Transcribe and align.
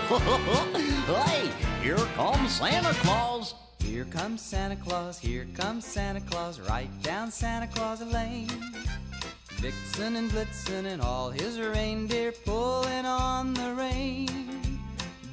hey, 0.00 1.50
here 1.82 1.96
comes 2.16 2.52
Santa 2.52 2.94
Claus. 3.00 3.54
Here 3.78 4.04
comes 4.06 4.40
Santa 4.40 4.76
Claus, 4.76 5.18
here 5.18 5.46
comes 5.54 5.84
Santa 5.84 6.20
Claus, 6.20 6.58
right 6.60 6.88
down 7.02 7.30
Santa 7.30 7.66
Claus 7.66 8.00
Lane. 8.00 8.48
Vixen 9.60 10.16
and 10.16 10.30
Blitzen 10.30 10.86
and 10.86 11.02
all 11.02 11.30
his 11.30 11.60
reindeer 11.60 12.32
pulling 12.32 13.04
on 13.04 13.52
the 13.52 13.74
rein. 13.74 14.80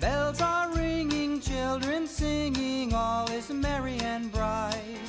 Bells 0.01 0.41
are 0.41 0.73
ringing, 0.75 1.39
children 1.39 2.05
singing, 2.05 2.93
all 2.93 3.29
is 3.31 3.49
merry 3.49 3.97
and 3.99 4.29
bright. 4.31 4.99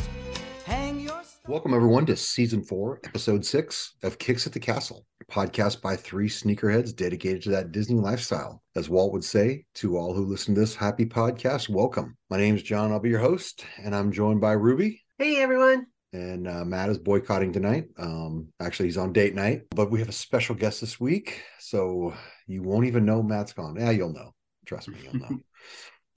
Hang 0.64 1.01
your 1.01 1.20
Welcome, 1.49 1.73
everyone, 1.73 2.05
to 2.07 2.17
season 2.17 2.63
four, 2.63 3.01
episode 3.03 3.45
six 3.47 3.95
of 4.03 4.19
Kicks 4.19 4.47
at 4.47 4.53
the 4.53 4.61
Castle, 4.61 5.07
a 5.23 5.33
podcast 5.33 5.81
by 5.81 5.97
three 5.97 6.29
sneakerheads 6.29 6.95
dedicated 6.95 7.43
to 7.43 7.51
that 7.51 7.73
Disney 7.73 7.97
lifestyle. 7.97 8.62
As 8.77 8.91
Walt 8.91 9.12
would 9.15 9.25
say 9.25 9.65
to 9.77 9.97
all 9.97 10.12
who 10.12 10.27
listen 10.27 10.55
to 10.55 10.61
this 10.61 10.77
happy 10.77 11.07
podcast, 11.07 11.71
welcome. 11.71 12.15
My 12.29 12.37
name 12.37 12.57
is 12.57 12.62
John. 12.62 12.93
I'll 12.93 13.01
be 13.01 13.09
your 13.09 13.21
host, 13.21 13.65
and 13.83 13.97
I'm 13.97 14.12
joined 14.12 14.43
by 14.43 14.53
Ruby. 14.53 15.03
Hey, 15.17 15.41
everyone. 15.41 15.87
And 16.12 16.47
uh, 16.47 16.65
Matt 16.67 16.91
is 16.91 16.98
boycotting 16.98 17.55
tonight. 17.55 17.87
Um, 17.98 18.48
actually, 18.61 18.87
he's 18.87 18.98
on 18.98 19.15
date 19.15 19.34
night, 19.34 19.62
but 19.70 19.91
we 19.91 19.98
have 20.01 20.11
a 20.11 20.12
special 20.12 20.55
guest 20.55 20.83
this 20.83 21.01
week. 21.01 21.43
So 21.59 22.12
you 22.48 22.62
won't 22.62 22.87
even 22.87 23.07
know 23.07 23.23
Matt's 23.23 23.55
gone. 23.55 23.77
Yeah, 23.77 23.91
you'll 23.91 24.12
know. 24.12 24.34
Trust 24.67 24.89
me, 24.89 24.98
you'll 25.03 25.15
know. 25.15 25.41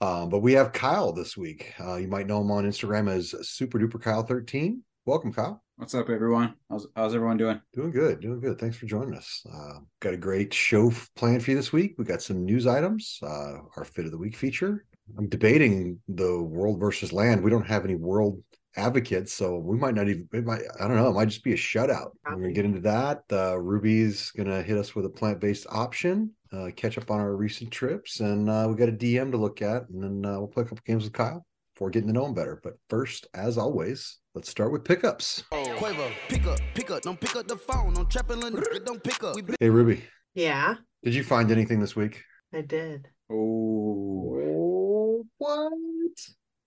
um, 0.06 0.28
but 0.28 0.40
we 0.40 0.52
have 0.52 0.72
Kyle 0.72 1.12
this 1.14 1.34
week. 1.34 1.72
Uh, 1.80 1.96
you 1.96 2.08
might 2.08 2.26
know 2.26 2.42
him 2.42 2.50
on 2.50 2.64
Instagram 2.64 3.10
as 3.10 3.34
Super 3.48 3.78
Duper 3.78 4.00
Kyle 4.00 4.22
13. 4.22 4.82
Welcome, 5.06 5.34
Kyle. 5.34 5.62
What's 5.76 5.94
up, 5.94 6.08
everyone? 6.08 6.54
How's, 6.70 6.86
how's 6.96 7.14
everyone 7.14 7.36
doing? 7.36 7.60
Doing 7.74 7.90
good, 7.90 8.20
doing 8.20 8.40
good. 8.40 8.58
Thanks 8.58 8.78
for 8.78 8.86
joining 8.86 9.12
us. 9.12 9.44
Uh, 9.54 9.80
got 10.00 10.14
a 10.14 10.16
great 10.16 10.54
show 10.54 10.90
planned 11.14 11.44
for 11.44 11.50
you 11.50 11.58
this 11.58 11.74
week. 11.74 11.96
We 11.98 12.06
got 12.06 12.22
some 12.22 12.46
news 12.46 12.66
items, 12.66 13.18
uh, 13.22 13.58
our 13.76 13.84
fit 13.84 14.06
of 14.06 14.12
the 14.12 14.16
week 14.16 14.34
feature. 14.34 14.86
I'm 15.18 15.28
debating 15.28 16.00
the 16.08 16.42
world 16.42 16.80
versus 16.80 17.12
land. 17.12 17.44
We 17.44 17.50
don't 17.50 17.66
have 17.66 17.84
any 17.84 17.96
world 17.96 18.42
advocates, 18.78 19.34
so 19.34 19.58
we 19.58 19.76
might 19.76 19.94
not 19.94 20.08
even. 20.08 20.26
It 20.32 20.46
might, 20.46 20.62
I 20.80 20.88
don't 20.88 20.96
know. 20.96 21.10
It 21.10 21.14
might 21.14 21.28
just 21.28 21.44
be 21.44 21.52
a 21.52 21.56
shutout. 21.56 22.12
We're 22.24 22.36
gonna 22.36 22.52
get 22.52 22.64
into 22.64 22.80
that. 22.80 23.24
Uh, 23.30 23.58
Ruby's 23.58 24.30
gonna 24.30 24.62
hit 24.62 24.78
us 24.78 24.94
with 24.94 25.04
a 25.04 25.10
plant 25.10 25.38
based 25.38 25.66
option. 25.68 26.30
Uh, 26.50 26.70
catch 26.74 26.96
up 26.96 27.10
on 27.10 27.20
our 27.20 27.36
recent 27.36 27.70
trips, 27.70 28.20
and 28.20 28.48
uh, 28.48 28.66
we 28.70 28.74
got 28.74 28.88
a 28.88 28.92
DM 28.92 29.32
to 29.32 29.36
look 29.36 29.60
at, 29.60 29.86
and 29.90 30.02
then 30.02 30.24
uh, 30.24 30.38
we'll 30.38 30.48
play 30.48 30.62
a 30.62 30.66
couple 30.66 30.82
games 30.86 31.04
with 31.04 31.12
Kyle 31.12 31.44
before 31.74 31.90
getting 31.90 32.08
to 32.08 32.12
know 32.14 32.26
him 32.26 32.34
better. 32.34 32.60
But 32.62 32.74
first, 32.88 33.26
as 33.34 33.58
always, 33.58 34.18
let's 34.34 34.48
start 34.48 34.72
with 34.72 34.84
pickups. 34.84 35.42
Quavo, 35.52 36.10
pick 36.28 36.46
up, 36.46 36.58
pick 36.74 36.90
up, 36.90 37.02
don't 37.02 37.20
pick 37.20 37.36
up 37.36 37.48
the 37.48 37.56
phone. 37.56 37.96
I'm 37.96 38.06
trapping, 38.06 38.40
don't 38.40 39.02
pick 39.02 39.22
up. 39.24 39.36
Hey, 39.60 39.70
Ruby, 39.70 40.04
Yeah, 40.34 40.76
did 41.02 41.14
you 41.14 41.24
find 41.24 41.50
anything 41.50 41.80
this 41.80 41.96
week? 41.96 42.22
I 42.52 42.60
did. 42.60 43.08
Oh, 43.30 45.24
what? 45.38 45.72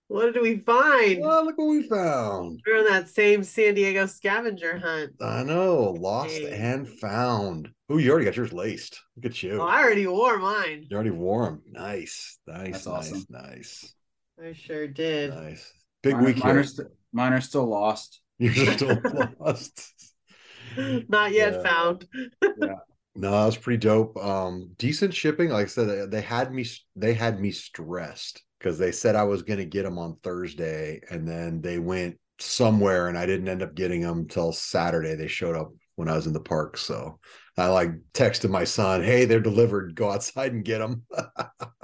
What 0.08 0.32
did 0.32 0.42
we 0.42 0.58
find? 0.60 1.22
Oh, 1.22 1.42
look 1.44 1.58
what 1.58 1.66
we 1.68 1.82
found. 1.86 2.60
We're 2.66 2.78
on 2.78 2.84
that 2.86 3.08
same 3.10 3.44
San 3.44 3.74
Diego 3.74 4.06
scavenger 4.06 4.78
hunt. 4.78 5.12
I 5.20 5.42
know, 5.42 5.94
lost 5.98 6.30
Hey. 6.34 6.50
and 6.52 6.88
found. 6.88 7.68
Oh, 7.90 7.98
you 7.98 8.10
already 8.10 8.24
got 8.24 8.36
yours 8.36 8.52
laced. 8.52 8.98
Look 9.16 9.26
at 9.26 9.42
you. 9.42 9.60
Oh, 9.60 9.66
I 9.66 9.82
already 9.82 10.06
wore 10.06 10.38
mine. 10.38 10.86
You 10.90 10.94
already 10.96 11.10
wore 11.10 11.44
them. 11.44 11.62
Nice, 11.70 12.38
nice, 12.46 12.72
That's 12.72 12.86
nice, 12.86 13.12
awesome. 13.12 13.24
nice, 13.28 13.94
I 14.42 14.52
sure 14.52 14.86
did. 14.86 15.30
nice. 15.30 15.72
Big 16.02 16.14
mine, 16.14 16.24
week 16.24 16.36
mine 16.38 16.50
here. 16.52 16.60
are, 16.60 16.64
st- 16.64 16.88
mine 17.12 17.32
are 17.32 17.40
still 17.40 17.66
lost. 17.66 18.20
You're 18.38 18.54
still 18.54 19.00
lost. 19.40 20.14
Not 21.08 21.32
yet 21.32 21.54
Yeah. 21.54 21.62
found. 21.62 22.06
No, 23.20 23.32
that 23.32 23.46
was 23.46 23.56
pretty 23.56 23.78
dope. 23.78 24.16
Um, 24.16 24.70
decent 24.78 25.12
shipping. 25.12 25.48
Like 25.48 25.64
I 25.64 25.68
said, 25.68 25.88
they, 25.88 26.06
they 26.06 26.20
had 26.20 26.52
me. 26.54 26.64
They 26.94 27.14
had 27.14 27.40
me 27.40 27.50
stressed 27.50 28.40
because 28.60 28.78
they 28.78 28.92
said 28.92 29.16
I 29.16 29.24
was 29.24 29.42
going 29.42 29.58
to 29.58 29.64
get 29.64 29.82
them 29.82 29.98
on 29.98 30.18
Thursday, 30.22 31.00
and 31.10 31.26
then 31.26 31.60
they 31.60 31.80
went 31.80 32.16
somewhere, 32.38 33.08
and 33.08 33.18
I 33.18 33.26
didn't 33.26 33.48
end 33.48 33.60
up 33.64 33.74
getting 33.74 34.02
them 34.02 34.28
till 34.28 34.52
Saturday. 34.52 35.16
They 35.16 35.26
showed 35.26 35.56
up 35.56 35.72
when 35.96 36.08
I 36.08 36.14
was 36.14 36.28
in 36.28 36.32
the 36.32 36.38
park, 36.38 36.76
so 36.78 37.18
I 37.56 37.66
like 37.66 37.90
texted 38.14 38.50
my 38.50 38.62
son, 38.62 39.02
"Hey, 39.02 39.24
they're 39.24 39.40
delivered. 39.40 39.96
Go 39.96 40.12
outside 40.12 40.52
and 40.52 40.64
get 40.64 40.78
them." 40.78 41.02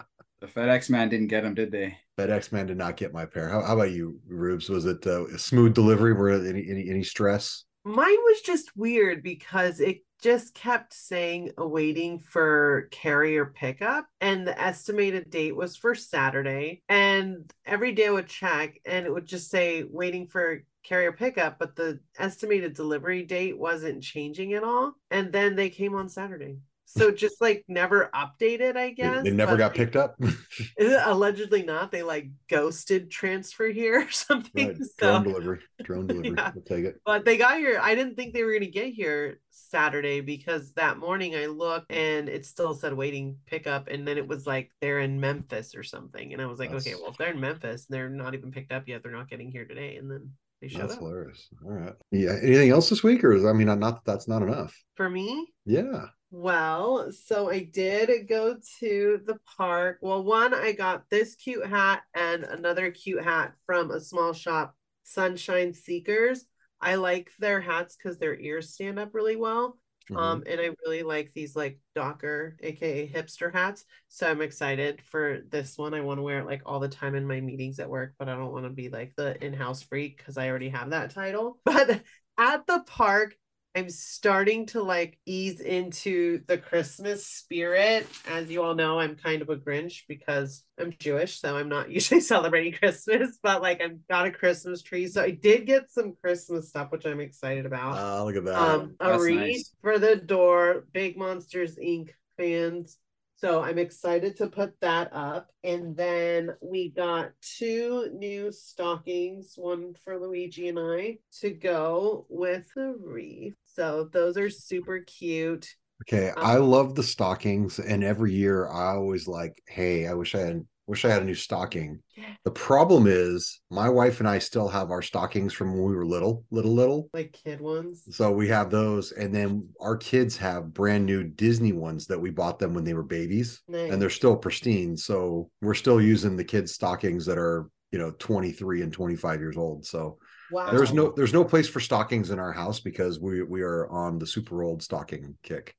The 0.44 0.60
FedEx 0.60 0.91
man 0.91 1.09
didn't 1.09 1.28
get 1.28 1.43
them, 1.43 1.55
did 1.55 1.72
they? 1.72 1.97
FedEx 2.19 2.53
man 2.53 2.66
did 2.66 2.77
not 2.77 2.99
get 2.99 3.15
my 3.15 3.25
pair. 3.25 3.49
How, 3.49 3.62
how 3.62 3.77
about 3.77 3.93
you, 3.93 4.21
Rubes? 4.28 4.69
Was 4.69 4.84
it 4.84 5.06
uh, 5.06 5.25
a 5.28 5.38
smooth 5.38 5.72
delivery? 5.72 6.12
Were 6.12 6.32
any 6.32 6.69
any 6.69 6.91
any 6.91 7.03
stress? 7.03 7.65
Mine 7.82 8.19
was 8.25 8.43
just 8.43 8.77
weird 8.77 9.22
because 9.22 9.81
it 9.81 10.05
just 10.22 10.55
kept 10.55 10.93
saying 10.93 11.53
awaiting 11.56 12.19
for 12.21 12.88
carrier 12.91 13.47
pickup, 13.47 14.06
and 14.21 14.47
the 14.47 14.60
estimated 14.60 15.31
date 15.31 15.56
was 15.56 15.78
for 15.78 15.94
Saturday. 15.94 16.82
And 16.91 17.50
every 17.65 17.93
day 17.93 18.09
I 18.09 18.11
would 18.11 18.28
check, 18.28 18.78
and 18.84 19.06
it 19.06 19.12
would 19.15 19.26
just 19.26 19.50
say 19.50 19.84
waiting 19.84 20.26
for 20.26 20.62
carrier 20.82 21.12
pickup, 21.12 21.59
but 21.59 21.75
the 21.75 22.00
estimated 22.19 22.75
delivery 22.75 23.22
date 23.22 23.59
wasn't 23.59 24.03
changing 24.03 24.53
at 24.53 24.62
all. 24.62 24.93
And 25.11 25.32
then 25.32 25.56
they 25.56 25.71
came 25.71 25.94
on 25.94 26.11
Saturday. 26.11 26.59
So 26.86 27.10
just 27.10 27.40
like 27.40 27.64
never 27.66 28.10
updated, 28.14 28.76
I 28.76 28.90
guess. 28.90 29.24
they 29.24 29.30
never 29.30 29.52
but, 29.52 29.58
got 29.58 29.66
like, 29.72 29.76
picked 29.76 29.96
up. 29.96 30.16
Allegedly 30.78 31.62
not. 31.62 31.90
They 31.90 32.02
like 32.02 32.28
ghosted 32.48 33.10
transfer 33.10 33.68
here 33.68 34.02
or 34.02 34.10
something. 34.12 34.68
Right, 34.68 34.76
So 34.78 34.86
Drone 34.98 35.22
delivery. 35.24 35.58
Drone 35.82 36.06
delivery. 36.06 36.34
Yeah. 36.36 36.52
We'll 36.54 36.64
take 36.64 36.84
it. 36.84 37.00
but 37.04 37.24
they 37.24 37.36
got 37.36 37.58
here. 37.58 37.78
I 37.82 37.94
didn't 37.94 38.14
think 38.16 38.32
they 38.34 38.42
were 38.44 38.50
going 38.52 38.60
to 38.62 38.66
get 38.70 38.92
here 38.92 39.40
Saturday 39.50 40.20
because 40.20 40.72
that 40.74 40.98
morning 40.98 41.34
I 41.34 41.46
looked 41.46 41.90
and 41.90 42.28
it 42.28 42.46
still 42.46 42.74
said 42.74 42.94
waiting 42.94 43.36
pickup. 43.46 43.88
And 43.88 44.06
then 44.06 44.18
it 44.18 44.28
was 44.28 44.46
like 44.46 44.70
they're 44.80 45.00
in 45.00 45.18
Memphis 45.20 45.74
or 45.74 45.82
something. 45.82 46.32
And 46.32 46.40
I 46.40 46.46
was 46.46 46.58
like, 46.58 46.70
okay, 46.72 46.94
well, 46.94 47.10
if 47.10 47.16
they're 47.18 47.32
in 47.32 47.40
Memphis 47.40 47.86
and 47.88 47.94
they're 47.96 48.08
not 48.08 48.34
even 48.34 48.52
picked 48.52 48.72
up 48.72 48.86
yet, 48.86 49.02
they're 49.02 49.12
not 49.12 49.28
getting 49.30 49.50
here 49.50 49.64
today. 49.64 49.96
And 49.96 50.10
then 50.10 50.30
they 50.60 50.68
showed 50.68 50.82
That's 50.82 50.94
up. 50.94 51.00
hilarious. 51.00 51.48
All 51.64 51.72
right. 51.72 51.92
Yeah. 52.12 52.36
Anything 52.42 52.70
else 52.70 52.88
this 52.88 53.02
week, 53.02 53.24
or 53.24 53.32
is 53.32 53.44
I 53.44 53.52
mean, 53.52 53.66
not 53.66 53.80
that 53.80 54.00
that's 54.04 54.28
not 54.28 54.42
enough. 54.42 54.74
For 54.94 55.10
me, 55.10 55.48
Yeah. 55.66 56.06
Well, 56.36 57.12
so 57.12 57.48
I 57.48 57.60
did 57.62 58.28
go 58.28 58.56
to 58.80 59.20
the 59.24 59.38
park. 59.56 59.98
Well, 60.02 60.24
one, 60.24 60.52
I 60.52 60.72
got 60.72 61.08
this 61.08 61.36
cute 61.36 61.64
hat 61.64 62.02
and 62.12 62.42
another 62.42 62.90
cute 62.90 63.22
hat 63.22 63.52
from 63.66 63.92
a 63.92 64.00
small 64.00 64.32
shop, 64.32 64.74
Sunshine 65.04 65.72
Seekers. 65.72 66.44
I 66.80 66.96
like 66.96 67.30
their 67.38 67.60
hats 67.60 67.96
because 67.96 68.18
their 68.18 68.36
ears 68.36 68.74
stand 68.74 68.98
up 68.98 69.14
really 69.14 69.36
well. 69.36 69.78
Mhm. 70.10 70.18
Um, 70.18 70.42
and 70.48 70.60
I 70.60 70.70
really 70.84 71.04
like 71.04 71.32
these 71.34 71.54
like 71.54 71.78
Docker, 71.94 72.56
aka 72.60 73.08
hipster 73.08 73.52
hats. 73.52 73.84
So 74.08 74.28
I'm 74.28 74.42
excited 74.42 75.02
for 75.02 75.40
this 75.48 75.78
one. 75.78 75.94
I 75.94 76.00
want 76.00 76.18
to 76.18 76.22
wear 76.22 76.40
it 76.40 76.46
like 76.46 76.62
all 76.66 76.80
the 76.80 76.88
time 76.88 77.14
in 77.14 77.28
my 77.28 77.40
meetings 77.40 77.78
at 77.78 77.88
work, 77.88 78.14
but 78.18 78.28
I 78.28 78.34
don't 78.34 78.52
want 78.52 78.64
to 78.64 78.70
be 78.70 78.88
like 78.88 79.14
the 79.16 79.42
in-house 79.42 79.82
freak 79.82 80.16
because 80.16 80.36
I 80.36 80.48
already 80.48 80.70
have 80.70 80.90
that 80.90 81.12
title. 81.12 81.60
But 81.64 82.02
at 82.36 82.66
the 82.66 82.82
park, 82.88 83.36
I'm 83.76 83.90
starting 83.90 84.66
to 84.66 84.82
like 84.82 85.18
ease 85.26 85.60
into 85.60 86.42
the 86.46 86.58
Christmas 86.58 87.26
spirit. 87.26 88.06
As 88.28 88.48
you 88.48 88.62
all 88.62 88.74
know, 88.76 89.00
I'm 89.00 89.16
kind 89.16 89.42
of 89.42 89.48
a 89.48 89.56
Grinch 89.56 90.02
because 90.08 90.62
I'm 90.78 90.92
Jewish, 90.98 91.40
so 91.40 91.56
I'm 91.56 91.68
not 91.68 91.90
usually 91.90 92.20
celebrating 92.20 92.74
Christmas, 92.74 93.38
but 93.42 93.62
like 93.62 93.80
I've 93.80 94.06
got 94.08 94.26
a 94.26 94.30
Christmas 94.30 94.82
tree. 94.82 95.08
So 95.08 95.22
I 95.22 95.30
did 95.30 95.66
get 95.66 95.90
some 95.90 96.14
Christmas 96.22 96.68
stuff, 96.68 96.92
which 96.92 97.04
I'm 97.04 97.20
excited 97.20 97.66
about 97.66 97.96
Ah, 97.98 98.22
look 98.22 98.36
at 98.36 98.44
that. 98.44 98.80
um 98.80 98.94
a 99.00 99.08
That's 99.10 99.24
read 99.24 99.56
nice. 99.56 99.72
for 99.82 99.98
the 99.98 100.16
door 100.16 100.84
big 100.92 101.16
monsters 101.16 101.76
inc 101.76 102.10
fans 102.36 102.98
so 103.44 103.62
i'm 103.62 103.78
excited 103.78 104.37
to 104.37 104.47
put 104.47 104.72
that 104.81 105.10
up 105.12 105.50
and 105.65 105.94
then 105.94 106.49
we 106.62 106.88
got 106.88 107.31
two 107.43 108.09
new 108.15 108.50
stockings 108.50 109.53
one 109.56 109.94
for 110.03 110.19
luigi 110.19 110.69
and 110.69 110.78
i 110.78 111.15
to 111.31 111.50
go 111.50 112.25
with 112.31 112.67
the 112.75 112.96
wreath 113.05 113.55
so 113.67 114.08
those 114.12 114.38
are 114.38 114.49
super 114.49 115.00
cute 115.00 115.69
okay. 116.02 116.31
um, 116.31 116.35
I 116.44 116.56
love 116.56 116.94
the 116.94 117.02
stockings, 117.02 117.79
and 117.79 118.02
every 118.02 118.32
year 118.32 118.69
I 118.69 118.94
always 118.94 119.29
like, 119.29 119.62
hey, 119.69 120.06
I 120.06 120.14
wish 120.14 120.35
I 120.35 120.40
had 120.40 120.67
wish 120.86 121.04
I 121.04 121.10
had 121.10 121.22
a 121.22 121.25
new 121.25 121.34
stocking. 121.34 122.00
The 122.44 122.50
problem 122.50 123.06
is 123.06 123.60
my 123.70 123.88
wife 123.88 124.20
and 124.20 124.28
I 124.28 124.38
still 124.38 124.69
have 124.69 124.90
our 124.90 125.02
stockings 125.02 125.52
from 125.54 125.72
when 125.72 125.84
we 125.84 125.96
were 125.96 126.04
little, 126.06 126.44
little, 126.50 126.75
little. 126.75 127.08
like 127.14 127.32
kid 127.44 127.60
ones 127.60 128.02
So 128.10 128.31
we 128.32 128.48
have 128.48 128.70
those, 128.70 129.12
and 129.12 129.34
then 129.34 129.69
our 129.81 129.96
kids 129.96 130.36
have 130.36 130.75
brand 130.75 131.06
new 131.06 131.25
Disney 131.25 131.72
ones 131.72 132.06
that 132.06 132.20
we 132.20 132.31
bought 132.31 132.58
them 132.58 132.75
when 132.75 132.84
they 132.84 132.94
were 132.94 133.02
babies. 133.02 133.62
nice. 133.69 133.92
and 133.92 134.00
they're 134.00 134.10
still 134.10 134.36
pristine. 134.36 134.96
So 134.96 135.50
we're 135.62 135.75
still 135.75 136.00
using 136.00 136.36
the 136.36 136.44
kids' 136.44 136.75
stockings 136.75 137.25
that 137.26 137.38
are, 137.38 137.69
you 137.90 137.98
know, 137.98 138.12
23 138.19 138.82
and 138.82 138.92
25 138.92 139.40
years 139.40 139.56
old. 139.56 139.87
So 139.87 140.19
wow 140.50 140.70
there's 140.70 140.92
no 140.92 141.10
there's 141.16 141.32
no 141.32 141.44
place 141.44 141.66
for 141.69 141.80
stockings 141.80 142.30
in 142.30 142.38
our 142.38 142.52
house 142.52 142.78
because 142.80 143.19
we 143.19 143.42
we 143.42 143.62
are 143.62 143.88
on 143.88 144.19
the 144.19 144.26
super 144.26 144.62
old 144.62 144.82
stocking 144.82 145.37
kick. 145.42 145.75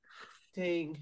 Dang. 0.56 0.98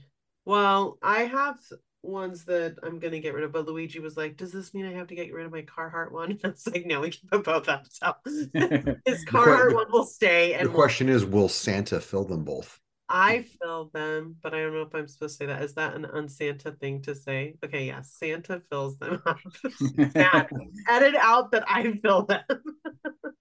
Well, 0.45 0.97
I 1.01 1.23
have 1.23 1.55
ones 2.03 2.45
that 2.45 2.75
I'm 2.83 2.99
gonna 2.99 3.19
get 3.19 3.33
rid 3.33 3.43
of, 3.43 3.51
but 3.53 3.65
Luigi 3.67 3.99
was 3.99 4.15
like, 4.17 4.37
"Does 4.37 4.51
this 4.51 4.73
mean 4.73 4.85
I 4.85 4.93
have 4.93 5.07
to 5.07 5.15
get 5.15 5.33
rid 5.33 5.45
of 5.45 5.51
my 5.51 5.61
Carhartt 5.63 6.11
one?" 6.11 6.31
And 6.31 6.39
I 6.45 6.47
was 6.49 6.67
like, 6.67 6.85
"No, 6.85 7.01
we 7.01 7.11
can 7.11 7.29
put 7.29 7.43
both 7.43 7.69
up." 7.69 7.85
So 7.89 8.13
his 8.25 9.25
Carhartt 9.25 9.69
the- 9.69 9.75
one 9.75 9.91
will 9.91 10.05
stay, 10.05 10.49
The 10.53 10.59
and 10.59 10.69
we'll- 10.69 10.75
question 10.77 11.09
is, 11.09 11.25
will 11.25 11.49
Santa 11.49 11.99
fill 11.99 12.25
them 12.25 12.43
both? 12.43 12.79
I 13.09 13.45
filled 13.61 13.93
them, 13.93 14.37
but 14.41 14.53
I 14.55 14.59
don't 14.61 14.73
know 14.73 14.81
if 14.81 14.95
I'm 14.95 15.07
supposed 15.07 15.37
to 15.37 15.43
say 15.43 15.45
that. 15.47 15.61
Is 15.61 15.73
that 15.75 15.93
an 15.93 16.05
unsanta 16.05 16.79
thing 16.79 17.01
to 17.03 17.13
say? 17.13 17.55
Okay, 17.63 17.85
yes, 17.87 18.15
Santa 18.17 18.61
fills 18.71 18.97
them 18.97 19.21
up. 19.25 19.37
Dad, 20.13 20.47
edit 20.89 21.15
out 21.19 21.51
that 21.51 21.63
I 21.67 21.99
fill 22.01 22.23
them. 22.25 22.41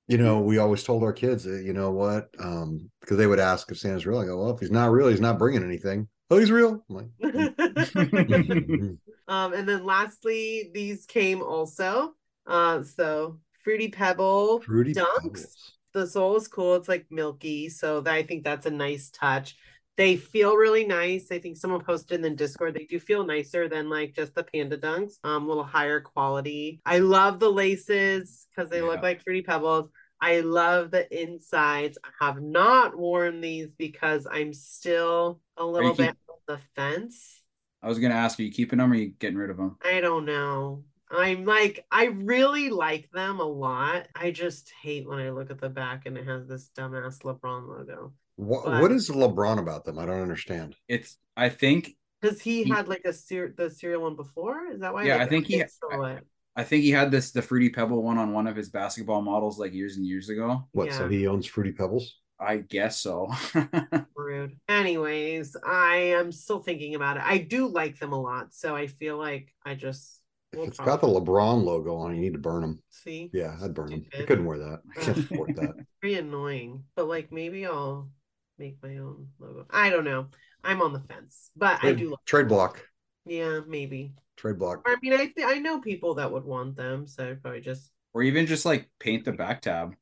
You 0.08 0.19
know, 0.19 0.41
we 0.41 0.58
always 0.58 0.82
told 0.82 1.03
our 1.05 1.12
kids, 1.12 1.47
you 1.47 1.73
know 1.73 1.91
what? 1.93 2.29
Um, 2.38 2.91
because 3.00 3.17
they 3.17 3.26
would 3.26 3.38
ask 3.38 3.70
if 3.70 3.79
Santa's 3.79 4.05
real. 4.05 4.19
I 4.19 4.26
go, 4.26 4.37
well, 4.37 4.50
if 4.50 4.61
he's 4.61 4.70
not 4.73 4.91
real, 4.91 5.08
he's 5.08 5.20
not 5.23 5.38
bringing 5.38 5.62
anything. 5.62 6.06
Oh, 6.32 6.38
he's 6.38 6.50
real. 6.50 6.82
Like, 6.88 7.08
"Mm." 7.23 8.99
um, 9.29 9.52
and 9.52 9.69
then 9.69 9.84
lastly, 9.84 10.70
these 10.73 11.05
came 11.05 11.43
also. 11.43 12.14
Uh, 12.46 12.82
so 12.82 13.38
fruity 13.62 13.88
pebble 13.88 14.61
fruity 14.62 14.94
dunks. 14.94 15.23
pebbles. 15.23 15.73
The 15.93 16.06
sole 16.06 16.37
is 16.37 16.49
cool. 16.49 16.76
It's 16.76 16.88
like 16.88 17.05
milky, 17.11 17.69
so 17.69 18.00
that, 18.00 18.14
I 18.14 18.23
think 18.23 18.44
that's 18.44 18.64
a 18.64 18.70
nice 18.70 19.11
touch. 19.11 19.56
They 19.99 20.17
feel 20.17 20.56
really 20.56 20.87
nice. 20.87 21.31
I 21.31 21.38
think 21.38 21.58
someone 21.58 21.84
posted 21.84 22.12
in 22.12 22.23
the 22.23 22.31
Discord. 22.31 22.73
They 22.73 22.87
do 22.87 22.99
feel 22.99 23.26
nicer 23.26 23.69
than 23.69 23.90
like 23.90 24.14
just 24.14 24.34
the 24.34 24.43
panda 24.43 24.79
dunks. 24.79 25.17
Um, 25.23 25.44
a 25.44 25.49
little 25.49 25.64
higher 25.64 26.00
quality. 26.00 26.81
I 26.87 27.00
love 27.00 27.40
the 27.40 27.52
laces 27.52 28.46
because 28.49 28.70
they 28.70 28.81
look 28.81 29.02
like 29.02 29.23
fruity 29.23 29.43
pebbles. 29.43 29.90
I 30.23 30.41
love 30.41 30.93
the 30.93 31.05
insides. 31.23 31.99
I 32.05 32.25
have 32.25 32.41
not 32.41 32.97
worn 32.97 33.41
these 33.41 33.69
because 33.77 34.27
I'm 34.31 34.55
still 34.55 35.41
a 35.57 35.67
little 35.67 35.91
keep- 35.91 36.07
bit 36.07 36.17
on 36.29 36.37
the 36.47 36.59
fence. 36.77 37.43
I 37.83 37.89
was 37.89 37.99
gonna 37.99 38.15
ask, 38.15 38.39
are 38.39 38.45
you 38.45 38.53
keeping 38.53 38.79
them 38.79 38.93
or 38.93 38.95
are 38.95 38.99
you 38.99 39.09
getting 39.19 39.37
rid 39.37 39.51
of 39.51 39.57
them? 39.57 39.77
I 39.85 40.01
don't 40.01 40.25
know. 40.25 40.85
I'm 41.11 41.45
like, 41.45 41.85
I 41.91 42.05
really 42.07 42.71
like 42.71 43.11
them 43.11 43.41
a 43.41 43.45
lot. 43.45 44.07
I 44.15 44.31
just 44.31 44.73
hate 44.81 45.07
when 45.09 45.19
I 45.19 45.31
look 45.31 45.51
at 45.51 45.61
the 45.61 45.69
back 45.69 46.07
and 46.07 46.17
it 46.17 46.25
has 46.27 46.47
this 46.47 46.71
dumbass 46.79 47.23
LeBron 47.23 47.67
logo. 47.69 48.13
What, 48.37 48.65
But- 48.65 48.81
what 48.81 48.93
is 48.93 49.11
LeBron 49.11 49.59
about 49.59 49.85
them? 49.85 49.99
I 49.99 50.07
don't 50.07 50.23
understand. 50.23 50.77
It's 50.89 51.19
I 51.37 51.49
think 51.49 51.97
Because 52.21 52.41
he 52.41 52.63
He- 52.63 52.71
had 52.71 52.87
like 52.87 53.05
a 53.05 53.13
ser- 53.13 53.53
the 53.57 53.69
cereal 53.69 54.03
one 54.03 54.15
before. 54.15 54.69
Is 54.73 54.81
that 54.81 54.95
why? 54.95 55.03
Yeah, 55.05 55.17
Like, 55.17 55.27
I 55.27 55.29
think 55.29 55.47
he- 55.49 55.61
it's 55.61 55.81
silhouette. 55.81 56.23
I 56.55 56.65
think 56.65 56.83
he 56.85 56.91
had 56.91 57.11
this 57.11 57.31
the 57.33 57.43
fruity 57.43 57.71
pebble 57.71 58.03
one 58.03 58.19
on 58.19 58.33
one 58.33 58.47
of 58.47 58.57
his 58.57 58.69
basketball 58.69 59.23
models 59.23 59.59
like 59.59 59.73
years 59.73 59.97
and 59.97 60.07
years 60.07 60.29
ago. 60.29 60.69
What? 60.73 60.93
So 60.93 61.09
he 61.09 61.27
owns 61.27 61.47
Fruity 61.47 61.73
Pebbles? 61.73 62.17
I 62.39 62.59
guess 62.59 62.99
so. 63.01 63.33
Rude. 64.17 64.59
Anyways, 64.69 65.57
I 65.67 65.97
am 66.19 66.33
still 66.33 66.61
thinking 66.61 66.95
about 66.95 67.17
it. 67.17 67.23
I 67.25 67.39
do 67.39 67.67
like 67.69 67.99
them 67.99 68.13
a 68.13 68.21
lot, 68.21 68.53
so 68.55 68.75
I 68.77 68.87
feel 68.87 69.17
like 69.17 69.53
I 69.65 69.75
just 69.75 70.21
If 70.53 70.59
will 70.59 70.67
it's 70.67 70.81
got 70.81 71.01
the 71.01 71.07
LeBron 71.07 71.65
logo 71.65 71.97
on, 71.97 72.13
it, 72.13 72.17
you 72.17 72.21
need 72.21 72.35
to 72.35 72.39
burn 72.39 72.63
them. 72.63 72.83
see. 72.91 73.31
Yeah, 73.33 73.57
I'd 73.63 73.75
burn 73.75 73.91
them. 73.91 74.07
I 74.19 74.23
couldn't 74.23 74.45
wear 74.45 74.59
that. 74.59 74.81
I 74.97 75.01
can't 75.01 75.19
support 75.19 75.55
that. 75.57 75.75
Pretty 76.01 76.17
annoying, 76.19 76.85
but 76.97 77.07
like 77.09 77.33
maybe 77.33 77.67
I'll 77.67 78.11
make 78.59 78.77
my 78.83 78.99
own 78.99 79.29
logo. 79.39 79.67
I 79.71 79.91
don't 79.91 80.05
know. 80.05 80.29
I'm 80.65 80.83
on 80.83 80.93
the 80.93 81.01
fence, 81.01 81.51
but 81.57 81.83
I 81.83 81.93
do. 81.93 82.11
Like, 82.11 82.25
trade 82.27 82.49
block. 82.49 82.85
yeah, 83.25 83.61
maybe. 83.67 84.15
Trade 84.43 84.59
block. 84.59 84.83
I 84.85 84.97
mean, 85.00 85.12
I 85.12 85.27
th- 85.27 85.47
I 85.47 85.59
know 85.61 85.81
people 85.81 86.15
that 86.15 86.33
would 86.33 86.44
want 86.44 86.75
them, 86.75 87.06
so 87.06 87.31
I'd 87.31 87.41
probably 87.41 87.61
just. 87.61 87.93
or 88.12 88.25
even 88.25 88.44
just 88.44 88.65
like 88.67 88.91
paint 88.99 89.25
the 89.25 89.31
back 89.31 89.61
tab. 89.61 89.94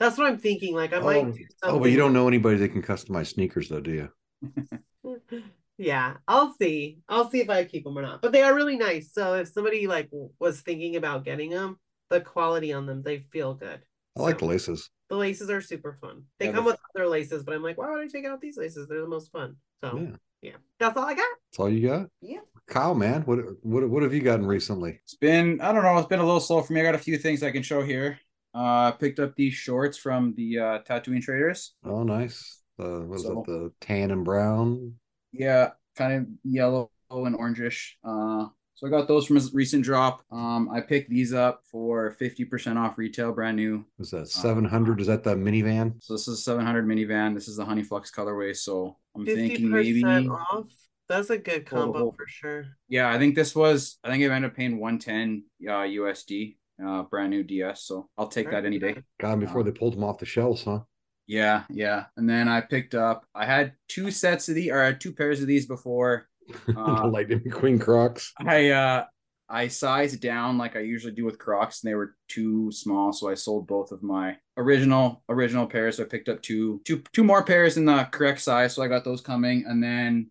That's 0.00 0.18
what 0.18 0.26
I'm 0.26 0.36
thinking. 0.38 0.74
Like 0.74 0.92
I 0.92 0.96
Oh, 0.96 1.04
might. 1.04 1.32
Do 1.36 1.44
oh, 1.62 1.78
but 1.78 1.92
you 1.92 1.96
don't 1.96 2.12
know 2.12 2.26
anybody 2.26 2.56
that 2.58 2.70
can 2.70 2.82
customize 2.82 3.32
sneakers, 3.32 3.68
though, 3.68 3.80
do 3.80 3.92
you? 3.92 5.20
yeah, 5.78 6.14
I'll 6.26 6.52
see. 6.54 6.98
I'll 7.08 7.30
see 7.30 7.40
if 7.40 7.48
I 7.48 7.62
keep 7.64 7.84
them 7.84 7.96
or 7.96 8.02
not. 8.02 8.20
But 8.20 8.32
they 8.32 8.42
are 8.42 8.52
really 8.52 8.76
nice. 8.76 9.12
So 9.12 9.34
if 9.34 9.46
somebody 9.46 9.86
like 9.86 10.10
was 10.40 10.60
thinking 10.60 10.96
about 10.96 11.24
getting 11.24 11.50
them, 11.50 11.78
the 12.10 12.20
quality 12.20 12.72
on 12.72 12.86
them, 12.86 13.00
they 13.04 13.20
feel 13.32 13.54
good. 13.54 13.80
I 14.18 14.22
like 14.22 14.38
the 14.38 14.46
laces. 14.46 14.90
the 15.08 15.16
laces 15.16 15.50
are 15.50 15.60
super 15.60 15.96
fun. 16.00 16.24
They 16.40 16.46
Yeah, 16.46 16.52
come 16.52 16.64
the- 16.64 16.72
with 16.72 16.80
other 16.96 17.06
laces, 17.06 17.44
but 17.44 17.54
I'm 17.54 17.62
like, 17.62 17.78
why 17.78 17.92
would 17.92 18.00
I 18.04 18.08
take 18.08 18.24
out 18.24 18.40
these 18.40 18.56
laces? 18.56 18.88
They're 18.88 19.02
the 19.02 19.06
most 19.06 19.30
fun. 19.30 19.54
So 19.84 19.98
Yeah. 19.98 20.16
Yeah, 20.44 20.56
that's 20.78 20.96
all 20.96 21.04
I 21.04 21.14
got. 21.14 21.26
That's 21.50 21.58
all 21.58 21.68
you 21.70 21.88
got? 21.88 22.06
Yeah. 22.20 22.40
Kyle, 22.66 22.94
man, 22.94 23.22
what 23.22 23.38
what 23.62 23.88
what 23.88 24.02
have 24.02 24.14
you 24.14 24.20
gotten 24.20 24.46
recently? 24.46 25.00
It's 25.02 25.16
been 25.16 25.60
I 25.60 25.72
don't 25.72 25.82
know, 25.82 25.96
it's 25.98 26.08
been 26.08 26.20
a 26.20 26.24
little 26.24 26.40
slow 26.40 26.62
for 26.62 26.72
me. 26.72 26.80
I 26.80 26.84
got 26.84 26.94
a 26.94 26.98
few 26.98 27.18
things 27.18 27.42
I 27.42 27.50
can 27.50 27.62
show 27.62 27.82
here. 27.82 28.18
Uh 28.54 28.92
picked 28.92 29.18
up 29.18 29.34
these 29.36 29.54
shorts 29.54 29.98
from 29.98 30.34
the 30.36 30.58
uh 30.58 30.78
Tatooine 30.88 31.22
Traders. 31.22 31.74
Oh, 31.84 32.02
nice. 32.04 32.62
Uh, 32.78 33.00
what 33.00 33.16
is 33.16 33.22
So- 33.22 33.40
it? 33.40 33.46
The 33.46 33.72
tan 33.80 34.10
and 34.10 34.24
brown. 34.24 34.94
Yeah, 35.32 35.70
kind 35.96 36.12
of 36.14 36.26
yellow 36.44 36.90
and 37.10 37.36
orangish. 37.36 37.92
Uh 38.04 38.46
so 38.84 38.86
I 38.86 38.90
got 38.98 39.08
those 39.08 39.26
from 39.26 39.36
a 39.38 39.40
recent 39.52 39.84
drop. 39.84 40.22
Um 40.30 40.68
I 40.70 40.80
picked 40.80 41.10
these 41.10 41.32
up 41.32 41.62
for 41.70 42.14
50% 42.20 42.76
off 42.76 42.98
retail, 42.98 43.32
brand 43.32 43.56
new. 43.56 43.84
Was 43.98 44.10
that 44.10 44.28
seven 44.28 44.64
hundred? 44.64 45.00
Is 45.00 45.06
that 45.06 45.24
the 45.24 45.34
minivan? 45.34 45.94
So 46.02 46.14
this 46.14 46.28
is 46.28 46.38
a 46.38 46.42
700 46.42 46.86
minivan. 46.86 47.34
This 47.34 47.48
is 47.48 47.56
the 47.56 47.64
Honey 47.64 47.82
Flux 47.82 48.10
colorway. 48.10 48.56
So 48.56 48.96
I'm 49.16 49.24
Fifty 49.24 49.48
thinking 49.48 49.70
maybe 49.70 50.02
percent 50.02 50.28
off. 50.30 50.66
That's 51.08 51.30
a 51.30 51.38
good 51.38 51.66
combo 51.66 52.08
Oh. 52.08 52.12
for 52.16 52.26
sure. 52.26 52.66
Yeah, 52.88 53.10
I 53.10 53.18
think 53.18 53.34
this 53.34 53.54
was. 53.54 53.98
I 54.02 54.10
think 54.10 54.22
I 54.22 54.34
ended 54.34 54.50
up 54.50 54.56
paying 54.56 54.80
one 54.80 54.98
ten 54.98 55.44
uh, 55.68 55.84
USD, 55.84 56.56
uh, 56.84 57.02
brand 57.02 57.30
new 57.30 57.42
DS. 57.42 57.82
So 57.82 58.08
I'll 58.16 58.28
take 58.28 58.50
that 58.50 58.64
any 58.64 58.78
day. 58.78 58.96
God, 59.20 59.40
before 59.40 59.62
they 59.62 59.70
pulled 59.70 59.94
them 59.94 60.04
off 60.04 60.18
the 60.18 60.26
shelves, 60.26 60.64
huh? 60.64 60.80
Yeah, 61.26 61.64
yeah. 61.70 62.06
And 62.16 62.28
then 62.28 62.48
I 62.48 62.60
picked 62.62 62.94
up. 62.94 63.26
I 63.34 63.46
had 63.46 63.72
two 63.88 64.10
sets 64.10 64.48
of 64.48 64.54
these, 64.54 64.70
or 64.70 64.92
two 64.94 65.12
pairs 65.12 65.40
of 65.40 65.46
these 65.46 65.66
before. 65.66 66.26
the 66.66 66.78
Uh, 66.78 67.08
Lightning 67.08 67.40
McQueen 67.40 67.80
Crocs. 67.80 68.32
I 68.38 68.70
uh, 68.70 69.04
I 69.48 69.68
sized 69.68 70.20
down 70.20 70.58
like 70.58 70.74
I 70.76 70.80
usually 70.80 71.12
do 71.12 71.24
with 71.24 71.38
Crocs, 71.38 71.82
and 71.82 71.90
they 71.90 71.94
were 71.94 72.16
too 72.28 72.70
small, 72.72 73.12
so 73.12 73.28
I 73.28 73.34
sold 73.34 73.66
both 73.66 73.92
of 73.92 74.02
my 74.02 74.36
original 74.56 75.22
original 75.28 75.66
pairs. 75.66 75.96
So 75.96 76.04
I 76.04 76.06
picked 76.06 76.28
up 76.28 76.42
two 76.42 76.80
two 76.84 77.02
two 77.12 77.24
more 77.24 77.44
pairs 77.44 77.76
in 77.76 77.84
the 77.84 78.08
correct 78.10 78.40
size. 78.40 78.74
So 78.74 78.82
I 78.82 78.88
got 78.88 79.04
those 79.04 79.20
coming, 79.20 79.64
and 79.66 79.82
then 79.82 80.30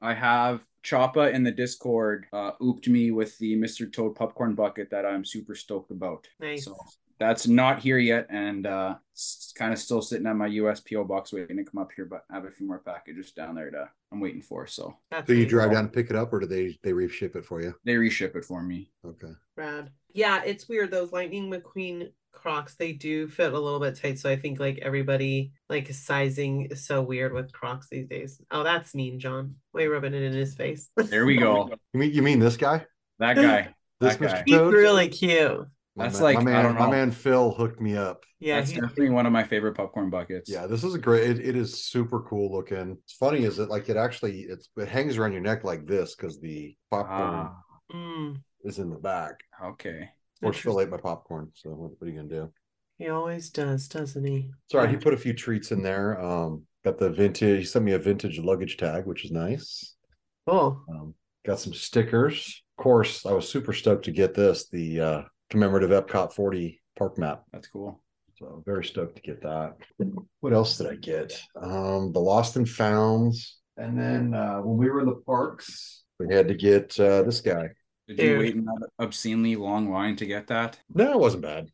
I 0.00 0.14
have 0.14 0.64
Choppa 0.84 1.32
in 1.32 1.42
the 1.42 1.50
Discord 1.50 2.26
uh, 2.32 2.52
ooped 2.62 2.86
me 2.88 3.10
with 3.10 3.36
the 3.38 3.56
Mr. 3.56 3.92
Toad 3.92 4.14
popcorn 4.14 4.54
bucket 4.54 4.90
that 4.90 5.04
I'm 5.04 5.24
super 5.24 5.54
stoked 5.54 5.90
about. 5.90 6.28
Nice. 6.40 6.64
So 6.64 6.76
that's 7.18 7.46
not 7.48 7.80
here 7.80 7.98
yet, 7.98 8.26
and 8.30 8.66
uh, 8.66 8.94
it's 9.12 9.52
kind 9.56 9.72
of 9.72 9.78
still 9.78 10.00
sitting 10.02 10.26
at 10.26 10.36
my 10.36 10.48
USPO 10.48 11.06
box 11.08 11.32
waiting 11.32 11.56
to 11.56 11.64
come 11.64 11.80
up 11.80 11.90
here. 11.94 12.04
But 12.06 12.24
I 12.30 12.34
have 12.34 12.44
a 12.44 12.50
few 12.50 12.66
more 12.66 12.78
packages 12.78 13.32
down 13.32 13.54
there 13.54 13.70
to 13.70 13.88
I'm 14.12 14.20
waiting 14.20 14.42
for. 14.42 14.66
So 14.66 14.96
That's 15.10 15.26
So 15.26 15.32
you 15.32 15.40
nice. 15.42 15.50
drive 15.50 15.70
down 15.72 15.84
and 15.84 15.92
pick 15.92 16.10
it 16.10 16.16
up, 16.16 16.32
or 16.32 16.40
do 16.40 16.46
they 16.46 16.78
they 16.82 16.92
reship 16.92 17.36
it 17.36 17.44
for 17.44 17.60
you? 17.60 17.74
they 17.84 17.96
reship 17.96 18.36
it 18.36 18.44
for 18.44 18.62
me. 18.62 18.90
Okay. 19.04 19.32
Rad. 19.56 19.90
Yeah, 20.14 20.42
it's 20.44 20.68
weird. 20.68 20.90
Those 20.90 21.12
Lightning 21.12 21.50
McQueen 21.50 22.10
Crocs, 22.32 22.76
they 22.76 22.92
do 22.92 23.26
fit 23.28 23.52
a 23.52 23.58
little 23.58 23.80
bit 23.80 23.96
tight. 23.96 24.18
So 24.18 24.30
I 24.30 24.36
think 24.36 24.60
like 24.60 24.78
everybody 24.78 25.52
like 25.68 25.92
sizing 25.92 26.66
is 26.70 26.86
so 26.86 27.02
weird 27.02 27.32
with 27.32 27.52
Crocs 27.52 27.88
these 27.90 28.06
days. 28.08 28.40
Oh, 28.50 28.62
that's 28.62 28.94
mean, 28.94 29.18
John. 29.18 29.56
Way 29.74 29.86
rubbing 29.88 30.14
it 30.14 30.22
in 30.22 30.32
his 30.32 30.54
face? 30.54 30.88
There 30.96 31.26
we 31.26 31.36
go. 31.36 31.68
You 31.92 32.00
mean 32.00 32.12
you 32.12 32.22
mean 32.22 32.38
this 32.38 32.56
guy? 32.56 32.86
That 33.18 33.34
guy. 33.36 33.74
This 34.00 34.14
That 34.14 34.28
guy. 34.28 34.32
Mr. 34.38 34.42
He's 34.46 34.56
Toad? 34.56 34.74
really 34.74 35.08
cute. 35.08 35.66
My 35.98 36.04
That's 36.04 36.14
man- 36.14 36.22
like, 36.22 36.34
my 36.36 36.40
I 36.40 36.44
man. 36.44 36.64
don't 36.64 36.74
My 36.78 36.90
man 36.90 37.10
Phil 37.10 37.50
hooked 37.52 37.80
me 37.80 37.96
up. 37.96 38.24
Yeah, 38.40 38.60
That's 38.60 38.70
definitely 38.72 39.10
one 39.10 39.26
of 39.26 39.32
my 39.32 39.42
favorite 39.42 39.74
popcorn 39.74 40.10
buckets. 40.10 40.48
Yeah, 40.48 40.66
this 40.66 40.84
is 40.84 40.94
a 40.94 40.98
great. 40.98 41.28
It, 41.28 41.40
it 41.40 41.56
is 41.56 41.84
super 41.84 42.20
cool 42.20 42.52
looking. 42.52 42.96
It's 43.04 43.14
funny 43.14 43.42
is 43.42 43.58
it 43.58 43.68
like 43.68 43.88
it 43.88 43.96
actually 43.96 44.42
it's 44.42 44.68
it 44.76 44.88
hangs 44.88 45.16
around 45.18 45.32
your 45.32 45.40
neck 45.42 45.64
like 45.64 45.86
this 45.86 46.14
because 46.14 46.40
the 46.40 46.76
popcorn 46.90 47.48
Ah, 47.50 47.62
Mm, 47.92 48.40
is 48.62 48.78
in 48.78 48.90
the 48.90 48.96
back. 48.98 49.34
okay. 49.64 50.02
Of 50.36 50.40
course, 50.42 50.58
Phil 50.58 50.80
ate 50.80 50.88
my 50.88 50.98
popcorn. 50.98 51.50
So 51.54 51.70
what, 51.70 51.90
what 51.98 52.06
are 52.06 52.10
you 52.10 52.16
gonna 52.16 52.28
do? 52.28 52.52
he 52.98 53.08
always 53.08 53.50
does, 53.50 53.88
doesn't 53.88 54.24
he? 54.24 54.50
Sorry, 54.70 54.82
all 54.82 54.86
right. 54.86 54.90
He 54.96 55.02
put 55.02 55.14
a 55.14 55.16
few 55.16 55.32
treats 55.32 55.72
in 55.72 55.82
there. 55.82 56.20
Um, 56.20 56.62
got 56.84 56.98
the 56.98 57.10
vintage. 57.10 57.58
He 57.58 57.64
sent 57.64 57.84
me 57.84 57.92
a 57.92 57.98
vintage 57.98 58.38
luggage 58.38 58.76
tag, 58.76 59.06
which 59.06 59.24
is 59.24 59.30
nice. 59.32 59.94
Cool. 60.48 60.80
Um, 60.90 61.14
got 61.46 61.58
some 61.60 61.72
stickers. 61.74 62.62
Of 62.78 62.82
course, 62.84 63.24
I 63.26 63.32
was 63.32 63.48
super 63.48 63.72
stoked 63.72 64.04
to 64.04 64.10
get 64.12 64.34
this 64.34 64.68
the 64.68 65.00
uh, 65.00 65.22
commemorative 65.50 65.90
Epcot 65.90 66.32
40 66.32 66.80
park 66.96 67.18
map. 67.18 67.44
That's 67.52 67.68
cool. 67.68 68.00
So 68.38 68.62
very 68.64 68.84
stoked 68.84 69.16
to 69.16 69.22
get 69.22 69.42
that. 69.42 69.76
What 70.40 70.52
else 70.52 70.78
did 70.78 70.86
I 70.86 70.94
get? 70.94 71.40
Um, 71.60 72.12
the 72.12 72.20
Lost 72.20 72.56
and 72.56 72.68
Founds. 72.68 73.58
And 73.76 73.98
then 73.98 74.34
uh, 74.34 74.58
when 74.58 74.76
we 74.76 74.88
were 74.90 75.00
in 75.00 75.06
the 75.06 75.22
parks, 75.26 76.04
we 76.18 76.32
had 76.32 76.48
to 76.48 76.54
get 76.54 76.98
uh, 77.00 77.22
this 77.22 77.40
guy. 77.40 77.70
Did 78.06 78.20
you 78.20 78.38
wait 78.38 78.54
in 78.54 78.64
that 78.64 78.88
obscenely 78.98 79.56
long 79.56 79.90
line 79.90 80.16
to 80.16 80.26
get 80.26 80.46
that? 80.48 80.78
No, 80.94 81.12
it 81.12 81.18
wasn't 81.20 81.42
bad. 81.42 81.70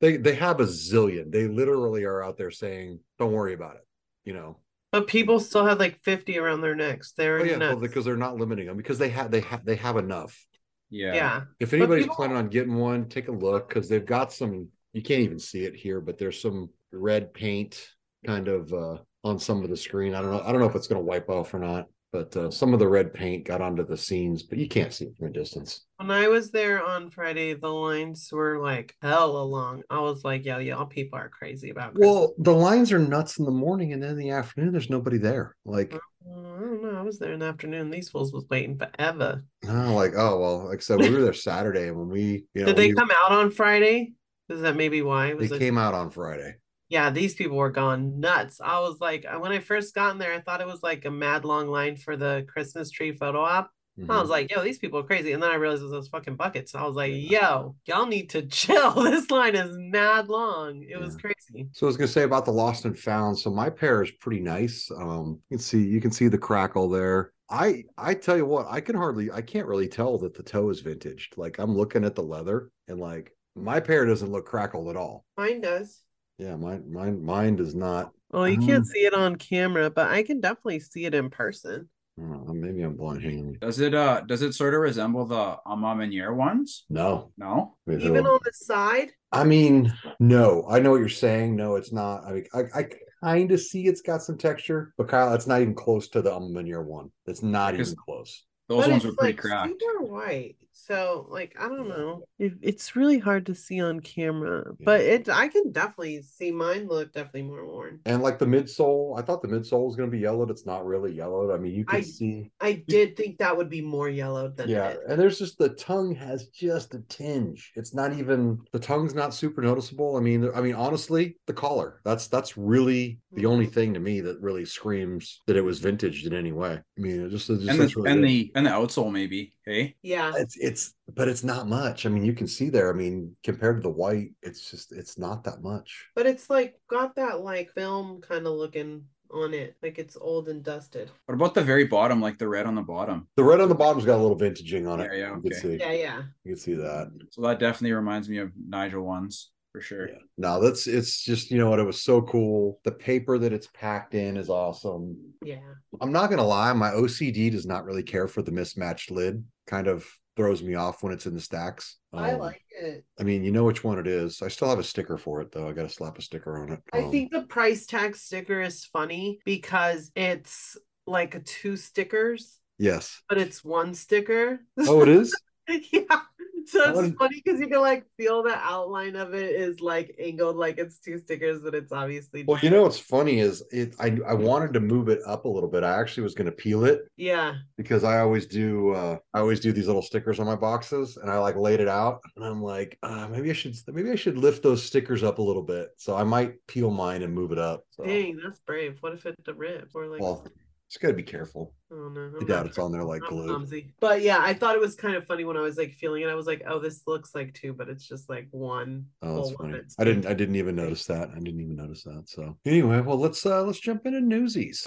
They 0.00 0.16
they 0.16 0.34
have 0.34 0.60
a 0.60 0.64
zillion. 0.64 1.32
They 1.32 1.48
literally 1.48 2.04
are 2.04 2.22
out 2.22 2.36
there 2.36 2.50
saying, 2.50 3.00
"Don't 3.18 3.32
worry 3.32 3.54
about 3.54 3.76
it." 3.76 3.86
You 4.24 4.34
know, 4.34 4.60
But 4.92 5.06
people 5.06 5.40
still 5.40 5.66
had 5.66 5.78
like 5.78 6.00
50 6.02 6.38
around 6.38 6.60
their 6.60 6.74
necks. 6.74 7.12
They're 7.12 7.40
oh 7.40 7.44
yeah, 7.44 7.56
well, 7.58 7.76
because 7.76 8.04
they're 8.04 8.16
not 8.16 8.36
limiting 8.36 8.66
them 8.66 8.76
because 8.76 8.98
they 8.98 9.08
have 9.10 9.30
they 9.30 9.40
have 9.40 9.64
they 9.64 9.76
have 9.76 9.96
enough. 9.96 10.46
Yeah. 10.90 11.14
yeah. 11.14 11.40
If 11.60 11.72
anybody's 11.72 12.04
people- 12.04 12.16
planning 12.16 12.36
on 12.36 12.48
getting 12.48 12.76
one, 12.76 13.08
take 13.08 13.28
a 13.28 13.32
look 13.32 13.68
because 13.68 13.88
they've 13.88 14.04
got 14.04 14.32
some. 14.32 14.68
You 14.92 15.02
can't 15.02 15.20
even 15.20 15.38
see 15.38 15.64
it 15.64 15.76
here, 15.76 16.00
but 16.00 16.18
there's 16.18 16.40
some 16.40 16.70
red 16.92 17.34
paint 17.34 17.88
kind 18.26 18.48
of 18.48 18.72
uh, 18.72 18.98
on 19.22 19.38
some 19.38 19.62
of 19.62 19.70
the 19.70 19.76
screen. 19.76 20.14
I 20.14 20.22
don't 20.22 20.30
know. 20.30 20.40
I 20.40 20.50
don't 20.50 20.60
know 20.60 20.68
if 20.68 20.74
it's 20.74 20.88
going 20.88 21.00
to 21.00 21.04
wipe 21.04 21.28
off 21.28 21.52
or 21.52 21.58
not. 21.58 21.86
But 22.12 22.34
uh, 22.36 22.50
some 22.50 22.72
of 22.72 22.78
the 22.80 22.88
red 22.88 23.12
paint 23.12 23.44
got 23.44 23.60
onto 23.60 23.84
the 23.84 23.96
scenes, 23.96 24.42
but 24.42 24.58
you 24.58 24.68
can't 24.68 24.92
see 24.92 25.06
it 25.06 25.16
from 25.16 25.28
a 25.28 25.30
distance. 25.30 25.82
When 25.98 26.10
I 26.10 26.28
was 26.28 26.50
there 26.50 26.82
on 26.84 27.10
Friday, 27.10 27.54
the 27.54 27.68
lines 27.68 28.28
were 28.32 28.58
like 28.60 28.94
hell 29.02 29.48
long. 29.48 29.82
I 29.90 30.00
was 30.00 30.24
like, 30.24 30.44
yo, 30.44 30.58
y'all 30.58 30.86
people 30.86 31.18
are 31.18 31.28
crazy 31.28 31.70
about 31.70 31.94
Christmas. 31.94 32.08
Well, 32.14 32.34
the 32.38 32.54
lines 32.54 32.92
are 32.92 32.98
nuts 32.98 33.38
in 33.38 33.44
the 33.44 33.50
morning, 33.50 33.92
and 33.92 34.02
then 34.02 34.10
in 34.12 34.16
the 34.16 34.30
afternoon, 34.30 34.72
there's 34.72 34.90
nobody 34.90 35.18
there. 35.18 35.54
Like, 35.64 35.94
Uh, 35.94 35.98
I 36.30 36.60
don't 36.60 36.82
know. 36.82 36.98
I 36.98 37.02
was 37.02 37.18
there 37.18 37.32
in 37.32 37.40
the 37.40 37.46
afternoon. 37.46 37.90
These 37.90 38.08
fools 38.10 38.32
was 38.32 38.44
waiting 38.50 38.78
forever. 38.78 39.44
oh, 39.68 39.94
like, 39.94 40.12
oh 40.16 40.38
well. 40.38 40.68
Like 40.68 40.78
I 40.78 40.80
said, 40.80 41.00
we 41.00 41.10
were 41.10 41.22
there 41.22 41.32
Saturday, 41.32 41.88
and 41.88 41.96
when 41.98 42.08
we, 42.08 42.44
you 42.54 42.62
know, 42.62 42.66
Did 42.66 42.76
they 42.76 42.88
we- 42.88 42.94
come 42.94 43.10
out 43.10 43.32
on 43.32 43.50
Friday? 43.50 44.12
Is 44.48 44.62
that 44.62 44.76
maybe 44.76 45.02
why? 45.02 45.28
They 45.28 45.34
Was 45.34 45.52
it? 45.52 45.58
came 45.58 45.76
out 45.76 45.92
on 45.94 46.10
Friday. 46.10 46.54
Yeah, 46.88 47.10
these 47.10 47.34
people 47.34 47.56
were 47.56 47.70
gone 47.70 48.18
nuts. 48.20 48.60
I 48.60 48.80
was 48.80 48.98
like, 49.00 49.26
when 49.38 49.52
I 49.52 49.58
first 49.60 49.94
got 49.94 50.12
in 50.12 50.18
there, 50.18 50.32
I 50.32 50.40
thought 50.40 50.60
it 50.62 50.66
was 50.66 50.82
like 50.82 51.04
a 51.04 51.10
mad 51.10 51.44
long 51.44 51.68
line 51.68 51.96
for 51.96 52.16
the 52.16 52.46
Christmas 52.48 52.90
tree 52.90 53.12
photo 53.12 53.40
op. 53.42 53.70
I 53.98 54.02
Mhm. 54.02 54.20
was 54.20 54.30
like, 54.30 54.50
yo, 54.50 54.62
these 54.62 54.78
people 54.78 55.00
are 55.00 55.04
crazy. 55.04 55.32
And 55.32 55.42
then 55.42 55.50
I 55.50 55.56
realized 55.56 55.82
it 55.82 55.86
was 55.86 55.92
those 55.92 56.08
fucking 56.08 56.36
buckets. 56.36 56.74
I 56.74 56.84
was 56.84 56.94
like, 56.94 57.12
yo, 57.14 57.76
y'all 57.84 58.06
need 58.06 58.30
to 58.30 58.42
chill. 58.46 58.94
This 59.02 59.30
line 59.30 59.54
is 59.54 59.70
mad 59.72 60.28
long. 60.28 60.82
It 60.88 60.96
was 60.96 61.16
crazy. 61.16 61.68
So 61.72 61.86
I 61.86 61.88
was 61.88 61.96
gonna 61.96 62.08
say 62.08 62.22
about 62.22 62.44
the 62.44 62.52
lost 62.52 62.84
and 62.84 62.98
found. 62.98 63.38
So 63.38 63.50
my 63.50 63.68
pair 63.68 64.02
is 64.02 64.10
pretty 64.12 64.40
nice. 64.40 64.90
Um, 64.90 65.40
you 65.50 65.56
can 65.56 65.58
see 65.58 65.84
you 65.86 66.00
can 66.00 66.10
see 66.10 66.28
the 66.28 66.38
crackle 66.38 66.88
there. 66.88 67.32
I 67.50 67.84
I 67.96 68.14
tell 68.14 68.36
you 68.36 68.46
what, 68.46 68.66
I 68.68 68.80
can 68.80 68.94
hardly 68.96 69.30
I 69.30 69.42
can't 69.42 69.66
really 69.66 69.88
tell 69.88 70.16
that 70.18 70.34
the 70.34 70.42
toe 70.42 70.70
is 70.70 70.82
vintaged. 70.82 71.36
Like 71.36 71.58
I'm 71.58 71.76
looking 71.76 72.04
at 72.04 72.14
the 72.14 72.22
leather 72.22 72.70
and 72.88 73.00
like 73.00 73.32
my 73.56 73.80
pair 73.80 74.06
doesn't 74.06 74.30
look 74.30 74.46
crackled 74.46 74.88
at 74.88 74.96
all. 74.96 75.24
Mine 75.36 75.60
does. 75.60 76.02
Yeah, 76.38 76.56
mine 76.56 76.84
mine 76.90 77.22
mine 77.24 77.56
does 77.56 77.74
not. 77.74 78.12
Well, 78.30 78.48
you 78.48 78.58
Um, 78.58 78.66
can't 78.66 78.86
see 78.86 79.00
it 79.00 79.14
on 79.14 79.36
camera, 79.36 79.90
but 79.90 80.10
I 80.10 80.22
can 80.22 80.40
definitely 80.40 80.80
see 80.80 81.04
it 81.04 81.14
in 81.14 81.30
person. 81.30 81.88
Know, 82.16 82.52
maybe 82.52 82.82
I'm 82.82 82.96
blind. 82.96 83.22
Hang. 83.22 83.52
Does 83.60 83.78
it 83.78 83.94
uh 83.94 84.22
does 84.22 84.42
it 84.42 84.52
sort 84.52 84.74
of 84.74 84.80
resemble 84.80 85.24
the 85.24 85.56
A 85.66 85.76
Ma 85.76 85.94
Maniére 85.94 86.34
ones? 86.34 86.84
No. 86.90 87.32
No. 87.36 87.76
Wait, 87.86 88.00
Even 88.00 88.26
on. 88.26 88.32
on 88.34 88.40
the 88.44 88.52
side. 88.52 89.10
I 89.30 89.44
mean, 89.44 89.92
no. 90.18 90.66
I 90.68 90.80
know 90.80 90.90
what 90.90 90.98
you're 91.00 91.08
saying. 91.08 91.54
No, 91.54 91.76
it's 91.76 91.92
not. 91.92 92.24
I 92.24 92.32
mean, 92.32 92.44
I, 92.52 92.62
I 92.74 92.88
kind 93.22 93.52
of 93.52 93.60
see 93.60 93.86
it's 93.86 94.00
got 94.00 94.22
some 94.22 94.36
texture, 94.36 94.92
but 94.98 95.08
Kyle, 95.08 95.32
it's 95.34 95.46
not 95.46 95.60
even 95.60 95.74
close 95.74 96.08
to 96.08 96.20
the 96.22 96.34
A 96.34 96.40
Ma 96.40 96.60
Maniére 96.60 96.84
one. 96.84 97.10
It's 97.26 97.42
not 97.42 97.74
even 97.74 97.94
close. 97.94 98.44
Those 98.68 98.84
but 98.84 98.90
ones 98.90 99.04
it's 99.04 99.12
were 99.12 99.16
pretty 99.16 99.32
like 99.34 99.40
cracked. 99.40 99.80
super 99.80 100.02
white. 100.02 100.56
So 100.80 101.26
like 101.28 101.56
I 101.58 101.66
don't 101.68 101.88
know. 101.88 102.22
It, 102.38 102.52
it's 102.62 102.94
really 102.94 103.18
hard 103.18 103.46
to 103.46 103.54
see 103.54 103.80
on 103.80 103.98
camera, 103.98 104.64
but 104.84 105.00
it 105.00 105.28
I 105.28 105.48
can 105.48 105.72
definitely 105.72 106.22
see 106.22 106.52
mine 106.52 106.86
look 106.86 107.12
definitely 107.12 107.42
more 107.42 107.66
worn. 107.66 108.00
And 108.06 108.22
like 108.22 108.38
the 108.38 108.46
midsole, 108.46 109.18
I 109.18 109.22
thought 109.22 109.42
the 109.42 109.48
midsole 109.48 109.86
was 109.86 109.96
going 109.96 110.08
to 110.08 110.16
be 110.16 110.22
yellowed. 110.22 110.50
It's 110.52 110.64
not 110.66 110.86
really 110.86 111.12
yellowed. 111.12 111.52
I 111.52 111.58
mean, 111.58 111.72
you 111.74 111.84
can 111.84 111.98
I- 111.98 112.02
see. 112.02 112.52
I 112.60 112.84
did 112.86 113.16
think 113.16 113.38
that 113.38 113.56
would 113.56 113.68
be 113.68 113.82
more 113.82 114.08
yellowed 114.08 114.56
than 114.56 114.68
Yeah, 114.68 114.90
it 114.90 115.00
is. 115.04 115.10
and 115.10 115.20
there's 115.20 115.38
just 115.38 115.58
the 115.58 115.70
tongue 115.70 116.14
has 116.14 116.46
just 116.48 116.94
a 116.94 117.00
tinge. 117.08 117.72
It's 117.74 117.92
not 117.92 118.12
even 118.12 118.60
the 118.72 118.78
tongue's 118.78 119.14
not 119.14 119.34
super 119.34 119.60
noticeable. 119.62 120.16
I 120.16 120.20
mean, 120.20 120.48
I 120.54 120.60
mean, 120.60 120.74
honestly, 120.76 121.36
the 121.46 121.54
collar. 121.54 122.00
That's 122.04 122.28
that's 122.28 122.56
really 122.56 123.18
the 123.32 123.46
only 123.46 123.66
Mhm. 123.66 123.72
thing 123.72 123.94
to 123.94 124.00
me 124.00 124.20
that 124.20 124.40
really 124.40 124.64
screams 124.64 125.42
that 125.48 125.56
it 125.56 125.62
was 125.64 125.80
vintaged 125.80 126.24
in 126.26 126.34
any 126.34 126.52
way. 126.52 126.74
I 126.78 127.00
mean, 127.00 127.26
it 127.26 127.30
just, 127.30 127.50
it 127.50 127.58
just 127.60 127.68
and 127.68 127.80
the 127.80 127.92
really 127.96 128.10
and 128.12 128.24
the 128.24 128.52
and 128.54 128.66
the 128.66 128.70
outsole 128.70 129.10
maybe. 129.12 129.54
Hey. 129.64 129.96
Yeah. 130.02 130.32
it's 130.36 130.56
it's 130.56 130.67
but 131.14 131.28
it's 131.28 131.44
not 131.44 131.68
much. 131.68 132.06
I 132.06 132.08
mean, 132.08 132.24
you 132.24 132.32
can 132.32 132.46
see 132.46 132.68
there. 132.70 132.90
I 132.90 132.96
mean, 132.96 133.36
compared 133.44 133.76
to 133.76 133.82
the 133.82 133.90
white, 133.90 134.32
it's 134.42 134.70
just 134.70 134.92
it's 134.92 135.18
not 135.18 135.44
that 135.44 135.62
much. 135.62 136.06
But 136.14 136.26
it's 136.26 136.50
like 136.50 136.78
got 136.88 137.16
that 137.16 137.40
like 137.40 137.72
film 137.72 138.20
kind 138.20 138.46
of 138.46 138.54
looking 138.54 139.04
on 139.30 139.54
it. 139.54 139.76
Like 139.82 139.98
it's 139.98 140.16
old 140.20 140.48
and 140.48 140.62
dusted. 140.62 141.10
What 141.26 141.34
about 141.34 141.54
the 141.54 141.62
very 141.62 141.84
bottom, 141.84 142.20
like 142.20 142.38
the 142.38 142.48
red 142.48 142.66
on 142.66 142.74
the 142.74 142.82
bottom? 142.82 143.28
The 143.36 143.44
red 143.44 143.60
on 143.60 143.68
the 143.68 143.74
bottom's 143.74 144.04
got 144.04 144.18
a 144.18 144.22
little 144.22 144.38
vintaging 144.38 144.90
on 144.90 145.00
it. 145.00 145.10
Yeah, 145.12 145.18
yeah, 145.18 145.36
You 145.36 145.42
can 145.42 145.60
see. 145.60 145.76
Yeah, 145.76 145.92
yeah. 145.92 146.22
You 146.44 146.54
can 146.54 146.60
see 146.60 146.74
that. 146.74 147.10
So 147.30 147.42
that 147.42 147.58
definitely 147.58 147.92
reminds 147.92 148.28
me 148.28 148.38
of 148.38 148.52
Nigel 148.56 149.04
ones 149.04 149.50
for 149.72 149.80
sure. 149.80 150.08
Yeah. 150.08 150.18
No, 150.36 150.60
that's 150.60 150.86
it's 150.86 151.22
just 151.22 151.50
you 151.50 151.58
know 151.58 151.70
what 151.70 151.78
it 151.78 151.84
was 151.84 152.02
so 152.02 152.22
cool. 152.22 152.80
The 152.84 152.92
paper 152.92 153.38
that 153.38 153.52
it's 153.52 153.68
packed 153.74 154.14
in 154.14 154.36
is 154.36 154.48
awesome. 154.48 155.16
Yeah. 155.42 155.74
I'm 156.00 156.12
not 156.12 156.30
gonna 156.30 156.46
lie, 156.46 156.72
my 156.72 156.90
OCD 156.90 157.50
does 157.50 157.66
not 157.66 157.84
really 157.84 158.02
care 158.02 158.28
for 158.28 158.42
the 158.42 158.52
mismatched 158.52 159.10
lid. 159.10 159.44
Kind 159.66 159.86
of 159.86 160.06
throws 160.38 160.62
me 160.62 160.74
off 160.74 161.02
when 161.02 161.12
it's 161.12 161.26
in 161.26 161.34
the 161.34 161.40
stacks. 161.40 161.98
I 162.14 162.30
Um, 162.32 162.38
like 162.38 162.62
it. 162.70 163.04
I 163.20 163.24
mean, 163.24 163.44
you 163.44 163.52
know 163.52 163.64
which 163.64 163.84
one 163.84 163.98
it 163.98 164.06
is. 164.06 164.40
I 164.40 164.48
still 164.48 164.70
have 164.70 164.78
a 164.78 164.84
sticker 164.84 165.18
for 165.18 165.42
it 165.42 165.52
though. 165.52 165.68
I 165.68 165.72
got 165.72 165.82
to 165.82 165.88
slap 165.90 166.16
a 166.18 166.22
sticker 166.22 166.62
on 166.62 166.72
it. 166.72 166.80
I 166.94 167.00
Um, 167.02 167.10
think 167.10 167.32
the 167.32 167.42
price 167.42 167.84
tag 167.84 168.16
sticker 168.16 168.62
is 168.62 168.86
funny 168.86 169.40
because 169.44 170.10
it's 170.14 170.78
like 171.06 171.44
two 171.44 171.76
stickers, 171.76 172.58
yes. 172.78 173.20
but 173.28 173.36
it's 173.38 173.62
one 173.64 173.94
sticker. 173.94 174.60
Oh, 174.78 175.02
it 175.02 175.08
is. 175.08 175.34
yeah. 175.92 176.20
So 176.66 177.00
it's 177.00 177.16
funny 177.16 177.42
because 177.42 177.60
you 177.60 177.68
can 177.68 177.80
like 177.80 178.04
feel 178.16 178.42
the 178.42 178.56
outline 178.56 179.16
of 179.16 179.34
it 179.34 179.50
is 179.54 179.80
like 179.80 180.14
angled 180.18 180.56
like 180.56 180.78
it's 180.78 180.98
two 180.98 181.18
stickers, 181.18 181.60
but 181.62 181.74
it's 181.74 181.92
obviously 181.92 182.44
Well, 182.46 182.58
you 182.62 182.70
know 182.70 182.82
what's 182.82 182.98
funny 182.98 183.40
is 183.40 183.62
it. 183.70 183.94
I 184.00 184.18
I 184.26 184.34
wanted 184.34 184.72
to 184.74 184.80
move 184.80 185.08
it 185.08 185.20
up 185.26 185.44
a 185.44 185.48
little 185.48 185.68
bit. 185.68 185.82
I 185.82 185.98
actually 185.98 186.24
was 186.24 186.34
going 186.34 186.46
to 186.46 186.52
peel 186.52 186.84
it 186.84 187.02
yeah. 187.16 187.54
because 187.76 188.04
I 188.04 188.20
always 188.20 188.46
do. 188.46 188.92
uh 188.92 189.18
I 189.34 189.40
always 189.40 189.60
do 189.60 189.72
these 189.72 189.86
little 189.86 190.02
stickers 190.02 190.40
on 190.40 190.46
my 190.46 190.56
boxes, 190.56 191.16
and 191.16 191.30
I 191.30 191.38
like 191.38 191.56
laid 191.56 191.80
it 191.80 191.88
out, 191.88 192.20
and 192.36 192.44
I'm 192.44 192.62
like, 192.62 192.98
uh, 193.02 193.28
maybe 193.28 193.50
I 193.50 193.54
should 193.54 193.76
maybe 193.88 194.10
I 194.10 194.16
should 194.16 194.38
lift 194.38 194.62
those 194.62 194.82
stickers 194.82 195.22
up 195.22 195.38
a 195.38 195.42
little 195.42 195.62
bit. 195.62 195.90
So 195.96 196.16
I 196.16 196.24
might 196.24 196.66
peel 196.66 196.90
mine 196.90 197.22
and 197.22 197.34
move 197.34 197.52
it 197.52 197.58
up. 197.58 197.84
So, 197.90 198.04
Dang, 198.04 198.40
that's 198.42 198.60
brave. 198.60 198.98
What 199.00 199.12
if 199.12 199.26
it's 199.26 199.48
a 199.48 199.54
rip 199.54 199.90
or 199.94 200.06
like 200.06 200.20
well, 200.20 200.46
just 200.88 201.02
got 201.02 201.08
to 201.08 201.14
be 201.14 201.22
careful. 201.22 201.74
oh 201.92 202.08
no. 202.08 202.32
I 202.34 202.40
I'm 202.40 202.46
doubt 202.46 202.66
it's 202.66 202.78
on 202.78 202.92
there 202.92 203.04
like 203.04 203.20
glue. 203.22 203.66
But 204.00 204.22
yeah, 204.22 204.38
I 204.40 204.54
thought 204.54 204.74
it 204.74 204.80
was 204.80 204.94
kind 204.94 205.16
of 205.16 205.26
funny 205.26 205.44
when 205.44 205.56
I 205.56 205.60
was 205.60 205.76
like 205.76 205.92
feeling 205.92 206.22
it. 206.22 206.28
I 206.28 206.34
was 206.34 206.46
like, 206.46 206.62
oh, 206.66 206.78
this 206.78 207.02
looks 207.06 207.34
like 207.34 207.52
two, 207.52 207.74
but 207.74 207.88
it's 207.88 208.08
just 208.08 208.30
like 208.30 208.48
one. 208.50 209.04
Oh, 209.22 209.36
that's 209.36 209.56
funny. 209.56 209.80
I 209.98 210.04
didn't. 210.04 210.26
I 210.26 210.32
didn't 210.32 210.56
even 210.56 210.76
notice 210.76 211.04
that. 211.06 211.30
I 211.30 211.38
didn't 211.40 211.60
even 211.60 211.76
notice 211.76 212.04
that. 212.04 212.24
So 212.26 212.56
anyway, 212.64 213.00
well, 213.00 213.18
let's 213.18 213.44
uh 213.44 213.62
let's 213.64 213.80
jump 213.80 214.06
into 214.06 214.20
newsies. 214.20 214.86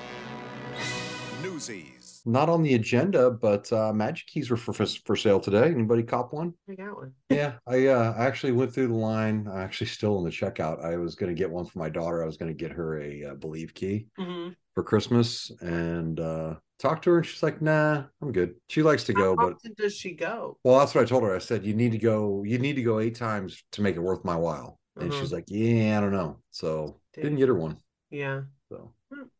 Newsies. 1.43 2.00
Not 2.25 2.49
on 2.49 2.61
the 2.63 2.75
agenda, 2.75 3.31
but 3.31 3.71
uh 3.73 3.93
magic 3.93 4.27
keys 4.27 4.49
were 4.49 4.57
for 4.57 4.73
for 4.73 5.15
sale 5.15 5.39
today. 5.39 5.65
Anybody 5.71 6.03
cop 6.03 6.33
one? 6.33 6.53
I 6.69 6.75
got 6.75 6.95
one. 6.95 7.13
Yeah, 7.29 7.59
I 7.67 7.87
uh 7.87 8.13
actually 8.17 8.51
went 8.51 8.73
through 8.73 8.89
the 8.89 8.93
line. 8.95 9.47
I'm 9.47 9.57
actually 9.57 9.87
still 9.87 10.17
in 10.19 10.25
the 10.25 10.29
checkout. 10.31 10.83
I 10.83 10.97
was 10.97 11.15
going 11.15 11.33
to 11.33 11.39
get 11.39 11.49
one 11.49 11.65
for 11.65 11.79
my 11.79 11.89
daughter. 11.89 12.21
I 12.21 12.25
was 12.25 12.37
going 12.37 12.55
to 12.55 12.57
get 12.57 12.71
her 12.71 12.99
a 13.01 13.25
uh, 13.25 13.35
believe 13.35 13.73
key 13.73 14.07
hmm 14.17 14.55
for 14.75 14.83
Christmas 14.83 15.51
and 15.61 16.19
uh 16.19 16.55
talked 16.79 17.03
to 17.05 17.11
her 17.11 17.17
and 17.19 17.25
she's 17.25 17.43
like, 17.43 17.61
"Nah, 17.61 18.05
I'm 18.21 18.31
good." 18.31 18.55
She 18.69 18.83
likes 18.83 19.05
to 19.05 19.13
go, 19.13 19.35
How 19.37 19.37
but 19.37 19.57
does 19.77 19.95
she 19.95 20.11
go? 20.13 20.57
well, 20.63 20.79
that's 20.79 20.93
what 20.93 21.01
I 21.03 21.07
told 21.07 21.23
her. 21.23 21.35
I 21.35 21.39
said, 21.39 21.65
"You 21.65 21.73
need 21.73 21.91
to 21.93 21.97
go. 21.97 22.43
You 22.43 22.59
need 22.59 22.75
to 22.75 22.83
go 22.83 22.99
eight 22.99 23.15
times 23.15 23.63
to 23.73 23.81
make 23.81 23.95
it 23.95 23.99
worth 24.01 24.23
my 24.23 24.35
while." 24.35 24.79
And 24.99 25.11
Uh-huh. 25.11 25.13
she's 25.13 25.33
like, 25.33 25.45
"Yeah, 25.47 25.97
I 25.97 26.01
don't 26.01 26.11
know." 26.11 26.39
So 26.51 26.99
didn't 27.21 27.37
get 27.39 27.47
her 27.49 27.55
one. 27.55 27.77
Yeah. 28.09 28.43
So 28.69 28.93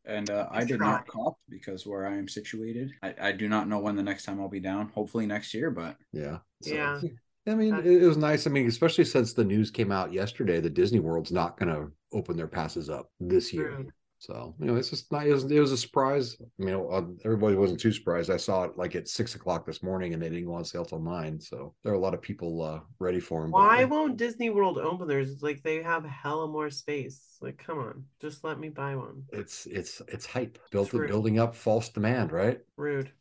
And 0.06 0.30
uh, 0.30 0.48
I 0.52 0.64
did 0.64 0.80
try. 0.80 0.92
not 0.92 1.08
cop 1.08 1.38
because 1.50 1.86
where 1.86 2.08
I 2.08 2.18
am 2.18 2.28
situated, 2.28 2.92
I, 3.04 3.14
I 3.22 3.32
do 3.32 3.48
not 3.48 3.68
know 3.68 3.80
when 3.80 3.96
the 3.96 4.04
next 4.04 4.26
time 4.26 4.40
I'll 4.40 4.50
be 4.50 4.60
down. 4.60 4.90
Hopefully 4.90 5.26
next 5.26 5.54
year, 5.54 5.70
but 5.70 5.98
yeah, 6.12 6.40
So, 6.62 6.74
Yeah. 6.74 7.02
I 7.48 7.56
mean, 7.56 7.76
it, 7.76 7.86
it 8.04 8.08
was 8.08 8.18
nice. 8.18 8.46
I 8.46 8.52
mean, 8.52 8.68
especially 8.68 9.04
since 9.04 9.34
the 9.34 9.44
news 9.44 9.72
came 9.72 9.92
out 9.92 10.14
yesterday 10.14 10.60
that 10.60 10.76
Disney 10.76 11.00
World's 11.00 11.32
not 11.32 11.58
going 11.58 11.74
to 11.74 11.92
open 12.14 12.38
their 12.38 12.48
passes 12.48 12.90
up 12.90 13.12
this 13.20 13.52
year. 13.52 13.70
True. 13.70 13.92
So 14.22 14.54
you 14.60 14.68
know, 14.68 14.76
it's 14.76 14.92
just 14.92 15.12
not. 15.12 15.26
It 15.26 15.34
was, 15.34 15.52
it 15.52 15.60
was 15.60 15.72
a 15.72 15.78
surprise. 15.78 16.38
I 16.40 16.64
mean, 16.64 16.76
uh, 16.76 17.02
everybody 17.26 17.56
wasn't 17.56 17.80
too 17.80 17.92
surprised. 17.92 18.30
I 18.30 18.38
saw 18.38 18.66
it 18.66 18.78
like 18.78 18.96
at 18.96 19.08
six 19.08 19.34
o'clock 19.34 19.66
this 19.66 19.82
morning, 19.82 20.14
and 20.14 20.22
they 20.22 20.30
didn't 20.30 20.46
go 20.46 20.54
on 20.54 20.64
sale 20.64 20.86
till 20.86 21.00
nine. 21.00 21.40
So 21.40 21.74
there 21.84 21.92
are 21.92 21.96
a 21.96 22.00
lot 22.00 22.14
of 22.14 22.22
people 22.22 22.62
uh, 22.62 22.82
ready 23.00 23.20
for 23.20 23.42
them. 23.42 23.50
Why 23.50 23.84
won't 23.84 24.18
Disney 24.18 24.52
World 24.52 24.78
open 24.78 25.08
theirs? 25.08 25.32
It's 25.32 25.42
like 25.42 25.64
they 25.64 25.82
have 25.82 26.06
hella 26.06 26.48
more 26.48 26.70
space. 26.70 27.40
Like, 27.42 27.58
come 27.58 27.80
on, 27.80 28.06
just 28.22 28.44
let 28.44 28.60
me 28.60 28.70
buy 28.70 28.96
one. 28.96 29.24
It's 29.34 29.66
it's 29.66 30.04
it's 30.08 30.28
hype 30.28 30.60
built 30.70 30.92
True. 30.92 31.08
building 31.08 31.40
up 31.40 31.56
false 31.56 31.90
demand, 31.90 32.32
right? 32.32 32.60
Rude 32.78 33.12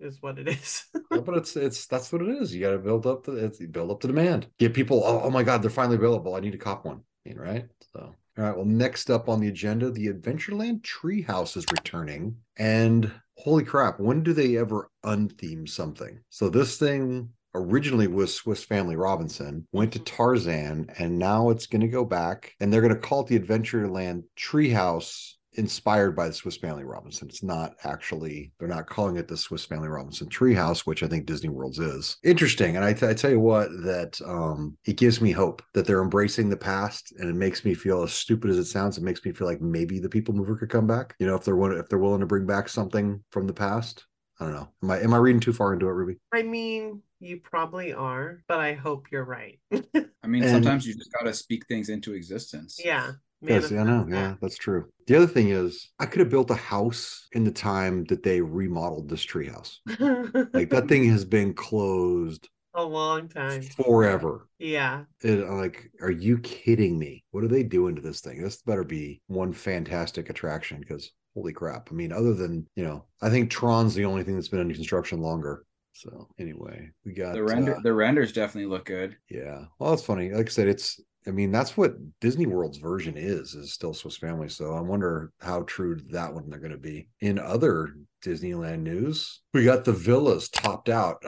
is 0.00 0.20
what 0.20 0.40
it 0.40 0.48
is. 0.48 0.86
Yeah, 1.12 1.20
but 1.20 1.36
it's 1.36 1.54
it's 1.54 1.86
that's 1.86 2.12
what 2.12 2.22
it 2.22 2.30
is. 2.30 2.52
You 2.52 2.62
got 2.62 2.72
to 2.72 2.78
build 2.78 3.06
up 3.06 3.22
the 3.22 3.44
it's, 3.44 3.64
build 3.64 3.92
up 3.92 4.00
the 4.00 4.08
demand. 4.08 4.48
Get 4.58 4.74
people. 4.74 5.04
Oh, 5.04 5.20
oh 5.22 5.30
my 5.30 5.44
God, 5.44 5.62
they're 5.62 5.70
finally 5.70 5.96
available. 5.96 6.34
I 6.34 6.40
need 6.40 6.50
to 6.50 6.58
cop 6.58 6.84
one. 6.84 7.02
I 7.24 7.28
mean, 7.28 7.38
right? 7.38 7.68
So 7.92 8.12
all 8.38 8.44
right. 8.44 8.56
Well, 8.56 8.64
next 8.64 9.10
up 9.10 9.28
on 9.28 9.40
the 9.40 9.48
agenda, 9.48 9.90
the 9.90 10.06
Adventureland 10.06 10.82
Treehouse 10.82 11.56
is 11.56 11.64
returning, 11.72 12.36
and 12.56 13.10
holy 13.36 13.64
crap, 13.64 13.98
when 13.98 14.22
do 14.22 14.32
they 14.32 14.56
ever 14.56 14.90
untheme 15.02 15.66
something? 15.66 16.20
So 16.30 16.48
this 16.48 16.76
thing 16.76 17.30
originally 17.54 18.06
was 18.06 18.32
Swiss 18.32 18.62
Family 18.62 18.94
Robinson, 18.94 19.66
went 19.72 19.92
to 19.94 19.98
Tarzan, 19.98 20.88
and 20.98 21.18
now 21.18 21.50
it's 21.50 21.66
going 21.66 21.80
to 21.80 21.88
go 21.88 22.04
back, 22.04 22.54
and 22.60 22.72
they're 22.72 22.80
going 22.82 22.94
to 22.94 23.00
call 23.00 23.22
it 23.22 23.26
the 23.26 23.38
Adventureland 23.38 24.22
Treehouse 24.36 25.34
inspired 25.58 26.16
by 26.16 26.28
the 26.28 26.32
Swiss 26.32 26.56
Family 26.56 26.84
Robinson. 26.84 27.28
It's 27.28 27.42
not 27.42 27.74
actually, 27.84 28.52
they're 28.58 28.68
not 28.68 28.88
calling 28.88 29.16
it 29.16 29.28
the 29.28 29.36
Swiss 29.36 29.64
Family 29.64 29.88
Robinson 29.88 30.28
Treehouse, 30.28 30.80
which 30.86 31.02
I 31.02 31.08
think 31.08 31.26
Disney 31.26 31.50
World's 31.50 31.78
is. 31.78 32.16
Interesting. 32.24 32.76
And 32.76 32.84
I, 32.84 32.92
t- 32.94 33.06
I 33.06 33.12
tell 33.14 33.30
you 33.30 33.40
what, 33.40 33.68
that 33.82 34.18
um, 34.24 34.76
it 34.86 34.96
gives 34.96 35.20
me 35.20 35.32
hope 35.32 35.62
that 35.74 35.86
they're 35.86 36.02
embracing 36.02 36.48
the 36.48 36.56
past 36.56 37.12
and 37.18 37.28
it 37.28 37.34
makes 37.34 37.64
me 37.64 37.74
feel 37.74 38.02
as 38.02 38.12
stupid 38.12 38.50
as 38.50 38.56
it 38.58 38.64
sounds. 38.64 38.96
It 38.96 39.04
makes 39.04 39.24
me 39.24 39.32
feel 39.32 39.46
like 39.46 39.60
maybe 39.60 39.98
the 39.98 40.08
people 40.08 40.32
mover 40.34 40.56
could 40.56 40.70
come 40.70 40.86
back. 40.86 41.14
You 41.18 41.26
know, 41.26 41.34
if 41.34 41.44
they're, 41.44 41.54
wi- 41.56 41.78
if 41.78 41.88
they're 41.88 41.98
willing 41.98 42.20
to 42.20 42.26
bring 42.26 42.46
back 42.46 42.68
something 42.68 43.22
from 43.30 43.46
the 43.46 43.52
past. 43.54 44.06
I 44.40 44.44
don't 44.44 44.54
know. 44.54 44.68
Am 44.84 44.90
I 44.92 45.00
am 45.00 45.12
I 45.14 45.16
reading 45.16 45.40
too 45.40 45.52
far 45.52 45.72
into 45.72 45.86
it, 45.88 45.92
Ruby? 45.92 46.16
I 46.32 46.44
mean, 46.44 47.02
you 47.18 47.38
probably 47.42 47.92
are, 47.92 48.44
but 48.46 48.60
I 48.60 48.74
hope 48.74 49.06
you're 49.10 49.24
right. 49.24 49.58
I 49.74 50.26
mean, 50.28 50.44
And- 50.44 50.52
sometimes 50.52 50.86
you 50.86 50.94
just 50.94 51.10
gotta 51.18 51.34
speak 51.34 51.66
things 51.66 51.88
into 51.88 52.14
existence. 52.14 52.80
yeah. 52.84 53.10
Yes, 53.40 53.70
I 53.70 53.84
know. 53.84 54.06
Yeah, 54.08 54.34
that's 54.40 54.56
true. 54.56 54.90
The 55.06 55.16
other 55.16 55.26
thing 55.26 55.50
is, 55.50 55.90
I 55.98 56.06
could 56.06 56.20
have 56.20 56.30
built 56.30 56.50
a 56.50 56.54
house 56.54 57.28
in 57.32 57.44
the 57.44 57.52
time 57.52 58.04
that 58.06 58.22
they 58.22 58.40
remodeled 58.40 59.08
this 59.08 59.24
treehouse. 59.24 59.76
that. 59.86 60.50
Like 60.54 60.70
that 60.70 60.88
thing 60.88 61.08
has 61.10 61.24
been 61.24 61.54
closed 61.54 62.48
a 62.74 62.82
long 62.84 63.28
time. 63.28 63.62
forever. 63.62 64.48
Yeah. 64.58 65.04
It, 65.22 65.40
I'm 65.44 65.58
like, 65.58 65.90
are 66.00 66.10
you 66.10 66.38
kidding 66.38 66.98
me? 66.98 67.24
What 67.30 67.44
are 67.44 67.48
they 67.48 67.62
doing 67.62 67.96
to 67.96 68.02
this 68.02 68.20
thing? 68.20 68.42
This 68.42 68.62
better 68.62 68.84
be 68.84 69.20
one 69.26 69.52
fantastic 69.52 70.30
attraction 70.30 70.80
because 70.80 71.10
holy 71.34 71.52
crap. 71.52 71.88
I 71.90 71.94
mean, 71.94 72.12
other 72.12 72.34
than, 72.34 72.66
you 72.76 72.84
know, 72.84 73.04
I 73.22 73.30
think 73.30 73.50
Tron's 73.50 73.94
the 73.94 74.04
only 74.04 74.24
thing 74.24 74.34
that's 74.34 74.48
been 74.48 74.60
under 74.60 74.74
construction 74.74 75.20
longer. 75.20 75.64
So 75.92 76.28
anyway, 76.38 76.90
we 77.04 77.12
got 77.12 77.34
The 77.34 77.42
render 77.42 77.76
uh, 77.76 77.80
the 77.82 77.92
renders 77.92 78.32
definitely 78.32 78.70
look 78.70 78.84
good. 78.84 79.16
yeah. 79.28 79.64
Well, 79.80 79.92
it's 79.94 80.04
funny. 80.04 80.30
Like 80.30 80.46
I 80.46 80.50
said, 80.50 80.68
it's 80.68 81.00
I 81.28 81.30
mean, 81.30 81.52
that's 81.52 81.76
what 81.76 81.96
Disney 82.20 82.46
World's 82.46 82.78
version 82.78 83.16
is, 83.16 83.54
is 83.54 83.72
still 83.72 83.92
Swiss 83.92 84.16
Family. 84.16 84.48
So 84.48 84.72
I 84.72 84.80
wonder 84.80 85.32
how 85.40 85.62
true 85.62 85.96
to 85.96 86.04
that 86.10 86.32
one 86.32 86.48
they're 86.48 86.58
gonna 86.58 86.78
be. 86.78 87.08
In 87.20 87.38
other 87.38 87.94
Disneyland 88.24 88.80
news, 88.80 89.42
we 89.52 89.64
got 89.64 89.84
the 89.84 89.92
villas 89.92 90.48
topped 90.48 90.88
out. 90.88 91.22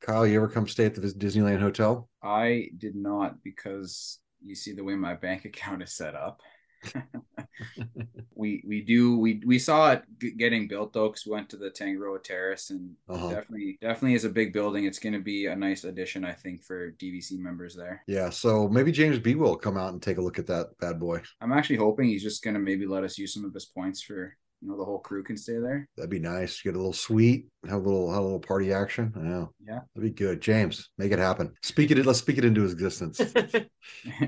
Kyle, 0.00 0.26
you 0.26 0.36
ever 0.36 0.48
come 0.48 0.66
stay 0.66 0.86
at 0.86 0.94
the 0.94 1.00
Disneyland 1.02 1.60
Hotel? 1.60 2.08
I 2.22 2.70
did 2.78 2.96
not 2.96 3.42
because 3.44 4.18
you 4.40 4.54
see 4.54 4.72
the 4.72 4.82
way 4.82 4.96
my 4.96 5.14
bank 5.14 5.44
account 5.44 5.82
is 5.82 5.92
set 5.92 6.14
up. 6.16 6.40
we 8.34 8.62
we 8.66 8.80
do 8.82 9.18
we 9.18 9.40
we 9.46 9.58
saw 9.58 9.92
it 9.92 10.02
g- 10.20 10.32
getting 10.32 10.66
built 10.68 10.92
though 10.92 11.08
because 11.08 11.24
we 11.26 11.32
went 11.32 11.48
to 11.50 11.56
the 11.56 11.70
Tangaroa 11.70 12.18
Terrace 12.22 12.70
and 12.70 12.94
Uh-huh. 13.08 13.28
definitely 13.28 13.78
definitely 13.80 14.14
is 14.14 14.24
a 14.24 14.30
big 14.30 14.52
building. 14.52 14.84
It's 14.84 14.98
going 14.98 15.12
to 15.12 15.20
be 15.20 15.46
a 15.46 15.56
nice 15.56 15.84
addition, 15.84 16.24
I 16.24 16.32
think, 16.32 16.62
for 16.62 16.90
DVC 16.92 17.38
members 17.38 17.74
there. 17.76 18.02
Yeah, 18.06 18.30
so 18.30 18.68
maybe 18.68 18.92
James 18.92 19.18
B 19.18 19.34
will 19.34 19.56
come 19.56 19.76
out 19.76 19.92
and 19.92 20.02
take 20.02 20.18
a 20.18 20.22
look 20.22 20.38
at 20.38 20.46
that 20.48 20.76
bad 20.80 20.98
boy. 20.98 21.22
I'm 21.40 21.52
actually 21.52 21.76
hoping 21.76 22.08
he's 22.08 22.22
just 22.22 22.42
going 22.42 22.54
to 22.54 22.60
maybe 22.60 22.86
let 22.86 23.04
us 23.04 23.18
use 23.18 23.34
some 23.34 23.44
of 23.44 23.54
his 23.54 23.66
points 23.66 24.02
for 24.02 24.36
you 24.62 24.68
know 24.68 24.76
the 24.76 24.84
whole 24.84 25.00
crew 25.00 25.24
can 25.24 25.36
stay 25.36 25.58
there. 25.58 25.88
That'd 25.96 26.10
be 26.10 26.20
nice. 26.20 26.62
Get 26.62 26.74
a 26.74 26.78
little 26.78 26.92
sweet, 26.92 27.46
have 27.66 27.74
a 27.74 27.84
little 27.84 28.10
have 28.10 28.20
a 28.20 28.24
little 28.24 28.40
party 28.40 28.72
action. 28.72 29.12
I 29.16 29.20
know. 29.20 29.52
Yeah. 29.66 29.80
That'd 29.94 30.14
be 30.14 30.24
good. 30.24 30.40
James, 30.40 30.90
make 30.98 31.12
it 31.12 31.18
happen. 31.18 31.52
Speak 31.62 31.90
it. 31.90 32.06
Let's 32.06 32.20
speak 32.20 32.38
it 32.38 32.44
into 32.44 32.64
existence. 32.64 33.20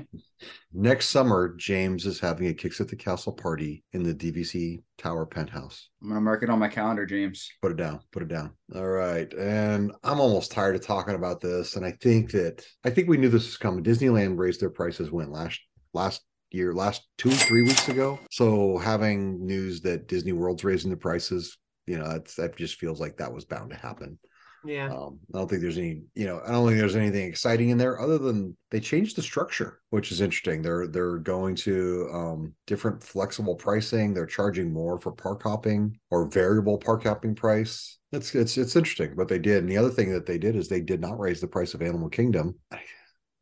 Next 0.73 1.07
summer, 1.07 1.55
James 1.55 2.05
is 2.05 2.19
having 2.19 2.47
a 2.47 2.53
Kicks 2.53 2.81
at 2.81 2.89
the 2.89 2.95
Castle 2.97 3.31
party 3.31 3.83
in 3.93 4.03
the 4.03 4.13
DVC 4.13 4.83
Tower 4.97 5.25
penthouse. 5.25 5.89
I'm 6.01 6.09
going 6.09 6.17
to 6.17 6.21
mark 6.21 6.43
it 6.43 6.49
on 6.49 6.59
my 6.59 6.67
calendar, 6.67 7.05
James. 7.05 7.49
Put 7.61 7.71
it 7.71 7.77
down. 7.77 8.01
Put 8.11 8.23
it 8.23 8.27
down. 8.27 8.51
All 8.75 8.87
right. 8.87 9.31
And 9.33 9.93
I'm 10.03 10.19
almost 10.19 10.51
tired 10.51 10.75
of 10.75 10.85
talking 10.85 11.15
about 11.15 11.39
this. 11.39 11.77
And 11.77 11.85
I 11.85 11.91
think 12.01 12.31
that 12.31 12.65
I 12.83 12.89
think 12.89 13.07
we 13.07 13.17
knew 13.17 13.29
this 13.29 13.45
was 13.45 13.57
coming. 13.57 13.83
Disneyland 13.83 14.37
raised 14.37 14.59
their 14.59 14.69
prices 14.69 15.11
when 15.11 15.31
last 15.31 15.61
last 15.93 16.21
year, 16.51 16.73
last 16.73 17.03
two, 17.17 17.37
three 17.37 17.63
weeks 17.63 17.87
ago. 17.89 18.19
So 18.31 18.77
having 18.77 19.45
news 19.45 19.81
that 19.81 20.07
Disney 20.07 20.31
World's 20.31 20.63
raising 20.63 20.91
the 20.91 20.97
prices, 20.97 21.57
you 21.87 21.97
know, 21.97 22.07
that's 22.07 22.35
that 22.35 22.55
just 22.55 22.79
feels 22.79 22.99
like 22.99 23.17
that 23.17 23.33
was 23.33 23.45
bound 23.45 23.71
to 23.71 23.77
happen. 23.77 24.17
yeah. 24.63 24.91
Um, 24.91 25.19
I 25.33 25.37
don't 25.37 25.47
think 25.49 25.61
there's 25.61 25.77
any, 25.77 26.03
you 26.15 26.25
know, 26.25 26.41
I 26.45 26.51
don't 26.51 26.67
think 26.67 26.79
there's 26.79 26.95
anything 26.95 27.27
exciting 27.27 27.69
in 27.69 27.77
there 27.77 27.99
other 27.99 28.17
than 28.17 28.57
they 28.71 28.79
changed 28.79 29.15
the 29.15 29.21
structure, 29.21 29.79
which 29.91 30.11
is 30.11 30.21
interesting. 30.21 30.61
They're 30.61 30.87
they're 30.87 31.17
going 31.19 31.55
to 31.57 32.09
um, 32.13 32.53
different 32.65 33.03
flexible 33.03 33.55
pricing. 33.55 34.13
They're 34.13 34.25
charging 34.25 34.73
more 34.73 34.99
for 34.99 35.11
park 35.11 35.43
hopping 35.43 35.99
or 36.09 36.27
variable 36.29 36.77
park 36.77 37.03
hopping 37.03 37.35
price. 37.35 37.99
It's 38.11 38.33
it's 38.33 38.57
it's 38.57 38.75
interesting 38.75 39.11
what 39.15 39.27
they 39.27 39.39
did. 39.39 39.59
And 39.59 39.69
the 39.69 39.77
other 39.77 39.89
thing 39.91 40.11
that 40.13 40.25
they 40.25 40.37
did 40.39 40.55
is 40.55 40.67
they 40.67 40.81
did 40.81 41.01
not 41.01 41.19
raise 41.19 41.41
the 41.41 41.47
price 41.47 41.73
of 41.75 41.81
Animal 41.83 42.09
Kingdom, 42.09 42.55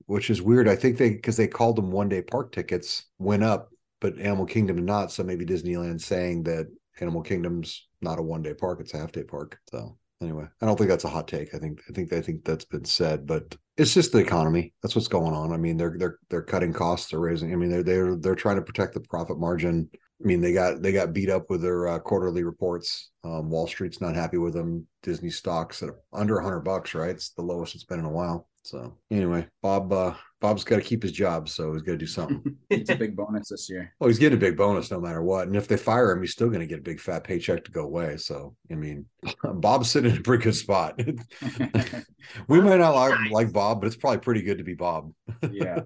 which 0.06 0.30
is 0.30 0.42
weird. 0.42 0.68
I 0.68 0.76
think 0.76 0.98
they 0.98 1.12
because 1.12 1.38
they 1.38 1.48
called 1.48 1.76
them 1.76 1.92
one 1.92 2.10
day 2.10 2.22
park 2.22 2.52
tickets 2.52 3.06
went 3.20 3.44
up, 3.44 3.70
but 4.02 4.18
Animal 4.20 4.46
Kingdom 4.46 4.78
did 4.78 4.86
not. 4.86 5.12
So 5.12 5.24
maybe 5.24 5.46
Disneyland 5.46 6.02
saying 6.02 6.44
that 6.44 6.68
Animal 7.00 7.22
Kingdom's 7.22 7.88
not 8.02 8.20
a 8.20 8.24
one 8.24 8.42
day 8.42 8.54
park; 8.54 8.80
it's 8.80 8.94
a 8.94 8.98
half 8.98 9.12
day 9.12 9.24
park. 9.24 9.60
So 9.70 9.98
anyway, 10.22 10.46
I 10.62 10.66
don't 10.66 10.78
think 10.78 10.89
that's 10.89 11.06
a 11.06 11.10
hot 11.10 11.28
take. 11.28 11.54
I 11.54 11.60
think 11.60 11.82
I 11.89 11.94
think 11.94 12.13
I 12.13 12.22
think 12.22 12.44
that's 12.46 12.66
been 12.66 12.86
said, 12.86 13.28
but 13.28 13.56
it's 13.78 13.94
just 13.94 14.12
the 14.12 14.20
economy. 14.20 14.74
That's 14.82 14.96
what's 14.96 15.08
going 15.08 15.34
on. 15.34 15.52
I 15.52 15.58
mean, 15.58 15.78
they're 15.78 15.96
they're 15.98 16.20
they're 16.30 16.42
cutting 16.42 16.74
costs. 16.74 17.12
They're 17.12 17.20
raising. 17.20 17.52
I 17.54 17.56
mean, 17.56 17.70
they're 17.70 17.84
they're 17.84 18.16
they're 18.16 18.36
trying 18.36 18.58
to 18.58 18.62
protect 18.62 18.94
the 18.94 19.02
profit 19.02 19.38
margin. 19.38 19.89
I 19.94 20.28
mean, 20.28 20.42
they 20.42 20.54
got 20.54 20.82
they 20.82 20.92
got 20.92 21.13
beat 21.13 21.30
up 21.30 21.50
with 21.50 21.62
their 21.62 21.88
uh, 21.88 22.00
quarterly 22.00 22.44
reports. 22.44 23.12
Um, 23.24 23.50
Wall 23.50 23.68
Street's 23.68 24.02
not 24.02 24.16
happy 24.16 24.38
with 24.38 24.54
them. 24.54 24.88
Disney 25.02 25.30
stocks 25.30 25.84
at 25.84 25.89
under 26.13 26.39
hundred 26.39 26.62
bucks. 26.62 26.94
Right, 26.94 27.10
it's 27.10 27.32
the 27.32 27.42
lowest 27.42 27.76
it's 27.76 27.84
been 27.84 28.00
in 28.00 28.06
a 28.06 28.12
while. 28.12 28.48
So 28.63 28.97
anyway, 29.12 29.47
Bob 29.62 29.91
uh, 29.91 30.13
Bob's 30.39 30.63
got 30.63 30.78
to 30.78 30.82
keep 30.82 31.04
his 31.04 31.12
job, 31.12 31.49
so 31.49 31.73
he's 31.73 31.82
got 31.82 31.93
to 31.93 31.97
do 31.97 32.08
something. 32.08 32.41
It's 32.69 32.89
a 32.89 32.95
big 32.95 33.15
bonus 33.15 33.49
this 33.49 33.69
year. 33.69 33.93
Well, 33.99 34.08
he's 34.08 34.17
getting 34.19 34.38
a 34.38 34.41
big 34.41 34.58
bonus 34.58 34.89
no 34.89 34.99
matter 34.99 35.21
what. 35.21 35.47
And 35.47 35.56
if 35.56 35.67
they 35.67 35.78
fire 35.78 36.12
him, 36.12 36.21
he's 36.21 36.32
still 36.32 36.47
going 36.47 36.62
to 36.62 36.65
get 36.65 36.80
a 36.80 36.84
big 36.84 36.99
fat 36.99 37.23
paycheck 37.23 37.63
to 37.65 37.71
go 37.71 37.84
away. 37.84 38.17
So, 38.17 38.56
I 38.71 38.76
mean, 38.76 39.06
Bob's 39.43 39.91
sitting 39.91 40.12
in 40.12 40.17
a 40.17 40.21
pretty 40.21 40.43
good 40.43 40.56
spot. 40.56 40.97
we 42.47 42.62
might 42.62 42.78
not 42.80 42.95
like, 42.95 43.19
Nice. 43.19 43.32
like 43.32 43.54
Bob, 43.54 43.80
but 43.82 43.88
it's 43.88 43.95
probably 43.95 44.19
pretty 44.19 44.41
good 44.41 44.58
to 44.58 44.63
be 44.63 44.73
Bob. 44.73 45.12
yeah. 45.52 45.82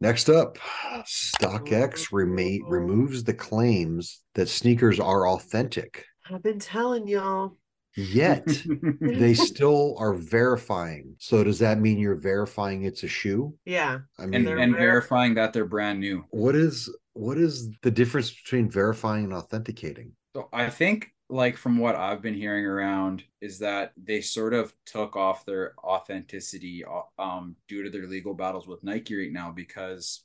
Next 0.00 0.28
up, 0.30 0.58
StockX 1.04 2.08
rema- 2.12 2.64
removes 2.68 3.24
the 3.24 3.34
claims 3.34 4.20
that 4.34 4.48
sneakers 4.48 5.00
are 5.00 5.28
authentic, 5.28 6.04
I've 6.30 6.42
been 6.42 6.58
telling 6.60 7.08
y'all. 7.08 7.56
Yet 7.96 8.46
they 9.00 9.34
still 9.34 9.96
are 9.98 10.14
verifying. 10.14 11.14
So, 11.18 11.44
does 11.44 11.58
that 11.60 11.80
mean 11.80 11.98
you're 11.98 12.14
verifying 12.16 12.84
it's 12.84 13.02
a 13.02 13.08
shoe? 13.08 13.54
Yeah. 13.64 14.00
I 14.18 14.26
mean, 14.26 14.46
and, 14.46 14.60
and 14.60 14.72
ver- 14.72 14.78
verifying 14.78 15.34
that 15.34 15.52
they're 15.52 15.64
brand 15.64 16.00
new. 16.00 16.24
what 16.30 16.54
is 16.54 16.90
what 17.14 17.38
is 17.38 17.70
the 17.82 17.90
difference 17.90 18.30
between 18.30 18.70
verifying 18.70 19.24
and 19.24 19.34
authenticating? 19.34 20.12
So 20.36 20.48
I 20.52 20.70
think 20.70 21.12
like 21.28 21.56
from 21.56 21.78
what 21.78 21.96
I've 21.96 22.22
been 22.22 22.34
hearing 22.34 22.64
around 22.64 23.24
is 23.40 23.58
that 23.58 23.92
they 24.02 24.20
sort 24.20 24.54
of 24.54 24.72
took 24.86 25.16
off 25.16 25.44
their 25.44 25.74
authenticity 25.84 26.84
uh, 26.84 27.22
um 27.22 27.56
due 27.66 27.82
to 27.82 27.90
their 27.90 28.06
legal 28.06 28.34
battles 28.34 28.66
with 28.66 28.84
Nike 28.84 29.16
right 29.16 29.32
now 29.32 29.50
because 29.50 30.22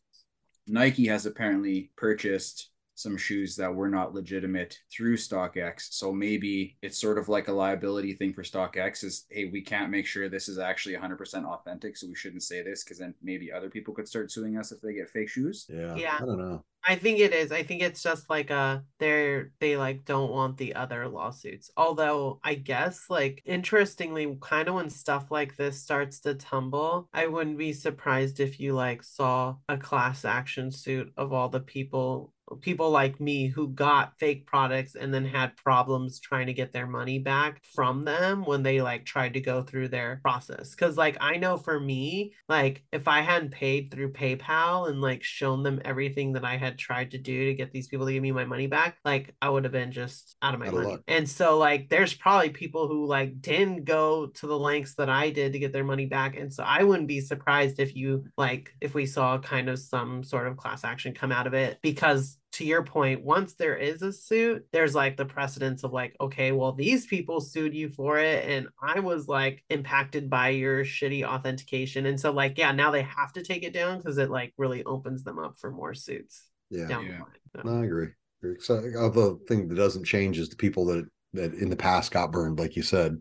Nike 0.68 1.08
has 1.08 1.26
apparently 1.26 1.92
purchased 1.98 2.70
some 2.96 3.18
shoes 3.18 3.56
that 3.56 3.74
were 3.74 3.90
not 3.90 4.14
legitimate 4.14 4.78
through 4.92 5.18
StockX. 5.18 5.88
So 5.92 6.12
maybe 6.12 6.78
it's 6.82 7.00
sort 7.00 7.18
of 7.18 7.30
like 7.30 7.48
a 7.48 7.54
liability 7.54 8.14
thing 8.14 8.34
for 8.34 8.44
StockX 8.44 9.04
is 9.04 9.26
hey, 9.30 9.46
we 9.46 9.62
can't 9.62 9.92
make 9.92 10.06
sure 10.06 10.30
this 10.30 10.48
is 10.48 10.60
actually 10.60 10.96
100% 10.96 11.46
authentic, 11.46 11.98
so 11.98 12.08
we 12.08 12.16
shouldn't 12.16 12.44
say 12.44 12.62
this 12.62 12.84
because 12.84 13.00
then 13.00 13.14
maybe 13.22 13.52
other 13.52 13.70
people 13.70 13.94
could 13.94 14.08
start 14.08 14.32
suing 14.32 14.58
us 14.58 14.72
if 14.72 14.82
they 14.82 14.94
get 14.94 15.10
fake 15.10 15.30
shoes. 15.30 15.66
Yeah, 15.70 15.96
Yeah. 15.96 16.18
I 16.22 16.26
don't 16.26 16.38
know. 16.38 16.64
I 16.86 16.96
think 16.96 17.20
it 17.20 17.34
is. 17.34 17.52
I 17.52 17.64
think 17.64 17.82
it's 17.82 18.04
just 18.04 18.30
like 18.30 18.50
a 18.50 18.84
they're 19.00 19.52
they 19.60 19.78
like 19.78 20.04
don't 20.04 20.32
want 20.32 20.58
the 20.58 20.76
other 20.76 21.08
lawsuits. 21.08 21.72
Although 21.78 22.42
I 22.44 22.56
guess 22.56 23.06
like 23.10 23.42
interestingly, 23.46 24.38
kind 24.42 24.68
of 24.68 24.76
when 24.76 24.90
stuff 24.90 25.32
like 25.32 25.56
this 25.56 25.82
starts 25.82 26.20
to 26.22 26.36
tumble, 26.36 27.08
I 27.14 27.28
wouldn't 27.28 27.58
be 27.58 27.72
surprised 27.72 28.42
if 28.42 28.60
you 28.60 28.74
like 28.74 29.02
saw 29.02 29.56
a 29.70 29.78
class 29.78 30.26
action 30.26 30.72
suit 30.72 31.14
of 31.16 31.32
all 31.32 31.48
the 31.48 31.62
people 31.62 32.33
people 32.62 32.92
like 32.92 33.20
me 33.20 33.48
who 33.48 33.70
got 33.70 34.18
fake 34.20 34.46
products 34.46 34.96
and 34.96 35.14
then 35.14 35.26
had 35.26 35.56
problems 35.58 36.20
trying 36.20 36.48
to 36.48 36.54
get 36.54 36.72
their 36.74 36.86
money 36.88 37.18
back 37.20 37.62
from 37.74 38.06
them 38.06 38.44
when 38.46 38.64
they 38.64 38.82
like 38.82 39.06
tried 39.06 39.34
to 39.34 39.40
go 39.42 39.64
through 39.64 39.88
their 39.88 40.20
process. 40.22 40.76
Cuz 40.76 40.98
like 40.98 41.18
I 41.22 41.38
know 41.38 41.58
for 41.58 41.80
me 41.80 42.34
like 42.50 42.84
if 42.92 43.08
I 43.08 43.22
hadn't 43.22 43.52
paid 43.52 43.92
through 43.92 44.14
PayPal 44.14 44.90
and 44.90 45.02
like 45.02 45.24
shown 45.24 45.64
them 45.64 45.82
everything 45.86 46.34
that 46.34 46.46
I 46.46 46.58
had 46.58 46.78
tried 46.78 47.12
to 47.12 47.18
do 47.18 47.46
to 47.46 47.54
get 47.54 47.72
these 47.72 47.88
people 47.88 48.06
to 48.06 48.14
give 48.14 48.22
me 48.24 48.32
my 48.32 48.46
money 48.46 48.68
back 48.68 48.98
like 49.06 49.36
I 49.42 49.50
would 49.50 49.64
have 49.64 49.74
been 49.74 49.92
just 49.92 50.36
out 50.42 50.54
of 50.54 50.60
my 50.60 50.68
Out 50.68 50.74
money. 50.74 50.86
luck. 50.86 51.02
and 51.08 51.28
so 51.30 51.58
like 51.58 51.90
there's 51.90 52.14
probably 52.14 52.50
people 52.50 52.88
who 52.88 53.06
like 53.06 53.42
didn't 53.42 53.86
go 53.86 54.28
to 54.28 54.48
the 54.48 54.58
lengths 54.58 54.96
that 54.96 55.10
I 55.10 55.30
did 55.30 55.54
to 55.54 55.60
get 55.60 55.74
their 55.74 55.84
money 55.84 56.06
back. 56.06 56.36
And 56.38 56.54
so 56.54 56.64
I 56.64 56.84
wouldn't 56.84 57.08
be 57.08 57.22
surprised 57.22 57.80
if 57.80 57.96
you 57.96 58.26
like 58.38 58.72
if 58.82 58.94
we 58.94 59.06
saw 59.06 59.38
kind 59.40 59.70
of 59.70 59.80
some 59.80 60.24
sort 60.24 60.48
of 60.48 60.58
class 60.58 60.84
action 60.84 61.14
come 61.14 61.32
out 61.32 61.48
of 61.48 61.54
it 61.54 61.80
because 61.82 62.38
to 62.54 62.66
your 62.66 62.84
point, 62.84 63.24
once 63.24 63.56
there 63.56 63.76
is 63.76 64.02
a 64.02 64.14
suit, 64.14 64.66
there's 64.72 64.94
like 64.94 65.18
the 65.18 65.26
precedence 65.26 65.84
of 65.84 65.92
like, 65.92 66.16
okay, 66.22 66.52
well, 66.52 66.72
these 66.72 67.06
people 67.08 67.42
sued 67.42 67.74
you 67.74 67.90
for 67.90 68.20
it, 68.20 68.48
and 68.48 68.68
I 68.82 69.00
was 69.00 69.28
like 69.28 69.64
impacted 69.70 70.30
by 70.30 70.50
your 70.50 70.86
shitty 70.86 71.24
authentication. 71.24 72.06
And 72.06 72.20
so, 72.20 72.32
like, 72.32 72.58
yeah, 72.58 72.72
now 72.72 72.92
they 72.92 73.02
have 73.02 73.34
to 73.34 73.44
take 73.44 73.64
it 73.64 73.74
down 73.74 73.98
because 73.98 74.18
it 74.18 74.30
like 74.30 74.54
really 74.58 74.84
opens 74.84 75.24
them 75.24 75.40
up 75.40 75.58
for 75.60 75.72
more 75.72 75.94
suits 75.94 76.44
Yeah, 76.70 76.88
down 76.88 77.06
Yeah. 77.06 77.12
the 77.12 77.24
line. 77.24 77.32
So- 77.56 77.62
no, 77.64 77.82
I 77.82 77.86
agree. 77.86 78.08
Agree. 78.44 78.58
So 78.60 78.76
uh, 78.76 79.10
the 79.10 79.40
thing 79.48 79.68
that 79.68 79.76
doesn't 79.76 80.04
change 80.06 80.38
is 80.38 80.50
the 80.50 80.56
people 80.56 80.86
that 80.86 81.06
that 81.34 81.54
in 81.56 81.70
the 81.70 81.76
past 81.76 82.12
got 82.12 82.32
burned, 82.32 82.60
like 82.60 82.76
you 82.76 82.84
said. 82.84 83.18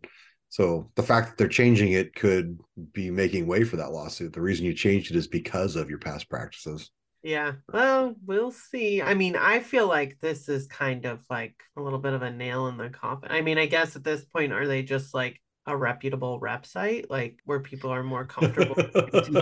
So 0.51 0.91
the 0.97 1.03
fact 1.03 1.29
that 1.29 1.39
they're 1.39 1.49
changing 1.49 1.93
it 1.93 2.15
could 2.15 2.59
be 2.93 3.11
making 3.11 3.47
way 3.47 3.65
for 3.65 3.77
that 3.77 3.93
lawsuit. 3.93 4.35
The 4.35 4.43
reason 4.43 4.67
you 4.67 4.75
changed 4.75 5.11
it 5.11 5.17
is 5.17 5.27
because 5.27 5.77
of 5.77 5.89
your 5.89 5.99
past 5.99 6.29
practices. 6.29 6.91
Yeah. 7.23 7.53
Well, 7.73 8.17
we'll 8.27 8.51
see. 8.51 9.01
I 9.01 9.15
mean, 9.15 9.37
I 9.37 9.61
feel 9.61 9.87
like 9.87 10.19
this 10.21 10.49
is 10.49 10.67
kind 10.67 11.05
of 11.07 11.21
like 11.31 11.55
a 11.77 11.81
little 11.83 11.99
bit 11.99 12.15
of 12.15 12.23
a 12.23 12.31
nail 12.31 12.67
in 12.67 12.77
the 12.77 12.91
coffin. 12.91 13.31
I 13.31 13.43
mean, 13.43 13.59
I 13.59 13.67
guess 13.67 13.95
at 13.97 14.05
this 14.05 14.25
point, 14.25 14.53
are 14.53 14.67
they 14.67 14.83
just 14.83 15.15
like 15.15 15.41
a 15.67 15.77
reputable 15.77 16.41
rep 16.41 16.67
site, 16.67 17.09
like 17.09 17.39
where 17.45 17.61
people 17.61 17.91
are 17.91 18.03
more 18.03 18.25
comfortable? 18.25 18.75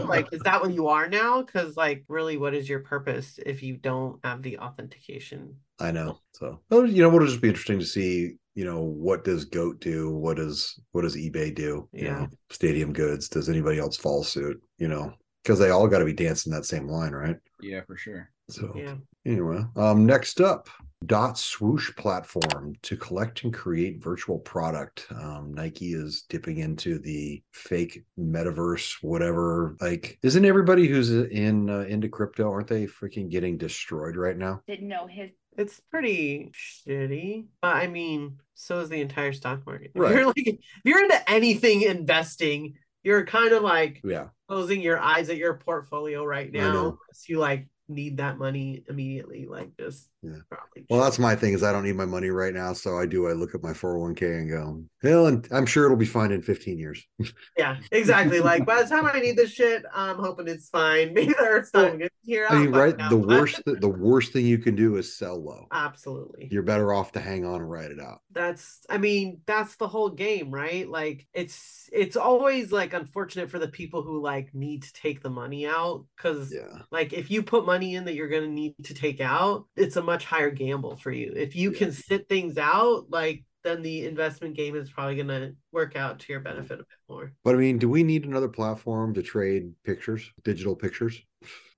like, 0.07 0.29
is 0.33 0.43
that 0.43 0.61
what 0.61 0.73
you 0.73 0.89
are 0.89 1.09
now? 1.09 1.43
Because, 1.43 1.77
like, 1.77 2.05
really, 2.09 2.37
what 2.37 2.55
is 2.55 2.69
your 2.69 2.81
purpose 2.81 3.39
if 3.45 3.63
you 3.63 3.77
don't 3.79 4.21
have 4.25 4.43
the 4.43 4.59
authentication? 4.59 5.57
I 5.79 5.91
know. 5.91 6.19
So, 6.35 6.61
well, 6.69 6.85
you 6.87 7.03
know, 7.03 7.15
it'll 7.15 7.27
just 7.27 7.41
be 7.41 7.49
interesting 7.49 7.79
to 7.79 7.87
see. 7.87 8.37
You 8.57 8.65
know, 8.65 8.81
what 8.83 9.25
does 9.25 9.45
Goat 9.47 9.81
do? 9.81 10.11
What 10.11 10.37
does 10.37 10.79
what 10.93 11.03
does 11.03 11.17
eBay 11.17 11.55
do? 11.55 11.89
You 11.93 12.07
Yeah. 12.07 12.21
know, 12.21 12.29
Stadium 12.51 12.93
Goods. 12.93 13.29
Does 13.29 13.49
anybody 13.49 13.79
else 13.79 13.97
follow 13.97 14.23
suit? 14.23 14.61
You 14.77 14.89
know, 14.89 15.15
because 15.43 15.59
they 15.59 15.71
all 15.71 15.89
got 15.89 15.99
to 16.01 16.05
be 16.05 16.13
dancing 16.13 16.53
that 16.53 16.65
same 16.67 16.87
line, 16.89 17.13
right? 17.13 17.37
Yeah, 17.61 17.83
for 17.87 17.97
sure. 17.97 18.31
So 18.51 18.73
Yeah. 18.77 18.97
anyway, 19.25 19.65
um, 19.77 20.07
next 20.07 20.41
up, 20.41 20.69
Dot 21.07 21.39
Swoosh 21.39 21.91
platform 21.97 22.75
to 22.83 22.95
collect 22.97 23.45
and 23.45 23.55
create 23.55 24.03
virtual 24.03 24.39
product. 24.39 25.07
Um, 25.11 25.55
Nike 25.55 25.95
is 25.95 26.27
dipping 26.29 26.59
into 26.59 26.99
the 26.99 27.43
fake 27.53 28.05
metaverse, 28.19 29.03
whatever. 29.03 29.77
Like, 29.81 30.19
isn't 30.23 30.45
everybody 30.45 30.87
who's 30.89 31.11
in 31.11 31.71
uh, 31.71 31.81
into 31.89 32.09
crypto 32.11 32.51
aren't 32.51 32.69
they 32.69 32.87
freaking 32.87 33.31
getting 33.31 33.57
destroyed 33.57 34.17
right 34.17 34.37
now? 34.37 34.61
Didn't 34.67 34.89
know 34.89 35.07
his 35.07 35.31
It's 35.57 35.81
pretty 35.91 36.53
shitty. 36.53 37.47
But 37.63 37.77
I 37.77 37.87
mean, 37.87 38.39
so 38.55 38.81
is 38.81 38.91
the 38.91 39.01
entire 39.01 39.33
stock 39.33 39.65
market. 39.65 39.93
If 39.95 40.03
Right. 40.03 40.15
you're 40.15 40.27
like 40.27 40.37
if 40.37 40.59
you're 40.85 41.03
into 41.03 41.31
anything 41.31 41.81
investing, 41.83 42.75
you're 43.03 43.25
kind 43.25 43.53
of 43.55 43.63
like 43.63 44.03
Yeah, 44.05 44.29
closing 44.51 44.81
your 44.83 44.99
eyes 44.99 45.31
at 45.31 45.37
your 45.37 45.55
portfolio 45.55 46.25
right 46.25 46.53
now. 46.53 46.71
Unless 46.73 47.29
you 47.29 47.39
like 47.39 47.69
need 47.89 48.17
that 48.17 48.37
money 48.37 48.83
immediately. 48.89 49.47
Like 49.47 49.77
just 49.79 50.10
Yeah. 50.23 50.33
probably 50.51 50.85
Well, 50.91 51.01
that's 51.01 51.19
my 51.19 51.35
thing 51.35 51.55
is 51.55 51.63
I 51.63 51.73
don't 51.73 51.85
need 51.85 51.97
my 51.97 52.05
money 52.05 52.31
right 52.31 52.53
now, 52.53 52.73
so 52.75 52.99
I 52.99 53.07
do. 53.07 53.29
I 53.29 53.33
look 53.33 53.55
at 53.55 53.63
my 53.63 53.73
four 53.73 53.93
hundred 53.93 54.01
one 54.03 54.15
k 54.15 54.27
and 54.27 54.51
go, 54.51 54.85
hell, 55.03 55.27
and 55.29 55.49
I'm 55.51 55.67
sure 55.67 55.87
it'll 55.87 55.97
be 55.97 56.05
fine 56.05 56.31
in 56.33 56.43
fifteen 56.43 56.79
years. 56.79 57.03
yeah, 57.57 57.79
exactly. 57.91 58.41
like 58.41 58.67
by 58.67 58.83
the 58.83 58.89
time 58.89 59.07
I 59.07 59.19
need 59.21 59.37
this 59.37 59.51
shit, 59.51 59.83
I'm 59.95 60.17
hoping 60.17 60.47
it's 60.49 60.69
fine. 60.69 61.15
Maybe 61.15 61.33
the 61.33 61.41
earth's 61.41 61.73
not 61.73 61.99
good 61.99 62.11
here. 62.23 62.47
I 62.51 62.59
mean, 62.59 62.71
right? 62.71 62.97
fucking 62.99 63.09
The 63.21 63.27
worst, 63.27 63.63
the 63.65 63.89
worst 63.89 64.33
thing 64.33 64.45
you 64.47 64.59
can 64.59 64.77
do 64.77 64.97
is 64.97 65.17
sell 65.17 65.43
low. 65.43 65.67
Absolutely. 65.73 66.49
You're 66.51 66.63
better 66.63 66.93
off 66.93 67.13
to 67.13 67.21
hang 67.21 67.45
on 67.47 67.61
and 67.63 67.71
ride 67.71 67.91
it 67.91 68.01
out. 68.01 68.21
that's 68.33 68.81
i 68.89 68.99
mean 68.99 69.41
that's 69.47 69.77
the 69.77 69.89
whole 69.89 70.11
game 70.11 70.51
right 70.51 70.89
like 70.89 71.27
it's 71.35 71.89
it's 71.93 72.17
always 72.17 72.71
like 72.73 72.93
unfortunate 72.93 73.51
for 73.51 73.59
the 73.59 73.69
people 73.69 74.03
who 74.03 74.23
like 74.23 74.49
need 74.55 74.83
to 74.83 74.93
take 74.93 75.23
the 75.23 75.31
money 75.31 75.67
out 75.67 76.05
because 76.17 76.53
Yeah, 76.53 76.83
like 76.93 77.13
if 77.13 77.31
you 77.31 77.43
put 77.43 77.67
money 77.67 77.95
in 77.95 78.05
that 78.05 78.15
you're 78.15 78.29
going 78.29 78.43
to 78.45 78.49
need 78.51 78.75
to 78.85 78.95
take 78.95 79.21
out 79.21 79.65
it's 79.77 79.97
a 79.97 80.03
much 80.13 80.25
higher 80.25 80.51
gamble 80.51 80.97
for 80.97 81.13
you 81.21 81.33
if 81.37 81.55
you 81.55 81.71
Yeah. 81.73 81.79
can 81.81 81.93
sit 81.93 82.29
things 82.29 82.57
out 82.59 82.99
like 83.11 83.45
then 83.63 83.83
the 83.83 84.07
investment 84.07 84.57
game 84.57 84.75
is 84.75 84.91
probably 84.91 85.17
going 85.17 85.29
to 85.29 85.55
work 85.71 85.95
out 85.95 86.19
to 86.21 86.33
your 86.33 86.41
benefit 86.41 86.79
a 86.81 86.87
bit 86.91 87.03
more 87.11 87.33
but 87.45 87.55
I 87.55 87.59
mean, 87.59 87.77
do 87.79 87.89
we 87.89 88.03
need 88.03 88.25
another 88.25 88.49
platform 88.49 89.13
to 89.15 89.23
trade 89.23 89.65
pictures, 89.85 90.23
digital 90.45 90.75
pictures? 90.75 91.21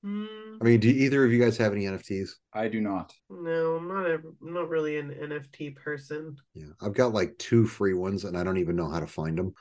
Hmm, 0.04 0.58
I 0.60 0.64
mean, 0.64 0.80
do 0.80 0.88
either 0.88 1.24
of 1.24 1.32
you 1.32 1.40
guys 1.44 1.56
have 1.58 1.72
any 1.72 1.84
NFTs? 1.86 2.30
I 2.52 2.68
do 2.68 2.80
not. 2.80 3.12
no 3.30 3.76
i'm 3.76 3.88
not 3.88 4.06
a, 4.06 4.14
I'm 4.14 4.52
not 4.58 4.68
really 4.68 4.98
an 4.98 5.10
nft 5.10 5.76
person 5.76 6.36
Yeah, 6.54 6.72
I've 6.80 6.94
got 6.94 7.12
like 7.18 7.36
two 7.38 7.66
free 7.66 7.94
ones, 7.94 8.24
and 8.24 8.36
I 8.38 8.42
don't 8.44 8.58
even 8.64 8.76
know 8.76 8.88
how 8.90 9.00
to 9.00 9.06
find 9.20 9.36
them. 9.38 9.54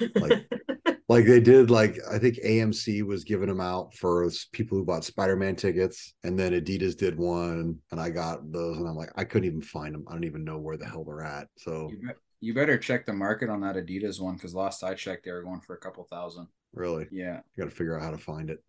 Like- 0.22 0.46
Like 1.08 1.24
they 1.24 1.40
did, 1.40 1.70
like 1.70 1.98
I 2.10 2.18
think 2.18 2.36
AMC 2.44 3.02
was 3.02 3.24
giving 3.24 3.48
them 3.48 3.60
out 3.60 3.94
for 3.94 4.28
people 4.52 4.76
who 4.76 4.84
bought 4.84 5.04
Spider-Man 5.04 5.56
tickets, 5.56 6.12
and 6.22 6.38
then 6.38 6.52
Adidas 6.52 6.96
did 6.96 7.16
one, 7.16 7.78
and 7.90 8.00
I 8.00 8.10
got 8.10 8.52
those, 8.52 8.76
and 8.76 8.86
I'm 8.86 8.96
like, 8.96 9.10
I 9.16 9.24
couldn't 9.24 9.48
even 9.48 9.62
find 9.62 9.94
them. 9.94 10.04
I 10.08 10.12
don't 10.12 10.24
even 10.24 10.44
know 10.44 10.58
where 10.58 10.76
the 10.76 10.86
hell 10.86 11.04
they're 11.04 11.22
at. 11.22 11.48
So 11.56 11.88
You, 11.90 12.06
bet 12.06 12.16
you 12.40 12.54
better 12.54 12.76
check 12.76 13.06
the 13.06 13.12
market 13.12 13.48
on 13.48 13.60
that 13.62 13.76
Adidas 13.76 14.20
one 14.20 14.34
because 14.34 14.54
last 14.54 14.84
I 14.84 14.94
checked, 14.94 15.24
they 15.24 15.32
were 15.32 15.42
going 15.42 15.60
for 15.60 15.74
a 15.74 15.80
couple 15.80 16.04
thousand. 16.04 16.46
really, 16.74 17.06
Yeah. 17.10 17.38
I 17.38 17.60
got 17.60 17.64
to 17.64 17.74
figure 17.74 17.96
out 17.96 18.02
how 18.02 18.10
to 18.10 18.18
find 18.18 18.50
it. 18.50 18.62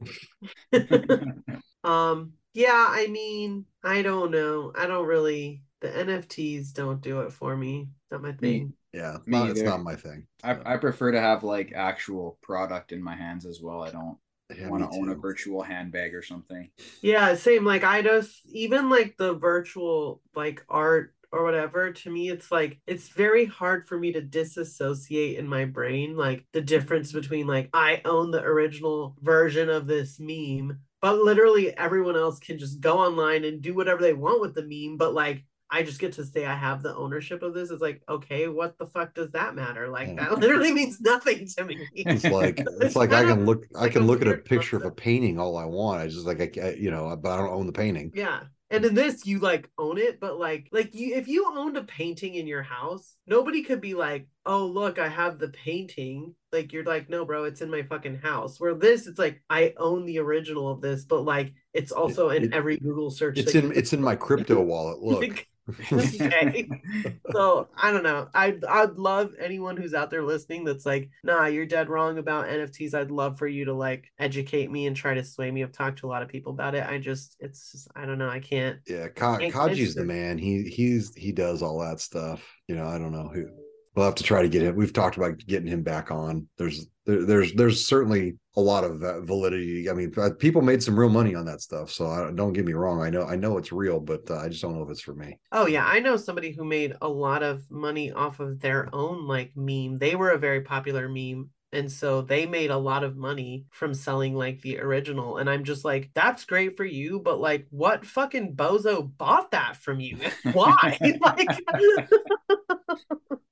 Um, 1.84 2.34
yeah, 2.54 2.88
I 2.90 3.08
mean, 3.08 3.66
I 3.84 4.02
don't 4.02 4.32
know. 4.32 4.74
I 4.78 4.86
don't 4.86 5.08
really 5.08 5.62
the 5.82 5.88
NFTs 5.88 6.74
don't 6.74 7.02
do 7.02 7.22
it 7.22 7.32
for 7.32 7.56
me. 7.56 7.88
Not 8.12 8.22
my 8.22 8.34
thing. 8.34 8.74
Yeah, 8.94 9.18
it's 9.18 9.28
Me 9.28 9.48
not, 9.48 9.50
it's 9.52 9.64
not 9.64 9.84
my 9.84 9.96
thing. 9.96 10.28
I, 10.44 10.58
So, 10.58 10.66
I 10.66 10.78
prefer 10.78 11.12
to 11.12 11.22
have 11.22 11.44
like 11.44 11.74
actual 11.74 12.38
product 12.42 12.92
in 12.92 13.04
my 13.04 13.16
hands 13.16 13.46
as 13.46 13.62
well. 13.62 13.84
I 13.84 13.92
don't 13.92 14.18
yeah, 14.50 14.70
want 14.70 14.84
to 14.84 14.90
own 14.90 15.10
a 15.10 15.16
virtual 15.16 15.62
handbag 15.62 16.16
or 16.16 16.22
something. 16.24 16.70
Yeah, 17.02 17.36
same. 17.36 17.66
Like 17.66 17.84
I 17.84 18.02
just 18.02 18.46
even 18.48 18.90
like 18.90 19.16
the 19.18 19.34
virtual 19.34 20.22
like 20.36 20.64
art 20.70 21.16
or 21.32 21.44
whatever, 21.44 21.92
to 21.94 22.10
me 22.10 22.30
it's 22.30 22.52
like 22.52 22.80
it's 22.88 23.10
very 23.10 23.46
hard 23.46 23.88
for 23.88 23.98
me 23.98 24.12
to 24.14 24.22
disassociate 24.22 25.38
in 25.38 25.48
my 25.48 25.64
brain 25.66 26.18
like 26.18 26.46
the 26.54 26.62
difference 26.62 27.12
between 27.12 27.48
like 27.48 27.70
I 27.74 28.02
own 28.06 28.32
the 28.32 28.42
original 28.44 29.16
version 29.22 29.70
of 29.70 29.88
this 29.88 30.20
meme, 30.20 30.80
but 31.02 31.20
literally 31.20 31.76
everyone 31.78 32.18
else 32.18 32.40
can 32.40 32.58
just 32.60 32.82
go 32.82 33.00
online 33.00 33.46
and 33.46 33.62
do 33.62 33.74
whatever 33.76 34.02
they 34.02 34.14
want 34.14 34.42
with 34.42 34.56
the 34.56 34.64
meme, 34.64 34.98
but 34.98 35.14
like 35.14 35.46
I 35.72 35.84
just 35.84 36.00
get 36.00 36.14
to 36.14 36.26
say 36.26 36.46
I 36.46 36.56
have 36.56 36.82
the 36.82 36.96
ownership 36.96 37.44
of 37.44 37.54
this. 37.54 37.70
It's 37.70 37.82
like, 37.82 38.02
okay, 38.10 38.48
what 38.48 38.78
the 38.78 38.88
fuck 38.88 39.14
does 39.14 39.32
that 39.32 39.56
matter? 39.56 39.88
Like 39.88 40.08
Yeah. 40.08 40.16
that 40.30 40.40
literally 40.40 40.72
means 40.74 41.00
nothing 41.00 41.48
to 41.58 41.66
me. 41.66 41.88
It's 41.94 42.24
like 42.26 42.60
it's 42.82 42.96
like 42.96 43.14
I 43.14 43.24
can 43.24 43.46
look 43.46 43.66
I 43.78 43.90
can 43.90 44.08
look 44.08 44.22
at 44.22 44.28
a 44.28 44.38
picture 44.38 44.78
of 44.78 44.86
a 44.86 44.92
painting 44.92 45.40
all 45.40 45.58
I 45.58 45.66
want. 45.66 46.02
I 46.02 46.08
just 46.08 46.26
like 46.26 46.58
I 46.58 46.72
you 46.72 46.92
know, 46.92 47.16
but 47.16 47.32
I 47.32 47.38
don't 47.38 47.50
own 47.50 47.68
the 47.68 47.72
painting. 47.74 48.12
Yeah. 48.16 48.42
And 48.72 48.86
in 48.86 48.94
this, 48.94 49.26
you 49.26 49.40
like 49.40 49.68
own 49.80 49.98
it, 49.98 50.20
but 50.20 50.38
like, 50.38 50.68
like 50.72 50.94
you, 50.94 51.16
if 51.16 51.28
you 51.28 51.52
owned 51.58 51.76
a 51.76 51.84
painting 51.86 52.36
in 52.36 52.46
your 52.46 52.62
house, 52.62 53.16
nobody 53.26 53.64
could 53.64 53.82
be 53.82 53.96
like, 53.96 54.28
"Oh, 54.46 54.68
look, 54.68 55.00
I 55.00 55.08
have 55.08 55.40
the 55.40 55.48
painting." 55.50 56.36
Like, 56.52 56.72
you're 56.72 56.84
like, 56.84 57.10
"No, 57.10 57.26
bro, 57.26 57.46
it's 57.46 57.62
in 57.62 57.72
my 57.72 57.82
fucking 57.82 58.18
house." 58.20 58.60
Where 58.60 58.76
this, 58.76 59.08
it's 59.08 59.18
like, 59.18 59.42
I 59.50 59.74
own 59.78 60.06
the 60.06 60.20
original 60.20 60.70
of 60.70 60.82
this, 60.82 61.04
but 61.06 61.24
like, 61.24 61.52
it's 61.74 61.92
also 61.92 62.30
in 62.30 62.44
it- 62.44 62.54
every 62.54 62.78
Google 62.78 63.10
search. 63.10 63.40
It's 63.40 63.56
in 63.56 63.72
it's 63.72 63.92
in 63.92 64.04
my 64.04 64.16
crypto 64.16 64.62
wallet. 64.62 65.00
Look. 65.02 65.48
Okay. 65.92 66.70
So 67.32 67.68
I 67.76 67.92
don't 67.92 68.04
know. 68.04 68.28
I 68.34 68.58
I'd 68.68 68.98
love 68.98 69.34
anyone 69.40 69.78
who's 69.78 69.94
out 69.94 70.10
there 70.10 70.24
listening 70.24 70.64
that's 70.64 70.86
like, 70.86 71.10
nah, 71.24 71.46
you're 71.46 71.66
dead 71.66 71.90
wrong 71.90 72.18
about 72.18 72.48
NFTs. 72.48 72.94
I'd 72.94 73.12
love 73.12 73.38
for 73.38 73.48
you 73.48 73.66
to 73.66 73.74
like 73.74 74.12
educate 74.20 74.72
me 74.72 74.88
and 74.88 74.96
try 74.96 75.14
to 75.14 75.24
sway 75.24 75.52
me. 75.52 75.64
I've 75.64 75.72
talked 75.72 76.00
to 76.00 76.08
a 76.08 76.10
lot 76.10 76.24
of 76.24 76.30
people 76.30 76.52
about 76.54 76.76
it. 76.76 76.86
I 76.88 76.98
just, 76.98 77.36
it's, 77.40 77.72
just, 77.72 77.88
I 77.96 78.06
don't 78.06 78.18
know. 78.18 78.30
I 78.30 78.40
can't. 78.40 78.80
Yeah, 78.88 79.08
Ka- 79.10 79.38
Kaji's 79.40 79.96
the 79.96 80.06
man. 80.06 80.38
He 80.38 80.64
he's 80.64 81.14
he 81.16 81.32
does 81.32 81.62
all 81.62 81.80
that 81.80 82.00
stuff. 82.00 82.44
You 82.68 82.76
know, 82.76 82.86
I 82.86 82.98
don't 82.98 83.12
know 83.12 83.30
who. 83.34 83.48
We'll 83.96 84.06
have 84.06 84.16
to 84.16 84.24
try 84.24 84.42
to 84.42 84.50
get 84.50 84.62
him. 84.62 84.76
We've 84.76 84.94
talked 84.94 85.18
about 85.18 85.40
getting 85.40 85.68
him 85.68 85.82
back 85.82 86.12
on. 86.12 86.48
There's 86.58 86.88
there, 87.06 87.26
there's 87.26 87.54
there's 87.54 87.86
certainly 87.86 88.36
a 88.56 88.62
lot 88.62 88.84
of 88.84 89.04
uh, 89.04 89.22
validity. 89.22 89.90
I 89.90 89.94
mean, 89.94 90.14
uh, 90.16 90.30
people 90.38 90.62
made 90.62 90.84
some 90.84 91.00
real 91.00 91.10
money 91.10 91.34
on 91.34 91.46
that 91.46 91.62
stuff. 91.62 91.92
So 91.92 92.08
I, 92.08 92.32
don't 92.32 92.54
get 92.54 92.66
me 92.66 92.74
wrong. 92.74 93.02
I 93.02 93.10
know 93.10 93.24
I 93.24 93.36
know 93.36 93.58
it's 93.58 93.72
real, 93.72 94.00
but 94.00 94.30
uh, 94.30 94.38
I 94.38 94.50
just 94.50 94.62
don't 94.62 94.76
know 94.76 94.84
if 94.84 94.90
it's 94.90 95.02
for 95.02 95.16
me. 95.16 95.40
Oh 95.52 95.66
yeah, 95.66 95.86
I 95.86 96.00
know 96.00 96.18
somebody 96.18 96.52
who 96.52 96.64
made 96.64 96.96
a 97.02 97.08
lot 97.08 97.42
of 97.42 97.70
money 97.72 98.12
off 98.12 98.40
of 98.40 98.60
their 98.60 98.94
own 98.94 99.28
like 99.28 99.54
meme. 99.56 99.98
They 99.98 100.16
were 100.16 100.32
a 100.32 100.38
very 100.38 100.62
popular 100.62 101.10
meme. 101.10 101.50
And 101.72 101.92
so 101.92 102.22
they 102.22 102.48
made 102.48 102.72
a 102.72 102.78
lot 102.78 103.04
of 103.04 103.16
money 103.16 103.66
from 103.70 103.94
selling 103.94 104.34
like 104.34 104.62
the 104.62 104.80
original. 104.80 105.38
And 105.38 105.48
I'm 105.48 105.64
just 105.64 105.86
like, 105.86 106.10
that's 106.16 106.46
great 106.46 106.76
for 106.76 106.86
you, 106.86 107.20
but 107.20 107.40
like 107.40 107.68
what 107.70 108.06
fucking 108.06 108.56
bozo 108.56 109.16
bought 109.18 109.52
that 109.52 109.78
from 109.78 110.00
you? 110.00 110.18
Why? 110.54 110.98
like 111.22 111.48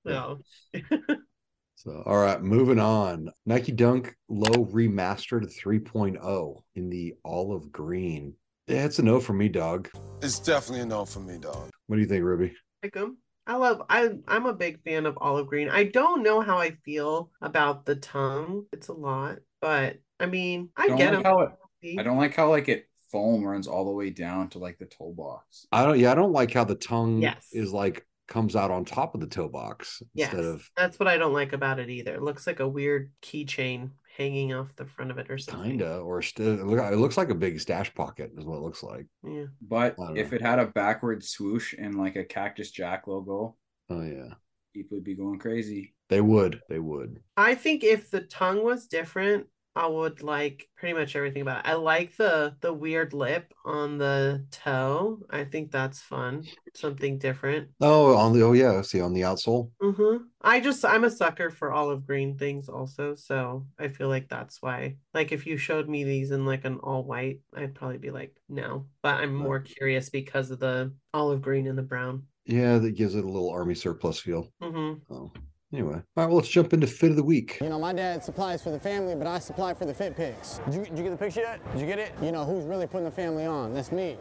no. 0.08 0.40
So 1.76 2.02
all 2.08 2.18
right, 2.18 2.42
moving 2.42 2.80
on. 2.80 3.30
Nike 3.46 3.72
Dunk 3.72 4.16
Low 4.30 4.66
remastered 4.66 5.46
3.0 5.56 6.64
in 6.76 6.90
the 6.90 7.14
olive 7.24 7.72
green. 7.72 8.34
Yeah, 8.66 8.86
it's 8.86 8.98
a 9.00 9.04
no 9.04 9.20
for 9.20 9.34
me, 9.34 9.48
dog. 9.48 9.88
It's 10.22 10.40
definitely 10.40 10.82
a 10.82 10.86
no 10.88 11.06
for 11.06 11.20
me, 11.20 11.38
dog. 11.38 11.70
What 11.86 11.98
do 11.98 12.02
you 12.02 12.08
think, 12.08 12.24
Ruby? 12.24 12.56
like 12.84 12.98
'em. 12.98 13.18
I 13.46 13.56
love 13.56 13.84
I 13.90 14.10
I'm 14.28 14.46
a 14.48 14.54
big 14.54 14.82
fan 14.84 15.06
of 15.06 15.18
olive 15.22 15.48
green. 15.48 15.70
I 15.70 15.84
don't 15.86 16.24
know 16.24 16.42
how 16.42 16.58
I 16.58 16.72
feel 16.84 17.30
about 17.42 17.86
the 17.86 17.96
tongue. 17.96 18.66
It's 18.74 18.88
a 18.88 18.94
lot, 18.94 19.38
but 19.62 20.00
I 20.20 20.26
mean, 20.26 20.70
I 20.76 20.88
Don't 20.88 20.98
get 20.98 21.14
like 21.14 21.24
them. 21.24 21.24
how 21.24 21.40
it, 21.42 22.00
I 22.00 22.04
don't 22.04 22.18
like 22.18 22.36
how 22.36 22.50
like 22.50 22.70
it 22.70 22.90
foam 23.12 23.46
runs 23.46 23.68
all 23.68 23.86
the 23.86 23.92
way 23.92 24.10
down 24.10 24.50
to 24.50 24.60
like 24.60 24.80
the 24.80 24.86
toe 24.86 25.14
box. 25.14 25.68
I 25.72 25.86
don't. 25.86 26.00
Yeah, 26.00 26.12
I 26.12 26.16
don't 26.16 26.34
like 26.34 26.52
how 26.52 26.64
the 26.66 26.76
tongue 26.76 27.22
Yes. 27.22 27.48
is 27.54 27.72
like 27.72 28.06
comes 28.28 28.56
out 28.56 28.72
on 28.72 28.84
top 28.86 29.16
of 29.16 29.22
the 29.22 29.28
toe 29.28 29.48
box 29.50 30.02
Yes, 30.14 30.32
instead 30.34 30.46
of 30.46 30.70
that's 30.76 31.00
what 31.00 31.08
I 31.08 31.18
don't 31.18 31.34
like 31.34 31.54
about 31.54 31.80
it 31.80 31.90
either. 31.90 32.16
It 32.16 32.22
looks 32.24 32.46
like 32.48 32.60
a 32.60 32.68
weird 32.68 33.12
keychain 33.22 33.92
hanging 34.18 34.52
off 34.54 34.76
the 34.76 34.86
front 34.86 35.12
of 35.12 35.18
it 35.20 35.30
or 35.30 35.38
something. 35.38 35.72
kinda 35.72 36.00
or 36.00 36.22
st- 36.22 36.60
it 36.60 36.66
look- 36.66 36.80
it 36.92 36.98
looks 36.98 37.18
like 37.18 37.30
a 37.30 37.36
big 37.36 37.60
stash 37.60 37.94
pocket 37.94 38.32
is 38.38 38.46
what 38.46 38.58
it 38.58 38.62
looks 38.64 38.84
like. 38.84 39.06
Yeah. 39.24 39.46
But 39.62 39.96
if 40.16 40.32
know. 40.32 40.36
it 40.36 40.42
had 40.42 40.60
a 40.60 40.66
backward 40.68 41.24
swoosh 41.24 41.74
and 41.78 41.96
like 41.96 42.16
a 42.16 42.24
Cactus 42.26 42.72
Jack 42.72 43.08
logo, 43.08 43.56
Oh 43.90 44.02
yeah, 44.02 44.34
people 44.74 44.98
would 44.98 45.04
be 45.06 45.16
going 45.16 45.40
crazy. 45.40 45.94
they 46.10 46.20
would. 46.22 46.62
They 46.68 46.80
would. 46.80 47.22
I 47.38 47.56
think 47.56 47.84
if 47.84 48.10
the 48.10 48.22
tongue 48.22 48.64
was 48.64 48.88
different, 48.88 49.48
I 49.78 49.86
would 49.86 50.24
like 50.24 50.68
pretty 50.76 50.98
much 50.98 51.16
everything 51.16 51.44
about 51.44 51.60
it. 51.60 51.70
I 51.70 51.76
like 51.76 52.18
the 52.18 52.56
the 52.62 52.74
weird 52.74 53.14
lip 53.14 53.54
on 53.64 54.00
the 54.00 54.44
toe. 54.50 55.20
I 55.30 55.44
think 55.44 55.72
that's 55.72 56.02
fun. 56.02 56.46
Something 56.74 57.20
different. 57.20 57.70
Oh, 57.80 58.16
on 58.16 58.34
the 58.34 58.42
oh 58.42 58.54
yeah, 58.54 58.82
see 58.82 59.00
on 59.00 59.14
the 59.14 59.22
outsole. 59.22 59.70
Mm-hmm. 59.80 60.24
I 60.42 60.60
just 60.62 60.84
I'm 60.84 61.04
a 61.04 61.12
sucker 61.12 61.52
for 61.52 61.72
olive 61.72 62.08
green 62.08 62.40
things 62.40 62.70
also, 62.70 63.14
so 63.14 63.68
I 63.78 63.90
feel 63.90 64.10
like 64.10 64.30
that's 64.30 64.64
why. 64.64 64.96
Like 65.14 65.32
if 65.32 65.46
you 65.46 65.58
showed 65.58 65.88
me 65.88 66.04
these 66.04 66.32
in 66.32 66.44
like 66.44 66.66
an 66.66 66.80
all 66.82 67.04
white, 67.04 67.42
I'd 67.56 67.76
probably 67.76 68.00
be 68.00 68.10
like 68.10 68.36
no. 68.50 68.88
But 69.04 69.20
I'm 69.22 69.36
more 69.36 69.60
curious 69.60 70.10
because 70.10 70.50
of 70.50 70.60
the 70.60 70.92
olive 71.14 71.44
green 71.44 71.68
and 71.68 71.78
the 71.78 71.84
brown. 71.84 72.24
Yeah, 72.48 72.80
that 72.80 72.96
gives 72.96 73.14
it 73.14 73.26
a 73.26 73.30
little 73.30 73.52
army 73.52 73.76
surplus 73.76 74.20
feel. 74.20 74.52
Mm-hmm. 74.60 75.14
Oh, 75.14 75.32
anyway, 75.74 75.96
all 75.96 76.02
right. 76.16 76.28
Well, 76.28 76.38
let's 76.38 76.50
jump 76.50 76.74
into 76.74 76.88
fit 76.88 77.12
of 77.12 77.16
the 77.16 77.24
week. 77.24 77.58
You 77.62 77.70
know, 77.70 77.80
my 77.80 77.94
dad 77.94 78.24
supplies 78.24 78.62
for 78.62 78.72
the 78.72 78.80
family, 78.80 79.16
but 79.16 79.28
I 79.28 79.40
supply 79.40 79.74
for 79.74 79.86
the 79.86 79.94
fit 79.94 80.16
pics. 80.16 80.60
Did 80.66 80.74
you, 80.74 80.84
did 80.86 80.98
you 80.98 81.04
get 81.04 81.10
the 81.12 81.18
picture 81.18 81.42
yet? 81.42 81.72
Did 81.72 81.82
you 81.82 81.88
get 81.88 82.00
it? 82.00 82.12
You 82.22 82.32
know, 82.32 82.46
who's 82.46 82.66
really 82.66 82.88
putting 82.88 83.06
the 83.06 83.12
family 83.12 83.46
on? 83.46 83.74
That's 83.74 83.92
me. 83.92 84.18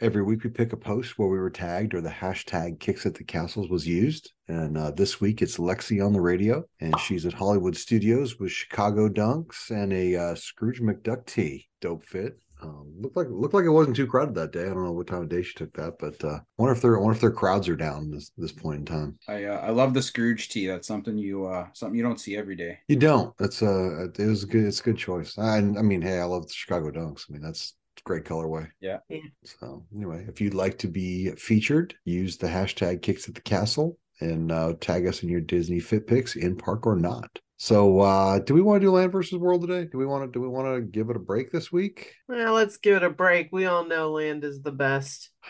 Every 0.00 0.22
week 0.22 0.44
we 0.44 0.50
pick 0.50 0.74
a 0.74 0.76
post 0.76 1.18
where 1.18 1.28
we 1.28 1.38
were 1.38 1.48
tagged 1.48 1.94
or 1.94 2.02
the 2.02 2.10
hashtag 2.10 2.80
kicks 2.80 3.06
at 3.06 3.14
the 3.14 3.24
castles 3.24 3.70
was 3.70 3.86
used. 3.86 4.30
And 4.46 4.76
uh, 4.76 4.90
this 4.90 5.22
week 5.22 5.40
it's 5.40 5.56
Lexi 5.56 6.04
on 6.04 6.12
the 6.12 6.20
radio, 6.20 6.64
and 6.80 6.98
she's 7.00 7.24
at 7.24 7.32
Hollywood 7.32 7.76
Studios 7.76 8.38
with 8.38 8.52
Chicago 8.52 9.08
Dunks 9.08 9.70
and 9.70 9.92
a 9.94 10.14
uh, 10.14 10.34
Scrooge 10.34 10.82
McDuck 10.82 11.24
tee. 11.24 11.68
Dope 11.80 12.04
fit. 12.04 12.38
Um, 12.66 12.92
looked 13.00 13.16
like 13.16 13.28
looked 13.30 13.54
like 13.54 13.64
it 13.64 13.70
wasn't 13.70 13.96
too 13.96 14.06
crowded 14.06 14.34
that 14.34 14.52
day. 14.52 14.62
I 14.62 14.68
don't 14.68 14.84
know 14.84 14.92
what 14.92 15.06
time 15.06 15.22
of 15.22 15.28
day 15.28 15.42
she 15.42 15.54
took 15.54 15.72
that, 15.74 15.98
but 15.98 16.22
uh, 16.24 16.40
wonder 16.58 16.74
if 16.74 16.82
their 16.82 16.96
I 16.96 17.00
wonder 17.00 17.14
if 17.14 17.20
their 17.20 17.30
crowds 17.30 17.68
are 17.68 17.76
down 17.76 18.10
this 18.10 18.32
this 18.36 18.52
point 18.52 18.80
in 18.80 18.84
time. 18.86 19.18
I 19.28 19.44
uh, 19.44 19.58
I 19.58 19.70
love 19.70 19.94
the 19.94 20.02
Scrooge 20.02 20.48
tee. 20.48 20.66
That's 20.66 20.88
something 20.88 21.16
you 21.16 21.46
uh 21.46 21.68
something 21.72 21.96
you 21.96 22.02
don't 22.02 22.20
see 22.20 22.36
every 22.36 22.56
day. 22.56 22.78
You 22.88 22.96
don't. 22.96 23.36
That's 23.38 23.62
uh, 23.62 24.08
it 24.18 24.26
was 24.26 24.44
a 24.44 24.46
good. 24.46 24.64
It's 24.64 24.80
a 24.80 24.84
good 24.84 24.98
choice. 24.98 25.38
I, 25.38 25.58
I 25.58 25.60
mean, 25.60 26.02
hey, 26.02 26.18
I 26.18 26.24
love 26.24 26.46
the 26.46 26.52
Chicago 26.52 26.90
Dunks. 26.90 27.26
I 27.28 27.32
mean, 27.32 27.42
that's 27.42 27.74
great 28.04 28.24
colorway. 28.24 28.68
Yeah. 28.80 28.98
Yeah. 29.08 29.18
So 29.44 29.84
anyway, 29.94 30.24
if 30.28 30.40
you'd 30.40 30.54
like 30.54 30.78
to 30.78 30.88
be 30.88 31.30
featured, 31.32 31.94
use 32.04 32.36
the 32.36 32.46
hashtag 32.46 33.02
kicks 33.02 33.28
at 33.28 33.34
the 33.34 33.40
castle 33.40 33.98
and 34.20 34.50
uh, 34.50 34.74
tag 34.80 35.06
us 35.06 35.22
in 35.22 35.28
your 35.28 35.40
Disney 35.40 35.80
fit 35.80 36.06
pics 36.06 36.36
in 36.36 36.56
park 36.56 36.86
or 36.86 36.96
not. 36.96 37.38
So 37.58 38.00
uh 38.00 38.38
do 38.40 38.54
we 38.54 38.60
want 38.60 38.80
to 38.80 38.86
do 38.86 38.92
land 38.92 39.12
versus 39.12 39.38
world 39.38 39.62
today? 39.62 39.88
Do 39.90 39.98
we 39.98 40.06
want 40.06 40.24
to 40.24 40.30
do 40.30 40.40
we 40.40 40.48
want 40.48 40.74
to 40.74 40.82
give 40.82 41.10
it 41.10 41.16
a 41.16 41.20
break 41.20 41.50
this 41.50 41.72
week? 41.72 42.14
Well, 42.28 42.54
let's 42.54 42.76
give 42.76 42.96
it 42.96 43.02
a 43.02 43.10
break. 43.10 43.48
We 43.52 43.66
all 43.66 43.84
know 43.86 44.12
land 44.12 44.44
is 44.44 44.60
the 44.62 44.72
best. 44.72 45.30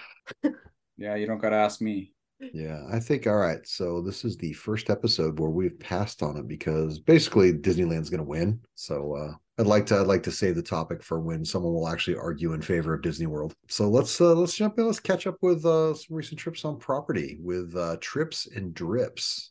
Yeah, 0.99 1.15
you 1.17 1.27
don't 1.27 1.43
gotta 1.43 1.57
ask 1.57 1.83
me. 1.83 2.15
Yeah, 2.53 2.83
I 2.91 3.01
think 3.01 3.27
all 3.27 3.37
right. 3.37 3.67
So 3.67 4.01
this 4.03 4.25
is 4.25 4.37
the 4.37 4.53
first 4.55 4.91
episode 4.91 5.39
where 5.39 5.51
we've 5.51 5.79
passed 5.79 6.23
on 6.23 6.37
it 6.37 6.49
because 6.49 6.99
basically 6.99 7.53
Disneyland's 7.53 8.11
going 8.11 8.19
to 8.19 8.25
win. 8.25 8.61
So 8.77 9.15
uh 9.17 9.35
I'd 9.59 9.67
like 9.67 9.87
to 9.87 9.97
I'd 9.97 10.07
like 10.07 10.23
to 10.25 10.31
save 10.31 10.55
the 10.55 10.63
topic 10.63 11.03
for 11.03 11.19
when 11.19 11.45
someone 11.45 11.73
will 11.73 11.89
actually 11.89 12.17
argue 12.19 12.53
in 12.53 12.61
favor 12.61 12.93
of 12.93 13.03
Disney 13.03 13.27
World. 13.27 13.55
So 13.69 13.89
let's 13.89 14.21
uh 14.21 14.35
let's 14.35 14.55
jump 14.55 14.79
in. 14.79 14.87
Let's 14.87 15.01
catch 15.01 15.27
up 15.27 15.37
with 15.41 15.65
uh 15.65 15.95
some 15.95 16.15
recent 16.15 16.39
trips 16.39 16.65
on 16.65 16.79
property 16.79 17.39
with 17.43 17.75
uh 17.75 17.97
trips 18.01 18.47
and 18.55 18.75
drips. 18.75 19.49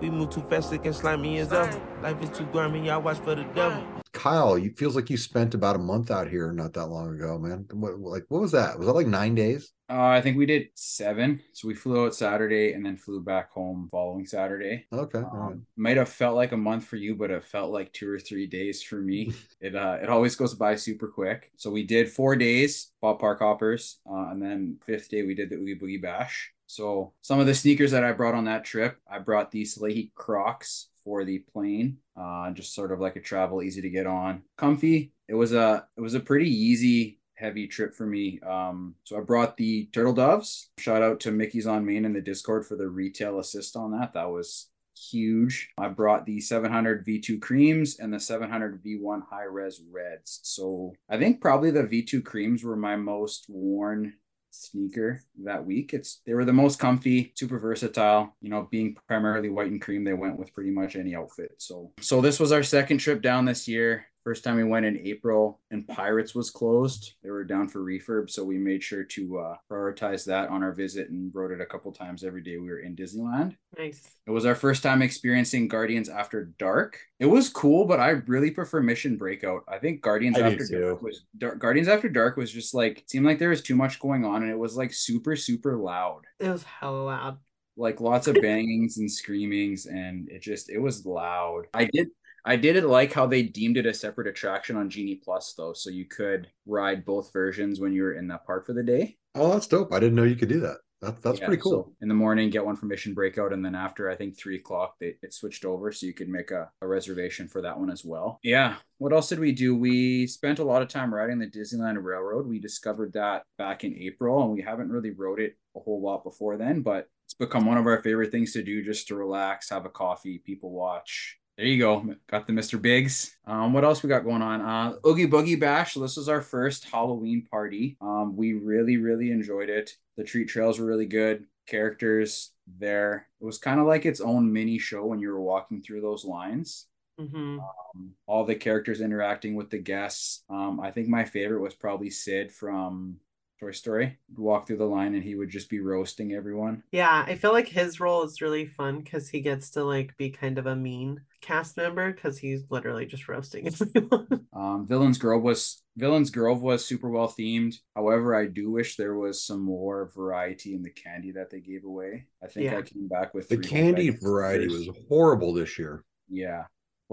We 0.00 0.10
move 0.10 0.30
too 0.30 0.42
fast, 0.42 0.72
it 0.72 0.82
can 0.82 0.92
slime 0.92 1.22
me 1.22 1.38
as 1.38 1.52
ever. 1.52 1.80
Life 2.02 2.20
is 2.22 2.30
too 2.30 2.46
grimy, 2.46 2.90
I 2.90 2.96
watch 2.96 3.18
for 3.18 3.36
the 3.36 3.44
devil. 3.54 3.82
Kyle, 4.12 4.58
you 4.58 4.72
feels 4.76 4.96
like 4.96 5.10
you 5.10 5.16
spent 5.16 5.54
about 5.54 5.76
a 5.76 5.78
month 5.78 6.10
out 6.10 6.28
here 6.28 6.52
not 6.52 6.72
that 6.74 6.86
long 6.86 7.14
ago, 7.14 7.38
man. 7.38 7.66
What 7.72 7.98
like 8.00 8.24
what 8.28 8.40
was 8.40 8.52
that? 8.52 8.78
Was 8.78 8.86
that 8.88 8.94
like 8.94 9.06
nine 9.06 9.34
days? 9.34 9.72
Uh, 9.90 10.06
I 10.06 10.22
think 10.22 10.38
we 10.38 10.46
did 10.46 10.68
seven. 10.74 11.42
So 11.52 11.68
we 11.68 11.74
flew 11.74 12.06
out 12.06 12.14
Saturday 12.14 12.72
and 12.72 12.84
then 12.84 12.96
flew 12.96 13.22
back 13.22 13.52
home 13.52 13.88
following 13.90 14.24
Saturday. 14.24 14.86
Okay. 14.90 15.18
all 15.18 15.30
right. 15.34 15.52
Um, 15.52 15.66
might 15.76 15.98
have 15.98 16.08
felt 16.08 16.36
like 16.36 16.52
a 16.52 16.56
month 16.56 16.86
for 16.86 16.96
you, 16.96 17.14
but 17.14 17.30
it 17.30 17.44
felt 17.44 17.70
like 17.70 17.92
two 17.92 18.10
or 18.10 18.18
three 18.18 18.46
days 18.46 18.63
for 18.72 18.96
me. 18.96 19.32
it 19.60 19.74
uh, 19.74 19.98
it 20.02 20.08
always 20.08 20.36
goes 20.36 20.54
by 20.54 20.74
super 20.76 21.08
quick. 21.08 21.50
So 21.56 21.70
we 21.70 21.82
did 21.82 22.10
four 22.10 22.36
days, 22.36 22.92
bought 23.00 23.18
park 23.18 23.40
hoppers, 23.40 23.98
uh, 24.10 24.30
and 24.30 24.42
then 24.42 24.78
fifth 24.84 25.10
day 25.10 25.22
we 25.22 25.34
did 25.34 25.50
the 25.50 25.56
Oogie 25.56 25.78
Boogie 25.78 26.02
Bash. 26.02 26.52
So 26.66 27.12
some 27.20 27.40
of 27.40 27.46
the 27.46 27.54
sneakers 27.54 27.90
that 27.90 28.04
I 28.04 28.12
brought 28.12 28.34
on 28.34 28.46
that 28.46 28.64
trip, 28.64 28.98
I 29.10 29.18
brought 29.18 29.50
these 29.50 29.78
Leahy 29.78 30.12
Crocs 30.14 30.88
for 31.04 31.24
the 31.24 31.38
plane, 31.38 31.98
uh, 32.16 32.50
just 32.52 32.74
sort 32.74 32.90
of 32.90 33.00
like 33.00 33.16
a 33.16 33.20
travel, 33.20 33.62
easy 33.62 33.82
to 33.82 33.90
get 33.90 34.06
on, 34.06 34.42
comfy. 34.56 35.12
It 35.28 35.34
was 35.34 35.52
a 35.52 35.86
it 35.96 36.00
was 36.00 36.14
a 36.14 36.20
pretty 36.20 36.48
easy 36.50 37.20
heavy 37.34 37.66
trip 37.66 37.94
for 37.94 38.06
me. 38.06 38.40
Um, 38.46 38.94
so 39.04 39.18
I 39.18 39.20
brought 39.20 39.56
the 39.56 39.86
turtle 39.92 40.12
doves. 40.12 40.70
Shout 40.78 41.02
out 41.02 41.20
to 41.20 41.32
Mickey's 41.32 41.66
on 41.66 41.84
Main 41.84 42.04
in 42.04 42.12
the 42.12 42.20
Discord 42.20 42.66
for 42.66 42.76
the 42.76 42.88
retail 42.88 43.38
assist 43.38 43.76
on 43.76 43.92
that. 43.92 44.14
That 44.14 44.30
was 44.30 44.68
huge. 44.96 45.70
I 45.78 45.88
brought 45.88 46.26
the 46.26 46.40
700 46.40 47.06
V2 47.06 47.40
creams 47.40 47.98
and 47.98 48.12
the 48.12 48.20
700 48.20 48.82
V1 48.82 49.22
high 49.28 49.44
res 49.44 49.80
reds. 49.90 50.40
So 50.42 50.94
I 51.08 51.18
think 51.18 51.40
probably 51.40 51.70
the 51.70 51.82
V2 51.82 52.24
creams 52.24 52.64
were 52.64 52.76
my 52.76 52.96
most 52.96 53.46
worn 53.48 54.14
sneaker 54.50 55.20
that 55.44 55.64
week. 55.66 55.92
It's 55.92 56.20
they 56.26 56.34
were 56.34 56.44
the 56.44 56.52
most 56.52 56.78
comfy, 56.78 57.32
super 57.36 57.58
versatile. 57.58 58.34
You 58.40 58.50
know, 58.50 58.68
being 58.70 58.96
primarily 59.08 59.50
white 59.50 59.70
and 59.70 59.80
cream, 59.80 60.04
they 60.04 60.12
went 60.12 60.38
with 60.38 60.54
pretty 60.54 60.70
much 60.70 60.96
any 60.96 61.14
outfit. 61.14 61.54
So 61.58 61.92
so 62.00 62.20
this 62.20 62.38
was 62.38 62.52
our 62.52 62.62
second 62.62 62.98
trip 62.98 63.20
down 63.20 63.44
this 63.44 63.66
year. 63.68 64.06
First 64.24 64.42
time 64.42 64.56
we 64.56 64.64
went 64.64 64.86
in 64.86 64.98
April 65.06 65.60
and 65.70 65.86
Pirates 65.86 66.34
was 66.34 66.50
closed. 66.50 67.12
They 67.22 67.28
were 67.30 67.44
down 67.44 67.68
for 67.68 67.80
refurb, 67.80 68.30
so 68.30 68.42
we 68.42 68.56
made 68.56 68.82
sure 68.82 69.04
to 69.04 69.38
uh, 69.38 69.56
prioritize 69.70 70.24
that 70.24 70.48
on 70.48 70.62
our 70.62 70.72
visit 70.72 71.10
and 71.10 71.30
rode 71.34 71.52
it 71.52 71.60
a 71.60 71.66
couple 71.66 71.92
times 71.92 72.24
every 72.24 72.42
day 72.42 72.56
we 72.56 72.68
were 72.70 72.78
in 72.78 72.96
Disneyland. 72.96 73.54
Nice. 73.76 74.08
It 74.26 74.30
was 74.30 74.46
our 74.46 74.54
first 74.54 74.82
time 74.82 75.02
experiencing 75.02 75.68
Guardians 75.68 76.08
After 76.08 76.46
Dark. 76.58 76.98
It 77.20 77.26
was 77.26 77.50
cool, 77.50 77.84
but 77.84 78.00
I 78.00 78.10
really 78.26 78.50
prefer 78.50 78.80
Mission 78.80 79.18
Breakout. 79.18 79.62
I 79.68 79.76
think 79.78 80.00
Guardians 80.00 80.38
I 80.38 80.50
After. 80.52 80.66
Dark 80.80 81.02
was 81.02 81.26
Dar- 81.36 81.56
Guardians 81.56 81.88
After 81.88 82.08
Dark 82.08 82.38
was 82.38 82.50
just 82.50 82.72
like 82.72 83.04
seemed 83.06 83.26
like 83.26 83.38
there 83.38 83.50
was 83.50 83.60
too 83.62 83.76
much 83.76 84.00
going 84.00 84.24
on, 84.24 84.42
and 84.42 84.50
it 84.50 84.58
was 84.58 84.74
like 84.74 84.94
super 84.94 85.36
super 85.36 85.76
loud, 85.76 86.22
It 86.40 86.48
was 86.48 86.62
hella 86.62 87.02
loud. 87.04 87.38
like 87.76 88.00
lots 88.00 88.26
of 88.26 88.36
bangings 88.40 88.96
and 88.96 89.12
screamings, 89.12 89.84
and 89.84 90.30
it 90.30 90.40
just 90.40 90.70
it 90.70 90.78
was 90.78 91.04
loud. 91.04 91.64
I 91.74 91.90
did. 91.92 92.08
I 92.44 92.56
didn't 92.56 92.88
like 92.88 93.12
how 93.12 93.26
they 93.26 93.42
deemed 93.42 93.76
it 93.78 93.86
a 93.86 93.94
separate 93.94 94.26
attraction 94.26 94.76
on 94.76 94.90
Genie 94.90 95.20
Plus 95.24 95.54
though, 95.56 95.72
so 95.72 95.90
you 95.90 96.04
could 96.06 96.48
ride 96.66 97.04
both 97.04 97.32
versions 97.32 97.80
when 97.80 97.92
you 97.92 98.02
were 98.02 98.14
in 98.14 98.28
that 98.28 98.44
park 98.46 98.66
for 98.66 98.72
the 98.74 98.82
day. 98.82 99.16
Oh, 99.34 99.52
that's 99.52 99.66
dope. 99.66 99.92
I 99.92 100.00
didn't 100.00 100.14
know 100.14 100.24
you 100.24 100.36
could 100.36 100.48
do 100.50 100.60
that. 100.60 100.78
That, 101.00 101.20
that's 101.22 101.40
Yeah, 101.40 101.46
pretty 101.46 101.62
cool. 101.62 101.72
so 101.86 101.92
in 102.00 102.08
the 102.08 102.14
morning, 102.14 102.50
get 102.50 102.64
one 102.64 102.76
for 102.76 102.86
Mission 102.86 103.14
Breakout, 103.14 103.52
and 103.52 103.64
then 103.64 103.74
after 103.74 104.08
I 104.08 104.14
think 104.16 104.36
three 104.38 104.56
o'clock, 104.56 104.96
they 105.00 105.16
it 105.22 105.34
switched 105.34 105.64
over, 105.64 105.90
so 105.92 106.06
you 106.06 106.14
could 106.14 106.28
make 106.28 106.50
a, 106.50 106.70
a 106.80 106.86
reservation 106.86 107.48
for 107.48 107.60
that 107.62 107.78
one 107.78 107.90
as 107.90 108.04
well. 108.04 108.38
Yeah. 108.42 108.76
What 108.98 109.12
else 109.12 109.28
did 109.28 109.38
we 109.40 109.52
do? 109.52 109.74
We 109.76 110.26
spent 110.26 110.60
a 110.60 110.64
lot 110.64 110.82
of 110.82 110.88
time 110.88 111.12
riding 111.12 111.38
the 111.38 111.46
Disneyland 111.50 112.02
Railroad. 112.02 112.46
We 112.46 112.58
discovered 112.58 113.12
that 113.14 113.42
back 113.58 113.84
in 113.84 113.94
April, 113.98 114.42
and 114.42 114.52
we 114.52 114.62
haven't 114.62 114.90
really 114.90 115.10
rode 115.10 115.40
it 115.40 115.56
a 115.76 115.80
whole 115.80 116.00
lot 116.00 116.24
before 116.24 116.56
then, 116.56 116.80
but 116.82 117.08
it's 117.26 117.34
become 117.34 117.66
one 117.66 117.78
of 117.78 117.86
our 117.86 118.02
favorite 118.02 118.30
things 118.30 118.52
to 118.52 118.62
do, 118.62 118.82
just 118.82 119.08
to 119.08 119.14
relax, 119.16 119.70
have 119.70 119.84
a 119.86 119.90
coffee, 119.90 120.38
people 120.38 120.70
watch. 120.70 121.38
There 121.56 121.66
you 121.66 121.78
go. 121.78 122.16
Got 122.26 122.46
the 122.46 122.52
Mr. 122.52 122.76
Biggs. 122.80 123.36
Um, 123.46 123.72
what 123.72 123.84
else 123.84 124.02
we 124.02 124.08
got 124.08 124.24
going 124.24 124.42
on? 124.42 124.60
Uh, 124.60 124.96
Oogie 125.06 125.28
Boogie 125.28 125.58
Bash. 125.58 125.94
This 125.94 126.16
was 126.16 126.28
our 126.28 126.42
first 126.42 126.84
Halloween 126.84 127.46
party. 127.48 127.96
Um, 128.00 128.36
we 128.36 128.54
really, 128.54 128.96
really 128.96 129.30
enjoyed 129.30 129.68
it. 129.70 129.92
The 130.16 130.24
treat 130.24 130.48
trails 130.48 130.78
were 130.80 130.86
really 130.86 131.06
good. 131.06 131.44
Characters 131.66 132.50
there. 132.78 133.28
It 133.40 133.44
was 133.44 133.58
kind 133.58 133.78
of 133.78 133.86
like 133.86 134.04
its 134.04 134.20
own 134.20 134.52
mini 134.52 134.78
show 134.78 135.06
when 135.06 135.20
you 135.20 135.28
were 135.28 135.40
walking 135.40 135.80
through 135.80 136.00
those 136.00 136.24
lines. 136.24 136.86
hmm 137.18 137.58
Um, 137.94 138.14
all 138.26 138.44
the 138.44 138.54
characters 138.54 139.00
interacting 139.00 139.54
with 139.54 139.70
the 139.70 139.78
guests. 139.78 140.42
Um, 140.50 140.80
I 140.80 140.90
think 140.90 141.08
my 141.08 141.24
favorite 141.24 141.60
was 141.60 141.74
probably 141.74 142.10
Sid 142.10 142.52
from 142.52 143.20
Toy 143.60 143.70
Story. 143.72 144.18
He'd 144.28 144.38
walk 144.38 144.66
through 144.66 144.78
the 144.78 144.84
line 144.86 145.14
and 145.14 145.22
he 145.22 145.34
would 145.36 145.50
just 145.50 145.70
be 145.70 145.80
roasting 145.80 146.32
everyone. 146.32 146.82
Yeah, 146.92 147.24
I 147.26 147.34
feel 147.34 147.52
like 147.52 147.68
his 147.68 147.98
role 148.00 148.22
is 148.22 148.40
really 148.40 148.66
fun 148.66 149.00
because 149.00 149.28
he 149.28 149.40
gets 149.40 149.70
to 149.70 149.84
like 149.84 150.16
be 150.16 150.30
kind 150.30 150.58
of 150.58 150.66
a 150.66 150.76
mean 150.76 151.22
cast 151.44 151.76
member 151.76 152.12
because 152.12 152.38
he's 152.38 152.62
literally 152.70 153.06
just 153.06 153.28
roasting 153.28 153.66
everyone. 153.68 154.46
Um, 154.54 154.86
Villains 154.86 155.18
Grove 155.18 155.42
was 155.42 155.82
Villains 155.96 156.30
Grove 156.30 156.62
was 156.62 156.84
super 156.86 157.10
well 157.10 157.28
themed. 157.28 157.74
However, 157.96 158.34
I 158.36 158.46
do 158.46 158.70
wish 158.70 158.96
there 158.96 159.16
was 159.16 159.44
some 159.44 159.60
more 159.60 160.10
variety 160.14 160.74
in 160.74 160.82
the 160.82 160.90
candy 160.90 161.32
that 161.32 161.50
they 161.50 161.60
gave 161.60 161.84
away. 161.84 162.26
I 162.42 162.46
think 162.46 162.66
Yeah. 162.66 162.78
I 162.78 162.82
came 162.82 163.08
back 163.08 163.34
with 163.34 163.48
The 163.48 163.58
candy 163.58 164.10
variety 164.10 164.68
was 164.68 164.88
horrible 165.08 165.52
this 165.52 165.76
year. 165.78 166.04
yeah 166.28 166.64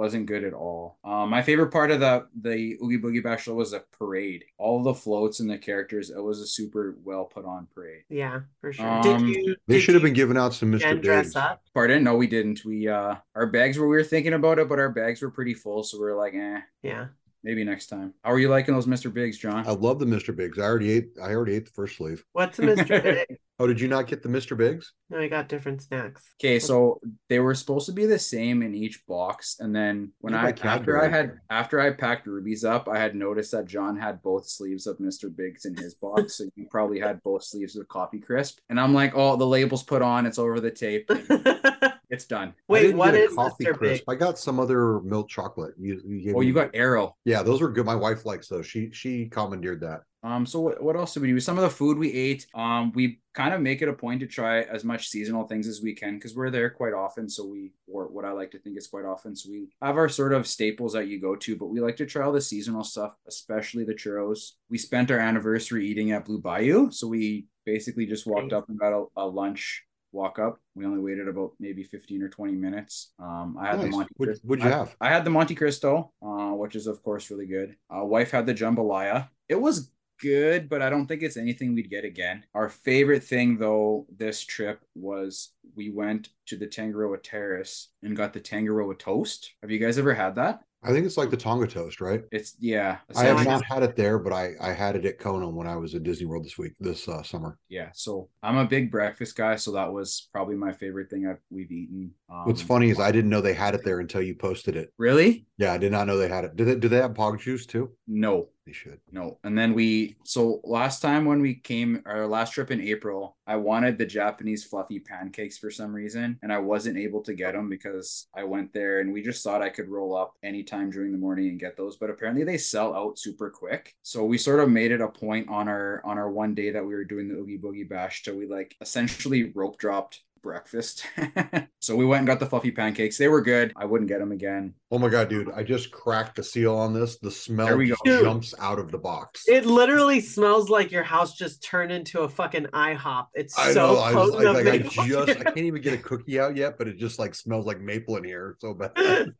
wasn't 0.02 0.26
good 0.26 0.44
at 0.44 0.54
all. 0.54 0.98
Um, 1.04 1.30
my 1.30 1.42
favorite 1.44 1.72
part 1.72 1.92
of 1.92 2.00
the 2.00 2.28
the 2.42 2.78
Oogie 2.84 2.98
Boogie 2.98 3.24
Bash 3.24 3.48
was 3.48 3.72
the 3.72 3.84
parade. 4.00 4.44
All 4.58 4.82
the 4.82 4.94
floats 4.96 5.40
and 5.42 5.50
the 5.50 5.58
characters. 5.60 6.10
It 6.10 6.20
was 6.24 6.40
a 6.42 6.48
super 6.48 6.96
well 7.04 7.26
put 7.26 7.46
on 7.46 7.68
parade. 7.76 8.04
yeah, 8.10 8.40
for 8.60 8.74
sure. 8.74 8.90
Um, 8.90 9.02
did 9.04 9.22
you? 9.22 9.56
They 9.68 9.76
did 9.76 9.82
should 9.84 9.94
have 9.94 10.04
been 10.04 10.14
giving 10.14 10.38
out 10.38 10.54
some 10.56 10.72
Mr. 10.72 10.78
again 10.92 11.02
dress 11.02 11.36
up? 11.36 11.62
Pardon? 11.74 12.04
No, 12.04 12.16
we 12.16 12.26
didn't. 12.28 12.66
We 12.66 12.88
uh 12.88 13.16
our 13.36 13.46
bags 13.48 13.78
were 13.78 13.88
we 13.88 13.96
were 13.96 14.04
thinking 14.04 14.34
about 14.34 14.58
it, 14.60 14.68
but 14.68 14.80
our 14.80 14.90
bags 14.90 15.22
were 15.22 15.30
pretty 15.32 15.54
full, 15.54 15.84
so 15.84 15.98
we 15.98 16.04
were 16.06 16.16
like, 16.16 16.34
eh, 16.34 16.62
Yeah. 16.82 17.08
maybe 17.44 17.64
next 17.64 17.88
time. 17.88 18.14
How 18.24 18.32
are 18.32 18.40
you 18.40 18.50
liking 18.50 18.74
those 18.74 18.88
Mr. 18.88 19.14
Bigs, 19.14 19.38
John? 19.38 19.68
I 19.68 19.72
love 19.72 20.00
the 20.00 20.06
Mr. 20.06 20.36
Bigs. 20.36 20.58
I 20.58 20.64
already 20.64 20.92
ate. 20.92 21.10
I 21.22 21.34
already 21.36 21.54
ate 21.56 21.66
the 21.66 21.72
first 21.72 21.98
sleeve. 21.98 22.24
What's 22.34 22.58
a 22.60 22.64
Mr. 22.64 23.04
Big? 23.28 23.38
Oh, 23.62 23.68
did 23.68 23.80
you 23.80 23.88
not 23.88 24.08
get 24.08 24.24
the 24.24 24.30
Mr. 24.30 24.58
Biggs? 24.58 24.94
No, 25.12 25.20
I 25.20 25.28
got 25.28 25.48
different 25.48 25.84
snacks. 25.84 26.34
Okay, 26.42 26.58
so 26.58 27.00
they 27.30 27.38
were 27.38 27.54
supposed 27.54 27.86
to 27.86 27.92
be 27.92 28.08
the 28.08 28.18
same 28.18 28.64
in 28.64 28.74
each 28.74 29.06
box, 29.06 29.58
and 29.60 29.76
then 29.76 30.14
when 30.18 30.34
They're 30.34 30.42
I 30.42 30.56
after 30.64 31.00
I 31.00 31.08
had 31.08 31.38
after 31.52 31.80
I 31.80 31.92
packed 31.92 32.26
rubies 32.26 32.66
up, 32.66 32.90
I 32.90 32.98
had 32.98 33.14
noticed 33.14 33.52
that 33.52 33.68
John 33.68 33.96
had 33.96 34.20
both 34.24 34.48
sleeves 34.48 34.88
of 34.88 34.98
Mr. 34.98 35.30
Biggs 35.36 35.66
in 35.66 35.76
his 35.76 35.94
box, 35.94 36.40
so 36.40 36.46
you 36.56 36.66
probably 36.72 37.00
had 37.00 37.22
both 37.22 37.44
sleeves 37.44 37.76
of 37.76 37.88
Coffee 37.88 38.20
Crisp. 38.20 38.58
And 38.70 38.80
I'm 38.80 38.96
like, 38.96 39.12
oh, 39.14 39.36
the 39.36 39.46
label's 39.46 39.84
put 39.84 40.02
on, 40.02 40.26
it's 40.26 40.40
over 40.40 40.60
the 40.60 40.72
tape, 40.72 41.08
it's 42.12 42.26
done. 42.26 42.54
Wait, 42.68 42.82
didn't 42.84 42.98
what 42.98 43.14
get 43.14 43.22
a 43.22 43.24
is 43.26 43.34
coffee 43.36 43.66
Mr. 43.66 43.74
crisp. 43.78 44.04
Big? 44.08 44.16
I 44.16 44.20
got 44.20 44.38
some 44.38 44.60
other 44.60 45.00
milk 45.02 45.30
chocolate. 45.30 45.74
You, 45.80 46.00
you 46.06 46.22
gave 46.22 46.36
Oh, 46.36 46.40
me- 46.42 46.46
you 46.48 46.54
got 46.54 46.70
Aero. 46.76 47.16
yeah, 47.26 47.42
those 47.42 47.62
were 47.62 47.72
good. 47.72 47.86
My 47.86 47.96
wife 47.96 48.26
likes 48.26 48.48
those. 48.48 48.68
She 48.68 48.92
she 48.92 49.28
commandeered 49.30 49.82
that. 49.82 50.02
Um, 50.24 50.46
so 50.46 50.60
what, 50.60 50.84
what 50.84 50.96
else 50.96 51.16
did 51.16 51.24
we 51.24 51.30
do? 51.30 51.40
Some 51.40 51.58
of 51.58 51.64
the 51.64 51.70
food 51.72 51.98
we 51.98 52.14
ate, 52.14 52.46
um, 52.54 52.92
we 52.94 53.20
kind 53.34 53.56
of 53.56 53.62
make 53.62 53.82
it 53.82 53.90
a 53.90 53.94
point 53.94 54.20
to 54.20 54.28
try 54.28 54.62
as 54.62 54.84
much 54.84 55.08
seasonal 55.08 55.48
things 55.48 55.68
as 55.68 55.82
we 55.82 55.96
can 55.96 56.14
because 56.16 56.36
we're 56.36 56.52
there 56.52 56.70
quite 56.70 56.94
often. 56.94 57.28
So 57.28 57.48
we, 57.48 57.72
or 57.88 58.06
what 58.08 58.24
I 58.24 58.32
like 58.32 58.52
to 58.52 58.60
think 58.60 58.78
is 58.78 58.86
quite 58.86 59.04
often. 59.06 59.36
So 59.36 59.50
we 59.50 59.70
have 59.82 59.98
our 59.98 60.10
sort 60.10 60.34
of 60.34 60.46
staples 60.46 60.94
that 60.94 61.08
you 61.08 61.20
go 61.20 61.36
to, 61.38 61.56
but 61.56 61.68
we 61.72 61.80
like 61.80 61.96
to 61.98 62.06
try 62.06 62.24
all 62.24 62.32
the 62.32 62.40
seasonal 62.40 62.84
stuff, 62.84 63.14
especially 63.28 63.84
the 63.84 63.96
churros. 63.96 64.52
We 64.70 64.78
spent 64.78 65.10
our 65.10 65.18
anniversary 65.18 65.88
eating 65.88 66.12
at 66.12 66.26
Blue 66.26 66.40
Bayou. 66.40 66.92
So 66.92 67.08
we 67.08 67.48
basically 67.66 68.06
just 68.06 68.28
walked 68.28 68.52
Nice. 68.52 68.58
up 68.60 68.70
and 68.70 68.78
got 68.80 68.94
a, 68.94 69.06
a 69.18 69.26
lunch 69.26 69.84
walk 70.12 70.40
up. 70.40 70.60
We 70.76 70.86
only 70.86 71.00
waited 71.02 71.28
about 71.28 71.52
maybe 71.60 71.84
15 71.84 72.22
or 72.24 72.30
20 72.30 72.54
minutes. 72.54 73.14
Um, 73.20 73.58
I 73.60 73.68
had 73.72 73.82
the 73.82 73.88
Monte 73.88 74.14
Cristo- 74.16 74.48
what'd 74.48 74.64
you 74.64 74.70
I- 74.70 74.74
have? 74.74 74.96
I 75.02 75.10
had 75.10 75.24
the 75.26 75.30
Monte 75.30 75.56
Cristo, 75.56 76.12
uh, 76.22 76.52
which 76.52 76.76
is 76.76 76.88
of 76.88 77.02
course 77.04 77.30
really 77.32 77.48
good. 77.48 77.76
Uh, 77.90 78.04
wife 78.06 78.32
had 78.32 78.46
the 78.46 78.54
jambalaya. 78.54 79.30
It 79.50 79.56
was 79.60 79.92
good, 80.22 80.70
but 80.70 80.82
I 80.84 80.90
don't 80.90 81.08
think 81.08 81.24
it's 81.24 81.38
anything 81.38 81.74
we'd 81.74 81.90
get 81.90 82.06
again. 82.06 82.44
Our 82.54 82.70
favorite 82.70 83.24
thing 83.24 83.58
though 83.58 84.06
this 84.16 84.42
trip 84.42 84.82
was 84.96 85.54
we 85.76 85.90
went 85.90 86.30
to 86.48 86.58
the 86.58 86.68
Tangaroa 86.68 87.18
Terrace 87.18 87.90
and 88.04 88.16
got 88.16 88.34
the 88.34 88.40
Tangaroa 88.40 88.96
toast. 88.96 89.54
Have 89.62 89.72
you 89.72 89.80
guys 89.80 89.98
ever 89.98 90.14
had 90.14 90.36
that? 90.36 90.64
I 90.84 90.92
think 90.92 91.06
it's 91.06 91.18
like 91.18 91.30
the 91.30 91.38
Tonga 91.38 91.68
toast, 91.68 92.02
right? 92.02 92.24
It's 92.32 92.56
yeah. 92.60 92.98
I 93.16 93.26
have 93.26 93.46
not 93.46 93.64
had 93.64 93.84
it 93.84 93.96
there, 93.96 94.18
but 94.18 94.34
I 94.34 94.54
I 94.60 94.72
had 94.72 94.96
it 94.96 95.06
at 95.06 95.20
Kona 95.20 95.48
when 95.48 95.68
I 95.68 95.76
was 95.76 95.94
at 95.94 96.04
Disney 96.04 96.26
World 96.26 96.44
this 96.44 96.58
week 96.58 96.74
this 96.80 97.08
uh, 97.08 97.22
summer. 97.22 97.60
Yeah, 97.70 97.90
so 97.94 98.30
I'm 98.42 98.58
a 98.58 98.66
big 98.66 98.90
breakfast 98.90 99.36
guy, 99.36 99.56
so 99.58 99.72
that 99.74 99.92
was 99.92 100.30
probably 100.32 100.56
my 100.56 100.72
favorite 100.72 101.10
thing 101.10 101.28
I've 101.28 101.42
we've 101.52 101.72
eaten. 101.72 102.12
Um, 102.30 102.46
What's 102.46 102.64
funny 102.64 102.90
is 102.90 103.00
I 103.00 103.12
didn't 103.12 103.30
know 103.30 103.42
they 103.42 103.54
had 103.54 103.76
it 103.76 103.82
there 103.86 104.00
until 104.00 104.24
you 104.24 104.34
posted 104.34 104.76
it. 104.76 104.92
Really? 104.98 105.46
Yeah, 105.58 105.74
I 105.74 105.78
did 105.78 105.92
not 105.92 106.08
know 106.08 106.18
they 106.18 106.28
had 106.28 106.46
it. 106.46 106.56
Do 106.56 106.66
they 106.66 106.76
do 106.76 106.88
they 106.88 106.98
have 106.98 107.14
bog 107.14 107.40
juice 107.40 107.68
too? 107.68 107.92
No, 108.08 108.50
They 108.66 108.74
should. 108.74 109.00
No. 109.12 109.40
And 109.44 109.58
then 109.58 109.74
we, 109.74 110.18
so 110.24 110.62
last 110.64 111.02
time 111.02 111.26
when 111.26 111.42
we 111.42 111.56
came, 111.56 112.04
our 112.06 112.28
last 112.28 112.54
trip 112.54 112.70
in 112.70 112.80
April, 112.80 113.36
I 113.48 113.56
wanted 113.56 113.98
the 113.98 114.06
Japanese 114.06 114.64
fluffy 114.64 115.00
pancakes 115.00 115.58
for 115.58 115.72
some 115.72 115.92
reason, 115.92 116.38
and 116.44 116.54
I 116.54 116.60
wasn't 116.60 116.98
able 116.98 117.22
to 117.24 117.34
get 117.34 117.54
them 117.54 117.70
because 117.70 118.28
I 118.36 118.44
went 118.44 118.72
there 118.72 119.00
and 119.00 119.12
we 119.12 119.24
just 119.24 119.44
thought 119.44 119.64
I 119.64 119.70
could 119.70 119.90
roll 119.90 120.16
up 120.16 120.36
anytime 120.44 120.92
during 120.92 121.12
the 121.12 121.18
morning 121.18 121.50
and 121.50 121.60
get 121.60 121.76
those. 121.76 121.98
But 121.98 122.12
apparently 122.12 122.44
they 122.44 122.58
sell 122.58 122.94
out 122.94 123.18
super 123.18 123.50
quick. 123.50 123.96
So 124.04 124.24
we 124.26 124.38
sort 124.38 124.60
of 124.60 124.70
made 124.70 124.92
it 124.92 125.02
a 125.02 125.08
point 125.08 125.50
on 125.50 125.68
our 125.68 126.02
on 126.06 126.20
our 126.20 126.30
one 126.30 126.54
day 126.54 126.70
that 126.70 126.86
we 126.86 126.94
were 126.94 127.04
doing 127.04 127.28
the 127.28 127.36
Oogie 127.36 127.58
Boogie 127.58 127.90
Bash 127.90 128.22
to 128.24 128.36
we 128.36 128.46
like 128.46 128.76
essentially 128.80 129.52
rope 129.56 129.80
dropped 129.80 130.22
breakfast. 130.42 131.06
so 131.80 131.96
we 131.96 132.06
went 132.06 132.20
and 132.20 132.28
got 132.28 132.40
the 132.40 132.46
fluffy 132.46 132.72
pancakes. 132.72 133.18
They 133.18 133.28
were 133.28 133.42
good. 133.42 133.74
I 133.76 133.86
wouldn't 133.86 134.10
get 134.10 134.20
them 134.20 134.32
again. 134.32 134.74
Oh 134.94 135.00
my 135.00 135.08
god, 135.08 135.30
dude! 135.30 135.50
I 135.52 135.64
just 135.64 135.92
cracked 135.92 136.36
the 136.36 136.44
seal 136.44 136.76
on 136.76 136.94
this. 136.94 137.18
The 137.18 137.32
smell 137.32 137.80
just 137.82 138.04
jumps 138.06 138.54
out 138.60 138.78
of 138.78 138.92
the 138.92 138.98
box. 138.98 139.44
It 139.48 139.66
literally 139.66 140.20
smells 140.20 140.70
like 140.70 140.92
your 140.92 141.04
house 141.04 141.34
just 141.34 141.64
turned 141.64 141.92
into 141.92 142.22
a 142.22 142.30
fucking 142.30 142.66
IHOP. 142.66 143.28
It's 143.34 143.58
I 143.58 143.72
so 143.72 143.94
know. 143.94 144.00
I, 144.00 144.14
was, 144.14 144.32
potent. 144.32 144.54
like, 144.54 144.66
like, 144.66 144.98
I 144.98 145.08
just 145.08 145.40
I 145.40 145.44
can't 145.44 145.58
even 145.60 145.82
get 145.82 145.94
a 145.94 145.98
cookie 145.98 146.40
out 146.40 146.58
yet, 146.58 146.78
but 146.78 146.88
it 146.88 146.98
just 146.98 147.20
like 147.20 147.36
smells 147.36 147.66
like 147.66 147.80
maple 147.80 148.18
in 148.18 148.24
here 148.24 148.58
so 148.60 148.74
bad. 148.74 148.92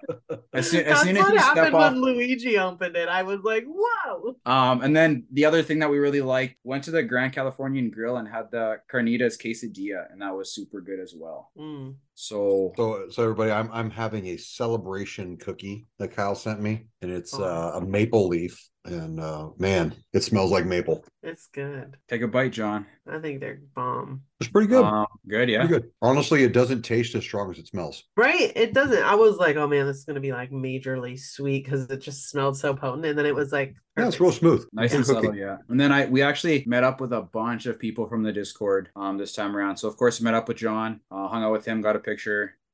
As 0.54 0.70
soon, 0.70 0.82
as 0.82 0.88
That's 0.88 1.02
soon 1.04 1.18
as 1.18 1.24
what 1.24 1.34
you 1.34 1.40
step 1.40 1.56
happened 1.56 1.76
off, 1.76 1.94
when 1.94 2.02
Luigi 2.02 2.58
opened 2.58 2.98
it. 2.98 3.08
I 3.08 3.24
was 3.24 3.40
like, 3.42 3.64
whoa. 3.66 4.36
Um, 4.46 4.82
and 4.82 4.96
then 4.96 5.24
the 5.32 5.46
other 5.46 5.64
thing 5.64 5.80
that 5.80 5.90
we 5.90 5.98
really 5.98 6.20
liked 6.20 6.56
went 6.66 6.84
to 6.86 6.92
the 6.92 7.04
Grand 7.04 7.32
Californian 7.32 7.90
Grill 7.90 8.18
and 8.18 8.28
had 8.28 8.52
the 8.52 8.80
carnitas 8.92 9.40
quesadilla, 9.40 10.12
and 10.12 10.22
that 10.22 10.36
was 10.36 10.54
super 10.54 10.82
good 10.82 10.91
as 11.00 11.14
well. 11.16 11.52
Mm. 11.58 11.96
So 12.22 12.72
So, 12.78 13.06
so 13.10 13.24
everybody, 13.24 13.50
I'm 13.52 13.70
I'm 13.72 13.90
having 13.90 14.28
a 14.28 14.38
celebration 14.38 15.38
cookie 15.38 15.88
that 15.98 16.16
Kyle 16.16 16.36
sent 16.36 16.62
me, 16.62 16.86
and 17.02 17.12
it's 17.12 17.34
Oh. 17.34 17.44
uh, 17.44 17.80
a 17.80 17.82
maple 17.86 18.28
leaf, 18.28 18.64
and 18.86 19.20
uh, 19.20 19.50
man, 19.58 19.96
it 20.14 20.22
smells 20.22 20.52
like 20.52 20.66
maple. 20.68 21.04
It's 21.24 21.48
good. 21.48 21.98
take 22.08 22.22
a 22.22 22.28
bite, 22.28 22.52
John. 22.52 22.86
I 23.12 23.20
think 23.20 23.40
they're 23.42 23.62
bomb. 23.76 24.22
It's 24.40 24.50
pretty 24.50 24.68
good. 24.68 24.84
Um, 24.84 25.06
good, 25.28 25.50
yeah. 25.50 25.66
Pretty 25.68 25.82
good. 25.82 25.92
Honestly, 26.02 26.44
it 26.44 26.54
doesn't 26.54 26.82
taste 26.84 27.14
as 27.16 27.24
strong 27.24 27.52
as 27.52 27.60
it 27.60 27.68
smells. 27.68 28.04
Right? 28.18 28.52
It 28.56 28.74
doesn't. 28.74 29.04
I 29.04 29.16
was 29.16 29.38
like, 29.38 29.56
oh 29.56 29.68
man, 29.68 29.86
this 29.88 29.98
is 29.98 30.06
gonna 30.06 30.20
be 30.20 30.32
like 30.32 30.52
majorly 30.52 31.20
sweet 31.20 31.64
because 31.66 31.90
it 31.90 31.98
just 32.02 32.30
smelled 32.30 32.58
so 32.58 32.74
potent. 32.76 33.06
And 33.06 33.18
then 33.18 33.26
it 33.28 33.36
was 33.36 33.52
like, 33.52 33.76
Yeah, 33.98 34.08
it's 34.08 34.20
real 34.20 34.32
smooth. 34.32 34.66
Nice 34.74 34.92
Good 34.92 34.98
and 34.98 35.06
cookie. 35.06 35.22
subtle, 35.28 35.36
yeah. 35.36 35.58
And 35.70 35.80
then 35.80 35.92
I 35.92 36.06
we 36.06 36.22
actually 36.24 36.64
met 36.68 36.84
up 36.84 37.02
with 37.02 37.14
a 37.14 37.22
bunch 37.22 37.66
of 37.68 37.78
people 37.80 38.08
from 38.08 38.24
the 38.24 38.32
Discord 38.34 38.90
um 38.96 39.18
this 39.18 39.34
time 39.34 39.56
around. 39.56 39.78
So 39.78 39.88
of 39.88 39.96
course 39.98 40.22
met 40.22 40.34
up 40.34 40.48
with 40.48 40.58
John, 40.58 41.02
uh, 41.12 41.28
hung 41.28 41.44
out 41.44 41.52
with 41.52 41.66
him, 41.66 41.82
got 41.82 41.96
a 41.96 42.00
picture, 42.00 42.11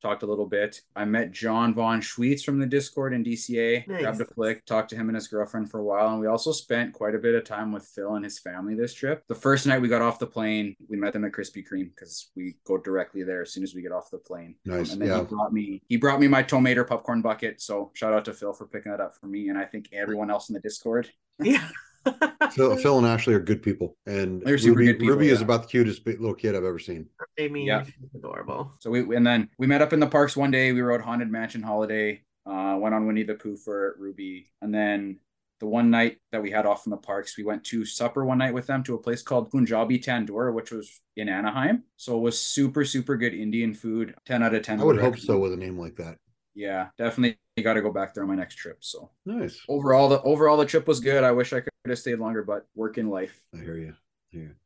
talked 0.02 0.24
a 0.24 0.26
little 0.28 0.46
bit. 0.46 0.82
I 0.96 1.06
met 1.06 1.32
John 1.32 1.74
Von 1.74 2.02
Schweetz 2.02 2.44
from 2.44 2.60
the 2.60 2.66
Discord 2.66 3.14
in 3.14 3.24
DCA, 3.24 3.88
Nice. 3.88 4.02
grabbed 4.02 4.22
a 4.22 4.26
flick, 4.26 4.66
talked 4.66 4.90
to 4.92 4.96
him 4.96 5.10
and 5.10 5.16
his 5.16 5.28
girlfriend 5.28 5.72
for 5.72 5.80
a 5.80 5.84
while, 5.84 6.10
and 6.10 6.20
we 6.20 6.28
also 6.28 6.52
spent 6.52 6.94
quite 6.94 7.16
a 7.16 7.18
bit 7.18 7.36
of 7.36 7.44
time 7.44 7.72
with 7.72 7.84
Phil 7.86 8.16
and 8.16 8.24
his 8.24 8.40
family 8.40 8.76
this 8.76 8.94
trip. 8.94 9.24
The 9.28 9.36
first 9.36 9.66
night 9.66 9.82
we 9.82 9.88
got 9.88 10.02
off 10.02 10.20
the 10.20 10.28
plane, 10.28 10.76
we 10.88 10.98
met 10.98 11.14
them 11.14 11.26
at 11.26 11.32
Krispy 11.32 11.66
Kreme 11.68 11.90
because 11.96 12.30
we 12.36 12.56
go 12.66 12.78
directly 12.78 13.24
there 13.24 13.42
as 13.42 13.52
soon 13.52 13.64
as 13.64 13.74
we 13.74 13.82
get 13.82 13.92
off 13.92 14.12
the 14.12 14.20
plane. 14.20 14.56
Um, 14.70 14.78
Nice, 14.78 14.94
and 14.94 15.02
then 15.02 15.10
yeah. 15.10 15.20
he 15.20 15.26
brought 15.26 15.54
me 15.54 15.82
he 15.88 15.98
brought 15.98 16.20
me 16.20 16.28
my 16.28 16.44
tomato 16.44 16.84
popcorn 16.84 17.22
bucket. 17.22 17.62
So 17.62 17.92
shout 17.94 18.14
out 18.14 18.26
to 18.26 18.34
Phil 18.34 18.54
for 18.54 18.68
picking 18.68 18.92
that 18.92 19.02
up 19.02 19.16
for 19.16 19.28
me, 19.28 19.50
and 19.50 19.58
I 19.58 19.66
think 19.66 19.90
everyone 19.92 20.30
else 20.30 20.50
in 20.50 20.54
the 20.54 20.62
Discord. 20.62 21.10
Yeah. 21.42 21.68
Phil, 22.52 22.76
Phil 22.78 22.98
and 22.98 23.08
Ashley 23.08 23.34
are 23.34 23.40
good 23.40 23.62
people, 23.62 23.98
and 24.06 24.42
They're 24.42 24.58
super 24.58 24.80
Ruby, 24.80 24.86
good 24.94 25.00
people, 25.00 25.16
Ruby 25.16 25.30
is 25.30 25.42
about 25.42 25.64
the 25.64 25.68
cutest 25.68 26.06
little 26.06 26.34
kid 26.34 26.56
I've 26.56 26.64
ever 26.64 26.80
seen. 26.80 27.08
I 27.40 27.48
mean, 27.48 27.68
Yeah. 27.68 27.86
adorable. 28.16 28.74
So 28.80 28.90
we 28.90 29.16
and 29.16 29.26
then 29.26 29.50
we 29.58 29.68
met 29.68 29.82
up 29.82 29.94
in 29.94 30.00
the 30.00 30.08
parks 30.08 30.36
one 30.38 30.52
day. 30.52 30.72
We 30.72 30.82
rode 30.82 31.02
Haunted 31.02 31.30
Mansion 31.32 31.62
Holiday. 31.62 32.24
Uh, 32.46 32.78
went 32.80 32.96
on 32.96 33.06
Winnie 33.06 33.24
the 33.24 33.36
Pooh 33.36 33.58
for 33.58 33.96
Ruby, 34.00 34.50
and 34.62 34.74
then 34.74 35.20
the 35.60 35.66
one 35.66 35.90
night 35.90 36.18
that 36.32 36.42
we 36.42 36.52
had 36.52 36.66
off 36.68 36.86
in 36.86 36.92
the 36.92 36.98
parks, 36.98 37.36
we 37.38 37.44
went 37.44 37.64
to 37.66 37.84
supper 37.84 38.24
one 38.24 38.38
night 38.38 38.54
with 38.54 38.68
them 38.68 38.84
to 38.84 38.94
a 38.94 38.98
place 38.98 39.24
called 39.24 39.50
Punjabi 39.52 40.00
Tandoor, 40.00 40.54
which 40.54 40.72
was 40.72 41.02
in 41.16 41.28
Anaheim. 41.30 41.84
So 41.98 42.16
it 42.18 42.22
was 42.22 42.40
super 42.40 42.86
super 42.86 43.18
good 43.18 43.34
Indian 43.34 43.74
food. 43.74 44.16
Ten 44.26 44.44
out 44.44 44.54
of 44.54 44.62
ten. 44.64 44.80
I 44.80 44.84
would 44.84 45.00
hope 45.02 45.18
so 45.20 45.38
with 45.40 45.54
a 45.54 45.58
name 45.58 45.78
like 45.78 45.96
that. 45.98 46.18
Yeah, 46.56 46.88
definitely 46.98 47.38
got 47.62 47.74
to 47.74 47.82
go 47.82 47.92
back 47.92 48.14
there 48.14 48.24
on 48.24 48.30
my 48.30 48.36
next 48.36 48.56
trip. 48.56 48.78
So 48.82 49.12
Nice. 49.26 49.60
overall, 49.70 50.10
the 50.10 50.22
overall 50.22 50.58
the 50.58 50.66
trip 50.66 50.88
was 50.88 51.00
good. 51.00 51.24
I 51.24 51.32
wish 51.32 51.54
I 51.54 51.60
could 51.62 51.70
have 51.90 52.00
stayed 52.00 52.20
longer, 52.20 52.44
but 52.44 52.66
work 52.76 52.98
in 52.98 53.10
life. 53.10 53.40
I 53.54 53.58
hear 53.60 53.78
you. 53.78 53.94
I 54.34 54.38
hear. 54.38 54.58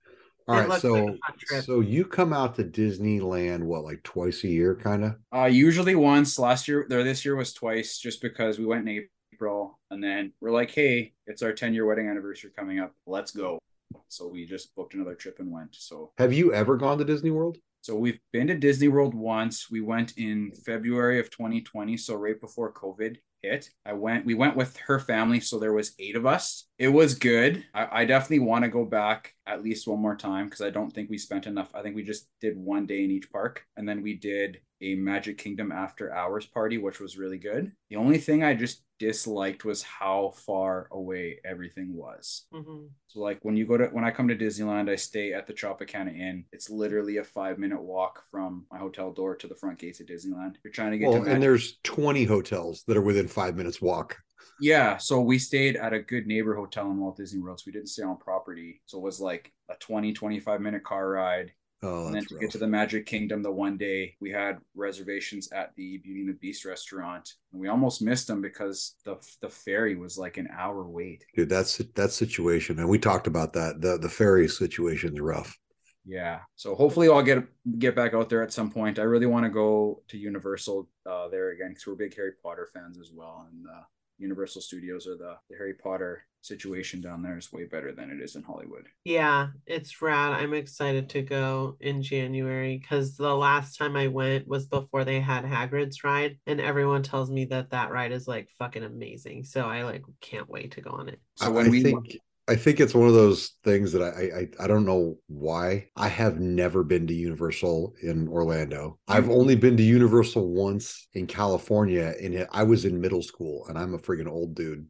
All 0.47 0.57
It 0.59 0.67
right, 0.67 0.81
so 0.81 0.93
like 0.93 1.03
a 1.03 1.05
fun 1.07 1.37
trip. 1.39 1.63
so 1.63 1.79
you 1.81 2.03
come 2.05 2.33
out 2.33 2.55
to 2.55 2.63
Disneyland 2.63 3.63
what 3.63 3.83
like 3.83 4.03
twice 4.03 4.43
a 4.43 4.47
year, 4.47 4.75
kind 4.75 5.03
of? 5.03 5.15
Uh, 5.33 5.45
usually 5.45 5.95
once. 5.95 6.37
Last 6.39 6.67
year, 6.67 6.85
there 6.89 7.03
this 7.03 7.23
year 7.23 7.35
was 7.35 7.53
twice, 7.53 7.99
just 7.99 8.21
because 8.21 8.57
we 8.59 8.65
went 8.65 8.87
in 8.89 9.05
April, 9.33 9.79
and 9.91 10.03
then 10.03 10.33
we're 10.41 10.51
like, 10.51 10.71
"Hey, 10.71 11.13
it's 11.27 11.41
our 11.43 11.53
ten 11.53 11.73
year 11.73 11.85
wedding 11.85 12.07
anniversary 12.07 12.51
coming 12.57 12.79
up. 12.79 12.93
Let's 13.05 13.31
go." 13.31 13.59
So 14.07 14.27
we 14.27 14.45
just 14.45 14.73
booked 14.75 14.93
another 14.93 15.15
trip 15.15 15.39
and 15.39 15.51
went. 15.51 15.75
So 15.75 16.11
Have 16.17 16.33
you 16.33 16.53
ever 16.53 16.75
gone 16.75 16.97
to 16.97 17.05
Disney 17.05 17.31
World? 17.31 17.57
so 17.83 17.95
we've 17.95 18.19
been 18.31 18.47
to 18.47 18.55
Disney 18.55 18.87
World 18.89 19.13
once. 19.13 19.69
We 19.71 19.81
went 19.81 20.17
in 20.17 20.51
February 20.65 21.19
of 21.19 21.29
2020, 21.31 21.97
so 21.97 22.15
right 22.15 22.39
before 22.39 22.73
COVID 22.73 23.17
hit. 23.41 23.69
I 23.85 23.93
went. 23.93 24.25
We 24.25 24.33
went 24.33 24.55
with 24.55 24.77
her 24.77 24.99
family, 24.99 25.39
so 25.39 25.59
there 25.59 25.73
was 25.73 25.93
eight 25.99 26.15
of 26.15 26.25
us. 26.25 26.65
It 26.77 26.89
was 26.89 27.15
good. 27.15 27.63
I, 27.73 28.01
I 28.01 28.05
definitely 28.05 28.39
want 28.39 28.63
to 28.63 28.69
go 28.69 28.85
back 28.85 29.33
at 29.45 29.63
least 29.63 29.87
one 29.87 29.99
more 29.99 30.15
time 30.15 30.45
because 30.45 30.61
I 30.61 30.69
don't 30.69 30.91
think 30.91 31.09
we 31.09 31.17
spent 31.17 31.47
enough. 31.47 31.69
I 31.73 31.81
think 31.81 31.95
we 31.95 32.03
just 32.03 32.27
did 32.39 32.57
one 32.57 32.85
day 32.85 33.03
in 33.03 33.11
each 33.11 33.31
park, 33.31 33.65
and 33.77 33.87
then 33.87 34.01
we 34.01 34.15
did 34.15 34.59
a 34.81 34.95
Magic 34.95 35.37
Kingdom 35.37 35.71
after 35.71 36.13
hours 36.13 36.45
party, 36.45 36.77
which 36.77 36.99
was 36.99 37.17
really 37.17 37.37
good. 37.37 37.71
The 37.89 37.95
only 37.97 38.17
thing 38.17 38.43
I 38.43 38.53
just 38.55 38.83
disliked 38.99 39.65
was 39.65 39.81
how 39.81 40.31
far 40.45 40.87
away 40.91 41.39
everything 41.43 41.93
was. 41.95 42.45
Mhm. 42.53 42.89
So 43.07 43.19
like 43.19 43.39
when 43.43 43.55
you 43.57 43.65
go 43.65 43.77
to 43.77 43.87
when 43.87 44.03
I 44.03 44.11
come 44.11 44.27
to 44.27 44.35
Disneyland, 44.35 44.89
I 44.89 44.95
stay 44.95 45.33
at 45.33 45.47
the 45.47 45.53
Tropicana 45.53 46.15
Inn. 46.17 46.45
It's 46.51 46.69
literally 46.69 47.17
a 47.17 47.23
five 47.23 47.57
minute 47.57 47.81
walk 47.81 48.23
from 48.29 48.65
my 48.71 48.77
hotel 48.77 49.11
door 49.11 49.35
to 49.37 49.47
the 49.47 49.55
front 49.55 49.79
gates 49.79 49.99
of 49.99 50.07
Disneyland. 50.07 50.55
You're 50.63 50.73
trying 50.73 50.91
to 50.91 50.97
get 50.99 51.09
Well, 51.09 51.23
to 51.23 51.31
and 51.31 51.41
there's 51.41 51.79
20 51.83 52.25
hotels 52.25 52.83
that 52.87 52.97
are 52.97 53.01
within 53.01 53.27
five 53.27 53.55
minutes 53.55 53.81
walk. 53.81 54.17
yeah. 54.59 54.97
So 54.97 55.21
we 55.21 55.39
stayed 55.39 55.75
at 55.77 55.93
a 55.93 55.99
good 55.99 56.27
neighbor 56.27 56.55
hotel 56.55 56.91
in 56.91 56.97
Walt 56.99 57.17
Disney 57.17 57.39
World. 57.41 57.59
So 57.59 57.63
we 57.67 57.71
didn't 57.71 57.89
stay 57.89 58.03
on 58.03 58.17
property. 58.17 58.81
So 58.85 58.99
it 58.99 59.03
was 59.03 59.19
like 59.19 59.51
a 59.69 59.75
20, 59.75 60.13
25 60.13 60.61
minute 60.61 60.83
car 60.83 61.09
ride. 61.09 61.51
Oh, 61.83 62.05
and 62.05 62.15
then 62.15 62.25
to 62.27 62.35
rough. 62.35 62.41
get 62.41 62.51
to 62.51 62.57
the 62.59 62.67
Magic 62.67 63.05
Kingdom 63.07 63.41
the 63.41 63.51
one 63.51 63.77
day, 63.77 64.15
we 64.19 64.29
had 64.31 64.59
reservations 64.75 65.51
at 65.51 65.75
the 65.75 65.97
Beauty 65.97 66.21
and 66.21 66.29
the 66.29 66.33
Beast 66.33 66.63
restaurant. 66.63 67.33
And 67.51 67.59
we 67.61 67.69
almost 67.69 68.01
missed 68.03 68.27
them 68.27 68.41
because 68.41 68.95
the 69.03 69.15
the 69.41 69.49
ferry 69.49 69.95
was 69.95 70.17
like 70.17 70.37
an 70.37 70.47
hour 70.55 70.87
wait. 70.87 71.25
Dude, 71.35 71.49
that's 71.49 71.77
that 71.77 72.11
situation, 72.11 72.79
and 72.79 72.87
we 72.87 72.99
talked 72.99 73.27
about 73.27 73.53
that. 73.53 73.81
The 73.81 73.97
the 73.97 74.09
ferry 74.09 74.47
situation's 74.47 75.19
rough. 75.19 75.57
Yeah. 76.05 76.39
So 76.55 76.75
hopefully 76.75 77.09
I'll 77.09 77.23
get 77.23 77.43
get 77.79 77.95
back 77.95 78.13
out 78.13 78.29
there 78.29 78.43
at 78.43 78.53
some 78.53 78.71
point. 78.71 78.99
I 78.99 79.03
really 79.03 79.27
want 79.27 79.45
to 79.45 79.49
go 79.49 80.03
to 80.09 80.17
Universal 80.17 80.87
uh, 81.05 81.27
there 81.29 81.51
again 81.51 81.69
because 81.69 81.87
we're 81.87 81.95
big 81.95 82.15
Harry 82.15 82.33
Potter 82.43 82.69
fans 82.73 82.99
as 82.99 83.11
well, 83.13 83.47
and 83.51 83.65
uh, 83.67 83.83
Universal 84.21 84.61
Studios 84.61 85.07
or 85.07 85.17
the, 85.17 85.35
the 85.49 85.57
Harry 85.57 85.73
Potter 85.73 86.25
situation 86.41 87.01
down 87.01 87.21
there 87.21 87.37
is 87.37 87.51
way 87.51 87.65
better 87.65 87.91
than 87.91 88.09
it 88.09 88.21
is 88.21 88.35
in 88.35 88.43
Hollywood. 88.43 88.87
Yeah, 89.03 89.47
it's 89.65 90.01
rad. 90.01 90.33
I'm 90.33 90.53
excited 90.53 91.09
to 91.09 91.21
go 91.21 91.77
in 91.79 92.01
January 92.01 92.77
because 92.77 93.15
the 93.15 93.35
last 93.35 93.77
time 93.77 93.95
I 93.95 94.07
went 94.07 94.47
was 94.47 94.67
before 94.67 95.03
they 95.03 95.19
had 95.19 95.45
Hagrid's 95.45 96.03
ride, 96.03 96.37
and 96.47 96.59
everyone 96.59 97.03
tells 97.03 97.29
me 97.29 97.45
that 97.45 97.71
that 97.71 97.91
ride 97.91 98.11
is 98.11 98.27
like 98.27 98.49
fucking 98.57 98.83
amazing. 98.83 99.43
So 99.43 99.65
I 99.65 99.83
like 99.83 100.03
can't 100.19 100.49
wait 100.49 100.71
to 100.71 100.81
go 100.81 100.91
on 100.91 101.09
it. 101.09 101.19
So 101.35 101.51
when 101.51 101.67
I 101.67 101.69
we 101.69 101.83
think 101.83 102.17
I 102.47 102.55
think 102.55 102.79
it's 102.79 102.93
one 102.93 103.07
of 103.07 103.13
those 103.13 103.51
things 103.63 103.91
that 103.93 104.01
I, 104.01 104.39
I 104.61 104.63
I 104.63 104.67
don't 104.67 104.85
know 104.85 105.17
why 105.27 105.87
I 105.95 106.07
have 106.09 106.39
never 106.39 106.83
been 106.83 107.07
to 107.07 107.13
Universal 107.13 107.93
in 108.01 108.27
Orlando. 108.27 108.99
I've 109.07 109.25
Mhm. 109.25 109.29
only 109.29 109.55
been 109.55 109.77
to 109.77 109.83
Universal 109.83 110.49
once 110.51 111.07
in 111.13 111.27
California, 111.27 112.13
and 112.21 112.33
it- 112.35 112.49
I 112.51 112.63
was 112.63 112.83
in 112.85 112.99
middle 112.99 113.21
school, 113.21 113.67
and 113.67 113.77
I'm 113.77 113.93
a 113.93 113.99
friggin' 113.99 114.27
old 114.27 114.55
dude. 114.55 114.87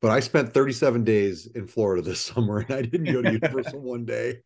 But 0.00 0.10
I 0.10 0.20
spent 0.20 0.52
37 0.52 1.04
days 1.04 1.46
in 1.54 1.66
Florida 1.66 2.02
this 2.02 2.20
summer, 2.34 2.58
and 2.60 2.72
I 2.72 2.82
didn't 2.82 3.10
go 3.10 3.22
to 3.22 3.28
Universal 3.28 3.80
one 3.82 4.04
day. 4.04 4.40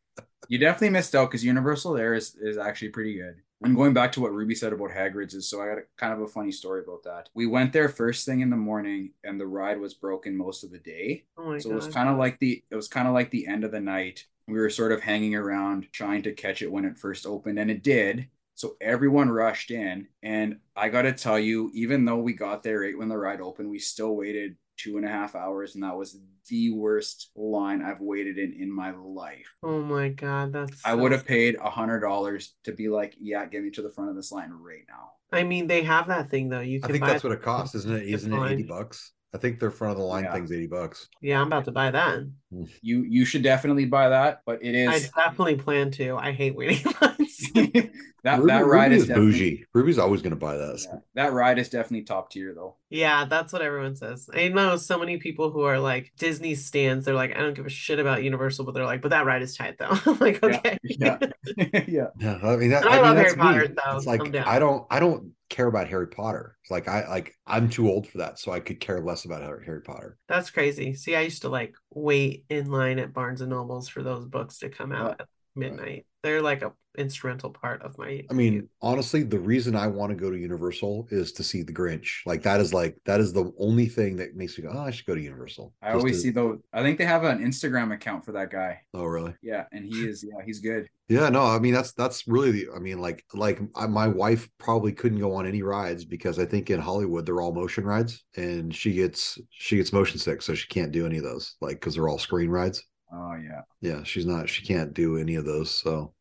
you 0.48 0.58
definitely 0.58 0.90
missed 0.90 1.14
out 1.14 1.30
because 1.30 1.44
Universal 1.44 1.92
there 1.94 2.14
is 2.14 2.34
is 2.36 2.58
actually 2.58 2.90
pretty 2.90 3.14
good. 3.14 3.36
And 3.62 3.76
going 3.76 3.92
back 3.92 4.12
to 4.12 4.20
what 4.20 4.32
Ruby 4.32 4.54
said 4.54 4.72
about 4.72 4.90
Hagrid's 4.90 5.34
is 5.34 5.48
so 5.48 5.60
I 5.60 5.66
got 5.68 5.78
a, 5.78 5.82
kind 5.98 6.12
of 6.14 6.20
a 6.20 6.26
funny 6.26 6.50
story 6.50 6.82
about 6.82 7.02
that. 7.04 7.28
We 7.34 7.46
went 7.46 7.72
there 7.72 7.88
first 7.88 8.24
thing 8.24 8.40
in 8.40 8.48
the 8.50 8.56
morning 8.56 9.12
and 9.22 9.38
the 9.38 9.46
ride 9.46 9.78
was 9.78 9.94
broken 9.94 10.36
most 10.36 10.64
of 10.64 10.70
the 10.70 10.78
day. 10.78 11.24
Oh 11.36 11.44
my 11.44 11.58
so 11.58 11.70
it 11.70 11.74
was 11.74 11.86
kind 11.86 12.08
of 12.08 12.16
like 12.16 12.38
the 12.38 12.64
it 12.70 12.76
was 12.76 12.88
kind 12.88 13.06
of 13.06 13.14
like 13.14 13.30
the 13.30 13.46
end 13.46 13.64
of 13.64 13.70
the 13.70 13.80
night. 13.80 14.26
We 14.48 14.58
were 14.58 14.70
sort 14.70 14.92
of 14.92 15.02
hanging 15.02 15.34
around 15.34 15.88
trying 15.92 16.22
to 16.22 16.32
catch 16.32 16.62
it 16.62 16.72
when 16.72 16.84
it 16.84 16.98
first 16.98 17.26
opened 17.26 17.58
and 17.58 17.70
it 17.70 17.82
did. 17.82 18.28
So 18.54 18.76
everyone 18.80 19.30
rushed 19.30 19.70
in 19.70 20.08
and 20.22 20.58
I 20.74 20.88
got 20.88 21.02
to 21.02 21.12
tell 21.12 21.38
you 21.38 21.70
even 21.74 22.04
though 22.04 22.18
we 22.18 22.32
got 22.32 22.62
there 22.62 22.80
right 22.80 22.96
when 22.96 23.08
the 23.08 23.16
ride 23.18 23.40
opened, 23.40 23.70
we 23.70 23.78
still 23.78 24.16
waited 24.16 24.56
two 24.82 24.96
and 24.96 25.04
a 25.04 25.08
half 25.08 25.34
hours 25.34 25.74
and 25.74 25.84
that 25.84 25.96
was 25.96 26.18
the 26.48 26.72
worst 26.72 27.30
line 27.36 27.82
I've 27.82 28.00
waited 28.00 28.38
in 28.38 28.56
in 28.58 28.74
my 28.74 28.92
life. 28.92 29.46
Oh 29.62 29.80
my 29.82 30.08
god, 30.08 30.52
that's. 30.52 30.80
I 30.84 30.92
so 30.92 30.96
would 30.98 31.12
have 31.12 31.26
paid 31.26 31.56
a 31.60 31.70
hundred 31.70 32.00
dollars 32.00 32.54
to 32.64 32.72
be 32.72 32.88
like, 32.88 33.14
yeah, 33.20 33.44
get 33.46 33.62
me 33.62 33.70
to 33.72 33.82
the 33.82 33.90
front 33.90 34.10
of 34.10 34.16
this 34.16 34.32
line 34.32 34.50
right 34.52 34.84
now. 34.88 35.10
I 35.32 35.44
mean, 35.44 35.66
they 35.66 35.82
have 35.82 36.08
that 36.08 36.30
thing 36.30 36.48
though. 36.48 36.60
You 36.60 36.80
I 36.82 36.88
think 36.88 37.00
buy 37.00 37.08
that's 37.12 37.24
what 37.24 37.32
it 37.32 37.42
costs, 37.42 37.74
isn't? 37.74 37.92
It's 38.02 38.12
Isn't 38.24 38.32
it 38.32 38.52
80 38.52 38.62
bucks? 38.64 39.12
I 39.32 39.38
think 39.38 39.60
their 39.60 39.70
front 39.70 39.92
of 39.92 39.98
the 39.98 40.04
line 40.04 40.24
Yeah. 40.24 40.32
thing's 40.34 40.50
80 40.50 40.66
bucks. 40.66 41.08
Yeah, 41.20 41.40
I'm 41.40 41.46
about 41.46 41.64
to 41.66 41.72
buy 41.72 41.90
that. 41.92 42.20
Hmm. 42.52 42.64
You 42.82 43.04
you 43.04 43.24
should 43.24 43.42
definitely 43.44 43.84
buy 43.84 44.08
that, 44.08 44.40
but 44.44 44.64
it 44.64 44.74
is. 44.74 44.88
I 45.14 45.22
definitely 45.24 45.56
plan 45.56 45.90
to. 45.92 46.16
I 46.16 46.32
hate 46.32 46.56
waiting 46.56 46.84
lines. 47.00 47.29
that 48.24 48.38
Ruby, 48.38 48.46
that 48.48 48.66
ride 48.66 48.90
Ruby 48.92 48.96
is, 48.96 49.02
is 49.02 49.08
bougie. 49.08 49.64
Ruby's 49.74 49.98
always 49.98 50.22
going 50.22 50.30
to 50.30 50.36
buy 50.36 50.56
that. 50.56 50.80
yeah, 50.84 50.98
that 51.14 51.32
ride 51.32 51.58
is 51.58 51.68
definitely 51.68 52.02
top 52.02 52.30
tier 52.30 52.52
though. 52.54 52.76
Yeah, 52.90 53.24
that's 53.24 53.52
what 53.52 53.62
everyone 53.62 53.96
says. 53.96 54.28
I 54.34 54.48
know 54.48 54.76
so 54.76 54.98
many 54.98 55.18
people 55.18 55.50
who 55.50 55.62
are 55.62 55.78
like 55.78 56.12
Disney 56.18 56.54
stands. 56.54 57.04
They're 57.04 57.14
like, 57.14 57.36
I 57.36 57.40
don't 57.40 57.54
give 57.54 57.66
a 57.66 57.70
shit 57.70 57.98
about 57.98 58.22
Universal, 58.22 58.64
but 58.64 58.74
they're 58.74 58.84
like, 58.84 59.02
but 59.02 59.10
that 59.10 59.26
ride 59.26 59.42
is 59.42 59.56
tight 59.56 59.78
though. 59.78 59.96
I'm 60.06 60.18
like, 60.20 60.42
okay. 60.42 60.78
yeah, 60.82 61.18
yeah. 61.86 62.06
Yeah, 62.18 62.38
I 62.42 62.56
mean 62.56 62.70
that. 62.70 62.86
I 62.86 62.98
I, 62.98 63.00
love 63.00 63.16
that's 63.16 63.34
Harry 63.34 63.36
Potter, 63.36 63.68
me. 63.68 63.74
though. 63.76 63.96
It's 63.96 64.06
like 64.06 64.20
I'm 64.20 64.30
down. 64.30 64.44
I 64.46 64.58
don't, 64.58 64.86
I 64.90 65.00
don't 65.00 65.32
care 65.48 65.66
about 65.66 65.88
Harry 65.88 66.08
Potter. 66.08 66.56
It's 66.62 66.70
like 66.70 66.88
I 66.88 67.08
like 67.08 67.34
I'm 67.46 67.68
too 67.68 67.88
old 67.88 68.06
for 68.06 68.18
that, 68.18 68.38
so 68.38 68.52
I 68.52 68.60
could 68.60 68.80
care 68.80 69.00
less 69.00 69.24
about 69.24 69.42
Harry, 69.42 69.64
Harry 69.66 69.82
Potter. 69.82 70.16
That's 70.28 70.50
crazy. 70.50 70.94
See, 70.94 71.16
I 71.16 71.20
used 71.20 71.42
to 71.42 71.48
like 71.48 71.74
wait 71.92 72.44
in 72.48 72.70
line 72.70 72.98
at 72.98 73.12
Barnes 73.12 73.40
and 73.40 73.50
Nobles 73.50 73.88
for 73.88 74.02
those 74.02 74.24
books 74.24 74.58
to 74.58 74.68
come 74.68 74.92
out 74.92 75.20
at 75.20 75.28
midnight. 75.54 76.06
They're 76.22 76.42
like 76.42 76.62
a 76.62 76.72
instrumental 76.98 77.50
part 77.50 77.80
of 77.82 77.96
my 77.98 78.24
I 78.28 78.34
mean, 78.34 78.68
honestly, 78.82 79.22
the 79.22 79.38
reason 79.38 79.76
I 79.76 79.86
want 79.86 80.10
to 80.10 80.16
go 80.16 80.30
to 80.30 80.36
Universal 80.36 81.06
is 81.10 81.32
to 81.32 81.44
see 81.44 81.62
the 81.62 81.72
Grinch. 81.72 82.20
Like 82.26 82.42
that 82.42 82.60
is 82.60 82.74
like 82.74 82.98
that 83.06 83.20
is 83.20 83.32
the 83.32 83.52
only 83.58 83.86
thing 83.86 84.16
that 84.16 84.34
makes 84.34 84.58
me 84.58 84.64
go, 84.64 84.72
oh, 84.74 84.80
I 84.80 84.90
should 84.90 85.06
go 85.06 85.14
to 85.14 85.20
Universal. 85.20 85.72
I 85.82 85.92
always 85.92 86.16
to- 86.16 86.22
see 86.22 86.30
though. 86.30 86.58
I 86.72 86.82
think 86.82 86.98
they 86.98 87.04
have 87.04 87.24
an 87.24 87.38
Instagram 87.38 87.94
account 87.94 88.24
for 88.24 88.32
that 88.32 88.50
guy. 88.50 88.80
Oh, 88.92 89.04
really? 89.04 89.34
Yeah, 89.42 89.64
and 89.72 89.84
he 89.84 90.06
is 90.06 90.24
yeah 90.24 90.44
he's 90.44 90.60
good. 90.60 90.88
Yeah, 91.08 91.28
no, 91.28 91.44
I 91.44 91.58
mean 91.58 91.74
that's 91.74 91.92
that's 91.92 92.28
really 92.28 92.50
the. 92.52 92.68
I 92.74 92.78
mean, 92.78 93.00
like 93.00 93.24
like 93.34 93.60
I, 93.74 93.86
my 93.86 94.06
wife 94.06 94.48
probably 94.58 94.92
couldn't 94.92 95.18
go 95.18 95.34
on 95.34 95.46
any 95.46 95.62
rides 95.62 96.04
because 96.04 96.38
I 96.38 96.44
think 96.44 96.70
in 96.70 96.80
Hollywood 96.80 97.26
they're 97.26 97.40
all 97.40 97.52
motion 97.52 97.84
rides, 97.84 98.24
and 98.36 98.74
she 98.74 98.92
gets 98.94 99.38
she 99.50 99.76
gets 99.76 99.92
motion 99.92 100.18
sick, 100.18 100.42
so 100.42 100.54
she 100.54 100.68
can't 100.68 100.92
do 100.92 101.06
any 101.06 101.18
of 101.18 101.24
those. 101.24 101.56
Like 101.60 101.76
because 101.80 101.94
they're 101.94 102.08
all 102.08 102.18
screen 102.18 102.50
rides. 102.50 102.84
Oh 103.12 103.34
yeah. 103.34 103.62
Yeah, 103.80 104.02
she's 104.04 104.26
not. 104.26 104.48
She 104.48 104.64
can't 104.64 104.94
do 104.94 105.16
any 105.16 105.34
of 105.34 105.44
those. 105.44 105.70
So 105.70 106.12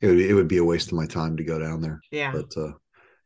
it 0.00 0.06
would 0.06 0.20
it 0.20 0.34
would 0.34 0.48
be 0.48 0.58
a 0.58 0.64
waste 0.64 0.88
of 0.88 0.94
my 0.94 1.06
time 1.06 1.36
to 1.36 1.44
go 1.44 1.58
down 1.58 1.80
there. 1.80 2.00
yeah. 2.10 2.32
But 2.32 2.56
uh 2.56 2.72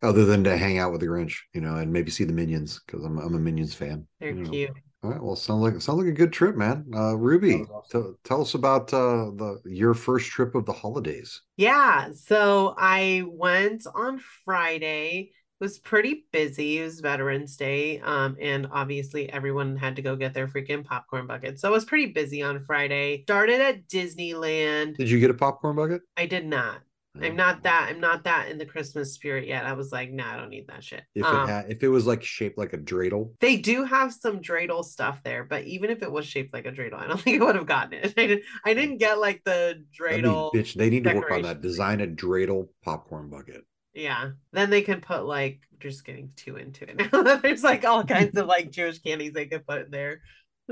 other 0.03 0.25
than 0.25 0.43
to 0.45 0.57
hang 0.57 0.79
out 0.79 0.91
with 0.91 1.01
the 1.01 1.07
Grinch, 1.07 1.37
you 1.55 1.61
know, 1.61 1.77
and 1.77 1.93
maybe 1.93 2.11
see 2.11 2.25
the 2.25 2.33
Minions 2.33 2.81
because 2.87 3.05
I'm 3.05 3.19
I'm 3.19 3.35
a 3.35 3.39
Minions 3.39 3.75
fan. 3.75 4.07
They're 4.21 4.31
you 4.31 4.43
know. 4.43 4.51
cute. 4.51 4.71
All 5.05 5.11
right. 5.11 5.23
Well, 5.23 5.37
sounds 5.37 5.63
like 5.63 5.81
sounds 5.81 5.99
like 5.99 6.09
a 6.09 6.13
good 6.13 6.33
trip, 6.33 6.57
man. 6.57 6.87
Uh, 6.95 7.17
Ruby, 7.17 7.55
awesome. 7.55 7.83
tell 7.91 8.15
tell 8.25 8.41
us 8.43 8.55
about 8.55 8.93
uh 8.95 9.31
the 9.37 9.61
your 9.65 9.95
first 9.95 10.31
trip 10.31 10.55
of 10.55 10.65
the 10.65 10.73
holidays. 10.73 11.43
Yeah, 11.57 12.11
so 12.15 12.75
I 12.79 13.25
went 13.27 13.85
on 13.95 14.21
Friday. 14.45 15.33
It 15.63 15.67
was 15.67 15.79
pretty 15.79 16.25
busy. 16.33 16.81
It 16.81 16.83
was 16.87 16.99
Veterans 16.99 17.57
Day. 17.57 18.01
Um, 18.01 18.37
and 18.41 18.67
obviously 18.73 19.33
everyone 19.33 19.77
had 19.77 19.95
to 19.95 20.03
go 20.03 20.17
get 20.17 20.35
their 20.35 20.49
freaking 20.49 20.85
popcorn 20.85 21.29
bucket. 21.29 21.61
So 21.61 21.69
it 21.69 21.71
was 21.71 21.85
pretty 21.85 22.07
busy 22.07 22.43
on 22.43 22.65
Friday. 22.65 23.23
Started 23.23 23.61
at 23.61 23.87
Disneyland. 23.87 24.97
Did 24.97 25.09
you 25.09 25.21
get 25.21 25.31
a 25.31 25.35
popcorn 25.35 25.77
bucket? 25.77 26.03
I 26.17 26.27
did 26.27 26.47
not. 26.47 26.81
Oh. 27.17 27.25
I'm 27.25 27.37
not 27.37 27.63
that. 27.63 27.87
I'm 27.89 28.01
not 28.01 28.25
that 28.25 28.49
in 28.49 28.59
the 28.59 28.67
Christmas 28.67 29.15
spirit 29.15 29.47
yet. 29.47 29.65
I 29.65 29.75
was 29.75 29.93
like, 29.93 30.11
nah, 30.11 30.35
I 30.35 30.37
don't 30.37 30.51
need 30.51 30.67
that 30.67 30.83
shit. 30.83 31.05
If 31.15 31.25
Um, 31.25 31.49
it 31.49 31.53
had, 31.53 31.71
if 31.71 31.85
it 31.85 31.89
was 31.91 32.09
like 32.09 32.25
shaped 32.25 32.59
like 32.59 32.73
a 32.73 32.79
dreidel, 32.79 33.31
they 33.39 33.57
do 33.57 33.85
have 33.85 34.13
some 34.13 34.41
dreidel 34.41 34.85
stuff 34.85 35.23
there, 35.23 35.45
but 35.45 35.63
even 35.63 35.91
if 35.91 36.03
it 36.03 36.11
was 36.11 36.27
shaped 36.27 36.53
like 36.53 36.67
a 36.67 36.73
dreidel, 36.73 36.95
I 36.95 37.07
don't 37.07 37.21
think 37.21 37.41
I 37.41 37.45
would 37.45 37.55
have 37.55 37.67
gotten 37.67 37.93
it. 37.93 38.15
I 38.17 38.27
didn't. 38.27 38.43
I 38.65 38.75
didn't 38.75 38.97
get 38.99 39.21
like 39.21 39.43
the 39.45 39.85
dreidel. 39.97 40.53
bitch, 40.53 40.75
they 40.75 40.91
need 40.91 41.05
to 41.05 41.15
work 41.15 41.31
on 41.31 41.43
that. 41.43 41.61
Design 41.61 42.01
a 42.01 42.09
dreidel 42.09 42.67
popcorn 42.83 43.31
bucket. 43.31 43.63
Yeah. 43.95 44.31
Then 44.53 44.71
they 44.71 44.83
can 44.83 45.01
put 45.01 45.25
like 45.25 45.61
just 45.81 46.05
getting 46.05 46.33
too 46.37 46.57
into 46.57 46.85
it 46.89 46.97
now. 47.13 47.23
There's 47.37 47.65
like 47.65 47.85
all 47.85 48.05
kinds 48.05 48.37
of 48.39 48.47
like 48.47 48.71
Jewish 48.71 48.99
candies 49.01 49.33
they 49.33 49.47
could 49.47 49.67
put 49.67 49.87
in 49.87 49.91
there. 49.91 50.23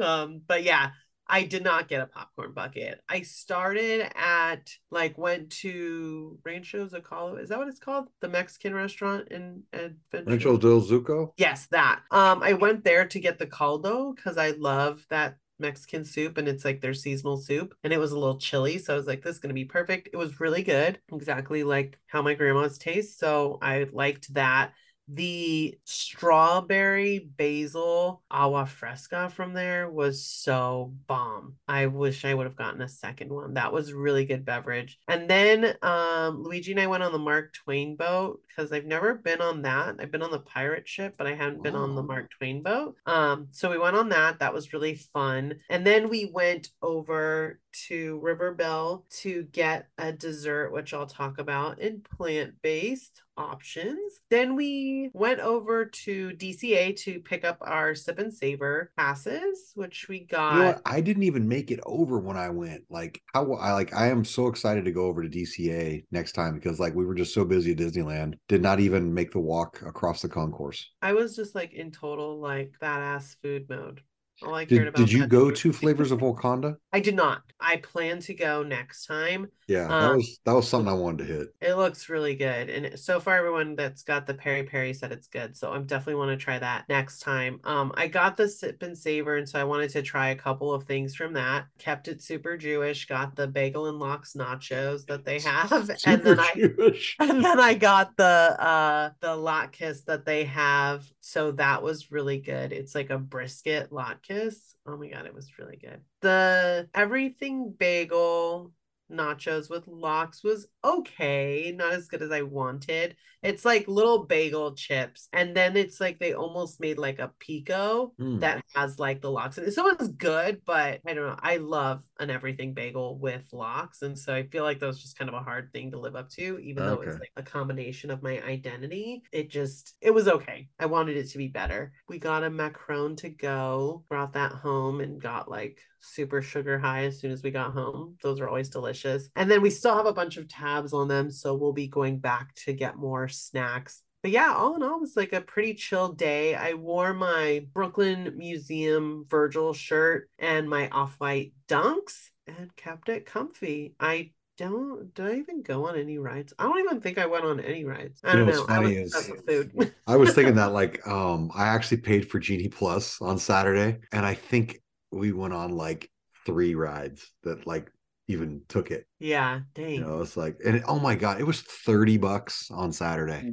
Um, 0.01 0.43
but 0.47 0.63
yeah, 0.63 0.91
I 1.31 1.45
did 1.45 1.63
not 1.63 1.89
get 1.89 2.03
a 2.03 2.07
popcorn 2.07 2.53
bucket. 2.53 3.01
I 3.09 3.23
started 3.23 4.11
at 4.17 4.69
like 4.91 5.17
went 5.17 5.51
to 5.61 6.39
Rancho 6.45 6.87
Zacalo. 6.87 7.41
Is 7.41 7.51
that 7.51 7.59
what 7.59 7.69
it's 7.69 7.79
called? 7.79 8.09
The 8.21 8.29
Mexican 8.29 8.75
restaurant 8.75 9.29
in 9.29 9.63
Adventure. 9.73 10.31
Rancho 10.31 10.57
del 10.57 10.81
Zuco. 10.81 11.33
Yes, 11.37 11.67
that. 11.71 12.01
Um, 12.11 12.43
I 12.43 12.55
went 12.55 12.83
there 12.85 13.07
to 13.07 13.21
get 13.21 13.39
the 13.39 13.47
caldo 13.47 14.13
because 14.15 14.39
I 14.39 14.51
love 14.51 15.07
that 15.11 15.37
Mexican 15.61 16.05
soup 16.05 16.39
and 16.39 16.49
it's 16.49 16.65
like 16.65 16.81
their 16.81 16.95
seasonal 16.95 17.37
soup 17.37 17.75
and 17.85 17.93
it 17.93 17.99
was 17.99 18.13
a 18.13 18.19
little 18.19 18.39
chilly. 18.39 18.79
So 18.79 18.95
I 18.95 18.97
was 18.97 19.07
like, 19.07 19.23
this 19.23 19.37
is 19.37 19.41
gonna 19.41 19.55
be 19.55 19.65
perfect. 19.65 20.09
It 20.13 20.17
was 20.17 20.41
really 20.41 20.63
good, 20.63 20.99
exactly 21.13 21.63
like 21.63 21.99
how 22.07 22.23
my 22.23 22.35
grandma's 22.35 22.79
taste. 22.79 23.19
So 23.19 23.59
I 23.63 23.87
liked 23.93 24.33
that. 24.35 24.73
The 25.13 25.77
strawberry 25.85 27.19
basil 27.19 28.23
agua 28.31 28.67
fresca 28.67 29.29
from 29.29 29.55
there 29.55 29.91
was 29.91 30.25
so 30.25 30.95
bomb. 31.09 31.57
I 31.67 31.87
wish 31.87 32.25
I 32.25 32.33
would 32.33 32.47
have 32.47 32.57
gotten 32.57 32.81
a 32.81 32.89
second 32.89 33.33
one. 33.33 33.55
That 33.55 33.73
was 33.73 33.93
really 33.93 34.25
good 34.25 34.45
beverage. 34.45 34.99
And 35.09 35.29
then 35.29 35.75
um 35.83 36.45
Luigi 36.45 36.71
and 36.71 36.81
I 36.81 36.87
went 36.87 37.03
on 37.03 37.11
the 37.11 37.19
Mark 37.19 37.53
Twain 37.55 37.97
boat 37.97 38.41
because 38.47 38.71
I've 38.73 38.87
never 38.87 39.15
been 39.15 39.41
on 39.41 39.63
that. 39.63 39.97
I've 39.99 40.13
been 40.13 40.23
on 40.23 40.31
the 40.31 40.41
pirate 40.41 40.87
ship, 40.87 41.15
but 41.19 41.27
I 41.27 41.35
hadn't 41.35 41.63
been 41.63 41.75
on 41.75 41.97
the 41.97 42.03
Mark 42.03 42.31
Twain 42.39 42.63
boat. 42.63 42.95
Um, 43.07 43.49
so 43.51 43.69
we 43.71 43.79
went 43.79 43.97
on 43.97 44.11
that. 44.11 44.39
That 44.39 44.55
was 44.55 44.73
really 44.73 44.95
fun. 44.95 45.57
And 45.69 45.85
then 45.85 46.09
we 46.09 46.31
went 46.33 46.69
over 46.83 47.59
to 47.89 48.19
River 48.23 48.55
Belle 48.55 49.05
to 49.21 49.45
get 49.53 49.89
a 49.99 50.13
dessert, 50.13 50.73
which 50.73 50.95
I'll 50.95 51.07
talk 51.07 51.39
about 51.39 51.81
in 51.81 52.03
plant-based 52.17 53.23
options. 53.37 54.21
Then 54.29 54.55
we 54.55 55.11
went 55.15 55.41
over 55.41 55.87
to 55.87 56.31
DCA 56.31 56.97
to 57.05 57.21
pick 57.21 57.45
up 57.45 57.59
our 57.63 57.95
sip 57.95 58.19
and 58.19 58.33
savor 58.33 58.93
passes, 58.97 59.73
which 59.75 60.09
we 60.09 60.21
got. 60.21 60.55
You 60.55 60.61
know? 60.61 60.81
I 60.85 61.01
didn't 61.01 61.23
even 61.23 61.49
make 61.49 61.71
it 61.71 61.81
over 61.87 62.19
when 62.19 62.37
I 62.37 62.51
went. 62.51 62.83
Like 62.91 63.21
how 63.35 63.55
I 63.55 63.73
like 63.73 63.95
I 63.95 64.09
am 64.09 64.25
so 64.25 64.47
excited 64.47 64.85
to 64.85 64.93
go 64.93 65.07
over 65.07 65.23
to 65.23 65.29
DCA 65.29 66.05
next 66.11 66.33
time 66.33 66.55
because 66.55 66.79
like 66.79 66.95
we 66.95 67.07
were 67.07 67.15
just 67.15 67.35
so 67.35 67.45
busy 67.45 67.73
at 67.73 67.79
Disneyland, 67.79 68.35
did 68.49 68.63
not 68.63 68.81
even 68.81 69.13
make 69.13 69.33
the 69.33 69.41
walk 69.41 69.81
across 69.83 70.23
the 70.23 70.29
concourse. 70.29 70.91
I 71.03 71.13
was 71.13 71.35
just 71.35 71.55
like 71.55 71.73
in 71.73 71.91
total 71.91 72.39
like 72.41 72.75
badass 72.81 73.37
food 73.43 73.69
mode. 73.69 74.03
All 74.43 74.55
I 74.55 74.65
cared 74.65 74.89
Did, 74.89 74.89
about. 74.89 75.01
did 75.01 75.13
you 75.13 75.27
go 75.27 75.51
to 75.51 75.73
Flavors 75.73 76.11
of 76.13 76.21
Wakanda? 76.21 76.77
I 76.93 77.01
did 77.01 77.15
not. 77.15 77.43
I 77.61 77.77
plan 77.77 78.21
to 78.21 78.35
go 78.35 78.63
next 78.63 79.07
time. 79.07 79.51
Yeah, 79.69 79.95
that 79.99 80.11
Um, 80.11 80.17
was 80.17 80.39
that 80.45 80.53
was 80.53 80.69
something 80.69 80.89
I 80.89 80.95
wanted 80.97 81.27
to 81.27 81.33
hit. 81.33 81.55
It 81.61 81.75
looks 81.75 82.09
really 82.09 82.35
good. 82.37 82.71
And 82.71 82.99
so 82.99 83.21
far 83.21 83.37
everyone 83.37 83.77
that's 83.77 84.03
got 84.03 84.27
the 84.27 84.33
peri 84.33 84.65
peri 84.65 84.95
said 84.95 85.13
it's 85.13 85.29
good. 85.29 85.55
So 85.59 85.71
I'm 85.71 85.85
definitely 85.85 86.15
want 86.15 86.31
to 86.31 86.43
try 86.43 86.59
that 86.59 86.89
next 86.89 87.19
time. 87.19 87.61
Um 87.65 87.93
I 87.97 88.09
got 88.09 88.39
the 88.39 88.49
sip 88.49 88.83
and 88.83 88.97
savor 88.97 89.37
and 89.37 89.47
so 89.47 89.61
I 89.61 89.65
wanted 89.65 89.91
to 89.91 90.01
try 90.03 90.31
a 90.31 90.37
couple 90.37 90.73
of 90.73 90.85
things 90.85 91.15
from 91.15 91.35
that. 91.35 91.67
Kept 91.79 92.09
it 92.09 92.23
super 92.23 92.57
Jewish, 92.57 93.07
got 93.07 93.37
the 93.37 93.47
bagel 93.47 93.89
and 93.89 93.99
lox 93.99 94.33
nachos 94.33 95.05
that 95.07 95.27
they 95.27 95.39
have 95.45 95.91
and 96.07 96.23
then 96.23 96.41
I 96.41 96.51
and 97.21 97.45
then 97.45 97.61
I 97.61 97.75
got 97.75 98.17
the 98.17 98.25
uh 98.59 99.11
the 99.21 99.37
latkes 99.37 100.05
that 100.07 100.25
they 100.25 100.45
have. 100.45 101.07
So 101.21 101.53
that 101.53 101.83
was 101.83 102.11
really 102.11 102.39
good. 102.39 102.73
It's 102.73 102.95
like 102.95 103.11
a 103.11 103.19
brisket 103.19 103.93
latkes. 104.31 104.75
Oh 104.87 104.97
my 104.97 105.09
god, 105.09 105.27
it 105.27 105.35
was 105.35 105.59
really 105.59 105.77
good. 105.77 106.01
The 106.21 106.89
everything 106.95 107.75
bagel 107.79 108.73
nachos 109.11 109.69
with 109.71 109.87
lox 109.89 110.43
was 110.45 110.67
okay, 110.85 111.73
not 111.77 111.93
as 111.93 112.09
good 112.09 112.23
as 112.23 112.31
I 112.31 112.43
wanted. 112.43 113.17
It's 113.43 113.65
like 113.65 113.89
little 113.89 114.27
bagel 114.27 114.75
chips, 114.75 115.29
and 115.33 115.57
then 115.57 115.77
it's 115.77 116.01
like 116.01 116.19
they 116.19 116.35
almost 116.35 116.81
made 116.81 116.99
like 116.99 117.19
a 117.19 117.33
pico 117.39 118.13
Mm. 118.21 118.41
that 118.41 118.63
has 118.75 118.99
like 118.99 119.21
the 119.23 119.31
lox 119.31 119.57
in 119.59 119.65
it. 119.65 119.73
So 119.73 119.89
it's 119.89 120.09
good, 120.09 120.61
but 120.67 121.01
I 121.07 121.15
don't 121.15 121.27
know. 121.27 121.37
I 121.41 121.57
love 121.57 122.03
an 122.19 122.31
everything 122.31 122.75
bagel 122.75 123.19
with 123.19 123.45
lox, 123.53 124.03
and 124.03 124.19
so 124.19 124.35
I 124.35 124.47
feel 124.49 124.65
like 124.65 124.79
that 124.81 124.87
was 124.87 125.01
just 125.03 125.19
kind 125.19 125.29
of 125.29 125.35
a 125.35 125.43
hard 125.43 125.73
thing 125.73 125.91
to 125.93 125.99
live 125.99 126.17
up 126.17 126.29
to, 126.31 126.59
even 126.61 126.85
though 126.85 127.01
it's 127.01 127.19
like 127.19 127.33
a 127.37 127.43
combination 127.43 128.11
of 128.11 128.23
my 128.23 128.43
identity. 128.43 129.23
It 129.33 129.51
just 129.51 129.95
it 130.01 130.13
was 130.13 130.29
okay. 130.29 130.69
I 130.79 130.87
wanted 130.87 131.17
it 131.17 131.31
to 131.31 131.39
be 131.39 131.49
better. 131.49 131.93
We 132.09 132.19
got 132.19 132.45
a 132.45 132.51
macaron 132.51 133.17
to 133.19 133.31
go, 133.31 134.05
brought 134.09 134.35
that 134.35 134.53
home, 134.53 135.01
and 135.01 135.21
got 135.21 135.51
like 135.51 135.81
super 136.01 136.43
sugar 136.43 136.79
high 136.79 137.05
as 137.05 137.21
soon 137.21 137.31
as 137.31 137.43
we 137.43 137.51
got 137.51 137.73
home. 137.73 138.17
Those 138.23 138.41
are 138.41 138.49
always 138.49 138.69
delicious. 138.69 139.29
And 139.37 139.51
then 139.51 139.63
we 139.63 139.71
still 139.71 139.95
have 139.95 140.07
a 140.07 140.13
bunch 140.13 140.37
of 140.37 140.49
tabs 140.49 140.93
on 140.93 141.09
them, 141.09 141.31
so 141.31 141.55
we'll 141.55 141.73
be 141.73 141.89
going 141.89 142.19
back 142.19 142.55
to 142.67 142.73
get 142.73 142.97
more 142.97 143.29
snacks. 143.29 144.03
But 144.23 144.33
yeah, 144.33 144.53
all 144.55 144.77
in 144.77 144.83
all, 144.83 144.97
it 144.97 145.01
was 145.01 145.17
like 145.17 145.33
a 145.33 145.41
pretty 145.41 145.75
chill 145.75 146.13
day. 146.13 146.55
I 146.55 146.75
wore 146.75 147.15
my 147.15 147.65
Brooklyn 147.73 148.35
Museum 148.37 149.25
Virgil 149.31 149.73
shirt 149.73 150.29
and 150.39 150.69
my 150.69 150.89
off-white 150.91 151.55
dunks 151.69 152.29
and 152.47 152.75
kept 152.77 153.09
it 153.09 153.25
comfy. 153.25 153.95
I 153.99 154.33
don't 154.59 155.15
did 155.15 155.25
I 155.27 155.35
even 155.37 155.63
go 155.63 155.87
on 155.89 155.97
any 155.99 156.19
rides? 156.19 156.53
I 156.59 156.65
don't 156.65 156.79
even 156.81 157.01
think 157.01 157.17
I 157.17 157.25
went 157.25 157.47
on 157.47 157.61
any 157.61 157.87
rides. 157.87 158.21
I 158.23 158.35
You 158.35 158.45
know 158.45 158.53
don't 158.53 158.69
know. 158.69 158.75
I 158.75 158.79
was 158.81 158.91
is- 158.91 159.33
food. 159.49 159.95
I 160.07 160.17
was 160.17 160.35
thinking 160.35 160.55
that 160.57 160.73
like 160.75 161.07
um 161.07 161.51
I 161.55 161.69
actually 161.69 161.97
paid 162.03 162.31
for 162.31 162.39
Genie 162.39 162.69
Plus 162.69 163.23
on 163.23 163.39
Saturday, 163.39 164.01
and 164.13 164.27
I 164.27 164.35
think 164.35 164.83
we 165.11 165.33
went 165.33 165.55
on 165.55 165.73
like 165.73 166.11
three 166.47 166.75
rides 166.75 167.31
that 167.43 167.67
like 167.67 167.91
even 168.29 168.63
took 168.69 168.91
it. 168.91 169.07
yeah, 169.19 169.61
dang. 169.75 169.95
You 169.95 170.01
know, 170.03 170.21
it's 170.21 170.37
like 170.37 170.57
and 170.65 170.77
it- 170.77 170.85
oh 170.87 170.99
my 171.01 171.15
god, 171.17 171.41
it 171.41 171.45
was 171.45 171.63
30 171.63 172.17
bucks 172.19 172.71
on 172.71 172.93
Saturday. 172.93 173.51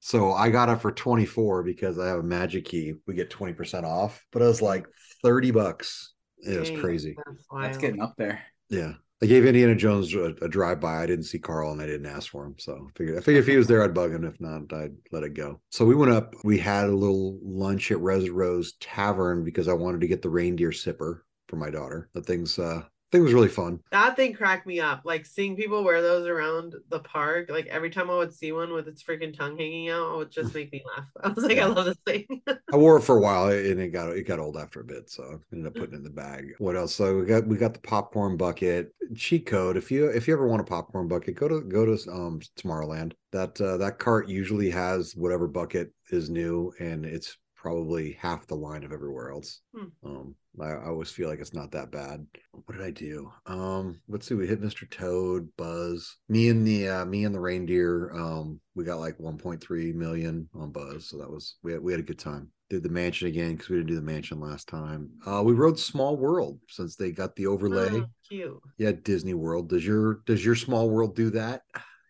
So 0.00 0.32
I 0.32 0.50
got 0.50 0.68
it 0.68 0.80
for 0.80 0.92
24 0.92 1.62
because 1.64 1.98
I 1.98 2.06
have 2.08 2.20
a 2.20 2.22
magic 2.22 2.66
key. 2.66 2.94
We 3.06 3.14
get 3.14 3.30
20% 3.30 3.84
off. 3.84 4.24
But 4.30 4.42
it 4.42 4.46
was 4.46 4.62
like 4.62 4.86
30 5.22 5.50
bucks. 5.50 6.12
It 6.38 6.58
was 6.60 6.70
crazy. 6.70 7.16
That's 7.16 7.44
That's 7.62 7.78
getting 7.78 8.00
up 8.00 8.14
there. 8.16 8.42
Yeah. 8.68 8.92
I 9.20 9.26
gave 9.26 9.44
Indiana 9.44 9.74
Jones 9.74 10.14
a, 10.14 10.34
a 10.42 10.48
drive 10.48 10.80
by. 10.80 11.02
I 11.02 11.06
didn't 11.06 11.24
see 11.24 11.40
Carl 11.40 11.72
and 11.72 11.82
I 11.82 11.86
didn't 11.86 12.06
ask 12.06 12.30
for 12.30 12.44
him. 12.44 12.54
So 12.58 12.88
I 12.88 12.98
figured, 12.98 13.18
I 13.18 13.20
figured 13.20 13.42
if 13.42 13.48
he 13.48 13.56
was 13.56 13.66
there, 13.66 13.82
I'd 13.82 13.94
bug 13.94 14.12
him. 14.12 14.24
If 14.24 14.40
not, 14.40 14.72
I'd 14.72 14.94
let 15.10 15.24
it 15.24 15.34
go. 15.34 15.60
So 15.70 15.84
we 15.84 15.96
went 15.96 16.12
up. 16.12 16.34
We 16.44 16.58
had 16.58 16.88
a 16.88 16.94
little 16.94 17.38
lunch 17.42 17.90
at 17.90 17.98
Red 17.98 18.28
Rose 18.28 18.74
Taverne 18.80 19.44
because 19.44 19.66
I 19.66 19.72
wanted 19.72 20.00
to 20.02 20.08
get 20.08 20.22
the 20.22 20.30
reindeer 20.30 20.70
sipper 20.70 21.20
for 21.48 21.56
my 21.56 21.70
daughter. 21.70 22.10
The 22.12 22.22
thing's, 22.22 22.58
uh, 22.58 22.82
thing 23.10 23.22
was 23.22 23.34
really 23.34 23.48
fun. 23.48 23.80
That 23.90 24.16
thing 24.16 24.34
cracked 24.34 24.66
me 24.66 24.80
up. 24.80 25.02
Like 25.04 25.26
seeing 25.26 25.56
people 25.56 25.82
wear 25.82 26.02
those 26.02 26.26
around 26.26 26.74
the 26.90 27.00
park. 27.00 27.50
Like 27.50 27.66
every 27.66 27.90
time 27.90 28.10
I 28.10 28.16
would 28.16 28.32
see 28.32 28.52
one 28.52 28.72
with 28.72 28.88
its 28.88 29.02
freaking 29.02 29.36
tongue 29.36 29.56
hanging 29.56 29.88
out, 29.88 30.12
it 30.12 30.16
would 30.16 30.30
just 30.30 30.54
make 30.54 30.72
me 30.72 30.82
laugh. 30.96 31.06
I 31.22 31.28
was 31.28 31.44
like, 31.44 31.58
I 31.58 31.66
love 31.66 31.86
this 31.86 31.98
thing. 32.06 32.26
I 32.72 32.76
wore 32.76 32.98
it 32.98 33.02
for 33.02 33.16
a 33.16 33.20
while 33.20 33.48
and 33.48 33.80
it 33.80 33.88
got 33.88 34.10
it 34.10 34.26
got 34.26 34.38
old 34.38 34.56
after 34.56 34.80
a 34.80 34.84
bit, 34.84 35.10
so 35.10 35.22
I 35.24 35.54
ended 35.54 35.68
up 35.68 35.74
putting 35.74 35.94
it 35.94 35.98
in 35.98 36.04
the 36.04 36.10
bag. 36.10 36.54
What 36.58 36.76
else? 36.76 36.94
So 36.94 37.18
we 37.18 37.26
got 37.26 37.46
we 37.46 37.56
got 37.56 37.74
the 37.74 37.80
popcorn 37.80 38.36
bucket 38.36 38.92
cheat 39.16 39.46
code. 39.46 39.76
If 39.76 39.90
you 39.90 40.06
if 40.06 40.28
you 40.28 40.34
ever 40.34 40.46
want 40.46 40.60
a 40.60 40.64
popcorn 40.64 41.08
bucket, 41.08 41.34
go 41.34 41.48
to 41.48 41.62
go 41.62 41.84
to 41.84 41.92
um 42.10 42.40
Tomorrowland. 42.56 43.12
That 43.32 43.60
uh, 43.60 43.76
that 43.78 43.98
cart 43.98 44.28
usually 44.28 44.70
has 44.70 45.14
whatever 45.14 45.46
bucket 45.46 45.92
is 46.10 46.30
new, 46.30 46.72
and 46.78 47.04
it's 47.04 47.36
probably 47.58 48.12
half 48.12 48.46
the 48.46 48.54
line 48.54 48.84
of 48.84 48.92
everywhere 48.92 49.30
else. 49.30 49.60
Hmm. 49.76 49.86
Um, 50.04 50.34
I, 50.60 50.70
I 50.70 50.86
always 50.86 51.10
feel 51.10 51.28
like 51.28 51.40
it's 51.40 51.54
not 51.54 51.72
that 51.72 51.90
bad. 51.90 52.24
What 52.52 52.76
did 52.76 52.84
I 52.84 52.90
do? 52.90 53.30
Um, 53.46 54.00
let's 54.08 54.26
see. 54.26 54.34
We 54.34 54.46
hit 54.46 54.62
Mr. 54.62 54.88
Toad, 54.88 55.48
Buzz, 55.56 56.16
me 56.28 56.48
and 56.48 56.66
the 56.66 56.88
uh, 56.88 57.04
me 57.04 57.24
and 57.24 57.34
the 57.34 57.40
reindeer. 57.40 58.12
Um, 58.14 58.60
we 58.74 58.84
got 58.84 59.00
like 59.00 59.18
1.3 59.18 59.94
million 59.94 60.48
on 60.54 60.70
Buzz, 60.70 61.08
so 61.08 61.18
that 61.18 61.30
was 61.30 61.56
we 61.62 61.72
had, 61.72 61.82
we 61.82 61.92
had 61.92 62.00
a 62.00 62.04
good 62.04 62.18
time. 62.18 62.50
Did 62.70 62.82
the 62.82 62.90
mansion 62.90 63.28
again 63.28 63.52
because 63.52 63.70
we 63.70 63.76
didn't 63.76 63.88
do 63.88 63.96
the 63.96 64.02
mansion 64.02 64.40
last 64.40 64.68
time. 64.68 65.10
Uh, 65.26 65.42
we 65.42 65.54
rode 65.54 65.78
Small 65.78 66.16
World 66.16 66.60
since 66.68 66.96
they 66.96 67.12
got 67.12 67.34
the 67.34 67.46
overlay. 67.46 67.88
Oh, 67.90 68.06
cute. 68.28 68.60
Yeah, 68.76 68.92
Disney 69.02 69.34
World. 69.34 69.68
Does 69.68 69.86
your 69.86 70.20
does 70.26 70.44
your 70.44 70.54
Small 70.54 70.90
World 70.90 71.16
do 71.16 71.30
that? 71.30 71.62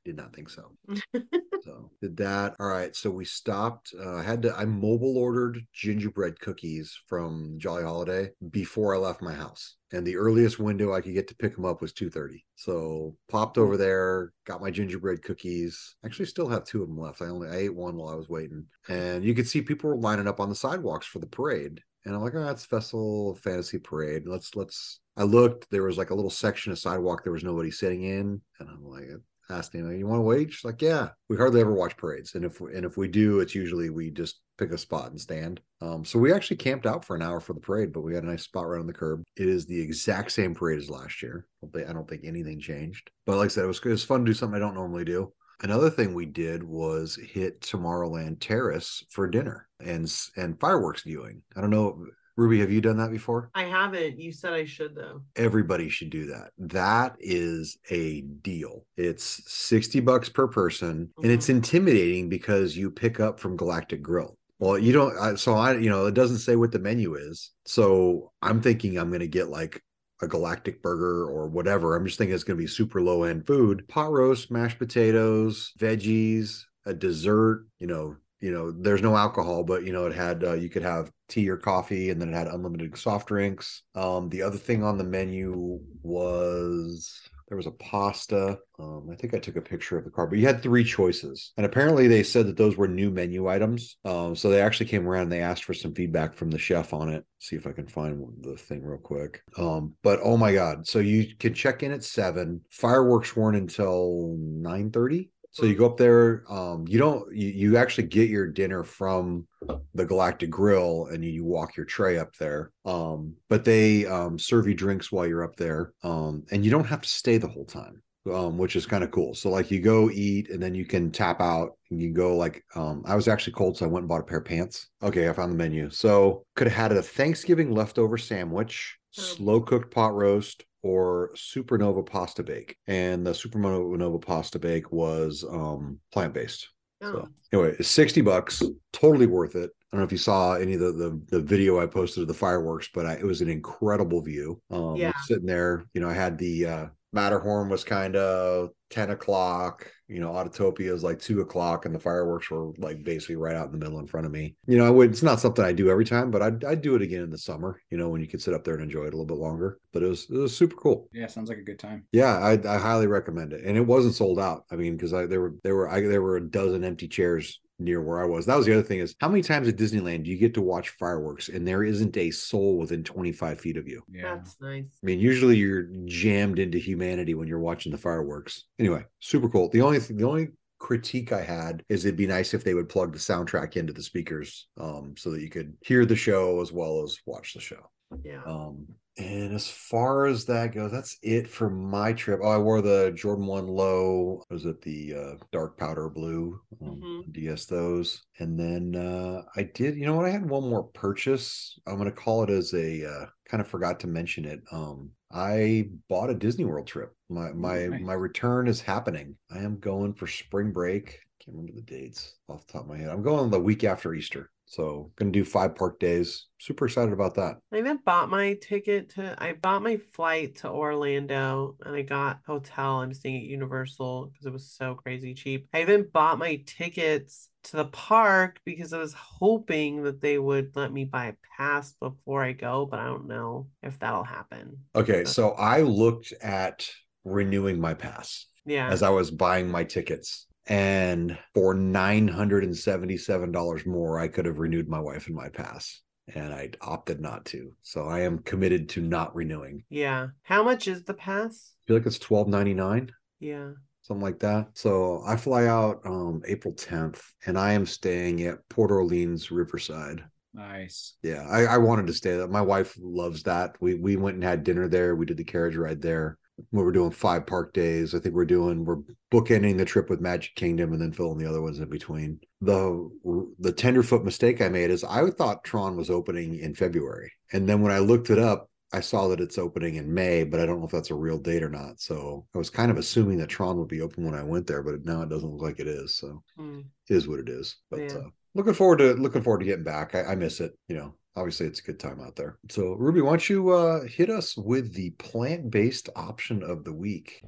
Did 0.08 0.16
not 0.16 0.34
think 0.34 0.48
so. 0.48 0.72
So 1.64 1.90
did 2.00 2.16
that. 2.18 2.54
All 2.60 2.68
right. 2.68 2.96
So 2.96 3.10
we 3.10 3.26
stopped. 3.26 3.92
Uh, 3.98 4.14
I 4.14 4.22
had 4.22 4.40
to. 4.42 4.56
I 4.56 4.64
mobile 4.64 5.18
ordered 5.18 5.60
gingerbread 5.74 6.40
cookies 6.40 6.96
from 7.08 7.56
Jolly 7.58 7.82
Holiday 7.82 8.30
before 8.50 8.94
I 8.94 8.98
left 8.98 9.20
my 9.20 9.34
house, 9.34 9.76
and 9.92 10.06
the 10.06 10.16
earliest 10.16 10.58
window 10.58 10.94
I 10.94 11.02
could 11.02 11.12
get 11.12 11.28
to 11.28 11.34
pick 11.34 11.56
them 11.56 11.66
up 11.66 11.82
was 11.82 11.92
two 11.92 12.08
thirty. 12.08 12.46
So 12.54 13.16
popped 13.28 13.58
over 13.58 13.76
there, 13.76 14.32
got 14.46 14.62
my 14.62 14.70
gingerbread 14.70 15.22
cookies. 15.22 15.96
Actually, 16.06 16.26
still 16.26 16.48
have 16.48 16.64
two 16.64 16.80
of 16.80 16.88
them 16.88 16.98
left. 16.98 17.20
I 17.20 17.26
only 17.26 17.48
I 17.48 17.56
ate 17.56 17.74
one 17.74 17.96
while 17.96 18.14
I 18.14 18.16
was 18.16 18.30
waiting, 18.30 18.64
and 18.88 19.22
you 19.22 19.34
could 19.34 19.48
see 19.48 19.60
people 19.60 19.90
were 19.90 19.96
lining 19.96 20.28
up 20.28 20.40
on 20.40 20.48
the 20.48 20.54
sidewalks 20.54 21.06
for 21.06 21.18
the 21.18 21.26
parade. 21.26 21.82
And 22.06 22.14
I'm 22.14 22.22
like, 22.22 22.34
oh, 22.34 22.44
that's 22.44 22.64
Festival 22.64 23.34
Fantasy 23.34 23.78
Parade. 23.78 24.26
Let's 24.26 24.56
let's. 24.56 25.00
I 25.18 25.24
looked. 25.24 25.70
There 25.70 25.82
was 25.82 25.98
like 25.98 26.10
a 26.10 26.14
little 26.14 26.30
section 26.30 26.72
of 26.72 26.78
sidewalk 26.78 27.24
there 27.24 27.32
was 27.32 27.44
nobody 27.44 27.70
sitting 27.70 28.04
in, 28.04 28.40
and 28.60 28.68
I'm 28.70 28.86
like, 28.86 29.08
him, 29.50 29.98
"You 29.98 30.06
want 30.06 30.18
to 30.18 30.22
wait?" 30.22 30.52
She's 30.52 30.64
like, 30.64 30.82
"Yeah." 30.82 31.10
We 31.28 31.36
hardly 31.36 31.60
ever 31.60 31.72
watch 31.72 31.96
parades, 31.96 32.34
and 32.34 32.44
if 32.44 32.60
and 32.60 32.84
if 32.84 32.96
we 32.96 33.08
do, 33.08 33.40
it's 33.40 33.54
usually 33.54 33.90
we 33.90 34.10
just 34.10 34.40
pick 34.58 34.72
a 34.72 34.78
spot 34.78 35.10
and 35.10 35.20
stand. 35.20 35.60
Um, 35.80 36.04
so 36.04 36.18
we 36.18 36.32
actually 36.32 36.56
camped 36.56 36.86
out 36.86 37.04
for 37.04 37.14
an 37.16 37.22
hour 37.22 37.40
for 37.40 37.52
the 37.54 37.60
parade, 37.60 37.92
but 37.92 38.02
we 38.02 38.14
had 38.14 38.24
a 38.24 38.26
nice 38.26 38.42
spot 38.42 38.66
right 38.66 38.80
on 38.80 38.86
the 38.86 38.92
curb. 38.92 39.22
It 39.36 39.48
is 39.48 39.66
the 39.66 39.80
exact 39.80 40.32
same 40.32 40.54
parade 40.54 40.78
as 40.78 40.90
last 40.90 41.22
year. 41.22 41.46
I 41.62 41.66
don't 41.66 41.72
think, 41.72 41.88
I 41.88 41.92
don't 41.92 42.08
think 42.08 42.24
anything 42.24 42.60
changed. 42.60 43.10
But 43.24 43.36
like 43.36 43.46
I 43.46 43.48
said, 43.48 43.64
it 43.64 43.68
was 43.68 43.78
it 43.78 43.88
was 43.88 44.04
fun 44.04 44.20
to 44.20 44.26
do 44.26 44.34
something 44.34 44.56
I 44.56 44.58
don't 44.58 44.74
normally 44.74 45.04
do. 45.04 45.32
Another 45.60 45.90
thing 45.90 46.14
we 46.14 46.26
did 46.26 46.62
was 46.62 47.16
hit 47.16 47.60
Tomorrowland 47.60 48.38
Terrace 48.40 49.04
for 49.10 49.28
dinner 49.28 49.68
and 49.80 50.12
and 50.36 50.60
fireworks 50.60 51.02
viewing. 51.02 51.42
I 51.56 51.60
don't 51.60 51.70
know, 51.70 52.06
Ruby, 52.38 52.60
have 52.60 52.70
you 52.70 52.80
done 52.80 52.96
that 52.98 53.10
before? 53.10 53.50
I 53.56 53.64
haven't. 53.64 54.20
You 54.20 54.30
said 54.30 54.52
I 54.52 54.64
should 54.64 54.94
though. 54.94 55.22
everybody 55.34 55.88
should 55.88 56.10
do 56.10 56.26
that. 56.26 56.52
That 56.56 57.16
is 57.18 57.76
a 57.90 58.20
deal. 58.20 58.86
It's 58.96 59.42
60 59.52 59.98
bucks 60.00 60.28
per 60.28 60.46
person 60.46 61.10
and 61.20 61.32
it's 61.32 61.48
intimidating 61.48 62.28
because 62.28 62.76
you 62.76 62.92
pick 62.92 63.18
up 63.18 63.40
from 63.40 63.56
Galactic 63.56 64.02
Grill. 64.02 64.38
Well, 64.60 64.78
you 64.78 64.92
don't 64.92 65.18
I, 65.18 65.34
so 65.34 65.54
I 65.54 65.78
you 65.78 65.90
know, 65.90 66.06
it 66.06 66.14
doesn't 66.14 66.38
say 66.38 66.54
what 66.54 66.70
the 66.70 66.78
menu 66.78 67.16
is. 67.16 67.50
So 67.66 68.30
I'm 68.40 68.62
thinking 68.62 68.96
I'm 68.98 69.08
going 69.08 69.18
to 69.18 69.26
get 69.26 69.48
like 69.48 69.82
a 70.22 70.28
galactic 70.28 70.80
burger 70.80 71.28
or 71.28 71.48
whatever. 71.48 71.96
I'm 71.96 72.06
just 72.06 72.18
thinking 72.18 72.36
it's 72.36 72.44
going 72.44 72.56
to 72.56 72.62
be 72.62 72.68
super 72.68 73.02
low 73.02 73.24
end 73.24 73.48
food. 73.48 73.86
Pot 73.88 74.12
roast, 74.12 74.48
mashed 74.48 74.78
potatoes, 74.78 75.72
veggies, 75.76 76.62
a 76.86 76.94
dessert, 76.94 77.66
you 77.80 77.88
know, 77.88 78.14
you 78.40 78.52
know, 78.52 78.70
there's 78.70 79.02
no 79.02 79.16
alcohol, 79.16 79.64
but 79.64 79.84
you 79.84 79.92
know, 79.92 80.06
it 80.06 80.14
had 80.14 80.44
uh, 80.44 80.52
you 80.52 80.68
could 80.68 80.84
have 80.84 81.10
tea 81.28 81.48
or 81.48 81.56
coffee 81.56 82.10
and 82.10 82.20
then 82.20 82.30
it 82.30 82.36
had 82.36 82.48
unlimited 82.48 82.96
soft 82.96 83.28
drinks. 83.28 83.82
Um 83.94 84.28
the 84.28 84.42
other 84.42 84.58
thing 84.58 84.82
on 84.82 84.98
the 84.98 85.04
menu 85.04 85.80
was 86.02 87.28
there 87.48 87.56
was 87.56 87.66
a 87.66 87.72
pasta. 87.72 88.58
Um, 88.78 89.08
I 89.10 89.16
think 89.16 89.32
I 89.34 89.38
took 89.38 89.56
a 89.56 89.62
picture 89.62 89.96
of 89.96 90.04
the 90.04 90.10
card, 90.10 90.30
but 90.30 90.38
you 90.38 90.46
had 90.46 90.62
three 90.62 90.84
choices. 90.84 91.52
And 91.56 91.64
apparently 91.64 92.06
they 92.06 92.22
said 92.22 92.46
that 92.46 92.58
those 92.58 92.76
were 92.76 92.86
new 92.86 93.10
menu 93.10 93.48
items. 93.48 93.96
Um, 94.04 94.36
so 94.36 94.50
they 94.50 94.60
actually 94.60 94.86
came 94.86 95.08
around 95.08 95.24
and 95.24 95.32
they 95.32 95.40
asked 95.40 95.64
for 95.64 95.74
some 95.74 95.94
feedback 95.94 96.34
from 96.34 96.50
the 96.50 96.58
chef 96.58 96.92
on 96.92 97.08
it. 97.08 97.24
See 97.38 97.56
if 97.56 97.66
I 97.66 97.72
can 97.72 97.86
find 97.86 98.22
the 98.42 98.56
thing 98.56 98.84
real 98.84 98.98
quick. 98.98 99.42
Um, 99.56 99.94
but 100.02 100.20
oh 100.22 100.36
my 100.36 100.52
God. 100.52 100.86
So 100.86 100.98
you 100.98 101.34
can 101.38 101.54
check 101.54 101.82
in 101.82 101.92
at 101.92 102.04
seven. 102.04 102.60
Fireworks 102.70 103.34
weren't 103.34 103.56
until 103.56 104.36
9 104.38 104.90
30. 104.90 105.30
So 105.58 105.66
you 105.66 105.74
go 105.74 105.86
up 105.86 105.96
there. 105.96 106.44
Um, 106.48 106.86
you 106.86 106.98
don't. 106.98 107.34
You, 107.34 107.48
you 107.48 107.76
actually 107.76 108.06
get 108.06 108.30
your 108.30 108.46
dinner 108.46 108.84
from 108.84 109.48
the 109.92 110.06
Galactic 110.06 110.50
Grill, 110.50 111.08
and 111.10 111.24
you, 111.24 111.32
you 111.32 111.44
walk 111.44 111.76
your 111.76 111.84
tray 111.84 112.16
up 112.16 112.36
there. 112.36 112.70
Um, 112.84 113.34
but 113.48 113.64
they 113.64 114.06
um, 114.06 114.38
serve 114.38 114.68
you 114.68 114.74
drinks 114.74 115.10
while 115.10 115.26
you're 115.26 115.42
up 115.42 115.56
there, 115.56 115.92
um, 116.04 116.44
and 116.52 116.64
you 116.64 116.70
don't 116.70 116.84
have 116.86 117.00
to 117.02 117.08
stay 117.08 117.38
the 117.38 117.48
whole 117.48 117.64
time, 117.64 118.00
um, 118.32 118.56
which 118.56 118.76
is 118.76 118.86
kind 118.86 119.02
of 119.02 119.10
cool. 119.10 119.34
So 119.34 119.50
like 119.50 119.68
you 119.72 119.80
go 119.80 120.08
eat 120.10 120.48
and 120.48 120.62
then 120.62 120.76
you 120.76 120.84
can 120.84 121.10
tap 121.10 121.40
out 121.40 121.72
and 121.90 122.00
you 122.00 122.12
go 122.12 122.36
like 122.36 122.62
um 122.76 123.02
I 123.04 123.16
was 123.16 123.26
actually 123.26 123.54
cold, 123.54 123.76
so 123.76 123.84
I 123.84 123.88
went 123.88 124.02
and 124.04 124.08
bought 124.08 124.20
a 124.20 124.24
pair 124.24 124.38
of 124.38 124.44
pants. 124.44 124.86
Okay, 125.02 125.28
I 125.28 125.32
found 125.32 125.50
the 125.50 125.56
menu. 125.56 125.90
So 125.90 126.44
could 126.54 126.68
have 126.68 126.90
had 126.90 126.96
a 126.96 127.02
Thanksgiving 127.02 127.72
leftover 127.72 128.16
sandwich, 128.16 128.96
Oh. 129.18 129.22
slow 129.22 129.60
cooked 129.60 129.92
pot 129.92 130.14
roast, 130.14 130.64
or 130.82 131.30
supernova 131.34 132.04
pasta 132.04 132.42
bake. 132.42 132.76
And 132.86 133.26
the 133.26 133.32
supernova 133.32 134.20
pasta 134.22 134.58
bake 134.58 134.90
was 134.92 135.44
um 135.48 135.98
plant-based. 136.12 136.68
Oh, 137.00 137.12
So 137.12 137.28
anyway, 137.52 137.76
it's 137.78 137.88
60 137.88 138.20
bucks, 138.20 138.62
totally 138.92 139.26
worth 139.26 139.54
it. 139.54 139.70
I 139.92 139.96
don't 139.96 140.00
know 140.00 140.06
if 140.06 140.12
you 140.12 140.18
saw 140.18 140.54
any 140.54 140.74
of 140.74 140.80
the 140.80 140.92
the, 140.92 141.20
the 141.28 141.40
video 141.40 141.80
I 141.80 141.86
posted 141.86 142.22
of 142.22 142.28
the 142.28 142.34
fireworks, 142.34 142.88
but 142.92 143.06
I, 143.06 143.14
it 143.14 143.24
was 143.24 143.40
an 143.40 143.48
incredible 143.48 144.20
view. 144.22 144.60
Um 144.70 144.96
Yeah. 144.96 145.12
sitting 145.26 145.46
there, 145.46 145.84
you 145.94 146.00
know, 146.00 146.08
I 146.08 146.14
had 146.14 146.38
the 146.38 146.66
uh 146.66 146.86
Matterhorn 147.12 147.68
was 147.70 147.84
kind 147.84 148.16
of 148.16 148.70
10 148.90 149.10
o'clock, 149.10 149.90
you 150.08 150.20
know, 150.20 150.32
Autotopia 150.32 150.92
is 150.92 151.04
like 151.04 151.20
two 151.20 151.40
o'clock, 151.42 151.84
and 151.84 151.94
the 151.94 151.98
fireworks 151.98 152.50
were 152.50 152.72
like 152.78 153.04
basically 153.04 153.36
right 153.36 153.54
out 153.54 153.66
in 153.66 153.72
the 153.72 153.78
middle 153.78 153.98
in 153.98 154.06
front 154.06 154.26
of 154.26 154.32
me. 154.32 154.54
You 154.66 154.78
know, 154.78 154.86
I 154.86 154.90
would 154.90 155.10
it's 155.10 155.22
not 155.22 155.38
something 155.40 155.64
I 155.64 155.72
do 155.72 155.90
every 155.90 156.04
time, 156.04 156.30
but 156.30 156.42
I'd 156.42 156.64
I'd 156.64 156.82
do 156.82 156.94
it 156.94 157.02
again 157.02 157.22
in 157.22 157.30
the 157.30 157.38
summer, 157.38 157.80
you 157.90 157.98
know, 157.98 158.08
when 158.08 158.20
you 158.20 158.26
could 158.26 158.42
sit 158.42 158.54
up 158.54 158.64
there 158.64 158.74
and 158.74 158.82
enjoy 158.82 159.02
it 159.02 159.14
a 159.14 159.16
little 159.16 159.26
bit 159.26 159.36
longer. 159.36 159.78
But 159.92 160.02
it 160.02 160.06
was 160.06 160.26
it 160.30 160.36
was 160.36 160.56
super 160.56 160.76
cool. 160.76 161.08
Yeah, 161.12 161.26
sounds 161.26 161.48
like 161.48 161.58
a 161.58 161.62
good 161.62 161.78
time. 161.78 162.06
Yeah, 162.12 162.38
I, 162.38 162.52
I 162.66 162.78
highly 162.78 163.06
recommend 163.06 163.52
it, 163.52 163.64
and 163.64 163.76
it 163.76 163.86
wasn't 163.86 164.14
sold 164.14 164.40
out. 164.40 164.64
I 164.70 164.76
mean, 164.76 164.96
because 164.96 165.12
I 165.12 165.26
there 165.26 165.40
were 165.40 165.54
there 165.62 165.76
were 165.76 165.88
I, 165.88 166.00
there 166.00 166.22
were 166.22 166.36
a 166.36 166.50
dozen 166.50 166.84
empty 166.84 167.08
chairs 167.08 167.60
near 167.78 168.00
where 168.02 168.22
I 168.22 168.26
was. 168.26 168.46
That 168.46 168.56
was 168.56 168.66
the 168.66 168.72
other 168.72 168.82
thing 168.82 168.98
is 168.98 169.14
how 169.20 169.28
many 169.28 169.42
times 169.42 169.68
at 169.68 169.76
Disneyland 169.76 170.24
do 170.24 170.30
you 170.30 170.36
get 170.36 170.54
to 170.54 170.62
watch 170.62 170.90
fireworks 170.90 171.48
and 171.48 171.66
there 171.66 171.84
isn't 171.84 172.16
a 172.16 172.30
soul 172.30 172.78
within 172.78 173.04
25 173.04 173.60
feet 173.60 173.76
of 173.76 173.88
you? 173.88 174.02
Yeah. 174.12 174.36
that's 174.36 174.56
nice. 174.60 174.84
I 175.02 175.06
mean, 175.06 175.20
usually 175.20 175.56
you're 175.56 175.88
jammed 176.06 176.58
into 176.58 176.78
humanity 176.78 177.34
when 177.34 177.48
you're 177.48 177.58
watching 177.58 177.92
the 177.92 177.98
fireworks. 177.98 178.64
Anyway, 178.78 179.04
super 179.20 179.48
cool. 179.48 179.68
The 179.70 179.82
only 179.82 179.98
the 179.98 180.24
only 180.24 180.48
critique 180.78 181.32
I 181.32 181.42
had 181.42 181.82
is 181.88 182.04
it'd 182.04 182.16
be 182.16 182.26
nice 182.26 182.54
if 182.54 182.64
they 182.64 182.74
would 182.74 182.88
plug 182.88 183.12
the 183.12 183.18
soundtrack 183.18 183.76
into 183.76 183.92
the 183.92 184.02
speakers 184.02 184.68
um, 184.78 185.14
so 185.16 185.30
that 185.30 185.42
you 185.42 185.50
could 185.50 185.76
hear 185.80 186.06
the 186.06 186.16
show 186.16 186.60
as 186.60 186.72
well 186.72 187.02
as 187.02 187.18
watch 187.26 187.54
the 187.54 187.60
show. 187.60 187.90
Yeah. 188.24 188.42
Um, 188.46 188.86
and 189.18 189.52
as 189.52 189.68
far 189.68 190.26
as 190.26 190.44
that 190.46 190.72
goes, 190.74 190.92
that's 190.92 191.18
it 191.22 191.48
for 191.48 191.68
my 191.68 192.12
trip. 192.12 192.40
Oh, 192.42 192.48
I 192.48 192.58
wore 192.58 192.80
the 192.80 193.12
Jordan 193.16 193.46
One 193.46 193.66
Low. 193.66 194.42
Was 194.50 194.64
it 194.64 194.80
the 194.82 195.14
uh, 195.14 195.44
dark 195.52 195.76
powder 195.76 196.08
blue? 196.08 196.60
Um, 196.80 197.00
Mhm. 197.02 197.32
DS 197.32 197.66
those, 197.66 198.22
and 198.38 198.58
then 198.58 198.94
uh, 198.94 199.42
I 199.56 199.64
did. 199.64 199.96
You 199.96 200.06
know 200.06 200.14
what? 200.16 200.26
I 200.26 200.30
had 200.30 200.48
one 200.48 200.68
more 200.68 200.84
purchase. 200.84 201.78
I'm 201.86 201.96
going 201.96 202.06
to 202.06 202.12
call 202.12 202.42
it 202.44 202.50
as 202.50 202.72
a. 202.74 203.04
Uh, 203.04 203.26
kind 203.48 203.60
of 203.62 203.66
forgot 203.68 203.98
to 204.00 204.06
mention 204.06 204.44
it. 204.44 204.60
Um, 204.72 205.10
I 205.32 205.88
bought 206.08 206.30
a 206.30 206.34
Disney 206.34 206.64
World 206.64 206.86
trip. 206.86 207.14
My 207.28 207.50
my 207.52 207.86
nice. 207.86 208.00
my 208.00 208.14
return 208.14 208.68
is 208.68 208.80
happening. 208.80 209.36
I 209.50 209.58
am 209.58 209.78
going 209.78 210.14
for 210.14 210.26
spring 210.26 210.70
break. 210.70 211.18
Can't 211.40 211.56
remember 211.56 211.72
the 211.72 211.82
dates 211.82 212.36
off 212.48 212.66
the 212.66 212.72
top 212.72 212.82
of 212.82 212.88
my 212.88 212.98
head. 212.98 213.08
I'm 213.10 213.22
going 213.22 213.50
the 213.50 213.60
week 213.60 213.84
after 213.84 214.14
Easter. 214.14 214.50
So 214.68 215.10
gonna 215.16 215.30
do 215.30 215.44
five 215.44 215.74
park 215.74 215.98
days. 215.98 216.46
Super 216.60 216.86
excited 216.86 217.12
about 217.12 217.34
that. 217.36 217.56
I 217.72 217.78
even 217.78 218.00
bought 218.04 218.28
my 218.28 218.54
ticket 218.60 219.08
to 219.10 219.34
I 219.42 219.54
bought 219.54 219.82
my 219.82 219.96
flight 220.12 220.56
to 220.56 220.68
Orlando 220.68 221.76
and 221.84 221.96
I 221.96 222.02
got 222.02 222.40
hotel. 222.46 223.00
I'm 223.00 223.14
staying 223.14 223.36
at 223.36 223.42
Universal 223.44 224.26
because 224.26 224.44
it 224.46 224.52
was 224.52 224.70
so 224.70 224.94
crazy 224.94 225.32
cheap. 225.32 225.68
I 225.72 225.80
even 225.80 226.06
bought 226.12 226.38
my 226.38 226.62
tickets 226.66 227.48
to 227.64 227.76
the 227.78 227.86
park 227.86 228.60
because 228.66 228.92
I 228.92 228.98
was 228.98 229.14
hoping 229.14 230.02
that 230.02 230.20
they 230.20 230.38
would 230.38 230.76
let 230.76 230.92
me 230.92 231.04
buy 231.04 231.26
a 231.28 231.34
pass 231.56 231.94
before 231.94 232.42
I 232.42 232.52
go, 232.52 232.86
but 232.86 233.00
I 233.00 233.06
don't 233.06 233.26
know 233.26 233.68
if 233.82 233.98
that'll 233.98 234.24
happen. 234.24 234.76
Okay, 234.94 235.24
so 235.24 235.50
I 235.52 235.80
looked 235.80 236.32
at 236.42 236.88
renewing 237.24 237.80
my 237.80 237.94
pass 237.94 238.46
Yeah. 238.66 238.88
as 238.90 239.02
I 239.02 239.08
was 239.10 239.30
buying 239.30 239.70
my 239.70 239.84
tickets. 239.84 240.46
And 240.68 241.36
for 241.54 241.74
$977 241.74 243.86
more, 243.86 244.20
I 244.20 244.28
could 244.28 244.44
have 244.46 244.58
renewed 244.58 244.88
my 244.88 245.00
wife 245.00 245.26
and 245.26 245.34
my 245.36 245.48
pass. 245.48 246.00
And 246.34 246.52
I 246.52 246.70
opted 246.82 247.20
not 247.20 247.46
to. 247.46 247.72
So 247.82 248.04
I 248.04 248.20
am 248.20 248.40
committed 248.40 248.90
to 248.90 249.00
not 249.00 249.34
renewing. 249.34 249.84
Yeah. 249.88 250.26
How 250.42 250.62
much 250.62 250.86
is 250.86 251.02
the 251.04 251.14
pass? 251.14 251.72
I 251.72 251.80
feel 251.88 251.96
like 251.96 252.04
it's 252.06 252.18
$12.99, 252.18 253.08
Yeah. 253.40 253.70
something 254.02 254.22
like 254.22 254.38
that. 254.40 254.68
So 254.74 255.22
I 255.26 255.36
fly 255.36 255.66
out 255.68 256.00
um 256.04 256.42
April 256.46 256.74
10th 256.74 257.22
and 257.46 257.58
I 257.58 257.72
am 257.72 257.86
staying 257.86 258.42
at 258.42 258.68
Port 258.68 258.90
Orleans 258.90 259.50
Riverside. 259.50 260.22
Nice. 260.52 261.14
Yeah, 261.22 261.46
I, 261.48 261.64
I 261.64 261.78
wanted 261.78 262.06
to 262.08 262.12
stay 262.12 262.36
there. 262.36 262.46
My 262.48 262.60
wife 262.62 262.94
loves 263.00 263.42
that. 263.44 263.76
We 263.80 263.94
we 263.94 264.16
went 264.16 264.34
and 264.34 264.44
had 264.44 264.64
dinner 264.64 264.86
there. 264.88 265.16
We 265.16 265.24
did 265.24 265.38
the 265.38 265.44
carriage 265.44 265.76
ride 265.76 266.02
there. 266.02 266.36
We 266.72 266.82
were 266.82 266.92
doing 266.92 267.10
five 267.10 267.46
park 267.46 267.72
days. 267.72 268.14
I 268.14 268.18
think 268.18 268.34
we're 268.34 268.44
doing 268.44 268.84
we're 268.84 268.98
bookending 269.32 269.76
the 269.78 269.84
trip 269.84 270.10
with 270.10 270.20
Magic 270.20 270.54
Kingdom 270.54 270.92
and 270.92 271.00
then 271.00 271.12
filling 271.12 271.38
the 271.38 271.48
other 271.48 271.62
ones 271.62 271.78
in 271.78 271.88
between. 271.88 272.40
The 272.60 273.10
the 273.58 273.72
tenderfoot 273.72 274.24
mistake 274.24 274.60
I 274.60 274.68
made 274.68 274.90
is 274.90 275.04
I 275.04 275.30
thought 275.30 275.64
Tron 275.64 275.96
was 275.96 276.10
opening 276.10 276.58
in 276.58 276.74
February, 276.74 277.32
and 277.52 277.68
then 277.68 277.82
when 277.82 277.92
I 277.92 277.98
looked 277.98 278.30
it 278.30 278.38
up, 278.38 278.68
I 278.92 279.00
saw 279.00 279.28
that 279.28 279.40
it's 279.40 279.58
opening 279.58 279.96
in 279.96 280.12
May, 280.12 280.44
but 280.44 280.60
I 280.60 280.66
don't 280.66 280.80
know 280.80 280.86
if 280.86 280.90
that's 280.92 281.10
a 281.10 281.14
real 281.14 281.38
date 281.38 281.62
or 281.62 281.68
not. 281.68 282.00
So 282.00 282.46
I 282.54 282.58
was 282.58 282.70
kind 282.70 282.90
of 282.90 282.96
assuming 282.96 283.38
that 283.38 283.48
Tron 283.50 283.76
would 283.78 283.88
be 283.88 284.00
open 284.00 284.24
when 284.24 284.34
I 284.34 284.42
went 284.42 284.66
there, 284.66 284.82
but 284.82 285.04
now 285.04 285.20
it 285.22 285.28
doesn't 285.28 285.50
look 285.50 285.62
like 285.62 285.78
it 285.80 285.86
is. 285.88 286.16
So 286.16 286.42
Hmm. 286.56 286.80
it 287.08 287.14
is 287.14 287.28
what 287.28 287.38
it 287.40 287.48
is. 287.48 287.76
But 287.90 288.00
Yeah. 288.00 288.14
uh, 288.18 288.28
looking 288.54 288.72
forward 288.74 288.98
to 288.98 289.12
looking 289.14 289.42
forward 289.42 289.58
to 289.60 289.66
getting 289.66 289.84
back. 289.84 290.14
I, 290.14 290.24
I 290.24 290.34
miss 290.34 290.60
it. 290.60 290.72
You 290.88 290.96
know, 290.96 291.14
obviously 291.38 291.66
it's 291.66 291.78
a 291.78 291.84
good 291.84 292.00
time 292.00 292.20
out 292.20 292.34
there. 292.34 292.58
So 292.68 292.94
Ruby, 292.94 293.20
why 293.20 293.30
don't 293.30 293.48
you 293.48 293.70
uh, 293.70 294.04
hit 294.04 294.28
us 294.28 294.56
with 294.56 294.92
the 294.92 295.10
plant 295.10 295.70
based 295.70 296.08
option 296.16 296.62
of 296.62 296.84
the 296.84 296.92
week? 296.92 297.42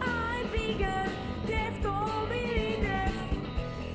I'm 0.00 0.48
vegan, 0.48 1.10
death 1.46 1.82
don't. 1.82 2.32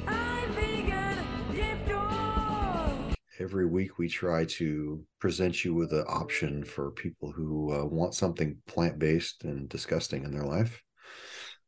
I'm 0.08 0.52
vegan, 0.54 1.26
death 1.56 1.88
don't. 1.88 3.16
Every 3.40 3.66
week 3.66 3.98
we 3.98 4.08
try 4.08 4.46
to 4.46 5.04
present 5.20 5.66
you 5.66 5.74
with 5.74 5.94
an 5.94 6.06
option 6.08 6.64
for 6.64 6.92
people 6.92 7.32
who 7.32 7.74
uh, 7.74 7.86
want 7.86 8.14
something 8.14 8.58
plant 8.68 9.00
based 9.00 9.44
and 9.44 9.68
disgusting 9.68 10.26
in 10.26 10.32
their 10.32 10.46
life. 10.46 10.82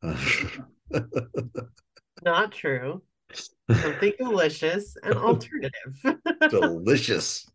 Uh, 0.03 0.15
Not 2.23 2.51
true. 2.51 3.01
Something 3.71 4.13
delicious 4.19 4.95
and 5.03 5.15
alternative. 5.15 5.71
delicious. 6.49 7.47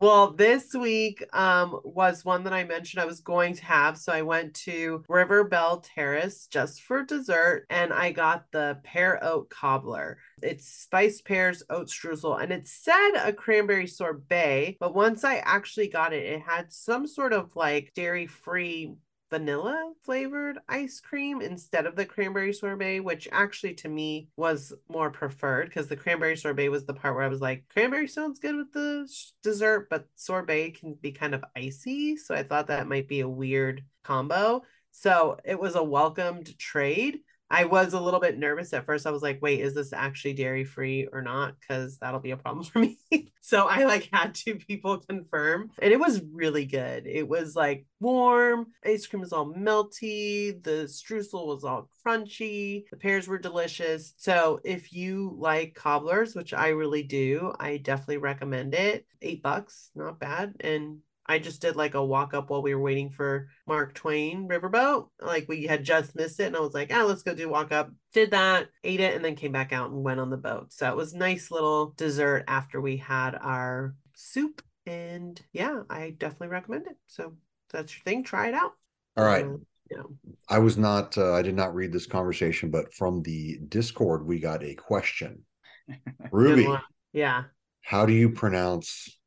Well, 0.00 0.32
this 0.32 0.74
week 0.74 1.24
um 1.32 1.80
was 1.82 2.24
one 2.26 2.44
that 2.44 2.52
I 2.52 2.64
mentioned 2.64 3.00
I 3.00 3.06
was 3.06 3.20
going 3.20 3.54
to 3.54 3.64
have. 3.64 3.96
So 3.96 4.12
I 4.12 4.22
went 4.22 4.52
to 4.64 5.02
River 5.08 5.44
Belle 5.44 5.80
Terrace 5.80 6.46
just 6.46 6.82
for 6.82 7.04
dessert 7.04 7.64
and 7.70 7.92
I 7.92 8.12
got 8.12 8.44
the 8.52 8.78
pear 8.84 9.22
oat 9.24 9.48
cobbler. 9.48 10.18
It's 10.42 10.68
spiced 10.68 11.24
pears, 11.24 11.62
oat 11.70 11.88
streusel, 11.88 12.42
and 12.42 12.52
it 12.52 12.68
said 12.68 13.12
a 13.16 13.32
cranberry 13.32 13.86
sorbet, 13.86 14.76
but 14.78 14.94
once 14.94 15.24
I 15.24 15.36
actually 15.36 15.88
got 15.88 16.12
it, 16.12 16.24
it 16.24 16.42
had 16.42 16.72
some 16.72 17.06
sort 17.06 17.32
of 17.32 17.56
like 17.56 17.92
dairy-free 17.94 18.94
vanilla 19.30 19.92
flavored 20.02 20.58
ice 20.68 21.00
cream 21.00 21.40
instead 21.40 21.86
of 21.86 21.96
the 21.96 22.04
cranberry 22.04 22.52
sorbet, 22.52 23.00
which 23.00 23.28
actually 23.32 23.74
to 23.74 23.88
me 23.88 24.28
was 24.36 24.72
more 24.88 25.10
preferred 25.10 25.68
because 25.68 25.88
the 25.88 25.96
cranberry 25.96 26.36
sorbet 26.36 26.68
was 26.68 26.84
the 26.84 26.94
part 26.94 27.14
where 27.14 27.24
I 27.24 27.28
was 27.28 27.40
like, 27.40 27.64
cranberry 27.68 28.08
sounds 28.08 28.38
good 28.38 28.56
with 28.56 28.72
the 28.72 29.08
dessert, 29.42 29.88
but 29.90 30.06
sorbet 30.14 30.72
can 30.72 30.94
be 30.94 31.12
kind 31.12 31.34
of 31.34 31.44
icy. 31.56 32.16
So 32.16 32.34
I 32.34 32.42
thought 32.42 32.68
that 32.68 32.86
might 32.86 33.08
be 33.08 33.20
a 33.20 33.28
weird 33.28 33.84
combo. 34.02 34.62
So 34.92 35.38
it 35.44 35.58
was 35.58 35.74
a 35.74 35.82
welcomed 35.82 36.56
trade. 36.58 37.20
I 37.54 37.66
was 37.66 37.92
a 37.92 38.00
little 38.00 38.18
bit 38.18 38.36
nervous 38.36 38.72
at 38.72 38.84
first. 38.84 39.06
I 39.06 39.12
was 39.12 39.22
like, 39.22 39.40
wait, 39.40 39.60
is 39.60 39.74
this 39.74 39.92
actually 39.92 40.32
dairy 40.32 40.64
free 40.64 41.06
or 41.12 41.22
not? 41.22 41.54
Because 41.60 41.98
that'll 41.98 42.18
be 42.18 42.32
a 42.32 42.36
problem 42.36 42.64
for 42.72 42.80
me. 42.80 42.98
so 43.40 43.68
I 43.68 43.84
like 43.84 44.08
had 44.12 44.34
two 44.34 44.56
people 44.56 44.98
confirm. 44.98 45.70
And 45.78 45.92
it 45.92 46.00
was 46.00 46.20
really 46.32 46.66
good. 46.66 47.06
It 47.06 47.28
was 47.28 47.54
like 47.54 47.86
warm, 48.00 48.66
ice 48.84 49.06
cream 49.06 49.20
was 49.20 49.32
all 49.32 49.54
melty, 49.54 50.60
the 50.64 50.88
streusel 50.88 51.46
was 51.46 51.62
all 51.62 51.88
crunchy, 52.04 52.86
the 52.90 52.96
pears 52.96 53.28
were 53.28 53.38
delicious. 53.38 54.14
So 54.16 54.58
if 54.64 54.92
you 54.92 55.36
like 55.38 55.76
cobblers, 55.76 56.34
which 56.34 56.52
I 56.52 56.70
really 56.70 57.04
do, 57.04 57.52
I 57.60 57.76
definitely 57.76 58.16
recommend 58.16 58.74
it. 58.74 59.06
Eight 59.22 59.44
bucks, 59.44 59.90
not 59.94 60.18
bad. 60.18 60.54
And 60.58 60.98
I 61.26 61.38
just 61.38 61.62
did 61.62 61.76
like 61.76 61.94
a 61.94 62.04
walk 62.04 62.34
up 62.34 62.50
while 62.50 62.62
we 62.62 62.74
were 62.74 62.82
waiting 62.82 63.10
for 63.10 63.48
Mark 63.66 63.94
Twain 63.94 64.48
Riverboat. 64.48 65.08
Like 65.20 65.48
we 65.48 65.64
had 65.64 65.84
just 65.84 66.14
missed 66.14 66.38
it, 66.40 66.46
and 66.46 66.56
I 66.56 66.60
was 66.60 66.74
like, 66.74 66.90
ah, 66.92 67.04
let's 67.04 67.22
go 67.22 67.34
do 67.34 67.48
walk 67.48 67.72
up. 67.72 67.90
Did 68.12 68.32
that, 68.32 68.68
ate 68.82 69.00
it, 69.00 69.14
and 69.14 69.24
then 69.24 69.34
came 69.34 69.52
back 69.52 69.72
out 69.72 69.90
and 69.90 70.02
went 70.02 70.20
on 70.20 70.30
the 70.30 70.36
boat. 70.36 70.72
So 70.72 70.88
it 70.88 70.96
was 70.96 71.14
nice 71.14 71.50
little 71.50 71.94
dessert 71.96 72.44
after 72.46 72.80
we 72.80 72.98
had 72.98 73.34
our 73.36 73.94
soup. 74.14 74.62
And 74.86 75.40
yeah, 75.52 75.82
I 75.88 76.14
definitely 76.16 76.48
recommend 76.48 76.86
it. 76.86 76.96
So 77.06 77.36
that's 77.70 77.96
your 77.96 78.02
thing. 78.04 78.22
Try 78.22 78.48
it 78.48 78.54
out. 78.54 78.72
All 79.16 79.24
right. 79.24 79.44
Um, 79.44 79.64
yeah. 79.90 80.02
I 80.48 80.58
was 80.58 80.76
not, 80.76 81.16
uh, 81.16 81.32
I 81.32 81.42
did 81.42 81.54
not 81.54 81.74
read 81.74 81.92
this 81.92 82.06
conversation, 82.06 82.70
but 82.70 82.92
from 82.94 83.22
the 83.22 83.58
Discord, 83.68 84.26
we 84.26 84.40
got 84.40 84.62
a 84.62 84.74
question. 84.74 85.44
Ruby. 86.32 86.68
Yeah. 87.12 87.44
how 87.82 88.06
do 88.06 88.12
you 88.12 88.30
pronounce 88.30 89.18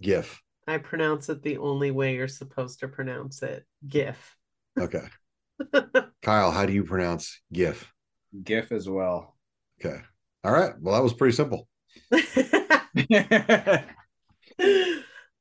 GIF? 0.00 0.40
I 0.66 0.78
pronounce 0.78 1.28
it 1.28 1.42
the 1.42 1.58
only 1.58 1.90
way 1.90 2.14
you're 2.14 2.28
supposed 2.28 2.80
to 2.80 2.88
pronounce 2.88 3.42
it. 3.42 3.64
GIF. 3.86 4.36
Okay. 4.78 5.04
Kyle, 6.22 6.50
how 6.50 6.66
do 6.66 6.72
you 6.72 6.84
pronounce 6.84 7.40
GIF? 7.52 7.92
GIF 8.42 8.72
as 8.72 8.88
well. 8.88 9.36
Okay. 9.84 10.00
All 10.42 10.52
right. 10.52 10.72
Well, 10.80 10.94
that 10.94 11.02
was 11.02 11.12
pretty 11.14 11.34
simple. 11.36 11.68
oh 12.12 13.82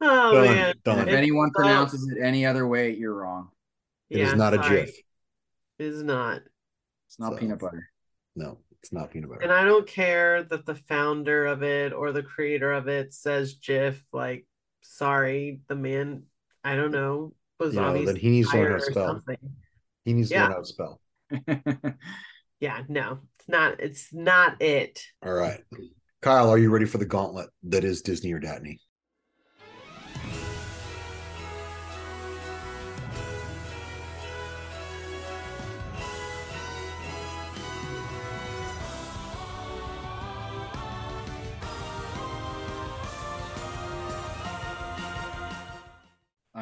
Done, 0.01 0.45
man. 0.45 0.75
done. 0.83 0.99
if 0.99 1.07
It's 1.07 1.15
anyone 1.15 1.49
so- 1.49 1.61
pronounces 1.61 2.07
it 2.07 2.17
any 2.21 2.45
other 2.45 2.67
way, 2.67 2.93
you're 2.95 3.13
wrong. 3.13 3.49
It 4.09 4.19
is 4.19 4.29
Yeah, 4.29 4.35
not 4.35 4.53
a. 4.53 4.57
GIF. 4.57 4.89
It 5.79 5.85
is 5.85 6.03
not. 6.03 6.41
It's 7.07 7.19
not 7.19 7.33
So- 7.33 7.37
peanut 7.39 7.59
butter. 7.59 7.89
No, 8.35 8.59
it's 8.81 8.91
not 8.91 9.11
peanut 9.11 9.29
butter. 9.29 9.41
And 9.43 9.51
I 9.51 9.63
don't 9.63 9.87
care 9.87 10.43
that 10.43 10.65
the 10.65 10.75
founder 10.75 11.45
of 11.45 11.61
it 11.63 11.93
or 11.93 12.11
the 12.11 12.23
creator 12.23 12.71
of 12.73 12.87
it 12.87 13.13
says 13.13 13.53
GIF. 13.55 14.03
Like, 14.11 14.45
sorry, 14.83 15.61
the 15.67 15.75
man, 15.75 16.23
I 16.63 16.75
don't 16.75 16.91
know, 16.91 17.33
was 17.59 17.77
obviously 17.77 18.13
then 18.13 18.15
he 18.21 18.29
needs 18.29 18.51
to 18.51 18.57
learn 18.57 18.71
how 18.71 18.77
to 18.77 18.91
spell. 18.91 19.07
something. 19.07 19.37
He 20.05 20.13
needs 20.13 20.29
to 20.29 20.35
Yeah. 20.35 20.43
learn 20.43 20.51
how 20.51 20.59
to 20.59 20.65
spell. 20.65 21.01
Yeah, 22.59 22.81
no, 22.87 23.19
it's 23.37 23.49
not. 23.49 23.81
It's 23.81 24.13
not 24.13 24.61
it. 24.61 25.03
All 25.21 25.33
right. 25.33 25.59
Kyle, 26.21 26.49
are 26.49 26.57
you 26.57 26.69
ready 26.69 26.85
for 26.85 26.97
the 26.97 27.05
gauntlet 27.05 27.49
that 27.63 27.83
is 27.83 28.01
Disney 28.01 28.31
or 28.31 28.39
Datney? 28.39 28.77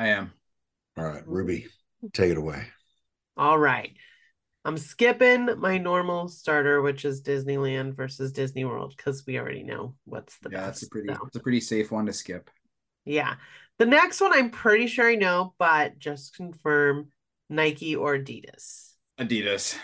I 0.01 0.07
am. 0.07 0.33
All 0.97 1.05
right, 1.05 1.27
Ruby, 1.27 1.67
take 2.11 2.31
it 2.31 2.37
away. 2.37 2.65
All 3.37 3.59
right. 3.59 3.91
I'm 4.65 4.75
skipping 4.75 5.59
my 5.59 5.77
normal 5.77 6.27
starter, 6.27 6.81
which 6.81 7.05
is 7.05 7.21
Disneyland 7.21 7.93
versus 7.93 8.31
Disney 8.31 8.65
World, 8.65 8.95
because 8.97 9.23
we 9.27 9.37
already 9.37 9.61
know 9.61 9.93
what's 10.05 10.39
the 10.39 10.49
yeah, 10.49 10.57
best. 10.57 10.67
that's 10.67 10.83
a 10.83 10.89
pretty 10.89 11.13
so. 11.13 11.25
it's 11.27 11.35
a 11.35 11.39
pretty 11.39 11.61
safe 11.61 11.91
one 11.91 12.07
to 12.07 12.13
skip. 12.13 12.49
Yeah. 13.05 13.35
The 13.77 13.85
next 13.85 14.19
one 14.21 14.33
I'm 14.33 14.49
pretty 14.49 14.87
sure 14.87 15.07
I 15.07 15.13
know, 15.13 15.53
but 15.59 15.99
just 15.99 16.35
confirm 16.35 17.09
Nike 17.47 17.95
or 17.95 18.17
Adidas. 18.17 18.93
Adidas. 19.19 19.77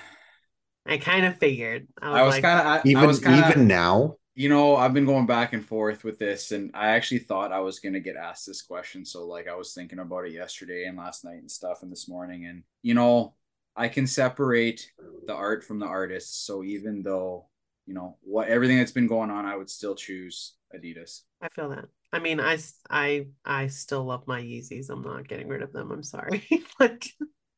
I 0.87 0.97
kind 0.97 1.27
of 1.27 1.37
figured. 1.37 1.89
I 2.01 2.09
was, 2.09 2.17
I 2.17 2.23
was 2.23 2.33
like, 2.33 2.43
kind 2.43 2.59
of 2.59 2.65
I, 2.65 2.81
Even 2.85 3.03
I 3.03 3.05
was 3.05 3.19
kind 3.19 3.45
even 3.51 3.67
now, 3.67 4.15
you 4.37 4.49
know 4.49 4.75
I've 4.75 4.93
been 4.93 5.05
going 5.05 5.25
back 5.25 5.53
and 5.53 5.65
forth 5.65 6.03
with 6.03 6.19
this, 6.19 6.51
and 6.51 6.69
I 6.75 6.89
actually 6.89 7.21
thought 7.21 7.51
I 7.51 7.59
was 7.59 7.79
gonna 7.79 7.99
get 7.99 8.15
asked 8.15 8.45
this 8.45 8.61
question. 8.61 9.03
So 9.03 9.25
like 9.25 9.47
I 9.47 9.55
was 9.55 9.73
thinking 9.73 9.97
about 9.97 10.27
it 10.27 10.31
yesterday 10.31 10.85
and 10.85 10.95
last 10.95 11.25
night 11.25 11.39
and 11.39 11.49
stuff, 11.49 11.81
and 11.81 11.91
this 11.91 12.07
morning, 12.07 12.45
and 12.45 12.61
you 12.83 12.93
know 12.93 13.33
I 13.75 13.87
can 13.87 14.05
separate 14.05 14.91
the 15.25 15.33
art 15.33 15.63
from 15.63 15.79
the 15.79 15.87
artist. 15.87 16.45
So 16.45 16.63
even 16.63 17.01
though 17.01 17.47
you 17.87 17.95
know 17.95 18.17
what 18.21 18.47
everything 18.47 18.77
that's 18.77 18.91
been 18.91 19.07
going 19.07 19.31
on, 19.31 19.47
I 19.47 19.55
would 19.55 19.71
still 19.71 19.95
choose 19.95 20.53
Adidas. 20.71 21.21
I 21.41 21.49
feel 21.49 21.69
that. 21.69 21.85
I 22.13 22.19
mean, 22.19 22.39
I 22.39 22.59
I 22.91 23.25
I 23.43 23.65
still 23.67 24.03
love 24.03 24.27
my 24.27 24.39
Yeezys. 24.39 24.91
I'm 24.91 25.01
not 25.01 25.27
getting 25.27 25.47
rid 25.47 25.63
of 25.63 25.73
them. 25.73 25.91
I'm 25.91 26.03
sorry. 26.03 26.47
like, 26.79 27.07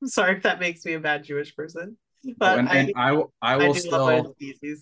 I'm 0.01 0.07
sorry 0.07 0.37
if 0.37 0.43
that 0.43 0.61
makes 0.61 0.85
me 0.85 0.93
a 0.93 0.99
bad 1.01 1.25
Jewish 1.25 1.53
person. 1.53 1.97
But 2.37 2.59
and, 2.59 2.69
I, 2.69 2.75
and 2.75 2.93
I, 2.95 3.11
will 3.11 3.33
I 3.41 3.53
I 3.55 3.57
will 3.57 3.73
do 3.73 3.89
love 3.91 4.07
my 4.07 4.19
still 4.19 4.35
Yeezys. 4.41 4.79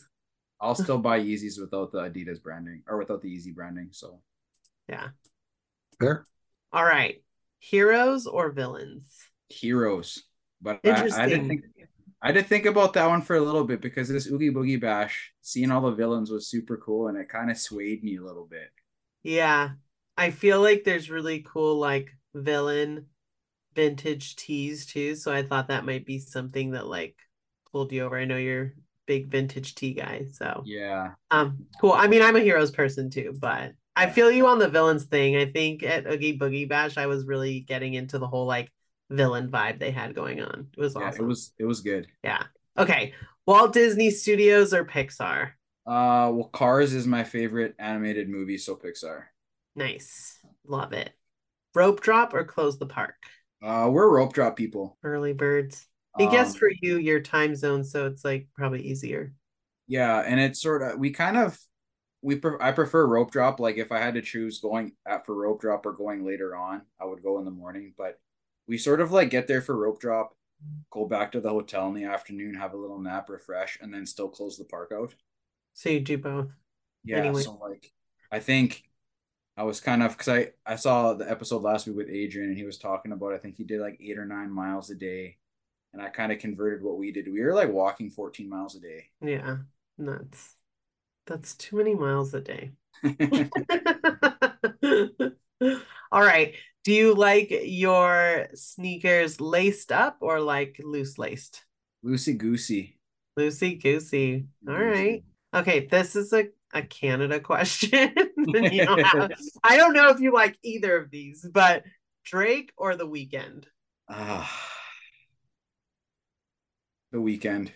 I'll 0.59 0.75
still 0.77 0.97
buy 0.99 1.19
Yeezys 1.19 1.59
without 1.59 1.91
the 1.91 1.99
Adidas 1.99 2.41
branding 2.41 2.83
or 2.87 2.97
without 2.97 3.21
the 3.21 3.35
Yeezy 3.35 3.53
branding. 3.53 3.89
So 3.91 4.21
Yeah. 4.89 5.09
fair. 5.99 6.25
All 6.71 6.85
right. 6.85 7.21
Heroes 7.59 8.25
or 8.25 8.51
villains? 8.51 9.29
heroes. 9.49 10.23
But 10.61 10.81
I, 10.85 11.07
I 11.11 11.27
didn't 11.27 11.45
think 11.45 11.65
I 12.21 12.31
did 12.31 12.47
think 12.47 12.65
about 12.65 12.93
that 12.93 13.07
one 13.07 13.21
for 13.21 13.35
a 13.35 13.41
little 13.41 13.63
bit 13.63 13.79
because 13.81 14.09
this 14.09 14.27
Oogie 14.27 14.49
Boogie 14.51 14.81
Bash, 14.81 15.31
seeing 15.41 15.71
all 15.71 15.81
the 15.81 15.91
villains 15.91 16.31
was 16.31 16.47
super 16.49 16.77
cool 16.77 17.07
and 17.07 17.17
it 17.17 17.29
kind 17.29 17.51
of 17.51 17.57
swayed 17.57 18.03
me 18.03 18.17
a 18.17 18.23
little 18.23 18.45
bit. 18.45 18.69
Yeah. 19.23 19.71
I 20.17 20.31
feel 20.31 20.61
like 20.61 20.83
there's 20.83 21.09
really 21.09 21.41
cool 21.45 21.77
like 21.77 22.15
villain 22.33 23.07
vintage 23.75 24.35
tees 24.37 24.85
too. 24.87 25.15
So 25.15 25.33
I 25.33 25.43
thought 25.43 25.69
that 25.69 25.85
might 25.85 26.05
be 26.05 26.19
something 26.19 26.71
that 26.71 26.87
like 26.87 27.17
pulled 27.71 27.91
you 27.91 28.03
over. 28.05 28.17
I 28.19 28.25
know 28.25 28.37
you're 28.37 28.63
a 28.65 28.71
big 29.07 29.27
vintage 29.27 29.75
tee 29.75 29.93
guy. 29.93 30.25
So 30.31 30.63
Yeah. 30.65 31.15
um 31.31 31.65
cool. 31.81 31.93
I 31.93 32.07
mean 32.07 32.21
I'm 32.21 32.35
a 32.35 32.41
heroes 32.41 32.71
person 32.71 33.09
too, 33.09 33.35
but 33.39 33.73
I 33.95 34.09
feel 34.09 34.31
you 34.31 34.47
on 34.47 34.59
the 34.59 34.69
villains 34.69 35.05
thing. 35.05 35.35
I 35.37 35.45
think 35.45 35.83
at 35.83 36.05
Oogie 36.07 36.37
Boogie 36.37 36.69
Bash 36.69 36.97
I 36.97 37.07
was 37.07 37.25
really 37.25 37.61
getting 37.61 37.93
into 37.95 38.19
the 38.19 38.27
whole 38.27 38.45
like 38.45 38.71
villain 39.09 39.49
vibe 39.49 39.79
they 39.79 39.91
had 39.91 40.13
going 40.15 40.41
on. 40.41 40.69
It 40.77 40.81
was 40.81 40.95
Yeah, 40.95 41.07
awesome. 41.07 41.25
it 41.25 41.27
was 41.27 41.53
it 41.57 41.65
was 41.65 41.81
good. 41.81 42.07
yeah. 42.23 42.43
Okay. 42.77 43.13
Walt 43.45 43.73
Disney 43.73 44.11
Studios 44.11 44.73
or 44.73 44.85
Pixar? 44.85 45.51
Uh 45.85 46.29
well 46.33 46.49
Cars 46.53 46.93
is 46.93 47.07
my 47.07 47.23
favorite 47.23 47.75
animated 47.79 48.29
movie, 48.29 48.57
so 48.57 48.75
Pixar. 48.75 49.23
Nice. 49.75 50.39
Love 50.65 50.93
it. 50.93 51.13
Rope 51.73 52.01
drop 52.01 52.33
or 52.33 52.43
close 52.43 52.77
the 52.77 52.85
park? 52.85 53.15
Uh 53.61 53.89
we're 53.91 54.09
rope 54.09 54.33
drop 54.33 54.55
people. 54.55 54.97
Early 55.03 55.33
birds. 55.33 55.86
I 56.19 56.25
guess 56.25 56.53
Um, 56.53 56.55
for 56.55 56.69
you, 56.81 56.97
your 56.97 57.19
time 57.21 57.55
zone, 57.55 57.83
so 57.83 58.07
it's 58.07 58.25
like 58.25 58.47
probably 58.55 58.81
easier. 58.83 59.33
Yeah, 59.87 60.19
and 60.21 60.39
it's 60.39 60.61
sort 60.61 60.81
of 60.81 60.99
we 60.99 61.11
kind 61.11 61.37
of 61.37 61.57
we 62.21 62.37
pre- 62.37 62.57
I 62.61 62.71
prefer 62.71 63.05
rope 63.07 63.31
drop. 63.31 63.59
Like 63.59 63.77
if 63.77 63.91
I 63.91 63.99
had 63.99 64.15
to 64.15 64.21
choose 64.21 64.59
going 64.59 64.93
at 65.07 65.25
for 65.25 65.35
rope 65.35 65.61
drop 65.61 65.85
or 65.85 65.93
going 65.93 66.25
later 66.25 66.55
on, 66.55 66.83
I 67.01 67.05
would 67.05 67.23
go 67.23 67.39
in 67.39 67.45
the 67.45 67.51
morning. 67.51 67.93
But 67.97 68.19
we 68.67 68.77
sort 68.77 69.01
of 69.01 69.11
like 69.11 69.29
get 69.29 69.47
there 69.47 69.61
for 69.61 69.77
rope 69.77 69.99
drop, 70.01 70.35
go 70.91 71.05
back 71.07 71.31
to 71.33 71.41
the 71.41 71.49
hotel 71.51 71.87
in 71.89 71.95
the 71.95 72.05
afternoon, 72.05 72.55
have 72.55 72.73
a 72.73 72.77
little 72.77 72.99
nap, 72.99 73.29
refresh, 73.29 73.79
and 73.81 73.93
then 73.93 74.05
still 74.05 74.29
close 74.29 74.57
the 74.57 74.65
park 74.65 74.91
out. 74.93 75.15
So 75.73 75.89
you 75.89 76.01
do 76.01 76.17
both. 76.17 76.49
Yeah, 77.03 77.17
Anyway. 77.19 77.41
so 77.43 77.53
like 77.55 77.91
I 78.31 78.39
think 78.39 78.83
I 79.57 79.63
was 79.63 79.81
kind 79.81 80.03
of 80.03 80.11
because 80.17 80.29
I 80.29 80.51
I 80.65 80.75
saw 80.77 81.13
the 81.13 81.29
episode 81.29 81.63
last 81.63 81.87
week 81.87 81.97
with 81.97 82.09
Adrian 82.09 82.49
and 82.49 82.57
he 82.57 82.65
was 82.65 82.77
talking 82.77 83.11
about 83.13 83.33
I 83.33 83.37
think 83.39 83.57
he 83.57 83.63
did 83.65 83.81
like 83.81 83.97
eight 84.01 84.17
or 84.17 84.25
nine 84.25 84.51
miles 84.51 84.89
a 84.91 84.95
day, 84.95 85.37
and 85.93 86.01
I 86.01 86.09
kind 86.09 86.31
of 86.31 86.39
converted 86.39 86.83
what 86.83 86.97
we 86.97 87.11
did. 87.11 87.31
We 87.31 87.41
were 87.41 87.53
like 87.53 87.71
walking 87.71 88.09
14 88.09 88.49
miles 88.49 88.75
a 88.75 88.79
day. 88.79 89.05
Yeah, 89.21 89.57
nuts. 89.97 90.55
That's 91.25 91.55
too 91.55 91.77
many 91.77 91.95
miles 91.95 92.33
a 92.33 92.41
day. 92.41 92.71
All 96.11 96.21
right. 96.21 96.55
Do 96.83 96.93
you 96.93 97.13
like 97.15 97.51
your 97.63 98.47
sneakers 98.53 99.41
laced 99.41 99.91
up 99.91 100.17
or 100.21 100.39
like 100.39 100.79
loose 100.83 101.17
laced? 101.17 101.63
Loosey 102.05 102.37
goosey. 102.37 102.97
Loosey 103.37 103.81
goosey. 103.81 104.47
All 104.67 104.75
right. 104.75 105.23
Okay, 105.53 105.87
this 105.87 106.15
is 106.15 106.31
a, 106.33 106.47
a 106.73 106.81
Canada 106.81 107.39
question. 107.41 108.13
You 108.37 108.85
don't 108.85 109.03
have- 109.03 109.31
I 109.63 109.77
don't 109.77 109.93
know 109.93 110.09
if 110.09 110.19
you 110.19 110.33
like 110.33 110.57
either 110.63 110.97
of 110.97 111.09
these, 111.11 111.45
but 111.51 111.83
Drake 112.23 112.71
or 112.77 112.95
The 112.95 113.07
Weeknd? 113.07 113.65
Ah, 114.09 114.49
the 117.11 117.17
Weeknd, 117.17 117.71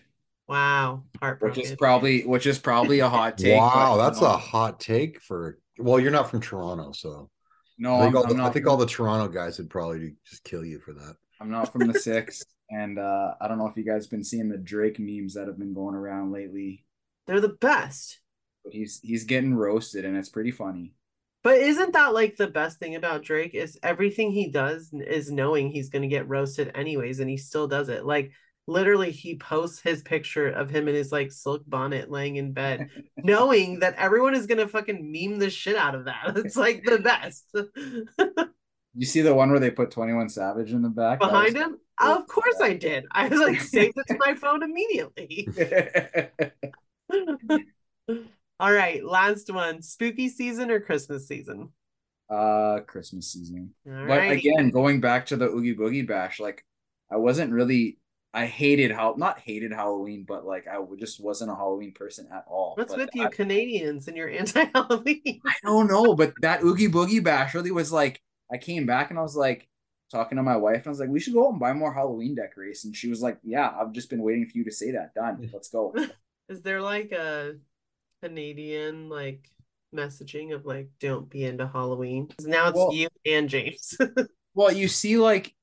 Wow, 0.48 1.04
which 1.40 1.58
is 1.58 1.76
probably 1.78 2.24
which 2.24 2.46
is 2.46 2.60
probably 2.60 3.00
a 3.00 3.08
hot 3.08 3.38
take. 3.38 3.58
wow, 3.58 3.96
that's 3.98 4.22
a 4.22 4.36
hot 4.38 4.80
take 4.80 5.22
for. 5.22 5.60
Well, 5.78 6.00
you're 6.00 6.12
not 6.12 6.30
from 6.30 6.42
Toronto, 6.42 6.92
so 6.92 7.30
no. 7.78 7.96
I 7.96 8.02
think, 8.02 8.16
I'm, 8.16 8.18
all 8.18 8.24
I'm 8.24 8.30
the, 8.30 8.36
I 8.36 8.38
not. 8.46 8.54
think 8.54 8.68
all 8.68 8.78
the 8.78 8.86
Toronto 8.86 9.32
guys 9.32 9.58
would 9.60 9.70
probably 9.70 10.16
just 10.30 10.44
kill 10.44 10.66
you 10.66 10.80
for 10.80 10.94
that. 10.94 11.16
I'm 11.40 11.50
not 11.50 11.72
from 11.72 11.88
the 11.88 11.98
six, 11.98 12.44
and 12.70 13.00
uh, 13.00 13.36
I 13.40 13.48
don't 13.48 13.60
know 13.60 13.68
if 13.68 13.78
you 13.78 13.86
guys 13.86 14.08
been 14.08 14.24
seeing 14.26 14.50
the 14.50 14.58
Drake 14.58 15.00
memes 15.00 15.36
that 15.36 15.48
have 15.48 15.58
been 15.58 15.74
going 15.74 15.96
around 15.96 16.34
lately. 16.34 16.86
They're 17.28 17.40
the 17.40 17.50
best. 17.62 18.20
But 18.66 18.74
he's 18.74 19.00
he's 19.02 19.24
getting 19.24 19.56
roasted, 19.56 20.04
and 20.04 20.18
it's 20.18 20.30
pretty 20.30 20.52
funny. 20.52 20.94
But 21.44 21.58
isn't 21.58 21.94
that 21.94 22.14
like 22.14 22.36
the 22.36 22.48
best 22.48 22.78
thing 22.78 22.96
about 22.96 23.24
Drake 23.24 23.56
is 23.56 23.80
everything 23.82 24.32
he 24.32 24.50
does 24.50 24.92
is 24.94 25.32
knowing 25.32 25.70
he's 25.70 25.90
going 25.90 26.04
to 26.04 26.08
get 26.08 26.28
roasted 26.28 26.72
anyways 26.76 27.20
and 27.20 27.30
he 27.30 27.38
still 27.38 27.68
does 27.68 27.90
it. 27.90 28.06
Like 28.06 28.32
literally 28.68 29.12
he 29.12 29.36
posts 29.38 29.82
his 29.82 30.02
picture 30.04 30.48
of 30.48 30.70
him 30.70 30.88
in 30.88 30.94
his 30.96 31.12
like 31.12 31.32
silk 31.32 31.64
bonnet 31.68 32.10
laying 32.12 32.36
in 32.38 32.54
bed 32.54 32.90
knowing 33.24 33.80
that 33.80 33.96
everyone 33.96 34.36
is 34.36 34.46
going 34.48 34.60
to 34.60 34.68
fucking 34.68 35.12
meme 35.12 35.40
the 35.40 35.50
shit 35.50 35.76
out 35.76 35.96
of 35.96 36.06
that. 36.06 36.34
It's 36.38 36.56
like 36.56 36.84
the 36.86 37.00
best. 37.00 37.46
You 38.94 39.06
see 39.06 39.22
the 39.22 39.34
one 39.34 39.52
where 39.52 39.60
they 39.60 39.72
put 39.72 39.92
Twenty 39.92 40.14
One 40.14 40.30
Savage 40.30 40.74
in 40.74 40.82
the 40.82 40.90
back 40.90 41.20
Behind 41.20 41.56
him? 41.56 41.80
Of 42.00 42.28
course 42.28 42.60
I 42.62 42.74
did. 42.74 43.06
I 43.12 43.28
was 43.28 43.40
like 43.40 43.62
saved 43.62 43.98
it 43.98 44.08
to 44.08 44.18
my 44.18 44.36
phone 44.36 44.64
immediately. 44.64 45.48
All 48.60 48.72
right, 48.72 49.04
last 49.04 49.52
one. 49.52 49.82
Spooky 49.82 50.30
season 50.30 50.72
or 50.72 50.80
Christmas 50.80 51.28
season? 51.28 51.70
uh, 52.30 52.80
Christmas 52.88 53.32
season. 53.32 53.74
All 53.88 53.94
But 54.04 54.18
right. 54.18 54.30
again, 54.30 54.72
going 54.72 55.02
back 55.02 55.28
to 55.28 55.38
the 55.38 55.48
Oogie 55.48 55.76
Boogie 55.76 56.08
Bash, 56.08 56.40
like 56.40 56.66
I 57.12 57.18
wasn't 57.18 57.54
really. 57.54 57.98
I 58.34 58.46
hated 58.46 58.92
how 58.92 59.16
not 59.18 59.40
hated 59.40 59.74
Halloween, 59.74 60.24
but 60.28 60.46
like 60.46 60.66
I 60.68 60.78
just 60.98 61.22
wasn't 61.22 61.52
a 61.52 61.56
Halloween 61.56 61.92
person 61.92 62.28
at 62.32 62.46
all. 62.48 62.74
What's 62.78 62.94
But 62.94 63.00
with 63.02 63.10
you 63.14 63.26
I, 63.26 63.30
Canadians 63.30 64.08
and 64.08 64.16
your 64.16 64.30
anti-Halloween? 64.40 65.42
I 65.46 65.54
don't 65.64 65.88
know, 65.88 66.16
but 66.16 66.34
that 66.42 66.64
Oogie 66.64 66.88
Boogie 66.88 67.24
Bash 67.24 67.54
really 67.54 67.72
was 67.72 67.92
like 67.92 68.22
I 68.52 68.58
came 68.58 68.86
back 68.86 69.10
and 69.10 69.20
I 69.20 69.22
was 69.22 69.36
like, 69.36 69.68
talking 70.12 70.36
to 70.36 70.44
my 70.44 70.58
wife, 70.58 70.80
and 70.80 70.88
I 70.88 70.90
was 70.90 71.00
like, 71.00 71.10
"We 71.10 71.20
should 71.22 71.34
go 71.34 71.46
out 71.48 71.52
and 71.52 71.60
buy 71.60 71.74
more 71.74 71.94
Halloween 71.94 72.36
decorations." 72.36 72.86
And 72.86 72.96
she 72.96 73.10
was 73.10 73.22
like, 73.22 73.38
"Yeah, 73.44 73.72
I've 73.80 73.94
just 73.94 74.10
been 74.10 74.22
waiting 74.22 74.46
for 74.46 74.58
you 74.58 74.66
to 74.66 74.72
say 74.72 74.92
that. 74.92 75.14
Done. 75.14 75.50
Let's 75.54 75.70
go." 75.70 75.94
Is 76.50 76.62
there 76.62 76.82
like 76.82 77.12
a 77.14 77.56
Canadian 78.22 79.10
like 79.10 79.50
messaging 79.96 80.54
of 80.54 80.66
like 80.66 80.90
don't 81.00 81.30
be 81.30 81.46
into 81.46 81.68
Halloween? 81.68 82.28
'Cause 82.28 82.48
now 82.48 82.68
it's 82.70 82.78
Well- 82.78 82.94
you 82.94 83.08
and 83.26 83.50
James. 83.50 83.98
Well, 84.54 84.74
you 84.74 84.90
see, 84.90 85.18
like 85.18 85.56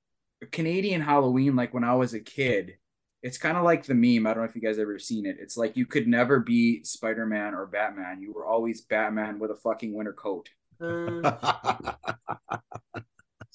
Canadian 0.53 1.01
Halloween, 1.01 1.57
like 1.57 1.75
when 1.75 1.85
I 1.85 1.95
was 1.95 2.15
a 2.15 2.21
kid, 2.21 2.77
it's 3.23 3.39
kind 3.39 3.57
of 3.57 3.65
like 3.65 3.85
the 3.85 3.95
meme. 3.95 4.27
I 4.27 4.35
don't 4.35 4.45
know 4.45 4.49
if 4.49 4.55
you 4.55 4.63
guys 4.63 4.79
ever 4.79 4.99
seen 4.99 5.27
it. 5.27 5.37
It's 5.41 5.57
like 5.57 5.77
you 5.77 5.87
could 5.87 6.07
never 6.07 6.41
be 6.41 6.85
Spider 6.85 7.27
Man 7.27 7.55
or 7.55 7.67
Batman. 7.67 8.21
You 8.21 8.33
were 8.33 8.47
always 8.47 8.83
Batman 8.83 9.39
with 9.39 9.51
a 9.51 9.57
fucking 9.57 9.93
winter 9.93 10.13
coat. 10.13 10.49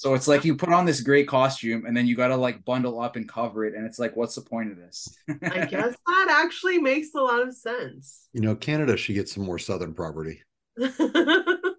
So 0.03 0.15
it's 0.15 0.27
like 0.27 0.43
you 0.43 0.55
put 0.57 0.73
on 0.73 0.85
this 0.85 0.99
great 0.99 1.29
costume 1.29 1.85
and 1.85 1.95
then 1.95 2.05
you 2.07 2.17
got 2.17 2.27
to 2.27 2.35
like 2.35 2.65
bundle 2.65 2.99
up 2.99 3.15
and 3.15 3.25
cover 3.25 3.63
it. 3.63 3.73
And 3.73 3.85
it's 3.85 3.99
like, 3.99 4.17
what's 4.17 4.35
the 4.35 4.41
point 4.41 4.69
of 4.69 4.77
this? 4.77 5.07
I 5.29 5.33
guess 5.65 5.95
that 6.07 6.43
actually 6.43 6.79
makes 6.79 7.13
a 7.15 7.21
lot 7.21 7.41
of 7.41 7.55
sense. 7.55 8.27
you 8.33 8.41
know, 8.41 8.53
Canada 8.53 8.97
should 8.97 9.15
get 9.15 9.29
some 9.29 9.45
more 9.45 9.59
southern 9.59 9.93
property. 9.93 10.41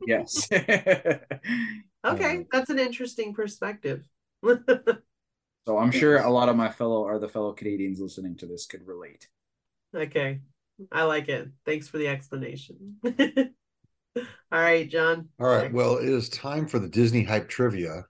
yes. 0.07 0.49
Okay, 2.07 2.47
that's 2.51 2.71
an 2.71 2.79
interesting 2.79 3.35
perspective. 3.35 4.09
so 5.66 5.78
I'm 5.78 5.90
sure 5.90 6.18
a 6.18 6.30
lot 6.30 6.49
of 6.49 6.57
my 6.57 6.70
fellow 6.70 7.03
or 7.03 7.18
the 7.18 7.28
fellow 7.28 7.53
Canadians 7.53 8.01
listening 8.01 8.36
to 8.36 8.47
this 8.47 8.66
could 8.66 8.86
relate. 8.86 9.28
Okay, 9.95 10.40
I 10.92 11.05
like 11.05 11.28
it. 11.28 11.49
Thanks 11.64 11.88
for 11.88 11.99
the 11.99 12.09
explanation. 12.09 12.97
All 14.16 14.61
right, 14.61 14.88
John. 14.88 15.28
All 15.40 15.47
right. 15.47 15.72
Well, 15.72 15.97
it 15.97 16.09
is 16.09 16.28
time 16.28 16.66
for 16.66 16.78
the 16.78 16.88
Disney 16.88 17.24
hype 17.24 17.49
trivia. 17.49 18.05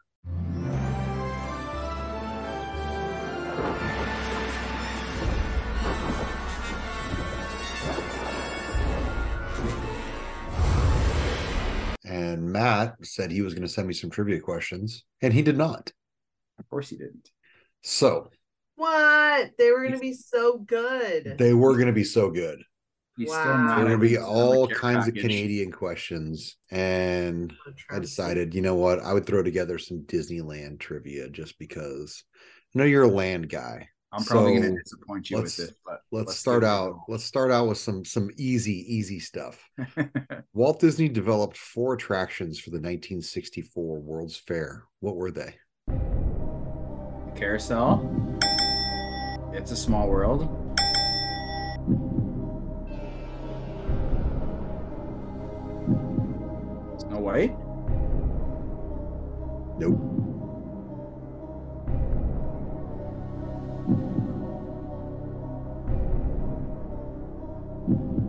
And 12.05 12.53
Matt 12.53 12.97
said 13.03 13.30
he 13.30 13.43
was 13.43 13.55
going 13.55 13.66
to 13.66 13.72
send 13.72 13.89
me 13.89 13.95
some 13.95 14.11
trivia 14.11 14.41
questions, 14.41 15.05
and 15.22 15.32
he 15.32 15.43
did 15.43 15.57
not. 15.57 15.93
Of 16.59 16.69
course 16.69 16.89
he 16.89 16.97
didn't. 16.97 17.31
So 17.83 18.31
What? 18.77 19.53
They 19.59 19.71
were 19.71 19.85
gonna 19.85 19.99
be 19.99 20.13
so 20.15 20.59
good. 20.59 21.37
they 21.39 21.55
were 21.55 21.75
going 21.75 21.87
to 21.87 21.93
be 21.93 22.05
so 22.05 22.31
good. 22.31 22.63
He's 23.17 23.29
Wow. 23.29 23.41
still 23.43 23.59
not 23.59 23.67
There 23.67 23.85
were 23.85 23.89
going 23.91 24.01
to 24.01 24.09
be 24.09 24.15
at 24.17 24.21
least 24.23 24.29
on 24.29 24.35
the 24.35 24.57
all 24.57 24.67
care 24.67 24.77
kinds 24.77 25.07
of. 25.09 25.15
Canadian 25.15 25.71
questions, 25.71 26.57
and 26.73 27.53
I 27.89 28.01
decided, 28.01 28.55
you 28.55 28.61
know 28.63 28.75
what, 28.75 28.99
I 28.99 29.13
would 29.13 29.25
throw 29.27 29.43
together 29.45 29.79
some 29.79 30.01
Disneyland 30.03 30.81
trivia 30.81 31.29
just 31.31 31.57
because 31.61 32.25
I 32.75 32.79
know 32.81 32.85
you're 32.85 33.05
a 33.05 33.09
land 33.09 33.49
guy. 33.49 33.89
I'm 34.13 34.25
probably 34.25 34.57
So, 34.57 34.63
going 34.63 34.75
to 34.77 34.83
disappoint 34.83 35.31
you 35.31 35.37
with 35.37 35.45
let's- 35.45 35.57
this, 35.57 35.73
but 35.87 36.01
Let's, 36.11 36.37
start 36.37 36.63
give 36.63 36.69
it 36.69 36.73
out. 36.73 36.91
go. 36.93 37.05
Let's 37.09 37.25
start 37.25 37.51
out 37.53 37.69
with 37.69 37.79
some 37.79 38.05
some 38.05 38.31
easy, 38.37 38.85
easy 38.93 39.21
stuff. 39.21 39.63
Walt 40.53 40.81
Disney 40.81 41.09
developed 41.09 41.57
four 41.57 41.95
attractions 41.95 42.59
for 42.59 42.71
the 42.71 42.77
1964 42.81 44.01
World's 44.01 44.37
Fair. 44.37 44.85
What 45.01 45.15
were 45.17 45.31
they? 45.31 45.55
Carousel. 47.35 48.39
It's 49.53 49.70
a 49.70 49.76
small 49.76 50.09
world. 50.09 50.43
Snow 57.01 57.18
White. 57.18 57.57
Nope. 59.78 60.01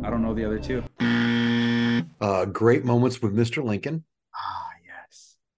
I 0.04 0.10
don't 0.10 0.22
know 0.22 0.34
the 0.34 0.46
other 0.46 0.60
two. 0.60 0.84
Uh, 2.22 2.46
great 2.46 2.86
moments 2.86 3.22
with 3.22 3.36
Mr. 3.36 3.64
Lincoln. 3.64 4.04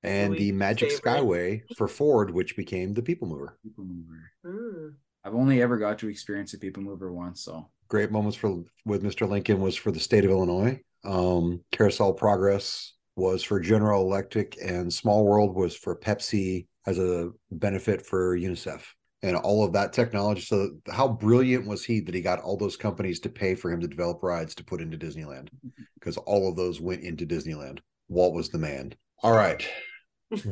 And 0.08 0.36
the 0.36 0.51
Magic 0.51 0.91
favorite. 0.91 1.03
Skyway 1.03 1.62
for 1.78 1.88
Ford, 1.88 2.32
which 2.32 2.55
became 2.55 2.93
the 2.93 3.01
People 3.01 3.28
Mover. 3.28 3.58
People 3.64 3.86
Mover. 3.86 4.32
Hmm. 4.45 4.88
I've 5.24 5.36
only 5.36 5.62
ever 5.62 5.78
got 5.78 5.99
to 5.99 6.10
experience 6.10 6.53
a 6.53 6.58
People 6.58 6.84
Mover 6.84 7.12
once, 7.12 7.41
so 7.41 7.68
Great 7.89 8.12
moments 8.12 8.38
for 8.38 8.64
with 8.86 9.03
Mr. 9.03 9.28
Lincoln 9.28 9.62
was 9.62 9.76
for 9.76 9.91
the 9.91 9.99
state 9.99 10.26
of 10.26 10.32
Illinois. 10.32 10.80
Um, 11.05 11.62
Carousel 11.72 12.14
Progress 12.14 12.93
was 13.16 13.43
for 13.43 13.60
General 13.60 14.01
Electric, 14.01 14.58
and 14.62 14.93
Small 14.93 15.26
World 15.26 15.55
was 15.55 15.76
for 15.76 15.95
Pepsi 15.95 16.68
as 16.86 16.99
a 16.99 17.32
benefit 17.51 18.05
for 18.05 18.38
UNICEF. 18.38 18.82
And 19.24 19.36
all 19.36 19.64
of 19.64 19.74
that 19.74 19.93
technology. 19.93 20.41
So, 20.41 20.72
how 20.91 21.08
brilliant 21.08 21.66
was 21.66 21.84
he 21.84 22.01
that 22.01 22.14
he 22.14 22.22
got 22.22 22.39
all 22.39 22.55
those 22.55 22.78
companies 22.78 23.20
to 23.22 23.30
pay 23.30 23.55
for 23.55 23.72
him 23.72 23.82
to 23.82 23.88
develop 23.88 24.22
rides 24.22 24.53
to 24.55 24.64
put 24.64 24.82
into 24.82 24.97
Disneyland? 24.97 25.49
Because 25.99 26.18
all 26.18 26.47
of 26.47 26.55
those 26.55 26.80
went 26.80 27.03
into 27.03 27.26
Disneyland. 27.26 27.80
Walt 28.08 28.34
was 28.34 28.47
the 28.47 28.58
man. 28.58 28.93
All 29.24 29.34
right. 29.34 29.68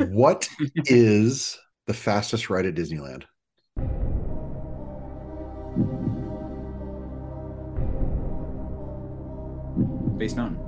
What 0.09 0.47
is 0.85 1.57
the 1.87 1.93
fastest 1.93 2.49
ride 2.49 2.65
at 2.65 2.75
Disneyland? 2.75 3.23
Space 10.15 10.35
Mountain. 10.35 10.59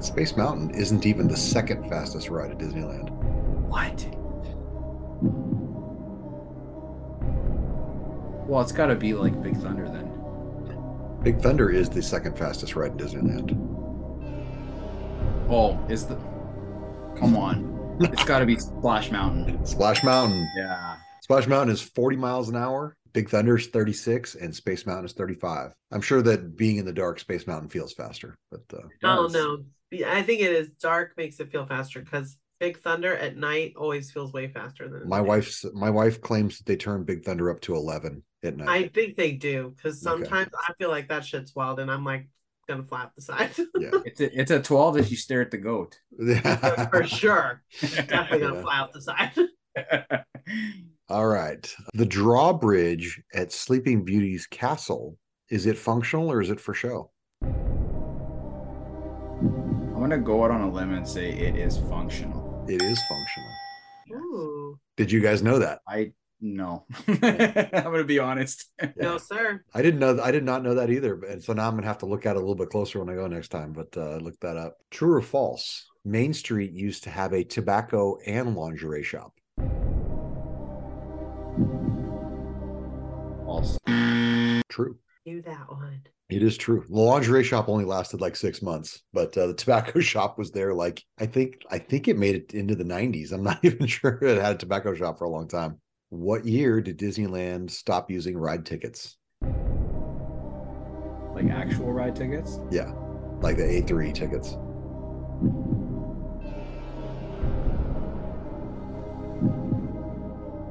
Space 0.00 0.34
Mountain 0.36 0.70
isn't 0.70 1.04
even 1.04 1.28
the 1.28 1.36
second 1.36 1.88
fastest 1.90 2.30
ride 2.30 2.52
at 2.52 2.58
Disneyland. 2.58 3.10
What? 3.68 4.06
Well, 8.48 8.62
it's 8.62 8.72
got 8.72 8.86
to 8.86 8.94
be 8.94 9.12
like 9.12 9.42
Big 9.42 9.56
Thunder 9.58 9.84
then. 9.84 10.10
Big 11.22 11.38
Thunder 11.42 11.68
is 11.68 11.90
the 11.90 12.02
second 12.02 12.38
fastest 12.38 12.74
ride 12.76 12.92
in 12.92 12.96
Disneyland. 12.96 13.54
Oh, 15.50 15.78
is 15.90 16.06
the? 16.06 16.16
Come 17.18 17.36
on, 17.36 17.98
it's 18.00 18.24
got 18.24 18.38
to 18.38 18.46
be 18.46 18.56
Splash 18.58 19.10
Mountain. 19.10 19.64
Splash 19.66 20.02
Mountain. 20.02 20.48
Yeah. 20.56 20.96
Splash 21.22 21.46
Mountain 21.46 21.74
is 21.74 21.82
40 21.82 22.16
miles 22.16 22.48
an 22.48 22.56
hour. 22.56 22.96
Big 23.12 23.28
Thunder 23.28 23.56
is 23.56 23.66
36 23.66 24.36
and 24.36 24.54
Space 24.54 24.86
Mountain 24.86 25.04
is 25.06 25.12
35. 25.12 25.72
I'm 25.92 26.00
sure 26.00 26.22
that 26.22 26.56
being 26.56 26.76
in 26.76 26.86
the 26.86 26.92
dark, 26.92 27.18
Space 27.20 27.46
Mountain 27.46 27.68
feels 27.68 27.92
faster, 27.92 28.36
but 28.50 28.62
uh, 28.72 28.86
Oh 29.04 29.24
does. 29.28 29.32
no. 29.34 29.58
I 30.06 30.22
think 30.22 30.40
it 30.40 30.52
is 30.52 30.70
dark 30.80 31.12
makes 31.16 31.40
it 31.40 31.50
feel 31.50 31.66
faster 31.66 32.00
because 32.00 32.38
Big 32.60 32.78
Thunder 32.80 33.14
at 33.16 33.36
night 33.36 33.72
always 33.76 34.10
feels 34.12 34.32
way 34.32 34.48
faster 34.48 34.88
than 34.88 35.08
my 35.08 35.20
wife's 35.20 35.64
my 35.74 35.90
wife 35.90 36.20
claims 36.20 36.58
that 36.58 36.66
they 36.66 36.76
turn 36.76 37.02
Big 37.04 37.24
Thunder 37.24 37.50
up 37.50 37.60
to 37.62 37.74
11 37.74 38.22
at 38.44 38.56
night. 38.56 38.68
I 38.68 38.88
think 38.88 39.16
they 39.16 39.32
do 39.32 39.74
because 39.76 40.06
Okay. 40.06 40.22
sometimes 40.24 40.50
I 40.68 40.72
feel 40.74 40.90
like 40.90 41.08
that 41.08 41.24
shit's 41.24 41.54
wild 41.54 41.80
and 41.80 41.90
I'm 41.90 42.04
like 42.04 42.28
gonna 42.68 42.82
fly 42.84 43.02
up 43.02 43.14
the 43.16 43.22
side 43.22 43.50
yeah. 43.78 43.90
It's 44.04 44.20
a, 44.20 44.40
it's 44.40 44.50
a 44.50 44.60
12 44.60 44.98
if 44.98 45.10
you 45.10 45.16
stare 45.16 45.40
at 45.42 45.50
the 45.50 45.58
goat. 45.58 45.98
for 46.90 47.04
sure. 47.06 47.62
Definitely 47.80 48.40
gonna 48.40 48.56
Yeah. 48.56 48.62
fly 48.62 48.80
up 48.80 48.92
the 48.92 49.02
side. 49.02 49.32
All 51.08 51.26
right. 51.26 51.74
The 51.94 52.06
drawbridge 52.06 53.20
at 53.34 53.50
Sleeping 53.52 54.04
Beauty's 54.04 54.46
castle, 54.46 55.16
is 55.50 55.66
it 55.66 55.76
functional 55.76 56.30
or 56.30 56.40
is 56.40 56.50
it 56.50 56.60
for 56.60 56.72
show? 56.74 57.10
I'm 59.42 59.98
gonna 59.98 60.18
go 60.18 60.44
out 60.44 60.50
on 60.50 60.60
a 60.62 60.70
limb 60.70 60.92
and 60.94 61.06
say 61.06 61.30
it 61.30 61.56
is 61.56 61.78
functional. 61.78 62.64
It 62.68 62.80
is 62.82 62.98
functional. 63.08 63.50
Ooh. 64.12 64.78
Did 64.96 65.10
you 65.12 65.20
guys 65.20 65.42
know 65.42 65.58
that? 65.58 65.80
I 65.88 66.12
no. 66.40 66.86
I'm 67.08 67.70
gonna 67.70 68.04
be 68.04 68.18
honest. 68.18 68.70
No, 68.96 69.18
sir. 69.18 69.62
I 69.74 69.82
didn't 69.82 70.00
know. 70.00 70.20
I 70.22 70.30
did 70.30 70.44
not 70.44 70.62
know 70.62 70.74
that 70.74 70.90
either. 70.90 71.22
And 71.24 71.42
so 71.42 71.52
now 71.52 71.68
I'm 71.68 71.74
gonna 71.74 71.86
have 71.86 71.98
to 71.98 72.06
look 72.06 72.26
at 72.26 72.36
it 72.36 72.36
a 72.36 72.40
little 72.40 72.54
bit 72.54 72.70
closer 72.70 72.98
when 72.98 73.10
I 73.10 73.14
go 73.14 73.26
next 73.26 73.48
time. 73.48 73.72
But 73.72 73.96
uh, 73.96 74.16
look 74.16 74.38
that 74.40 74.56
up. 74.56 74.78
True 74.90 75.14
or 75.14 75.22
false? 75.22 75.86
Main 76.04 76.32
Street 76.32 76.72
used 76.72 77.04
to 77.04 77.10
have 77.10 77.32
a 77.32 77.44
tobacco 77.44 78.18
and 78.26 78.56
lingerie 78.56 79.02
shop. 79.02 79.34
False. 83.44 83.78
True. 84.68 84.96
Knew 85.26 85.42
that 85.42 85.70
one. 85.70 86.02
It 86.30 86.42
is 86.42 86.56
true. 86.56 86.84
The 86.88 87.00
lingerie 87.00 87.44
shop 87.44 87.68
only 87.68 87.84
lasted 87.84 88.20
like 88.20 88.36
six 88.36 88.62
months, 88.62 89.02
but 89.12 89.36
uh, 89.36 89.48
the 89.48 89.54
tobacco 89.54 90.00
shop 90.00 90.38
was 90.38 90.52
there. 90.52 90.72
Like 90.72 91.02
I 91.18 91.26
think, 91.26 91.62
I 91.70 91.78
think 91.78 92.08
it 92.08 92.16
made 92.16 92.36
it 92.36 92.54
into 92.54 92.76
the 92.76 92.84
90s. 92.84 93.32
I'm 93.32 93.42
not 93.42 93.58
even 93.64 93.86
sure 93.86 94.18
it 94.22 94.40
had 94.40 94.54
a 94.54 94.58
tobacco 94.58 94.94
shop 94.94 95.18
for 95.18 95.24
a 95.24 95.30
long 95.30 95.48
time. 95.48 95.80
What 96.10 96.44
year 96.44 96.80
did 96.80 96.98
Disneyland 96.98 97.70
stop 97.70 98.10
using 98.10 98.36
ride 98.36 98.66
tickets? 98.66 99.16
Like 101.32 101.48
actual 101.48 101.92
ride 101.92 102.16
tickets? 102.16 102.58
Yeah, 102.68 102.92
like 103.40 103.56
the 103.56 103.62
A3 103.62 104.12
tickets. 104.12 104.54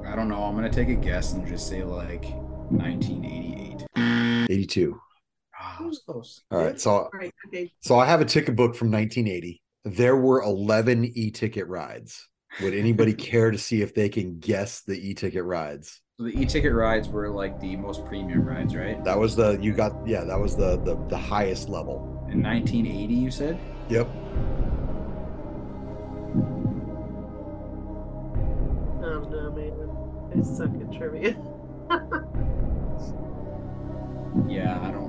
I 0.05 0.13
don't 0.13 0.27
know. 0.27 0.43
I'm 0.43 0.55
gonna 0.55 0.69
take 0.69 0.89
a 0.89 0.95
guess 0.95 1.31
and 1.31 1.47
just 1.47 1.69
say 1.69 1.85
like 1.85 2.25
1988. 2.71 4.49
82. 4.49 4.99
Ah, 5.57 5.77
that 5.79 5.87
was 5.87 5.99
close. 5.99 6.43
All 6.51 6.61
right. 6.61 6.77
So 6.81 7.09
Right. 7.13 7.33
Okay. 7.47 7.71
So 7.79 7.97
I 7.97 8.05
have 8.05 8.19
a 8.19 8.25
ticket 8.25 8.57
book 8.57 8.75
from 8.75 8.91
1980. 8.91 9.61
There 9.85 10.17
were 10.17 10.41
11 10.41 11.13
e-ticket 11.15 11.65
rides. 11.67 12.27
Would 12.61 12.73
anybody 12.73 13.13
care 13.13 13.51
to 13.51 13.57
see 13.57 13.81
if 13.81 13.93
they 13.93 14.09
can 14.09 14.39
guess 14.39 14.81
the 14.81 14.93
e-ticket 14.93 15.43
rides? 15.43 16.01
So 16.17 16.25
the 16.25 16.37
e-ticket 16.37 16.73
rides 16.73 17.07
were 17.07 17.29
like 17.29 17.59
the 17.59 17.77
most 17.77 18.05
premium 18.05 18.45
rides, 18.45 18.75
right? 18.75 19.01
That 19.05 19.17
was 19.17 19.35
the 19.35 19.57
you 19.61 19.73
got 19.73 19.93
yeah, 20.05 20.25
that 20.25 20.39
was 20.39 20.55
the 20.55 20.77
the, 20.77 20.97
the 21.07 21.17
highest 21.17 21.69
level. 21.69 22.27
In 22.29 22.43
1980, 22.43 23.13
you 23.13 23.31
said? 23.31 23.59
Yep. 23.89 24.07
Oh 29.01 29.19
no, 29.31 29.51
man. 29.51 30.37
I 30.37 30.41
suck 30.43 30.69
at 30.81 30.91
trivia. 30.97 31.37
Yeah, 34.47 34.79
I 34.81 34.91
don't 34.91 35.08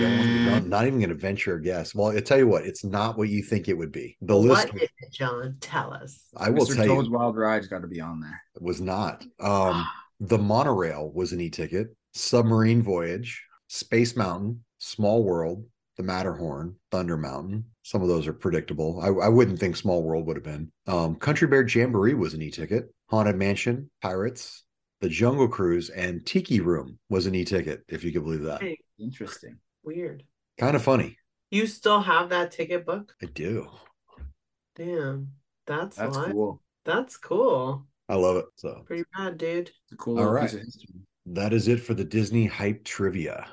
don't 0.00 0.44
know. 0.44 0.50
No, 0.50 0.58
no, 0.58 0.66
not 0.66 0.86
even 0.86 1.00
gonna 1.00 1.14
venture 1.14 1.54
a 1.54 1.62
guess. 1.62 1.94
Well, 1.94 2.16
I 2.16 2.20
tell 2.20 2.38
you 2.38 2.46
what, 2.46 2.64
it's 2.64 2.84
not 2.84 3.16
what 3.16 3.28
you 3.28 3.42
think 3.42 3.68
it 3.68 3.78
would 3.78 3.92
be. 3.92 4.16
The 4.20 4.36
list 4.36 4.72
What 4.72 4.82
is 4.82 4.88
it, 4.98 5.12
John? 5.12 5.56
Tell 5.60 5.92
us. 5.92 6.24
I 6.36 6.50
will 6.50 6.66
Mr. 6.66 6.76
tell 6.76 6.86
Toad's 6.86 7.08
you 7.08 7.14
Wild 7.14 7.36
Ride's 7.36 7.68
got 7.68 7.82
to 7.82 7.88
be 7.88 8.00
on 8.00 8.20
there. 8.20 8.42
It 8.56 8.62
was 8.62 8.80
not. 8.80 9.24
Um 9.38 9.86
the 10.20 10.38
monorail 10.38 11.10
was 11.14 11.32
an 11.32 11.40
e-ticket, 11.40 11.96
submarine 12.12 12.82
voyage, 12.82 13.42
Space 13.68 14.16
Mountain, 14.16 14.64
Small 14.78 15.24
World, 15.24 15.64
the 15.96 16.02
Matterhorn, 16.02 16.76
Thunder 16.90 17.16
Mountain. 17.16 17.64
Some 17.82 18.02
of 18.02 18.08
those 18.08 18.26
are 18.26 18.32
predictable. 18.32 19.00
I, 19.00 19.08
I 19.08 19.28
wouldn't 19.28 19.58
think 19.58 19.76
Small 19.76 20.02
World 20.02 20.26
would 20.26 20.36
have 20.36 20.44
been. 20.44 20.70
Um, 20.86 21.16
Country 21.16 21.48
Bear 21.48 21.66
Jamboree 21.66 22.14
was 22.14 22.34
an 22.34 22.42
e-ticket. 22.42 22.92
Haunted 23.08 23.36
Mansion, 23.36 23.90
Pirates, 24.02 24.64
The 25.00 25.08
Jungle 25.08 25.48
Cruise, 25.48 25.88
and 25.90 26.24
Tiki 26.24 26.60
Room 26.60 26.98
was 27.08 27.26
an 27.26 27.34
e-ticket, 27.34 27.82
if 27.88 28.04
you 28.04 28.12
could 28.12 28.24
believe 28.24 28.42
that. 28.42 28.62
Interesting. 28.98 29.58
Weird. 29.82 30.24
Kind 30.58 30.76
of 30.76 30.82
funny. 30.82 31.16
You 31.50 31.66
still 31.66 32.00
have 32.00 32.28
that 32.30 32.52
ticket 32.52 32.86
book? 32.86 33.14
I 33.22 33.26
do. 33.26 33.68
Damn. 34.76 35.28
That's, 35.66 35.96
That's 35.96 36.16
live. 36.16 36.32
cool. 36.32 36.62
That's 36.84 37.16
cool. 37.16 37.86
I 38.08 38.14
love 38.16 38.36
it. 38.36 38.46
So 38.56 38.82
Pretty 38.86 39.04
bad, 39.16 39.38
dude. 39.38 39.68
It's 39.68 39.92
a 39.92 39.96
cool 39.96 40.14
All 40.18 40.24
little 40.24 40.34
right. 40.34 40.42
piece 40.44 40.54
of 40.54 40.60
history. 40.60 40.94
that 41.26 41.52
is 41.52 41.68
it 41.68 41.80
for 41.80 41.94
the 41.94 42.04
Disney 42.04 42.46
hype 42.46 42.84
trivia. 42.84 43.46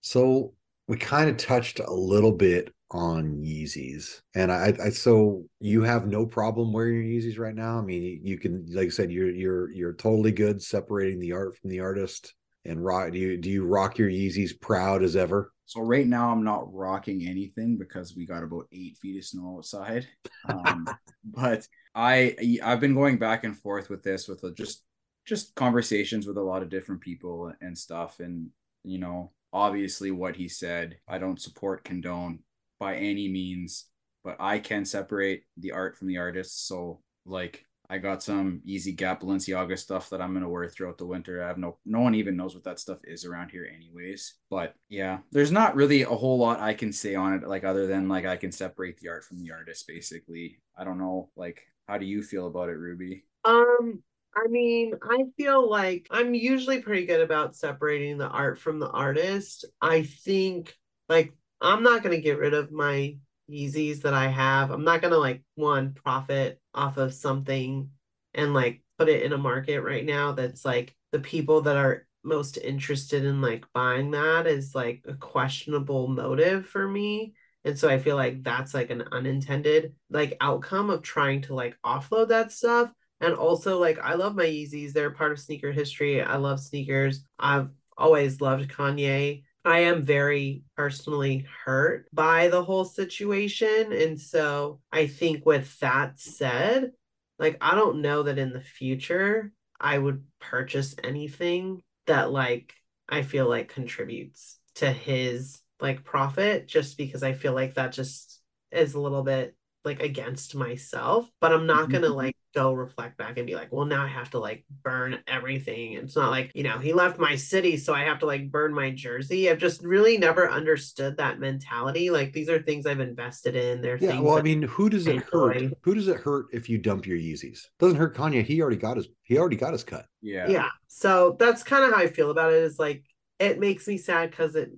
So 0.00 0.54
we 0.86 0.96
kind 0.96 1.28
of 1.28 1.36
touched 1.36 1.80
a 1.80 1.92
little 1.92 2.32
bit 2.32 2.72
on 2.90 3.42
Yeezys, 3.44 4.22
and 4.34 4.50
I, 4.50 4.72
I 4.82 4.88
so 4.88 5.44
you 5.60 5.82
have 5.82 6.06
no 6.06 6.24
problem 6.24 6.72
wearing 6.72 6.94
your 7.06 7.20
Yeezys 7.20 7.38
right 7.38 7.54
now. 7.54 7.78
I 7.78 7.82
mean, 7.82 8.20
you 8.24 8.38
can, 8.38 8.64
like 8.72 8.86
I 8.86 8.88
said, 8.90 9.12
you're 9.12 9.28
you're 9.28 9.70
you're 9.70 9.92
totally 9.92 10.32
good 10.32 10.62
separating 10.62 11.20
the 11.20 11.32
art 11.32 11.58
from 11.58 11.68
the 11.68 11.80
artist. 11.80 12.32
And 12.64 12.82
rock, 12.82 13.12
do 13.12 13.18
you 13.18 13.36
do 13.36 13.50
you 13.50 13.66
rock 13.66 13.98
your 13.98 14.08
Yeezys 14.08 14.58
proud 14.58 15.02
as 15.02 15.16
ever? 15.16 15.52
So 15.68 15.82
right 15.82 16.06
now 16.06 16.30
I'm 16.30 16.42
not 16.42 16.72
rocking 16.72 17.26
anything 17.28 17.76
because 17.76 18.16
we 18.16 18.24
got 18.24 18.42
about 18.42 18.68
eight 18.72 18.96
feet 18.96 19.18
of 19.18 19.24
snow 19.24 19.56
outside. 19.58 20.06
Um, 20.48 20.86
but 21.24 21.66
I 21.94 22.34
I've 22.64 22.80
been 22.80 22.94
going 22.94 23.18
back 23.18 23.44
and 23.44 23.54
forth 23.54 23.90
with 23.90 24.02
this 24.02 24.28
with 24.28 24.42
just 24.56 24.82
just 25.26 25.54
conversations 25.56 26.26
with 26.26 26.38
a 26.38 26.42
lot 26.42 26.62
of 26.62 26.70
different 26.70 27.02
people 27.02 27.52
and 27.60 27.76
stuff. 27.76 28.20
And 28.20 28.48
you 28.82 28.98
know, 28.98 29.32
obviously 29.52 30.10
what 30.10 30.36
he 30.36 30.48
said, 30.48 30.96
I 31.06 31.18
don't 31.18 31.40
support 31.40 31.84
condone 31.84 32.38
by 32.80 32.96
any 32.96 33.28
means, 33.28 33.84
but 34.24 34.36
I 34.40 34.58
can 34.58 34.86
separate 34.86 35.42
the 35.58 35.72
art 35.72 35.98
from 35.98 36.08
the 36.08 36.16
artist. 36.16 36.66
So 36.66 37.02
like 37.26 37.66
I 37.90 37.98
got 37.98 38.22
some 38.22 38.60
Yeezy 38.68 38.94
Gap 38.94 39.22
Balenciaga 39.22 39.78
stuff 39.78 40.10
that 40.10 40.20
I'm 40.20 40.34
gonna 40.34 40.48
wear 40.48 40.68
throughout 40.68 40.98
the 40.98 41.06
winter. 41.06 41.42
I 41.42 41.48
have 41.48 41.58
no 41.58 41.78
no 41.86 42.00
one 42.00 42.14
even 42.14 42.36
knows 42.36 42.54
what 42.54 42.64
that 42.64 42.78
stuff 42.78 42.98
is 43.04 43.24
around 43.24 43.50
here 43.50 43.70
anyways. 43.74 44.34
But 44.50 44.74
yeah, 44.88 45.18
there's 45.32 45.52
not 45.52 45.74
really 45.74 46.02
a 46.02 46.08
whole 46.08 46.38
lot 46.38 46.60
I 46.60 46.74
can 46.74 46.92
say 46.92 47.14
on 47.14 47.32
it, 47.34 47.48
like 47.48 47.64
other 47.64 47.86
than 47.86 48.08
like 48.08 48.26
I 48.26 48.36
can 48.36 48.52
separate 48.52 48.98
the 49.00 49.08
art 49.08 49.24
from 49.24 49.38
the 49.38 49.52
artist 49.52 49.86
basically. 49.86 50.60
I 50.76 50.84
don't 50.84 50.98
know, 50.98 51.30
like 51.34 51.62
how 51.86 51.96
do 51.96 52.04
you 52.04 52.22
feel 52.22 52.46
about 52.46 52.68
it, 52.68 52.76
Ruby? 52.76 53.24
Um, 53.44 54.02
I 54.36 54.46
mean, 54.48 54.92
I 55.02 55.24
feel 55.38 55.68
like 55.68 56.06
I'm 56.10 56.34
usually 56.34 56.82
pretty 56.82 57.06
good 57.06 57.22
about 57.22 57.56
separating 57.56 58.18
the 58.18 58.28
art 58.28 58.58
from 58.58 58.78
the 58.78 58.90
artist. 58.90 59.64
I 59.80 60.02
think 60.02 60.76
like 61.08 61.32
I'm 61.62 61.82
not 61.82 62.02
gonna 62.02 62.20
get 62.20 62.38
rid 62.38 62.52
of 62.52 62.70
my 62.70 63.16
Yeezys 63.50 64.02
that 64.02 64.14
I 64.14 64.28
have. 64.28 64.70
I'm 64.70 64.84
not 64.84 65.02
gonna 65.02 65.18
like 65.18 65.42
one 65.54 65.94
profit 65.94 66.60
off 66.74 66.96
of 66.96 67.14
something 67.14 67.90
and 68.34 68.54
like 68.54 68.82
put 68.98 69.08
it 69.08 69.22
in 69.22 69.32
a 69.32 69.38
market 69.38 69.80
right 69.80 70.04
now 70.04 70.32
that's 70.32 70.64
like 70.64 70.94
the 71.12 71.20
people 71.20 71.62
that 71.62 71.76
are 71.76 72.06
most 72.24 72.58
interested 72.58 73.24
in 73.24 73.40
like 73.40 73.64
buying 73.72 74.10
that 74.10 74.46
is 74.46 74.74
like 74.74 75.04
a 75.08 75.14
questionable 75.14 76.08
motive 76.08 76.66
for 76.66 76.86
me. 76.86 77.34
And 77.64 77.78
so 77.78 77.88
I 77.88 77.98
feel 77.98 78.16
like 78.16 78.42
that's 78.42 78.74
like 78.74 78.90
an 78.90 79.04
unintended 79.12 79.94
like 80.10 80.36
outcome 80.40 80.90
of 80.90 81.02
trying 81.02 81.42
to 81.42 81.54
like 81.54 81.76
offload 81.84 82.28
that 82.28 82.52
stuff. 82.52 82.92
And 83.20 83.34
also 83.34 83.78
like 83.78 83.98
I 83.98 84.14
love 84.14 84.36
my 84.36 84.44
Yeezys. 84.44 84.92
They're 84.92 85.10
part 85.10 85.32
of 85.32 85.40
sneaker 85.40 85.72
history. 85.72 86.22
I 86.22 86.36
love 86.36 86.60
sneakers. 86.60 87.24
I've 87.38 87.68
always 87.96 88.40
loved 88.40 88.70
Kanye. 88.70 89.42
I 89.64 89.80
am 89.80 90.04
very 90.04 90.62
personally 90.76 91.46
hurt 91.64 92.06
by 92.12 92.48
the 92.48 92.62
whole 92.62 92.84
situation. 92.84 93.92
And 93.92 94.20
so 94.20 94.80
I 94.92 95.06
think 95.06 95.44
with 95.44 95.78
that 95.80 96.18
said, 96.18 96.92
like 97.38 97.58
I 97.60 97.74
don't 97.74 98.02
know 98.02 98.22
that 98.24 98.38
in 98.38 98.52
the 98.52 98.60
future 98.60 99.52
I 99.80 99.98
would 99.98 100.24
purchase 100.40 100.94
anything 101.02 101.82
that 102.06 102.30
like 102.32 102.74
I 103.08 103.22
feel 103.22 103.48
like 103.48 103.68
contributes 103.68 104.58
to 104.76 104.90
his 104.90 105.60
like 105.80 106.04
profit 106.04 106.66
just 106.66 106.96
because 106.96 107.22
I 107.22 107.32
feel 107.32 107.52
like 107.52 107.74
that 107.74 107.92
just 107.92 108.40
is 108.70 108.94
a 108.94 109.00
little 109.00 109.22
bit 109.22 109.54
like 109.84 110.00
against 110.02 110.54
myself 110.54 111.30
but 111.40 111.52
i'm 111.52 111.66
not 111.66 111.88
gonna 111.90 112.08
mm-hmm. 112.08 112.16
like 112.16 112.36
go 112.58 112.72
reflect 112.72 113.16
back 113.16 113.38
and 113.38 113.46
be 113.46 113.54
like 113.54 113.72
well 113.72 113.86
now 113.86 114.04
i 114.04 114.08
have 114.08 114.30
to 114.30 114.38
like 114.38 114.64
burn 114.82 115.18
everything 115.26 115.92
it's 115.92 116.16
not 116.16 116.30
like 116.30 116.50
you 116.54 116.62
know 116.62 116.78
he 116.78 116.92
left 116.92 117.18
my 117.18 117.36
city 117.36 117.76
so 117.76 117.94
i 117.94 118.02
have 118.02 118.18
to 118.18 118.26
like 118.26 118.50
burn 118.50 118.74
my 118.74 118.90
jersey 118.90 119.48
i've 119.48 119.58
just 119.58 119.82
really 119.82 120.18
never 120.18 120.50
understood 120.50 121.16
that 121.16 121.38
mentality 121.38 122.10
like 122.10 122.32
these 122.32 122.48
are 122.48 122.60
things 122.62 122.86
i've 122.86 123.00
invested 123.00 123.54
in 123.54 123.80
they're 123.80 123.98
Yeah, 123.98 124.10
things 124.10 124.24
well, 124.24 124.38
I 124.38 124.42
mean, 124.42 124.62
who 124.62 124.88
does 124.90 125.06
it 125.06 125.16
hurt? 125.32 125.56
enjoy. 125.56 125.70
Who 125.82 125.94
does 125.94 126.08
it 126.08 126.16
hurt 126.18 126.46
if 126.52 126.68
you 126.68 126.78
dump 126.78 127.06
your 127.06 127.18
Yeezys? 127.18 127.60
Doesn't 127.78 127.98
hurt 127.98 128.16
Kanye. 128.16 128.44
He 128.44 128.60
already 128.60 128.76
got 128.76 128.96
his. 128.96 129.08
He 129.22 129.38
already 129.38 129.56
got 129.56 129.72
his 129.72 129.84
cut. 129.84 130.06
Yeah. 130.20 130.48
yeah 130.48 130.68
so 130.88 131.36
that's 131.38 131.62
kind 131.62 131.84
of 131.84 131.92
how 131.92 132.00
i 132.02 132.06
feel 132.06 132.30
about 132.30 132.52
it 132.52 132.62
is 132.62 132.78
like 132.78 133.04
it 133.38 133.60
makes 133.60 133.86
me 133.86 133.96
sad 133.98 134.30
because 134.30 134.56
it 134.56 134.70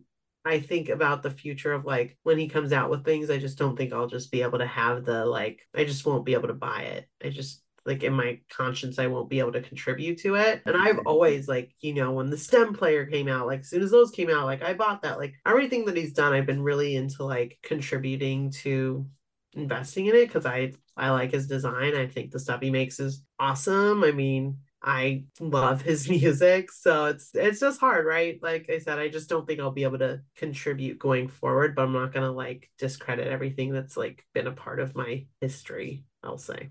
i 0.45 0.61
think 0.61 0.89
about 0.89 1.23
the 1.23 1.31
future 1.31 1.73
of 1.73 1.85
like 1.85 2.17
when 2.25 2.39
he 2.39 2.49
comes 2.49 2.73
out 2.73 2.91
with 2.91 3.05
things 3.05 3.31
i 3.31 3.39
just 3.39 3.59
don't 3.59 3.77
think 3.77 3.93
i'll 3.93 4.07
just 4.07 4.31
be 4.31 4.43
able 4.43 4.59
to 4.59 4.67
have 4.67 5.05
the 5.05 5.25
like 5.25 5.67
i 5.75 5.85
just 5.85 6.05
won't 6.05 6.25
be 6.27 6.35
able 6.35 6.49
to 6.49 6.55
buy 6.55 6.83
it 6.83 7.09
i 7.25 7.29
just 7.29 7.63
like 7.87 8.03
in 8.03 8.13
my 8.13 8.39
conscience 8.51 8.99
i 8.99 9.07
won't 9.07 9.31
be 9.31 9.39
able 9.39 9.53
to 9.53 9.63
contribute 9.63 10.19
to 10.19 10.35
it 10.35 10.63
and 10.67 10.77
i've 10.77 10.99
always 11.07 11.49
like 11.49 11.73
you 11.81 11.95
know 11.95 12.13
when 12.13 12.31
the 12.31 12.37
stem 12.37 12.75
player 12.75 13.07
came 13.07 13.29
out 13.29 13.47
like 13.47 13.61
as 13.61 13.71
soon 13.71 13.83
as 13.83 13.91
those 13.91 14.11
came 14.11 14.31
out 14.31 14.47
like 14.47 14.63
i 14.63 14.73
bought 14.73 15.03
that 15.03 15.19
like 15.19 15.35
everything 15.47 15.85
that 15.85 15.97
he's 15.97 16.13
done 16.13 16.33
i've 16.33 16.47
been 16.47 16.63
really 16.63 16.97
into 16.97 17.25
like 17.25 17.59
contributing 17.63 18.51
to 18.51 19.07
investing 19.55 20.07
in 20.07 20.15
it 20.15 20.27
because 20.27 20.47
I 20.47 20.73
I 20.97 21.11
like 21.11 21.33
his 21.33 21.47
design. 21.47 21.95
I 21.95 22.07
think 22.07 22.31
the 22.31 22.39
stuff 22.39 22.61
he 22.61 22.71
makes 22.71 23.01
is 23.01 23.25
awesome. 23.39 24.05
I 24.05 24.13
mean, 24.13 24.59
I 24.83 25.25
love 25.39 25.83
his 25.83 26.09
music, 26.11 26.71
so 26.71 27.07
it's 27.07 27.31
it's 27.35 27.61
just 27.61 27.81
hard, 27.81 28.07
right? 28.07 28.39
Like 28.43 28.71
I 28.71 28.79
said, 28.79 28.99
I 28.99 29.09
just 29.09 29.29
don't 29.29 29.47
think 29.47 29.61
I'll 29.61 29.71
be 29.71 29.85
able 29.85 29.99
to 29.99 30.21
contribute 30.37 30.99
going 30.99 31.29
forward, 31.29 31.75
but 31.75 31.83
I'm 31.83 31.93
not 31.93 32.13
gonna 32.13 32.33
like 32.33 32.71
discredit 32.79 33.29
everything 33.29 33.73
that's 33.73 33.97
like 33.97 34.25
been 34.35 34.47
a 34.47 34.53
part 34.53 34.81
of 34.81 34.95
my 34.95 35.27
history, 35.41 36.05
I'll 36.23 36.39
say. 36.39 36.71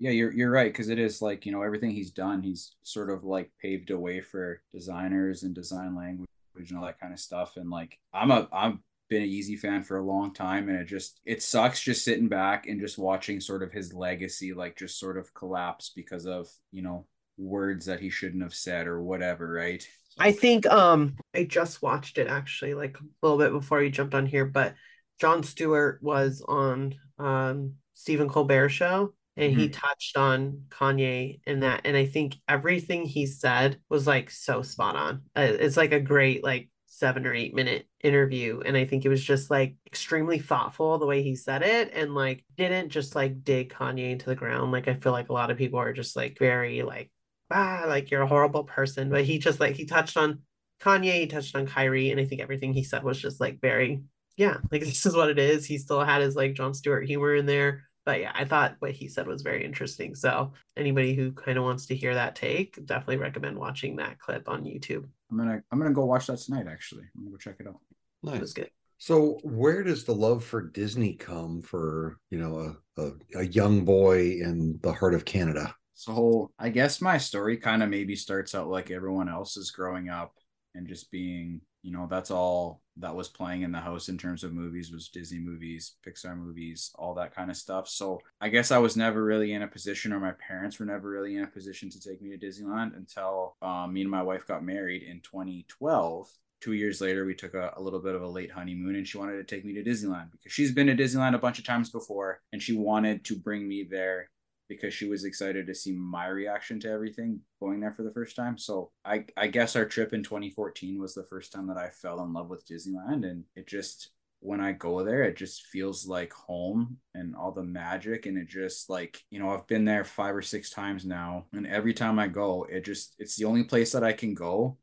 Yeah, 0.00 0.12
you're 0.12 0.32
you're 0.32 0.50
right 0.50 0.72
because 0.72 0.88
it 0.88 0.98
is 0.98 1.20
like 1.20 1.44
you 1.44 1.52
know 1.52 1.62
everything 1.62 1.90
he's 1.90 2.10
done, 2.10 2.42
he's 2.42 2.74
sort 2.82 3.10
of 3.10 3.22
like 3.22 3.50
paved 3.60 3.90
a 3.90 3.98
way 3.98 4.22
for 4.22 4.62
designers 4.72 5.42
and 5.42 5.54
design 5.54 5.94
language 5.94 6.26
and 6.56 6.78
all 6.78 6.86
that 6.86 6.98
kind 6.98 7.12
of 7.12 7.20
stuff. 7.20 7.56
And 7.56 7.68
like 7.68 7.98
I'm 8.14 8.30
a 8.30 8.48
I've 8.50 8.78
been 9.10 9.22
an 9.22 9.28
Yeezy 9.28 9.58
fan 9.58 9.82
for 9.82 9.98
a 9.98 10.04
long 10.04 10.32
time, 10.32 10.70
and 10.70 10.78
it 10.78 10.86
just 10.86 11.20
it 11.26 11.42
sucks 11.42 11.82
just 11.82 12.02
sitting 12.02 12.28
back 12.28 12.66
and 12.66 12.80
just 12.80 12.96
watching 12.96 13.40
sort 13.40 13.62
of 13.62 13.72
his 13.72 13.92
legacy 13.92 14.54
like 14.54 14.78
just 14.78 14.98
sort 14.98 15.18
of 15.18 15.34
collapse 15.34 15.92
because 15.94 16.26
of 16.26 16.48
you 16.72 16.80
know 16.80 17.06
words 17.36 17.84
that 17.86 18.00
he 18.00 18.08
shouldn't 18.08 18.42
have 18.42 18.54
said 18.54 18.86
or 18.86 19.02
whatever, 19.02 19.52
right? 19.52 19.86
I 20.18 20.32
think 20.32 20.64
um 20.66 21.16
I 21.34 21.44
just 21.44 21.82
watched 21.82 22.16
it 22.16 22.26
actually 22.26 22.72
like 22.72 22.96
a 22.98 23.04
little 23.26 23.38
bit 23.38 23.52
before 23.52 23.82
you 23.82 23.90
jumped 23.90 24.14
on 24.14 24.24
here, 24.24 24.46
but 24.46 24.74
Jon 25.20 25.42
Stewart 25.42 25.98
was 26.02 26.42
on 26.48 26.94
um 27.18 27.74
Stephen 27.92 28.30
Colbert 28.30 28.70
show 28.70 29.12
and 29.36 29.52
he 29.52 29.68
touched 29.68 30.16
on 30.16 30.64
Kanye 30.68 31.40
in 31.46 31.60
that 31.60 31.82
and 31.84 31.96
I 31.96 32.06
think 32.06 32.36
everything 32.48 33.04
he 33.04 33.26
said 33.26 33.78
was 33.88 34.06
like 34.06 34.30
so 34.30 34.62
spot 34.62 34.96
on. 34.96 35.22
Uh, 35.36 35.48
It's 35.58 35.76
like 35.76 35.92
a 35.92 36.00
great 36.00 36.44
like 36.44 36.68
7 36.86 37.26
or 37.26 37.32
8 37.32 37.54
minute 37.54 37.86
interview 38.02 38.60
and 38.64 38.76
I 38.76 38.84
think 38.84 39.04
it 39.04 39.08
was 39.08 39.22
just 39.24 39.50
like 39.50 39.76
extremely 39.86 40.38
thoughtful 40.38 40.98
the 40.98 41.06
way 41.06 41.22
he 41.22 41.36
said 41.36 41.62
it 41.62 41.92
and 41.94 42.14
like 42.14 42.44
didn't 42.56 42.90
just 42.90 43.14
like 43.14 43.44
dig 43.44 43.72
Kanye 43.72 44.10
into 44.12 44.26
the 44.26 44.34
ground 44.34 44.72
like 44.72 44.88
I 44.88 44.94
feel 44.94 45.12
like 45.12 45.28
a 45.28 45.32
lot 45.34 45.50
of 45.50 45.58
people 45.58 45.78
are 45.78 45.92
just 45.92 46.16
like 46.16 46.38
very 46.38 46.82
like 46.82 47.10
ah, 47.50 47.84
like 47.86 48.10
you're 48.10 48.22
a 48.22 48.26
horrible 48.26 48.64
person. 48.64 49.10
But 49.10 49.24
he 49.24 49.38
just 49.38 49.60
like 49.60 49.76
he 49.76 49.84
touched 49.84 50.16
on 50.16 50.40
Kanye, 50.80 51.20
he 51.20 51.26
touched 51.26 51.56
on 51.56 51.66
Kyrie, 51.66 52.10
and 52.10 52.20
I 52.20 52.24
think 52.24 52.40
everything 52.40 52.72
he 52.72 52.84
said 52.84 53.02
was 53.04 53.20
just 53.20 53.40
like 53.40 53.60
very, 53.60 54.02
yeah, 54.36 54.58
like 54.70 54.82
this 54.84 55.06
is 55.06 55.14
what 55.14 55.30
it 55.30 55.38
is. 55.38 55.66
He 55.66 55.78
still 55.78 56.00
had 56.04 56.22
his 56.22 56.36
like 56.36 56.54
Jon 56.54 56.74
Stewart 56.74 57.06
humor 57.06 57.34
in 57.34 57.46
there. 57.46 57.84
But 58.04 58.20
yeah, 58.20 58.32
I 58.34 58.44
thought 58.44 58.76
what 58.78 58.92
he 58.92 59.08
said 59.08 59.26
was 59.26 59.42
very 59.42 59.64
interesting. 59.64 60.14
So 60.14 60.52
anybody 60.76 61.14
who 61.14 61.32
kind 61.32 61.58
of 61.58 61.64
wants 61.64 61.86
to 61.86 61.96
hear 61.96 62.14
that 62.14 62.36
take, 62.36 62.84
definitely 62.86 63.18
recommend 63.18 63.58
watching 63.58 63.96
that 63.96 64.18
clip 64.18 64.48
on 64.48 64.64
YouTube. 64.64 65.06
I'm 65.30 65.38
gonna 65.38 65.62
I'm 65.70 65.78
gonna 65.78 65.92
go 65.92 66.04
watch 66.06 66.26
that 66.26 66.38
tonight. 66.38 66.66
Actually, 66.68 67.04
I'm 67.16 67.22
gonna 67.24 67.32
go 67.32 67.36
check 67.36 67.56
it 67.60 67.66
out. 67.66 67.80
It 68.24 68.40
was 68.40 68.40
Nice. 68.40 68.52
good. 68.52 68.70
So 68.98 69.40
where 69.44 69.82
does 69.82 70.04
the 70.04 70.14
love 70.14 70.44
for 70.44 70.60
Disney 70.60 71.14
come 71.14 71.62
for, 71.62 72.18
you 72.30 72.38
know, 72.38 72.76
a, 72.98 73.02
a, 73.02 73.12
a 73.36 73.46
young 73.46 73.84
boy 73.86 74.32
in 74.42 74.78
the 74.82 74.92
heart 74.92 75.14
of 75.14 75.24
Canada? 75.24 75.74
So 75.94 76.50
I 76.58 76.68
guess 76.68 77.00
my 77.00 77.16
story 77.16 77.56
kind 77.56 77.82
of 77.82 77.88
maybe 77.88 78.14
starts 78.14 78.54
out 78.54 78.68
like 78.68 78.90
everyone 78.90 79.28
else 79.30 79.56
is 79.56 79.70
growing 79.70 80.10
up 80.10 80.32
and 80.74 80.86
just 80.86 81.10
being, 81.10 81.62
you 81.82 81.92
know, 81.92 82.06
that's 82.10 82.30
all 82.30 82.82
that 82.98 83.14
was 83.14 83.28
playing 83.28 83.62
in 83.62 83.72
the 83.72 83.80
house 83.80 84.08
in 84.08 84.18
terms 84.18 84.44
of 84.44 84.52
movies 84.52 84.92
was 84.92 85.08
Disney 85.08 85.38
movies, 85.38 85.94
Pixar 86.06 86.36
movies, 86.36 86.90
all 86.96 87.14
that 87.14 87.34
kind 87.34 87.50
of 87.50 87.56
stuff. 87.56 87.88
So 87.88 88.20
I 88.40 88.48
guess 88.48 88.70
I 88.70 88.78
was 88.78 88.96
never 88.96 89.24
really 89.24 89.52
in 89.52 89.62
a 89.62 89.68
position, 89.68 90.12
or 90.12 90.20
my 90.20 90.32
parents 90.32 90.78
were 90.78 90.86
never 90.86 91.08
really 91.08 91.36
in 91.36 91.44
a 91.44 91.48
position 91.48 91.88
to 91.90 92.00
take 92.00 92.20
me 92.20 92.36
to 92.36 92.46
Disneyland 92.46 92.96
until 92.96 93.56
um, 93.62 93.94
me 93.94 94.02
and 94.02 94.10
my 94.10 94.22
wife 94.22 94.46
got 94.46 94.64
married 94.64 95.02
in 95.02 95.20
2012. 95.20 96.30
Two 96.60 96.72
years 96.74 97.00
later, 97.00 97.24
we 97.24 97.34
took 97.34 97.54
a, 97.54 97.72
a 97.76 97.82
little 97.82 98.00
bit 98.00 98.14
of 98.14 98.20
a 98.20 98.28
late 98.28 98.50
honeymoon, 98.50 98.96
and 98.96 99.08
she 99.08 99.16
wanted 99.16 99.36
to 99.36 99.44
take 99.44 99.64
me 99.64 99.72
to 99.72 99.82
Disneyland 99.82 100.30
because 100.32 100.52
she's 100.52 100.72
been 100.72 100.88
to 100.88 100.94
Disneyland 100.94 101.34
a 101.34 101.38
bunch 101.38 101.58
of 101.58 101.64
times 101.64 101.88
before, 101.88 102.42
and 102.52 102.62
she 102.62 102.76
wanted 102.76 103.24
to 103.24 103.36
bring 103.36 103.66
me 103.66 103.86
there 103.90 104.28
because 104.70 104.94
she 104.94 105.08
was 105.08 105.24
excited 105.24 105.66
to 105.66 105.74
see 105.74 105.92
my 105.92 106.28
reaction 106.28 106.78
to 106.80 106.88
everything 106.88 107.40
going 107.60 107.80
there 107.80 107.92
for 107.92 108.04
the 108.04 108.12
first 108.12 108.36
time. 108.36 108.56
So 108.56 108.92
I 109.04 109.24
I 109.36 109.48
guess 109.48 109.74
our 109.76 109.84
trip 109.84 110.14
in 110.14 110.22
2014 110.22 110.98
was 110.98 111.12
the 111.12 111.24
first 111.24 111.52
time 111.52 111.66
that 111.66 111.76
I 111.76 111.88
fell 111.90 112.22
in 112.22 112.32
love 112.32 112.48
with 112.48 112.66
Disneyland 112.66 113.28
and 113.28 113.44
it 113.56 113.66
just 113.66 114.12
when 114.38 114.60
I 114.60 114.72
go 114.72 115.04
there 115.04 115.24
it 115.24 115.36
just 115.36 115.66
feels 115.66 116.06
like 116.06 116.32
home 116.32 116.96
and 117.14 117.36
all 117.36 117.52
the 117.52 117.64
magic 117.64 118.24
and 118.24 118.38
it 118.38 118.48
just 118.48 118.88
like 118.88 119.20
you 119.28 119.40
know 119.40 119.50
I've 119.50 119.66
been 119.66 119.84
there 119.84 120.04
5 120.04 120.36
or 120.36 120.40
6 120.40 120.70
times 120.70 121.04
now 121.04 121.46
and 121.52 121.66
every 121.66 121.92
time 121.92 122.18
I 122.18 122.28
go 122.28 122.66
it 122.70 122.84
just 122.84 123.16
it's 123.18 123.36
the 123.36 123.44
only 123.44 123.64
place 123.64 123.92
that 123.92 124.04
I 124.04 124.12
can 124.14 124.32
go 124.32 124.78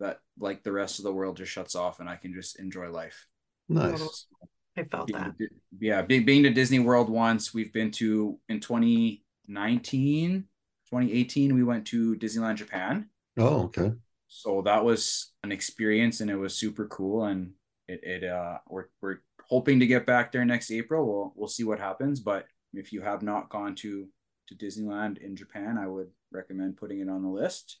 that 0.00 0.18
like 0.40 0.64
the 0.64 0.72
rest 0.72 0.98
of 0.98 1.04
the 1.04 1.12
world 1.12 1.36
just 1.36 1.52
shuts 1.52 1.74
off 1.76 2.00
and 2.00 2.08
I 2.08 2.16
can 2.16 2.32
just 2.34 2.58
enjoy 2.58 2.90
life. 2.90 3.26
Nice. 3.68 4.26
I 4.76 4.84
felt 4.84 5.06
Being 5.06 5.20
that. 5.20 5.34
yeah, 5.80 6.02
being, 6.02 6.24
being 6.24 6.42
to 6.42 6.50
Disney 6.50 6.78
World 6.80 7.08
once, 7.08 7.54
we've 7.54 7.72
been 7.72 7.90
to 7.92 8.38
in 8.48 8.60
2019, 9.46 10.44
2018, 10.90 11.54
we 11.54 11.64
went 11.64 11.86
to 11.88 12.16
Disneyland 12.16 12.56
Japan. 12.56 13.08
Oh, 13.38 13.64
okay. 13.64 13.92
So 14.28 14.62
that 14.62 14.84
was 14.84 15.32
an 15.42 15.52
experience 15.52 16.20
and 16.20 16.30
it 16.30 16.36
was 16.36 16.54
super 16.56 16.86
cool. 16.86 17.24
And 17.24 17.52
it, 17.88 18.00
it 18.02 18.24
uh 18.24 18.58
we're 18.68 18.86
we're 19.00 19.18
hoping 19.48 19.80
to 19.80 19.86
get 19.86 20.06
back 20.06 20.32
there 20.32 20.44
next 20.44 20.70
April. 20.70 21.06
We'll 21.06 21.32
we'll 21.36 21.48
see 21.48 21.64
what 21.64 21.78
happens. 21.78 22.20
But 22.20 22.46
if 22.72 22.92
you 22.92 23.02
have 23.02 23.22
not 23.22 23.48
gone 23.48 23.74
to 23.76 24.08
to 24.48 24.54
Disneyland 24.54 25.18
in 25.18 25.36
Japan, 25.36 25.78
I 25.78 25.86
would 25.86 26.08
recommend 26.32 26.76
putting 26.76 27.00
it 27.00 27.08
on 27.08 27.22
the 27.22 27.28
list. 27.28 27.78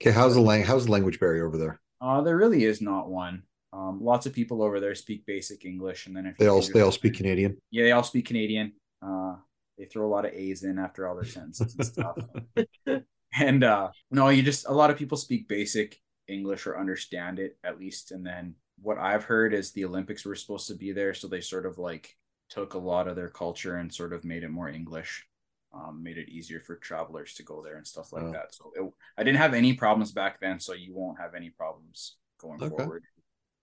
Okay, 0.00 0.10
how's 0.10 0.34
the 0.34 0.40
lang- 0.40 0.64
how's 0.64 0.86
the 0.86 0.92
language 0.92 1.20
barrier 1.20 1.46
over 1.46 1.56
there? 1.56 1.80
Uh, 2.00 2.20
there 2.20 2.36
really 2.36 2.64
is 2.64 2.80
not 2.80 3.08
one. 3.08 3.42
Um, 3.72 4.00
lots 4.02 4.26
of 4.26 4.32
people 4.32 4.62
over 4.62 4.80
there 4.80 4.94
speak 4.94 5.24
basic 5.24 5.64
English, 5.64 6.06
and 6.06 6.16
then 6.16 6.26
if 6.26 6.36
They 6.36 6.48
all 6.48 6.60
they 6.60 6.80
all 6.80 6.92
speak 6.92 7.14
Canadian. 7.14 7.56
Yeah, 7.70 7.84
they 7.84 7.92
all 7.92 8.02
speak 8.02 8.26
Canadian. 8.26 8.72
Uh, 9.00 9.36
they 9.78 9.84
throw 9.86 10.06
a 10.06 10.12
lot 10.12 10.24
of 10.24 10.32
A's 10.32 10.64
in 10.64 10.78
after 10.78 11.06
all 11.08 11.14
their 11.14 11.24
sentences 11.24 11.74
and 11.74 11.86
stuff. 11.86 12.16
and 13.34 13.64
uh, 13.64 13.90
no, 14.10 14.28
you 14.28 14.42
just 14.42 14.66
a 14.66 14.72
lot 14.72 14.90
of 14.90 14.98
people 14.98 15.16
speak 15.16 15.48
basic 15.48 15.98
English 16.28 16.66
or 16.66 16.78
understand 16.78 17.38
it 17.38 17.58
at 17.64 17.78
least. 17.78 18.12
And 18.12 18.24
then 18.24 18.54
what 18.80 18.98
I've 18.98 19.24
heard 19.24 19.54
is 19.54 19.72
the 19.72 19.84
Olympics 19.84 20.24
were 20.24 20.34
supposed 20.34 20.68
to 20.68 20.74
be 20.74 20.92
there, 20.92 21.14
so 21.14 21.28
they 21.28 21.40
sort 21.40 21.66
of 21.66 21.78
like 21.78 22.16
took 22.50 22.74
a 22.74 22.78
lot 22.78 23.08
of 23.08 23.16
their 23.16 23.30
culture 23.30 23.76
and 23.76 23.92
sort 23.92 24.12
of 24.12 24.24
made 24.24 24.42
it 24.44 24.50
more 24.50 24.68
English. 24.68 25.26
Um, 25.74 26.02
made 26.02 26.18
it 26.18 26.28
easier 26.28 26.60
for 26.60 26.76
travelers 26.76 27.32
to 27.36 27.42
go 27.44 27.62
there 27.62 27.76
and 27.76 27.86
stuff 27.86 28.12
like 28.12 28.24
Oh. 28.24 28.32
that. 28.32 28.54
So 28.54 28.72
it, 28.76 28.92
I 29.16 29.22
didn't 29.24 29.38
have 29.38 29.54
any 29.54 29.72
problems 29.72 30.12
back 30.12 30.38
then, 30.38 30.60
so 30.60 30.74
you 30.74 30.94
won't 30.94 31.18
have 31.18 31.34
any 31.34 31.48
problems 31.48 32.16
going 32.38 32.62
Okay. 32.62 32.68
forward. 32.76 33.04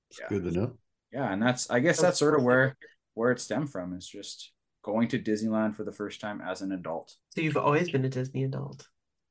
It's 0.10 0.20
good 0.28 0.44
to 0.46 0.52
know. 0.52 0.78
Yeah, 1.12 1.32
and 1.32 1.40
that's 1.40 1.70
I 1.70 1.80
guess 1.80 2.02
that's 2.02 2.18
sort 2.18 2.34
of 2.34 2.44
where 2.44 2.76
where 3.14 3.32
it 3.32 3.40
stemmed 3.40 3.72
from 3.72 3.94
is 3.94 4.08
just 4.08 4.52
going 4.92 5.08
to 5.10 5.20
Disneyland 5.20 5.76
for 5.76 5.84
the 5.84 5.92
first 6.02 6.20
time 6.22 6.42
as 6.42 6.62
an 6.62 6.72
adult. 6.72 7.16
So 7.34 7.42
you've 7.42 7.58
always 7.58 7.90
been 7.90 8.06
a 8.06 8.10
Disney 8.10 8.44
adult. 8.44 8.88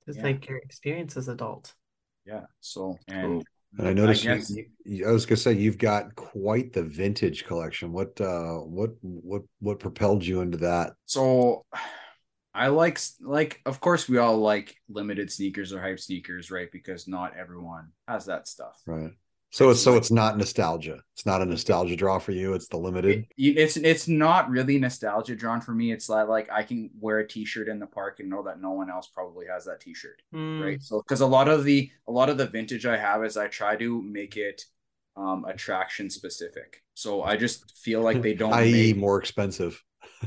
It's 0.06 0.16
Yeah. 0.16 0.22
like 0.28 0.48
your 0.48 0.58
experience 0.58 1.16
as 1.16 1.28
adult. 1.28 1.74
Yeah. 2.24 2.44
So 2.60 2.98
and 3.08 3.44
And 3.78 3.88
I 3.88 3.92
noticed 3.92 4.24
you- 4.24 4.34
guess- 4.34 4.50
you, 4.50 4.64
you- 4.84 5.08
I 5.08 5.12
was 5.12 5.26
gonna 5.26 5.36
say 5.36 5.52
you've 5.52 5.78
got 5.90 6.14
quite 6.16 6.72
the 6.72 6.82
vintage 6.82 7.44
collection. 7.44 7.92
What 7.92 8.18
uh 8.20 8.58
what 8.76 8.90
what 9.02 9.42
what 9.60 9.78
propelled 9.78 10.24
you 10.24 10.40
into 10.40 10.58
that? 10.58 10.94
so 11.04 11.66
I 12.54 12.68
like 12.68 12.98
like 13.20 13.60
of 13.66 13.76
course 13.80 14.08
we 14.08 14.16
all 14.18 14.38
like 14.38 14.74
limited 14.88 15.30
sneakers 15.30 15.72
or 15.72 15.80
hype 15.80 16.00
sneakers, 16.00 16.50
right? 16.50 16.70
Because 16.72 17.06
not 17.06 17.36
everyone 17.36 17.92
has 18.08 18.24
that 18.26 18.48
stuff. 18.48 18.76
Right. 18.86 19.12
So 19.50 19.70
it's 19.70 19.82
so 19.82 19.96
it's 19.96 20.10
not 20.10 20.36
nostalgia. 20.36 21.00
It's 21.14 21.24
not 21.24 21.40
a 21.40 21.46
nostalgia 21.46 21.96
draw 21.96 22.18
for 22.18 22.32
you. 22.32 22.52
It's 22.52 22.68
the 22.68 22.76
limited. 22.76 23.26
It- 23.38 23.56
it's 23.58 23.76
it's 23.78 24.06
not 24.06 24.50
really 24.50 24.78
nostalgia 24.78 25.34
drawn 25.34 25.60
for 25.62 25.72
me. 25.72 25.90
It's 25.90 26.08
like 26.08 26.28
like 26.28 26.48
I 26.52 26.62
can 26.62 26.90
wear 27.00 27.20
a 27.20 27.26
t-shirt 27.26 27.68
in 27.68 27.78
the 27.78 27.86
park 27.86 28.20
and 28.20 28.28
know 28.28 28.42
that 28.42 28.60
no 28.60 28.72
one 28.72 28.90
else 28.90 29.08
probably 29.08 29.46
has 29.46 29.64
that 29.64 29.80
t-shirt. 29.80 30.20
Mm. 30.34 30.62
right 30.62 30.82
so 30.82 31.00
because 31.00 31.22
a 31.22 31.26
lot 31.26 31.48
of 31.48 31.64
the 31.64 31.90
a 32.06 32.12
lot 32.12 32.28
of 32.28 32.36
the 32.36 32.46
vintage 32.46 32.84
i 32.84 32.96
have 32.96 33.24
is 33.24 33.36
i 33.36 33.46
try 33.48 33.74
to 33.76 34.02
make 34.02 34.36
it 34.36 34.62
um 35.16 35.44
attraction 35.46 36.10
specific 36.10 36.82
so 36.94 37.22
i 37.22 37.36
just 37.36 37.76
feel 37.78 38.02
like 38.02 38.20
they 38.22 38.34
don't 38.34 38.52
i.e. 38.62 38.92
make, 38.92 38.96
more 38.96 39.18
expensive. 39.18 39.82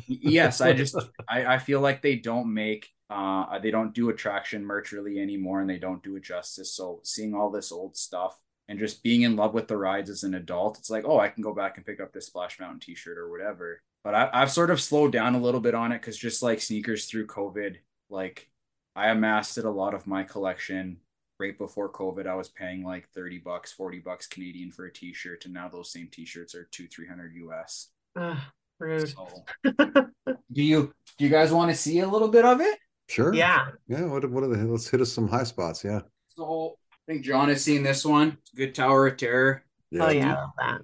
yes 0.07 0.61
i 0.61 0.73
just 0.73 0.95
I, 1.29 1.45
I 1.55 1.57
feel 1.59 1.79
like 1.81 2.01
they 2.01 2.15
don't 2.15 2.51
make 2.53 2.89
uh 3.09 3.59
they 3.59 3.71
don't 3.71 3.93
do 3.93 4.09
attraction 4.09 4.65
merch 4.65 4.91
really 4.91 5.19
anymore 5.19 5.61
and 5.61 5.69
they 5.69 5.79
don't 5.79 6.01
do 6.03 6.15
it 6.15 6.23
justice 6.23 6.75
so 6.75 7.01
seeing 7.03 7.33
all 7.35 7.51
this 7.51 7.71
old 7.71 7.95
stuff 7.95 8.35
and 8.71 8.79
just 8.79 9.03
being 9.03 9.23
in 9.23 9.35
love 9.35 9.53
with 9.53 9.67
the 9.67 9.75
rides 9.75 10.09
as 10.09 10.23
an 10.23 10.33
adult 10.35 10.79
it's 10.79 10.89
like 10.89 11.03
oh 11.05 11.19
i 11.19 11.27
can 11.27 11.43
go 11.43 11.53
back 11.53 11.75
and 11.75 11.85
pick 11.85 11.99
up 11.99 12.11
this 12.13 12.27
splash 12.27 12.57
mountain 12.59 12.79
t-shirt 12.79 13.17
or 13.17 13.29
whatever 13.29 13.81
but 14.03 14.15
I, 14.15 14.29
i've 14.33 14.51
sort 14.51 14.71
of 14.71 14.79
slowed 14.81 15.11
down 15.11 15.35
a 15.35 15.39
little 15.39 15.59
bit 15.59 15.75
on 15.75 15.91
it 15.91 15.99
because 15.99 16.17
just 16.17 16.41
like 16.41 16.61
sneakers 16.61 17.05
through 17.05 17.27
covid 17.27 17.75
like 18.09 18.49
i 18.95 19.09
amassed 19.09 19.57
a 19.57 19.69
lot 19.69 19.93
of 19.93 20.07
my 20.07 20.23
collection 20.23 20.97
right 21.39 21.57
before 21.57 21.91
covid 21.91 22.25
i 22.27 22.33
was 22.35 22.47
paying 22.49 22.83
like 22.83 23.09
30 23.09 23.39
bucks 23.39 23.73
40 23.73 23.99
bucks 23.99 24.25
canadian 24.25 24.71
for 24.71 24.85
a 24.85 24.93
t-shirt 24.93 25.43
and 25.45 25.53
now 25.53 25.67
those 25.67 25.91
same 25.91 26.07
t-shirts 26.11 26.55
are 26.55 26.67
two 26.71 26.87
300 26.87 27.33
us 27.61 27.89
Ah, 28.15 28.51
rude. 28.79 29.09
so 29.09 29.27
do 29.65 30.63
you 30.63 30.93
do 31.17 31.25
you 31.25 31.29
guys 31.29 31.51
want 31.51 31.69
to 31.71 31.75
see 31.77 31.99
a 31.99 32.07
little 32.07 32.29
bit 32.29 32.45
of 32.45 32.61
it 32.61 32.79
Sure. 33.09 33.33
Yeah. 33.33 33.67
Yeah. 33.89 34.05
What 34.05 34.29
what 34.31 34.41
are 34.45 34.47
the 34.47 34.63
let's 34.63 34.87
hit 34.89 35.01
us 35.01 35.11
some 35.11 35.27
high 35.27 35.43
spots. 35.43 35.83
Yeah. 35.83 35.99
so 36.29 36.77
i 37.07 37.11
think 37.11 37.23
john 37.25 37.49
has 37.49 37.63
seen 37.63 37.83
this 37.83 38.05
one 38.05 38.37
good 38.55 38.73
tower 38.75 39.07
of 39.07 39.17
terror 39.17 39.63
Yeah. 39.91 40.05
Oh 40.05 40.09
yeah, 40.09 40.33
I 40.35 40.41
love 40.41 40.49
that. 40.59 40.81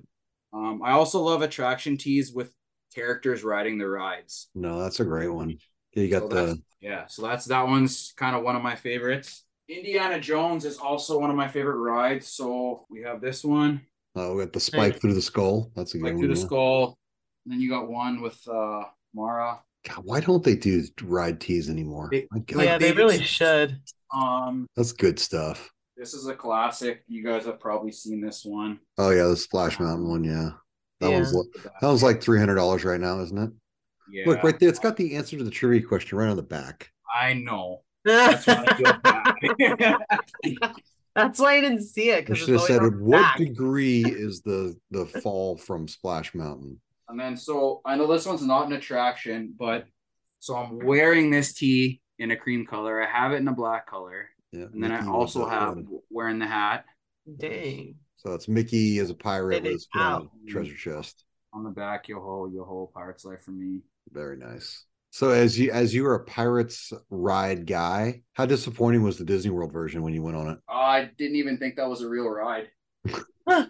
um 0.58 0.82
i 0.84 0.92
also 0.92 1.22
love 1.22 1.42
attraction 1.42 1.98
teas 1.98 2.32
with 2.34 2.52
characters 2.96 3.44
riding 3.44 3.78
the 3.78 3.88
rides 3.88 4.50
No, 4.56 4.82
that's 4.82 5.00
a 5.00 5.06
great 5.06 5.28
one. 5.28 5.58
You 5.94 6.10
got 6.10 6.24
So 6.24 6.28
the 6.30 6.62
yeah 6.82 7.08
so 7.08 7.22
that's 7.24 7.46
that 7.46 7.66
one's 7.68 8.14
kind 8.18 8.36
of 8.36 8.44
one 8.44 8.56
of 8.56 8.62
my 8.62 8.76
favorites 8.76 9.44
indiana 9.68 10.20
jones 10.20 10.64
is 10.66 10.78
also 10.78 11.20
one 11.20 11.30
of 11.30 11.36
my 11.36 11.48
favorite 11.48 11.78
rides 11.78 12.28
so 12.28 12.86
we 12.90 13.02
have 13.02 13.20
this 13.22 13.44
one 13.44 13.82
uh, 14.16 14.32
we 14.34 14.44
got 14.44 14.54
the 14.54 14.60
spike 14.60 15.00
through 15.00 15.14
the 15.14 15.22
skull. 15.22 15.72
That's 15.76 15.94
a 15.94 15.98
good 16.00 16.04
like 16.06 16.14
one. 16.14 16.22
through 16.24 16.34
the 16.34 16.40
skull 16.42 16.98
and 17.46 17.54
then 17.54 17.62
you 17.62 17.70
got 17.70 17.88
one 17.90 18.20
with 18.22 18.40
uh 18.48 18.84
mara 19.14 19.60
God, 19.88 20.02
why 20.06 20.20
don't 20.20 20.44
they 20.44 20.56
do 20.56 20.84
ride 21.04 21.40
teas 21.40 21.70
anymore? 21.70 22.10
They- 22.12 22.28
My 22.32 22.40
God, 22.40 22.58
like 22.58 22.66
yeah, 22.66 22.78
they 22.80 22.92
they- 22.92 22.98
really 22.98 23.24
should. 23.24 23.80
um 24.14 24.66
that's 24.76 24.92
good 24.92 25.20
stuff. 25.20 25.70
This 25.98 26.14
is 26.14 26.28
a 26.28 26.36
classic 26.36 27.04
you 27.08 27.24
guys 27.24 27.46
have 27.46 27.60
probably 27.60 27.92
seen 27.92 28.22
this 28.22 28.46
one 28.46 28.80
Oh 28.98 29.10
yeah, 29.10 29.26
the 29.28 29.36
Splash 29.38 29.80
Mountain 29.80 30.08
one. 30.08 30.24
Yeah, 30.24 30.52
that 31.02 31.10
Yeah. 31.10 31.16
one's 31.16 31.32
that 31.34 31.88
one's 31.88 32.04
like 32.04 32.22
three 32.22 32.40
hundred 32.40 32.56
dollars 32.56 32.84
right 32.86 33.00
now, 33.00 33.20
isn't 33.22 33.38
it? 33.38 33.52
yeah 34.10 34.28
Look 34.30 34.44
right 34.44 34.60
there. 34.60 34.70
It's 34.70 34.80
got 34.80 34.96
the 34.98 35.16
answer 35.16 35.38
to 35.38 35.44
the 35.44 35.52
trivia 35.52 35.86
question 35.88 36.18
right 36.18 36.30
on 36.30 36.36
the 36.38 36.44
back. 36.44 36.92
i 37.14 37.34
know 37.34 37.82
that's 38.06 38.48
why 38.48 38.66
i 39.06 39.98
That's 41.16 41.40
why 41.40 41.56
I 41.56 41.62
didn't 41.62 41.84
see 41.84 42.12
it 42.12 42.18
I 42.18 42.22
because 42.22 42.40
should 42.40 42.50
have 42.50 42.62
said, 42.62 42.82
"What 43.00 43.38
degree 43.38 44.04
is 44.06 44.42
the 44.42 44.76
the 44.92 45.08
fall 45.08 45.58
from 45.58 45.88
Splash 45.88 46.36
Mountain?" 46.36 46.80
And 47.10 47.20
then 47.20 47.36
so 47.36 47.82
I 47.86 47.96
know 47.96 48.06
this 48.06 48.26
one's 48.28 48.44
not 48.44 48.68
an 48.68 48.74
attraction, 48.74 49.56
but 49.58 49.88
so 50.40 50.56
I'm 50.56 50.78
wearing 50.78 51.32
this 51.32 51.54
tee 51.54 52.02
in 52.20 52.30
a 52.30 52.36
cream 52.36 52.68
color. 52.68 53.02
I 53.02 53.08
have 53.08 53.32
it 53.32 53.38
in 53.38 53.48
a 53.48 53.54
black 53.54 53.88
color. 53.88 54.30
Yeah, 54.52 54.66
And 54.74 54.82
then 54.84 54.92
I 54.92 55.06
also 55.08 55.48
have 55.48 55.76
one. 55.76 55.88
wearing 56.10 56.40
the 56.40 56.48
hat 56.48 56.86
Dang. 57.38 57.96
So 58.18 58.34
it's 58.34 58.48
Mickey 58.48 59.00
as 59.00 59.10
a 59.10 59.14
pirate 59.14 59.64
with 59.64 59.74
his 59.74 59.88
foot 59.92 60.02
on 60.02 60.14
out. 60.24 60.30
a 60.48 60.50
treasure 60.52 60.76
chest. 60.76 61.26
on 61.54 61.64
the 61.64 61.70
back, 61.70 62.08
yo 62.08 62.20
ho, 62.22 62.50
yo 62.54 62.64
ho, 62.64 62.90
pirate's 62.94 63.26
life 63.26 63.44
for 63.44 63.52
me. 63.52 63.82
Very 64.12 64.38
nice. 64.38 64.86
So 65.12 65.30
as 65.32 65.58
you 65.60 65.72
as 65.72 65.94
you 65.94 66.04
were 66.04 66.16
a 66.16 66.24
pirates 66.24 66.94
ride 67.10 67.66
guy, 67.66 68.22
how 68.34 68.46
disappointing 68.46 69.04
was 69.04 69.18
the 69.18 69.26
Disney 69.26 69.52
World 69.52 69.72
version 69.74 70.02
when 70.04 70.14
you 70.14 70.22
went 70.24 70.38
on 70.38 70.48
it? 70.50 70.60
Oh, 70.70 70.74
I 70.76 71.10
didn't 71.18 71.36
even 71.38 71.58
think 71.58 71.76
that 71.76 71.90
was 71.90 72.02
a 72.02 72.10
real 72.10 72.28
ride. 72.30 72.68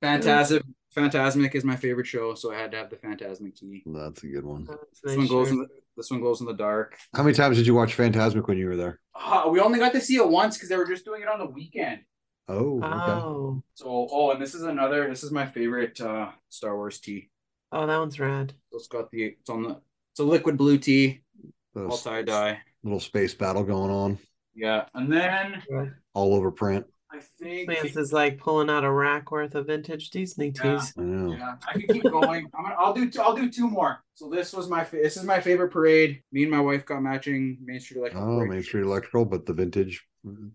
Fantastic, 0.00 0.62
Fantasmic 0.94 1.54
is 1.54 1.64
my 1.64 1.76
favorite 1.76 2.06
show, 2.06 2.34
so 2.34 2.52
I 2.52 2.58
had 2.58 2.70
to 2.72 2.76
have 2.78 2.90
the 2.90 2.96
Fantasmic 2.96 3.58
key. 3.58 3.82
That's 3.86 4.22
a 4.22 4.26
good 4.26 4.44
one. 4.44 4.64
That's 4.64 5.00
This 5.02 5.10
nice 5.12 5.18
one 5.18 5.26
glows 5.26 5.48
shirt. 5.48 5.52
in 5.54 5.58
the 5.60 5.68
this 5.96 6.10
one 6.10 6.20
glows 6.20 6.40
in 6.40 6.46
the 6.46 6.52
dark. 6.54 6.96
How 7.14 7.22
many 7.22 7.34
times 7.34 7.56
did 7.56 7.66
you 7.66 7.74
watch 7.74 7.96
Fantasmic 7.96 8.46
when 8.48 8.58
you 8.58 8.66
were 8.68 8.76
there? 8.76 9.00
Uh, 9.14 9.48
we 9.50 9.60
only 9.60 9.78
got 9.78 9.92
to 9.92 10.00
see 10.00 10.16
it 10.16 10.28
once 10.28 10.56
because 10.56 10.68
they 10.68 10.76
were 10.76 10.86
just 10.86 11.04
doing 11.04 11.22
it 11.22 11.28
on 11.28 11.38
the 11.38 11.46
weekend. 11.46 12.00
Oh, 12.48 12.78
okay. 12.82 12.88
Oh, 12.92 13.62
So, 13.74 14.08
oh, 14.10 14.30
and 14.32 14.42
this 14.42 14.54
is 14.54 14.62
another. 14.64 15.08
This 15.08 15.22
is 15.24 15.30
my 15.30 15.46
favorite 15.46 16.00
uh 16.00 16.30
Star 16.50 16.76
Wars 16.76 16.98
tee. 17.00 17.30
oh, 17.72 17.86
that 17.86 17.98
one's 17.98 18.20
rad. 18.20 18.52
So 18.70 18.76
it's 18.78 18.88
got 18.88 19.10
the. 19.10 19.24
It's 19.24 19.48
on 19.50 19.62
the. 19.62 19.80
It's 20.12 20.20
a 20.20 20.24
liquid 20.24 20.56
blue 20.58 20.78
tee, 20.78 21.22
all 21.74 21.88
Those 21.88 22.02
tie 22.02 22.22
dye. 22.22 22.58
little 22.82 23.00
space 23.00 23.34
battle 23.34 23.64
going 23.64 23.90
on 23.90 24.18
Yeah, 24.54 24.84
and 24.94 25.10
then 25.12 25.62
all 26.12 26.34
over 26.34 26.50
print. 26.50 26.86
I 27.14 27.20
think. 27.40 27.68
Lance 27.68 27.96
is 27.96 28.12
like 28.12 28.38
pulling 28.38 28.70
out 28.70 28.84
a 28.84 28.90
rack 28.90 29.30
worth 29.30 29.54
of 29.54 29.66
vintage 29.66 30.10
Disney 30.10 30.52
Yeah. 30.56 30.78
tees. 30.78 30.92
I 30.98 31.02
know. 31.02 31.32
Yeah, 31.32 31.54
I 31.68 31.72
can 31.78 31.82
keep 31.88 32.02
going. 32.04 32.46
I'm 32.56 32.64
gonna, 32.64 32.74
I'll 32.78 32.92
do. 32.94 33.10
Two, 33.10 33.20
I'll 33.20 33.34
do 33.36 33.50
two 33.50 33.68
more. 33.68 34.02
So 34.14 34.28
this 34.28 34.52
was 34.52 34.68
my. 34.68 34.84
fa- 34.84 34.96
This 35.02 35.16
is 35.16 35.24
my 35.24 35.40
favorite 35.40 35.70
parade. 35.70 36.22
Me 36.32 36.42
and 36.42 36.50
my 36.50 36.60
wife 36.60 36.84
got 36.84 37.02
matching 37.02 37.58
Main 37.64 37.80
Street 37.80 37.98
Electrical. 37.98 38.34
Oh, 38.34 38.38
parade 38.38 38.50
Main 38.50 38.62
Street 38.62 38.82
Electrical, 38.82 39.24
but 39.24 39.46
the 39.46 39.52
vintage 39.52 40.04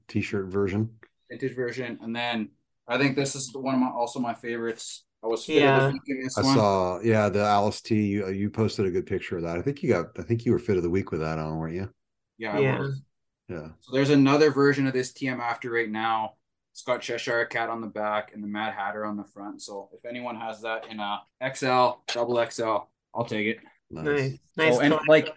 T-shirt 0.07 0.47
version. 0.47 0.89
vintage 1.29 1.55
version, 1.55 1.99
and 2.01 2.15
then 2.15 2.49
I 2.87 2.97
think 2.97 3.15
this 3.15 3.35
is 3.35 3.53
one 3.53 3.75
of 3.75 3.81
my 3.81 3.89
also 3.89 4.19
my 4.19 4.33
favorites. 4.33 5.05
I 5.23 5.27
was 5.27 5.45
fit 5.45 5.57
Yeah. 5.61 5.77
of 5.77 5.83
the 5.83 5.93
week 5.93 6.01
in 6.07 6.23
this 6.23 6.37
I 6.37 6.41
one. 6.43 6.55
saw, 6.55 6.99
yeah, 7.01 7.27
the 7.29 7.41
Alice 7.43 7.81
T. 7.81 8.01
You, 8.07 8.25
uh, 8.25 8.29
you 8.29 8.49
posted 8.49 8.85
a 8.85 8.89
good 8.91 9.05
picture 9.05 9.35
of 9.35 9.43
that. 9.43 9.57
I 9.57 9.61
think 9.61 9.83
you 9.83 9.89
got, 9.89 10.05
I 10.17 10.21
think 10.23 10.45
you 10.45 10.53
were 10.53 10.59
fit 10.59 10.77
of 10.77 10.83
the 10.83 10.89
week 10.89 11.11
with 11.11 11.19
that 11.19 11.37
on, 11.37 11.57
weren't 11.57 11.75
you? 11.75 11.89
Yeah, 12.37 12.55
I 12.55 12.59
Yeah. 12.59 12.79
was. 12.79 13.01
Yeah. 13.49 13.67
So 13.81 13.91
there's 13.93 14.11
another 14.11 14.49
version 14.49 14.87
of 14.87 14.93
this 14.93 15.11
TM 15.11 15.39
after 15.41 15.69
right 15.71 15.89
now. 15.89 16.35
It's 16.79 16.85
got 16.85 17.01
Cheshire 17.01 17.43
Cat 17.43 17.67
on 17.67 17.81
the 17.81 17.87
back 17.87 18.31
and 18.33 18.41
the 18.41 18.47
Mad 18.47 18.73
Hatter 18.73 19.05
on 19.05 19.17
the 19.17 19.25
front. 19.25 19.61
So 19.61 19.89
if 19.91 20.05
anyone 20.05 20.37
has 20.37 20.61
that 20.61 20.85
in 20.89 21.01
a 21.01 21.19
XL, 21.53 21.99
double 22.13 22.41
XL, 22.49 22.87
I'll 23.13 23.25
take 23.25 23.47
it. 23.47 23.57
Nice. 23.91 24.05
Nice, 24.05 24.37
nice. 24.55 24.79
and, 24.79 24.95
like- 25.09 25.27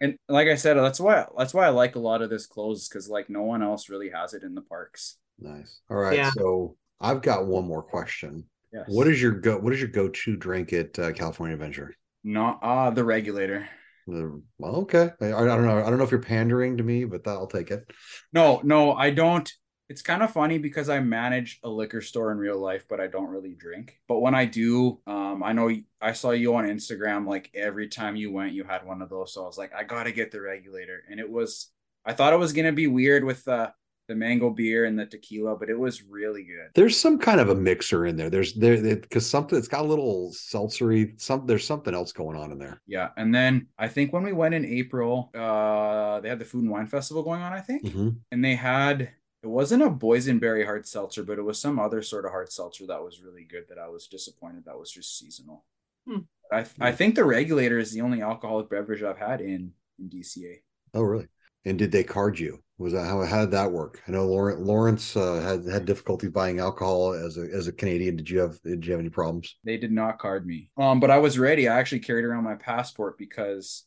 And 0.00 0.16
like 0.30 0.48
I 0.48 0.54
said, 0.54 0.78
that's 0.78 0.98
why 0.98 1.26
that's 1.36 1.52
why 1.52 1.66
I 1.66 1.68
like 1.68 1.96
a 1.96 1.98
lot 1.98 2.22
of 2.22 2.30
this 2.30 2.46
clothes 2.46 2.88
because 2.88 3.06
like 3.10 3.28
no 3.28 3.42
one 3.42 3.62
else 3.62 3.90
really 3.90 4.08
has 4.08 4.32
it 4.32 4.44
in 4.44 4.54
the 4.54 4.62
parks. 4.62 5.18
Nice. 5.38 5.80
All 5.90 5.98
right. 5.98 6.16
Yeah. 6.16 6.30
So 6.30 6.76
I've 7.02 7.20
got 7.20 7.46
one 7.46 7.66
more 7.66 7.82
question. 7.82 8.44
Yes. 8.72 8.84
What 8.88 9.08
is 9.08 9.20
your 9.20 9.32
go? 9.32 9.58
What 9.58 9.74
is 9.74 9.80
your 9.80 9.90
go-to 9.90 10.36
drink 10.36 10.72
at 10.72 10.98
uh, 10.98 11.12
California 11.12 11.52
Adventure? 11.54 11.94
not 12.24 12.60
uh 12.62 12.88
the 12.90 13.04
regulator? 13.04 13.68
The, 14.06 14.40
well, 14.56 14.76
okay. 14.76 15.10
I, 15.20 15.26
I 15.34 15.44
don't 15.44 15.66
know. 15.66 15.84
I 15.84 15.90
don't 15.90 15.98
know 15.98 16.04
if 16.04 16.10
you're 16.10 16.22
pandering 16.22 16.78
to 16.78 16.82
me, 16.82 17.04
but 17.04 17.24
that, 17.24 17.32
I'll 17.32 17.46
take 17.46 17.70
it. 17.70 17.84
No, 18.32 18.62
no, 18.64 18.94
I 18.94 19.10
don't. 19.10 19.52
It's 19.88 20.02
kind 20.02 20.22
of 20.22 20.30
funny 20.30 20.58
because 20.58 20.88
I 20.90 21.00
manage 21.00 21.60
a 21.62 21.68
liquor 21.68 22.00
store 22.02 22.30
in 22.30 22.38
real 22.38 22.58
life, 22.58 22.84
but 22.88 23.00
I 23.00 23.06
don't 23.06 23.28
really 23.30 23.54
drink. 23.54 23.98
But 24.06 24.20
when 24.20 24.34
I 24.34 24.44
do, 24.44 25.00
um, 25.06 25.42
I 25.42 25.52
know 25.52 25.70
I 26.00 26.12
saw 26.12 26.30
you 26.32 26.54
on 26.56 26.66
Instagram. 26.66 27.26
Like 27.26 27.50
every 27.54 27.88
time 27.88 28.14
you 28.16 28.30
went, 28.30 28.52
you 28.52 28.64
had 28.64 28.84
one 28.86 29.00
of 29.00 29.08
those. 29.08 29.32
So 29.32 29.42
I 29.44 29.46
was 29.46 29.56
like, 29.58 29.72
I 29.74 29.84
gotta 29.84 30.12
get 30.12 30.30
the 30.30 30.40
regulator, 30.40 31.04
and 31.10 31.18
it 31.18 31.30
was. 31.30 31.70
I 32.04 32.12
thought 32.12 32.32
it 32.32 32.38
was 32.38 32.52
gonna 32.52 32.72
be 32.72 32.86
weird 32.86 33.24
with 33.24 33.44
the 33.44 33.72
the 34.08 34.14
mango 34.14 34.48
beer 34.48 34.86
and 34.86 34.98
the 34.98 35.04
tequila, 35.04 35.54
but 35.54 35.68
it 35.68 35.78
was 35.78 36.02
really 36.02 36.42
good. 36.42 36.70
There's 36.74 36.98
some 36.98 37.18
kind 37.18 37.40
of 37.40 37.50
a 37.50 37.54
mixer 37.54 38.06
in 38.06 38.16
there. 38.16 38.30
There's 38.30 38.54
there 38.54 38.80
because 38.96 39.28
something 39.28 39.58
it's 39.58 39.68
got 39.68 39.84
a 39.84 39.88
little 39.88 40.32
seltzery. 40.34 41.18
Some 41.20 41.46
there's 41.46 41.66
something 41.66 41.94
else 41.94 42.12
going 42.12 42.36
on 42.38 42.50
in 42.52 42.58
there. 42.58 42.80
Yeah, 42.86 43.08
and 43.16 43.34
then 43.34 43.68
I 43.78 43.88
think 43.88 44.12
when 44.12 44.22
we 44.22 44.32
went 44.32 44.54
in 44.54 44.64
April, 44.64 45.30
uh, 45.34 46.20
they 46.20 46.28
had 46.30 46.38
the 46.38 46.44
Food 46.46 46.62
and 46.64 46.70
Wine 46.70 46.86
Festival 46.86 47.22
going 47.22 47.40
on. 47.42 47.52
I 47.52 47.60
think. 47.60 47.84
Mhm. 47.84 48.16
and 48.32 48.44
they 48.44 48.54
had 48.54 49.10
it 49.42 49.46
wasn't 49.46 49.82
a 49.82 49.90
boysenberry 49.90 50.64
hard 50.64 50.86
seltzer, 50.86 51.22
but 51.22 51.38
it 51.38 51.42
was 51.42 51.60
some 51.60 51.78
other 51.78 52.02
sort 52.02 52.24
of 52.24 52.32
hard 52.32 52.52
seltzer 52.52 52.86
that 52.86 53.02
was 53.02 53.22
really 53.22 53.44
good 53.44 53.64
that 53.68 53.78
I 53.78 53.88
was 53.88 54.08
disappointed 54.08 54.64
that 54.64 54.78
was 54.78 54.90
just 54.90 55.18
seasonal. 55.18 55.64
Hmm. 56.06 56.20
I 56.52 56.66
I 56.80 56.92
think 56.92 57.14
the 57.14 57.24
regulator 57.24 57.78
is 57.78 57.92
the 57.92 58.00
only 58.00 58.22
alcoholic 58.22 58.68
beverage 58.68 59.02
I've 59.02 59.18
had 59.18 59.40
in 59.40 59.72
in 59.98 60.08
DCA. 60.08 60.56
Oh, 60.94 61.02
really? 61.02 61.28
And 61.64 61.78
did 61.78 61.92
they 61.92 62.04
card 62.04 62.38
you? 62.38 62.62
Was 62.78 62.92
that 62.92 63.06
how 63.06 63.22
how 63.24 63.40
did 63.40 63.50
that 63.52 63.70
work? 63.70 64.02
I 64.08 64.12
know 64.12 64.26
Lawrence 64.26 64.60
Lawrence 64.60 65.16
uh, 65.16 65.40
had 65.40 65.66
had 65.66 65.84
difficulty 65.84 66.28
buying 66.28 66.60
alcohol 66.60 67.12
as 67.12 67.36
a 67.36 67.42
as 67.52 67.68
a 67.68 67.72
Canadian. 67.72 68.16
Did 68.16 68.30
you 68.30 68.38
have 68.40 68.60
did 68.62 68.86
you 68.86 68.92
have 68.92 69.00
any 69.00 69.10
problems? 69.10 69.56
They 69.64 69.76
did 69.76 69.92
not 69.92 70.18
card 70.18 70.46
me. 70.46 70.70
Um, 70.76 71.00
but 71.00 71.10
I 71.10 71.18
was 71.18 71.38
ready. 71.38 71.68
I 71.68 71.78
actually 71.78 72.00
carried 72.00 72.24
around 72.24 72.44
my 72.44 72.54
passport 72.54 73.18
because 73.18 73.84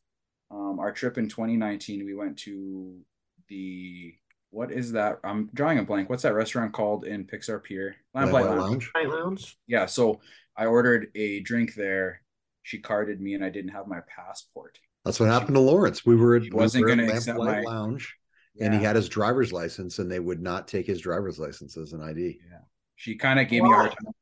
um 0.49 0.80
our 0.80 0.91
trip 0.91 1.18
in 1.18 1.30
2019 1.30 2.06
we 2.06 2.14
went 2.14 2.38
to 2.40 2.99
the 3.48 4.14
what 4.52 4.72
is 4.72 4.91
that? 4.94 5.19
I'm 5.23 5.49
drawing 5.53 5.80
a 5.80 5.84
blank. 5.84 6.10
What's 6.10 6.23
that 6.23 6.34
restaurant 6.34 6.73
called 6.73 7.06
in 7.06 7.26
Pixar 7.26 7.64
Pier? 7.64 7.95
Lamplight 8.15 8.45
Lamplight 8.45 8.57
Lounge. 8.60 8.91
Night 8.95 9.10
Lounge. 9.10 9.57
Yeah, 9.68 9.86
so 9.86 10.19
I 10.56 10.65
ordered 10.68 11.07
a 11.15 11.40
drink 11.41 11.73
there. 11.76 12.22
She 12.64 12.78
carded 12.80 13.19
me 13.22 13.34
and 13.34 13.44
I 13.44 13.49
didn't 13.49 13.72
have 13.72 13.88
my 13.88 14.02
passport. 14.07 14.78
That's 15.06 15.19
what 15.19 15.30
happened 15.30 15.56
to 15.56 15.61
Lawrence. 15.61 16.06
We 16.06 16.15
were 16.15 16.36
at, 16.36 16.44
He 16.44 16.52
wasn't 16.52 16.86
we 16.86 16.86
were 16.86 16.91
at 16.91 17.06
gonna 17.06 17.14
accept 17.18 17.40
Lamplight 17.40 17.64
my- 17.64 17.72
Lounge, 17.72 18.15
and 18.60 18.73
he 18.73 18.84
had 18.84 18.95
his 18.95 19.10
driver's 19.10 19.52
license, 19.52 19.98
and 19.99 20.11
they 20.11 20.19
would 20.19 20.41
not 20.41 20.68
take 20.68 20.86
his 20.86 21.02
driver's 21.02 21.40
license 21.40 21.76
as 21.78 21.94
an 21.94 22.02
ID 22.02 22.40
Yeah. 22.52 22.57
She 22.98 23.15
kind 23.15 23.40
of 23.40 23.48
gave 23.48 23.64
me 23.64 23.72
a 23.72 23.73
hard 23.73 23.91
time. 23.91 24.14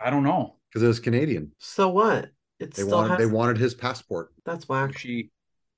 I 0.00 0.08
don't 0.10 0.22
know. 0.22 0.56
because 0.70 0.82
it 0.84 0.86
was 0.86 1.00
Canadian. 1.00 1.52
So 1.58 1.88
what? 1.90 2.30
It 2.60 2.72
They 2.72 2.82
still 2.84 2.96
wanted 2.96 3.08
has. 3.10 3.18
they 3.18 3.26
wanted 3.26 3.58
his 3.58 3.74
passport. 3.74 4.32
That's 4.46 4.68
whack. 4.68 4.96
She 4.96 5.31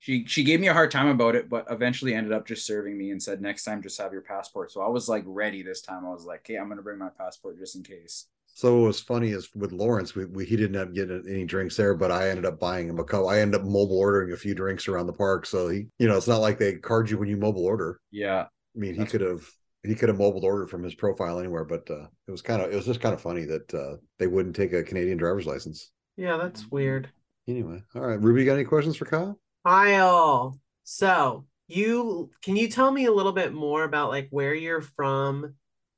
she 0.04 0.22
she 0.26 0.44
gave 0.44 0.60
me 0.60 0.68
a 0.68 0.72
hard 0.74 0.90
time 0.90 1.08
about 1.08 1.34
it, 1.34 1.48
but 1.48 1.64
eventually 1.70 2.12
ended 2.12 2.30
up 2.30 2.46
just 2.46 2.66
serving 2.66 2.98
me 2.98 3.10
and 3.10 3.22
said 3.22 3.40
next 3.40 3.64
time 3.64 3.80
just 3.80 3.98
have 3.98 4.12
your 4.12 4.20
passport. 4.20 4.70
So 4.70 4.82
I 4.82 4.88
was 4.88 5.08
like 5.08 5.24
ready 5.26 5.62
this 5.62 5.80
time. 5.80 6.04
I 6.04 6.10
was 6.10 6.26
like, 6.26 6.40
"Okay, 6.40 6.56
I'm 6.56 6.66
going 6.66 6.76
to 6.76 6.82
bring 6.82 6.98
my 6.98 7.08
passport 7.08 7.58
just 7.58 7.74
in 7.74 7.82
case." 7.82 8.26
So 8.44 8.76
what 8.76 8.88
was 8.88 9.00
funny 9.00 9.30
is 9.30 9.48
with 9.54 9.72
Lawrence, 9.72 10.14
we, 10.14 10.26
we 10.26 10.44
he 10.44 10.56
didn't 10.56 10.74
have 10.74 10.94
get 10.94 11.10
any 11.10 11.46
drinks 11.46 11.78
there, 11.78 11.94
but 11.94 12.12
I 12.12 12.28
ended 12.28 12.44
up 12.44 12.60
buying 12.60 12.86
him 12.86 12.98
a 12.98 13.04
couple. 13.04 13.30
I 13.30 13.38
ended 13.38 13.62
up 13.62 13.66
mobile 13.66 13.98
ordering 13.98 14.32
a 14.32 14.36
few 14.36 14.54
drinks 14.54 14.88
around 14.88 15.06
the 15.06 15.14
park. 15.14 15.46
So 15.46 15.68
he, 15.68 15.86
you 15.98 16.06
know, 16.06 16.18
it's 16.18 16.28
not 16.28 16.42
like 16.42 16.58
they 16.58 16.74
card 16.74 17.08
you 17.08 17.16
when 17.16 17.30
you 17.30 17.38
mobile 17.38 17.64
order. 17.64 17.98
Yeah. 18.10 18.42
I 18.42 18.78
mean, 18.78 18.94
he 18.94 19.06
could 19.06 19.22
have 19.22 19.48
he 19.84 19.94
could 19.94 20.10
have 20.10 20.18
mobile 20.18 20.44
ordered 20.44 20.68
from 20.68 20.82
his 20.82 20.94
profile 20.94 21.38
anywhere, 21.38 21.64
but 21.64 21.90
uh, 21.90 22.08
it 22.28 22.30
was 22.30 22.42
kind 22.42 22.60
of 22.60 22.70
it 22.70 22.76
was 22.76 22.84
just 22.84 23.00
kind 23.00 23.14
of 23.14 23.22
funny 23.22 23.46
that 23.46 23.72
uh, 23.72 23.96
they 24.18 24.26
wouldn't 24.26 24.54
take 24.54 24.74
a 24.74 24.82
Canadian 24.82 25.16
driver's 25.16 25.46
license. 25.46 25.90
Yeah, 26.18 26.36
that's 26.36 26.70
weird. 26.70 27.08
Anyway, 27.48 27.82
all 27.94 28.02
right, 28.02 28.20
Ruby, 28.20 28.44
got 28.44 28.54
any 28.54 28.64
questions 28.64 28.96
for 28.96 29.06
Kyle? 29.06 29.38
Kyle. 29.64 30.58
So 30.84 31.46
you 31.68 32.30
can 32.42 32.56
you 32.56 32.68
tell 32.68 32.90
me 32.90 33.06
a 33.06 33.12
little 33.12 33.32
bit 33.32 33.52
more 33.52 33.84
about 33.84 34.10
like 34.10 34.28
where 34.30 34.54
you're 34.54 34.82
from 34.82 35.54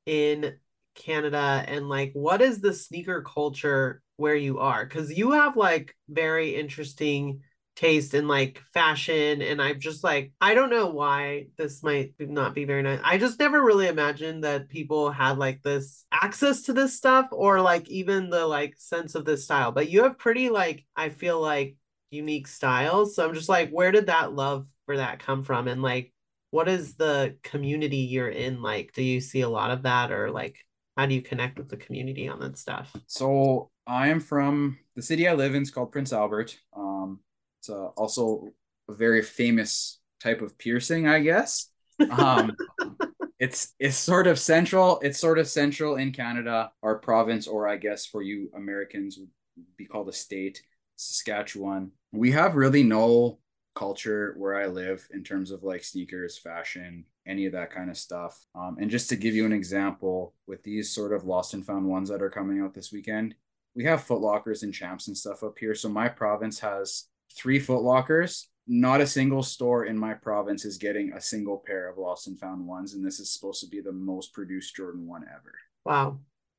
in 0.06 0.56
Canada 0.94 1.64
and 1.66 1.88
like 1.88 2.12
what 2.14 2.40
is 2.40 2.60
the 2.60 2.72
sneaker 2.72 3.22
culture 3.22 4.02
where 4.16 4.36
you 4.36 4.60
are? 4.60 4.84
Because 4.84 5.16
you 5.16 5.32
have 5.32 5.56
like 5.56 5.94
very 6.09 6.55
interesting 6.55 7.40
taste 7.74 8.14
in 8.14 8.26
like 8.26 8.62
fashion 8.72 9.43
and 9.43 9.60
I'm 9.60 9.78
just 9.80 10.02
like 10.02 10.32
I 10.40 10.55
don't 10.55 10.70
know 10.70 10.86
why 10.86 11.48
this 11.59 11.82
might 11.82 12.14
not 12.18 12.55
be 12.55 12.64
very 12.64 12.82
nice. 12.82 13.01
I 13.05 13.18
just 13.18 13.38
never 13.38 13.62
really 13.62 13.88
imagined 13.88 14.44
that 14.44 14.68
people 14.68 15.10
had 15.10 15.36
like 15.38 15.62
this 15.62 16.06
access 16.12 16.62
to 16.62 16.72
this 16.72 16.97
stuff 16.97 17.26
or 17.32 17.60
like 17.60 17.88
even 17.90 18.30
the 18.30 18.47
like 18.47 18.76
sense 18.78 19.14
of 19.14 19.24
this 19.24 19.44
style. 19.44 19.72
But 19.72 19.90
you 19.90 20.05
have 20.05 20.18
pretty 20.18 20.48
like 20.48 20.86
I 20.97 21.10
feel 21.10 21.40
like 21.40 21.76
unique 22.11 22.47
styles. 22.47 23.15
So 23.15 23.27
I'm 23.27 23.35
just 23.35 23.49
like 23.49 23.70
where 23.70 23.93
did 23.93 24.07
that 24.07 24.35
love 24.35 24.66
for 24.87 24.97
that 24.97 25.19
come 25.19 25.43
from 25.43 25.69
and 25.69 25.83
like 25.83 26.12
what 26.51 26.69
is 26.69 26.95
the 26.95 27.37
community 27.43 27.99
you're 27.99 28.28
in 28.28 28.62
like? 28.62 28.93
Do 28.93 29.03
you 29.03 29.20
see 29.20 29.41
a 29.41 29.49
lot 29.49 29.70
of 29.70 29.83
that 29.83 30.12
or 30.12 30.31
like 30.31 30.59
how 30.97 31.07
do 31.07 31.15
you 31.15 31.23
connect 31.23 31.59
with 31.59 31.69
the 31.69 31.77
community 31.77 32.28
on 32.28 32.41
that 32.41 32.57
stuff? 32.57 32.95
So 33.07 33.70
I 33.87 34.09
am 34.09 34.20
from 34.20 34.78
the 34.95 35.03
city 35.03 35.28
I 35.28 35.35
live 35.35 35.55
in. 35.55 35.62
It's 35.62 35.70
called 35.70 35.93
Prince 35.93 36.12
Albert. 36.12 36.59
Um, 36.74 37.20
it's 37.61 37.69
uh, 37.69 37.89
also 37.97 38.49
a 38.89 38.95
very 38.95 39.23
famous 39.23 40.01
type 40.20 40.41
of 40.41 40.57
piercing, 40.57 41.07
I 41.07 41.20
guess. 41.20 41.69
Um, 42.11 42.57
it's 43.39 43.74
it's 43.78 43.97
sort 43.97 44.27
of 44.27 44.39
central. 44.39 44.99
It's 45.01 45.19
sort 45.19 45.39
of 45.39 45.49
central 45.49 45.97
in 45.97 46.12
Canada, 46.12 46.73
our 46.83 46.99
province, 46.99 47.47
or 47.47 47.69
I 47.69 47.77
guess 47.77 48.07
for 48.07 48.23
you 48.23 48.51
Americans 48.55 49.19
would 49.19 49.28
be 49.77 49.87
called 49.87 50.09
a 50.09 50.12
state, 50.12 50.62
Saskatchewan. 50.97 51.93
We 52.12 52.32
have 52.32 52.56
really 52.56 52.82
no 52.82 53.39
culture 53.74 54.35
where 54.39 54.56
I 54.56 54.66
live 54.66 55.06
in 55.12 55.23
terms 55.23 55.51
of 55.51 55.62
like 55.62 55.85
sneakers, 55.85 56.39
fashion, 56.39 57.05
any 57.27 57.47
of 57.47 57.52
that 57.52 57.70
kind 57.70 57.90
of 57.90 57.97
stuff. 57.97 58.44
Um, 58.55 58.78
and 58.81 58.90
just 58.90 59.09
to 59.10 59.16
give 59.16 59.35
you 59.35 59.44
an 59.44 59.52
example, 59.52 60.35
with 60.47 60.62
these 60.64 60.90
sort 60.90 61.12
of 61.12 61.24
lost 61.24 61.55
and 61.55 61.64
found 61.64 61.86
ones 61.86 62.09
that 62.09 62.23
are 62.23 62.31
coming 62.31 62.60
out 62.60 62.74
this 62.74 62.90
weekend, 62.90 63.35
we 63.74 63.85
have 63.85 64.02
Foot 64.02 64.20
Lockers 64.20 64.62
and 64.62 64.73
Champs 64.73 65.09
and 65.09 65.16
stuff 65.16 65.43
up 65.43 65.59
here. 65.59 65.74
So 65.74 65.89
my 65.89 66.09
province 66.09 66.59
has 66.60 67.05
three 67.36 67.60
Foot 67.60 67.82
Lockers. 67.82 68.48
Not 68.66 69.01
a 69.01 69.06
single 69.06 69.44
store 69.44 69.85
in 69.85 69.97
my 69.97 70.14
province 70.14 70.64
is 70.64 70.77
getting 70.77 71.12
a 71.12 71.20
single 71.20 71.62
pair 71.64 71.89
of 71.89 71.98
lost 71.98 72.27
and 72.27 72.39
found 72.39 72.66
ones, 72.66 72.94
and 72.94 73.06
this 73.06 73.20
is 73.20 73.32
supposed 73.32 73.60
to 73.60 73.68
be 73.68 73.81
the 73.81 73.93
most 73.93 74.32
produced 74.32 74.74
Jordan 74.74 75.06
one 75.06 75.23
ever. 75.23 75.52
Wow. 75.85 76.18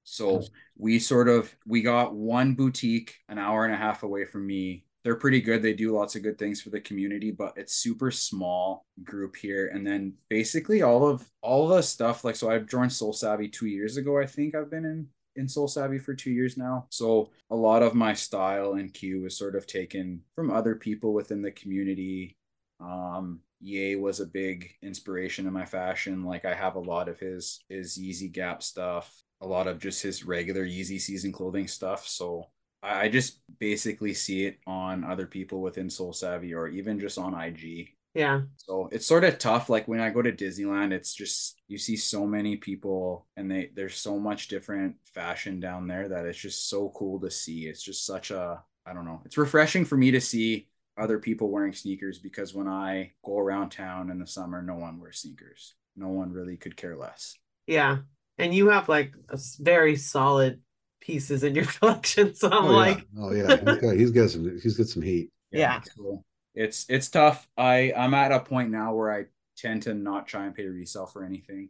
So 0.10 0.42
we 0.78 1.00
sort 1.00 1.28
of 1.28 1.54
we 1.66 1.82
got 1.82 2.16
one 2.16 2.56
boutique 2.56 3.16
an 3.28 3.38
hour 3.38 3.66
and 3.66 3.74
a 3.74 3.78
half 3.78 4.04
away 4.04 4.24
from 4.26 4.48
me. 4.48 4.86
They're 5.04 5.16
pretty 5.16 5.42
good. 5.42 5.62
They 5.62 5.74
do 5.74 5.92
lots 5.92 6.16
of 6.16 6.24
good 6.24 6.38
things 6.38 6.62
for 6.62 6.70
the 6.70 6.80
community, 6.80 7.32
but 7.32 7.54
it's 7.58 7.76
super 7.76 8.10
small 8.10 8.86
group 9.04 9.36
here. 9.36 9.68
And 9.68 9.86
then 9.86 10.14
basically 10.30 10.82
all 10.82 11.08
of 11.08 11.30
all 11.42 11.68
the 11.68 11.82
stuff 11.82 12.24
like 12.24 12.38
so 12.38 12.50
I've 12.50 12.68
joined 12.68 12.94
Sole 12.94 13.14
Savy 13.14 13.50
two 13.50 13.68
years 13.68 13.98
ago. 13.98 14.18
I 14.18 14.26
think 14.26 14.56
I've 14.56 14.72
been 14.72 14.86
in 14.86 15.08
in 15.36 15.48
Sole 15.50 15.68
Savy 15.68 16.00
for 16.00 16.16
two 16.16 16.32
years 16.32 16.58
now. 16.58 16.88
So 16.90 17.32
a 17.50 17.56
lot 17.56 17.84
of 17.84 17.94
my 17.94 18.14
style 18.14 18.74
and 18.74 18.94
cue 18.94 19.26
is 19.26 19.38
sort 19.38 19.56
of 19.56 19.68
taken 19.68 20.22
from 20.36 20.52
other 20.52 20.76
people 20.76 21.14
within 21.14 21.42
the 21.42 21.52
community. 21.52 22.38
Um, 22.80 23.42
Ye 23.60 23.96
was 23.96 24.20
a 24.20 24.26
big 24.26 24.72
inspiration 24.82 25.48
in 25.48 25.54
my 25.54 25.66
fashion. 25.66 26.24
Like 26.24 26.46
I 26.46 26.54
have 26.54 26.76
a 26.76 26.80
lot 26.80 27.10
of 27.10 27.20
his 27.20 27.60
his 27.70 27.98
Yeezy 27.98 28.32
Gap 28.32 28.64
stuff, 28.64 29.14
a 29.42 29.48
lot 29.48 29.68
of 29.68 29.80
just 29.80 30.02
his 30.02 30.24
regular 30.24 30.66
Yeezy 30.66 31.00
season 31.00 31.32
clothing 31.32 31.68
stuff. 31.68 32.08
So 32.08 32.48
I 32.84 33.04
I 33.04 33.10
just 33.10 33.40
basically 33.60 34.14
see 34.14 34.46
it 34.46 34.60
on 34.68 35.04
other 35.04 35.28
people 35.28 35.62
within 35.62 35.90
Sole 35.90 36.14
Savy 36.14 36.54
or 36.54 36.68
even 36.68 37.00
just 37.00 37.18
on 37.18 37.40
IG. 37.40 37.90
Yeah. 38.14 38.42
So 38.56 38.90
it's 38.92 39.06
sort 39.06 39.24
of 39.24 39.38
tough. 39.38 39.70
Like 39.70 39.88
when 39.88 40.00
I 40.00 40.10
go 40.10 40.22
to 40.24 40.32
Disneyland, 40.32 40.92
it's 40.92 41.14
just 41.14 41.62
you 41.68 41.78
see 41.78 41.96
so 41.96 42.26
many 42.26 42.56
people 42.58 43.28
and 43.36 43.50
they 43.50 43.70
there's 43.76 43.98
so 43.98 44.18
much 44.18 44.48
different 44.48 44.96
fashion 45.14 45.60
down 45.60 45.88
there 45.88 46.10
that 46.10 46.26
it's 46.26 46.40
just 46.40 46.70
so 46.70 46.90
cool 46.96 47.20
to 47.20 47.30
see. 47.30 47.68
It's 47.68 47.84
just 47.84 48.06
such 48.06 48.32
a 48.32 48.64
I 48.86 48.94
don't 48.94 49.06
know. 49.06 49.22
It's 49.26 49.38
refreshing 49.38 49.86
for 49.86 49.98
me 49.98 50.12
to 50.12 50.22
see 50.22 50.68
other 50.98 51.20
people 51.20 51.52
wearing 51.52 51.74
sneakers 51.74 52.18
because 52.18 52.56
when 52.56 52.68
I 52.68 53.12
go 53.24 53.38
around 53.38 53.70
town 53.70 54.10
in 54.10 54.18
the 54.18 54.26
summer, 54.26 54.62
no 54.64 54.76
one 54.76 55.00
wears 55.00 55.20
sneakers. 55.20 55.76
No 55.96 56.08
one 56.08 56.32
really 56.32 56.58
could 56.58 56.76
care 56.76 56.96
less. 56.96 57.38
Yeah. 57.68 57.98
And 58.38 58.54
you 58.54 58.70
have 58.70 58.88
like 58.90 59.14
a 59.30 59.34
s- 59.34 59.58
very 59.60 59.96
solid 59.96 60.62
pieces 61.02 61.44
in 61.44 61.56
your 61.56 61.66
collection. 61.80 62.36
So 62.36 62.50
I'm 62.50 62.66
oh, 62.66 62.72
like, 62.72 62.98
yeah. 62.98 63.24
oh 63.24 63.32
yeah, 63.32 63.58
he's 63.58 63.82
got, 63.82 63.96
he's 63.96 64.12
got 64.12 64.30
some 64.30 64.60
he's 64.62 64.78
got 64.78 64.88
some 64.88 65.02
heat. 65.02 65.32
Yeah. 65.52 65.82
So 65.96 66.24
it's 66.54 66.86
it's 66.90 67.10
tough. 67.10 67.48
I 67.58 67.94
I'm 67.96 68.14
at 68.14 68.32
a 68.32 68.40
point 68.40 68.72
now 68.72 68.94
where 68.94 69.14
I 69.14 69.26
tend 69.58 69.84
to 69.84 69.94
not 69.94 70.28
try 70.28 70.46
and 70.46 70.56
pay 70.56 70.66
resale 70.66 71.06
for 71.06 71.24
anything. 71.24 71.70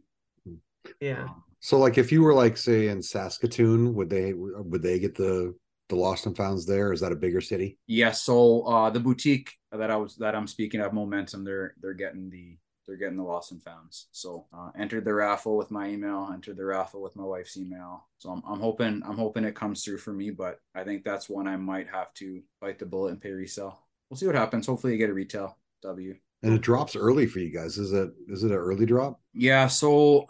yeah. 1.00 1.28
So 1.60 1.78
like 1.78 1.98
if 1.98 2.12
you 2.12 2.22
were 2.22 2.34
like 2.34 2.56
say 2.56 2.88
in 2.88 3.02
Saskatoon, 3.02 3.94
would 3.94 4.10
they 4.10 4.32
would 4.34 4.82
they 4.82 4.98
get 4.98 5.14
the 5.14 5.54
the 5.88 5.96
lost 5.96 6.26
and 6.26 6.36
founds 6.36 6.66
there? 6.66 6.92
Is 6.92 7.00
that 7.00 7.12
a 7.12 7.16
bigger 7.16 7.40
city? 7.40 7.78
Yeah, 7.86 8.12
so 8.12 8.62
uh 8.62 8.90
the 8.90 9.00
boutique 9.00 9.52
that 9.72 9.90
I 9.90 9.96
was 9.96 10.16
that 10.16 10.34
I'm 10.34 10.46
speaking 10.46 10.80
of 10.80 10.92
momentum, 10.92 11.44
they're 11.44 11.74
they're 11.80 11.94
getting 11.94 12.30
the 12.30 12.56
they're 12.88 12.96
getting 12.96 13.18
the 13.18 13.22
lost 13.22 13.52
and 13.52 13.62
founds. 13.62 14.06
So 14.12 14.46
uh 14.52 14.70
entered 14.76 15.04
the 15.04 15.14
raffle 15.14 15.56
with 15.56 15.70
my 15.70 15.88
email, 15.88 16.30
entered 16.32 16.56
the 16.56 16.64
raffle 16.64 17.02
with 17.02 17.14
my 17.14 17.22
wife's 17.24 17.56
email. 17.56 18.08
So 18.16 18.30
I'm 18.30 18.42
I'm 18.48 18.58
hoping 18.60 19.02
I'm 19.06 19.18
hoping 19.18 19.44
it 19.44 19.54
comes 19.54 19.84
through 19.84 19.98
for 19.98 20.12
me, 20.12 20.30
but 20.30 20.58
I 20.74 20.82
think 20.82 21.04
that's 21.04 21.28
one 21.28 21.46
I 21.46 21.56
might 21.56 21.88
have 21.88 22.12
to 22.14 22.40
bite 22.60 22.78
the 22.80 22.86
bullet 22.86 23.10
and 23.12 23.20
pay 23.20 23.30
resale. 23.30 23.78
We'll 24.10 24.16
see 24.16 24.26
what 24.26 24.34
happens. 24.34 24.66
Hopefully 24.66 24.94
you 24.94 24.98
get 24.98 25.10
a 25.10 25.14
retail 25.14 25.56
W. 25.82 26.16
And 26.42 26.54
it 26.54 26.62
drops 26.62 26.96
early 26.96 27.26
for 27.26 27.40
you 27.40 27.52
guys. 27.52 27.76
Is 27.78 27.92
it 27.92 28.10
is 28.28 28.42
it 28.42 28.50
an 28.50 28.56
early 28.56 28.86
drop? 28.86 29.20
Yeah, 29.34 29.66
so 29.66 30.26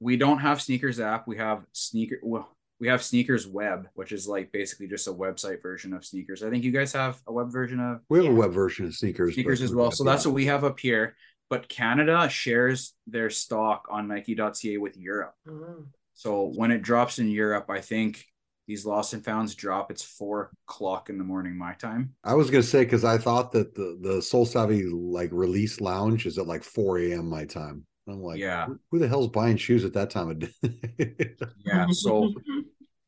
we 0.00 0.16
don't 0.16 0.38
have 0.40 0.58
SNKRS 0.58 1.00
app. 1.02 1.26
We 1.26 1.38
have 1.38 1.64
sneaker 1.72 2.18
well, 2.22 2.50
we 2.80 2.88
have 2.88 3.00
SNKRS 3.00 3.46
web, 3.46 3.88
which 3.94 4.10
is 4.12 4.26
like 4.26 4.50
basically 4.52 4.88
just 4.88 5.06
a 5.06 5.12
website 5.12 5.62
version 5.62 5.94
of 5.94 6.02
SNKRS. 6.02 6.42
I 6.46 6.50
think 6.50 6.64
you 6.64 6.72
guys 6.72 6.92
have 6.92 7.22
a 7.28 7.32
web 7.32 7.50
version 7.50 7.78
of 7.80 8.00
We 8.10 8.18
have 8.18 8.26
Yeah. 8.26 8.32
a 8.32 8.34
web 8.34 8.52
version 8.52 8.86
of 8.86 8.92
SNKRS. 8.92 9.36
SNKRS 9.36 9.62
as 9.62 9.74
well. 9.74 9.90
So 9.92 10.02
that's 10.04 10.26
what 10.26 10.34
we 10.34 10.44
have 10.46 10.64
up 10.64 10.78
here. 10.80 11.16
But 11.50 11.68
Canada 11.68 12.28
shares 12.28 12.94
their 13.06 13.30
stock 13.30 13.86
on 13.90 14.08
Nike.ca 14.08 14.78
with 14.78 14.96
Europe. 14.96 15.34
Oh. 15.48 15.84
So 16.14 16.52
when 16.54 16.70
it 16.70 16.82
drops 16.82 17.18
in 17.18 17.28
Europe, 17.28 17.66
I 17.68 17.80
think 17.80 18.24
these 18.66 18.86
lost 18.86 19.12
and 19.12 19.24
founds 19.24 19.54
drop. 19.54 19.90
It's 19.90 20.02
four 20.02 20.50
o'clock 20.68 21.10
in 21.10 21.18
the 21.18 21.24
morning 21.24 21.56
my 21.56 21.74
time. 21.74 22.14
I 22.24 22.34
was 22.34 22.50
gonna 22.50 22.62
say 22.62 22.84
because 22.84 23.04
I 23.04 23.18
thought 23.18 23.52
that 23.52 23.74
the 23.74 23.98
the 24.00 24.22
Sole 24.22 24.46
Savy 24.46 24.84
like 24.84 25.30
release 25.32 25.80
lounge 25.80 26.24
is 26.26 26.38
at 26.38 26.46
like 26.46 26.62
4 26.64 26.98
a.m. 27.00 27.28
my 27.28 27.44
time. 27.44 27.84
I'm 28.08 28.22
like, 28.22 28.38
Yeah. 28.38 28.66
who, 28.66 28.78
who 28.90 28.98
the 28.98 29.08
hell's 29.08 29.28
buying 29.28 29.56
shoes 29.56 29.84
at 29.84 29.94
that 29.94 30.10
time 30.10 30.30
of 30.30 30.38
day? 30.38 30.50
Yeah. 31.66 31.86
So 31.90 32.32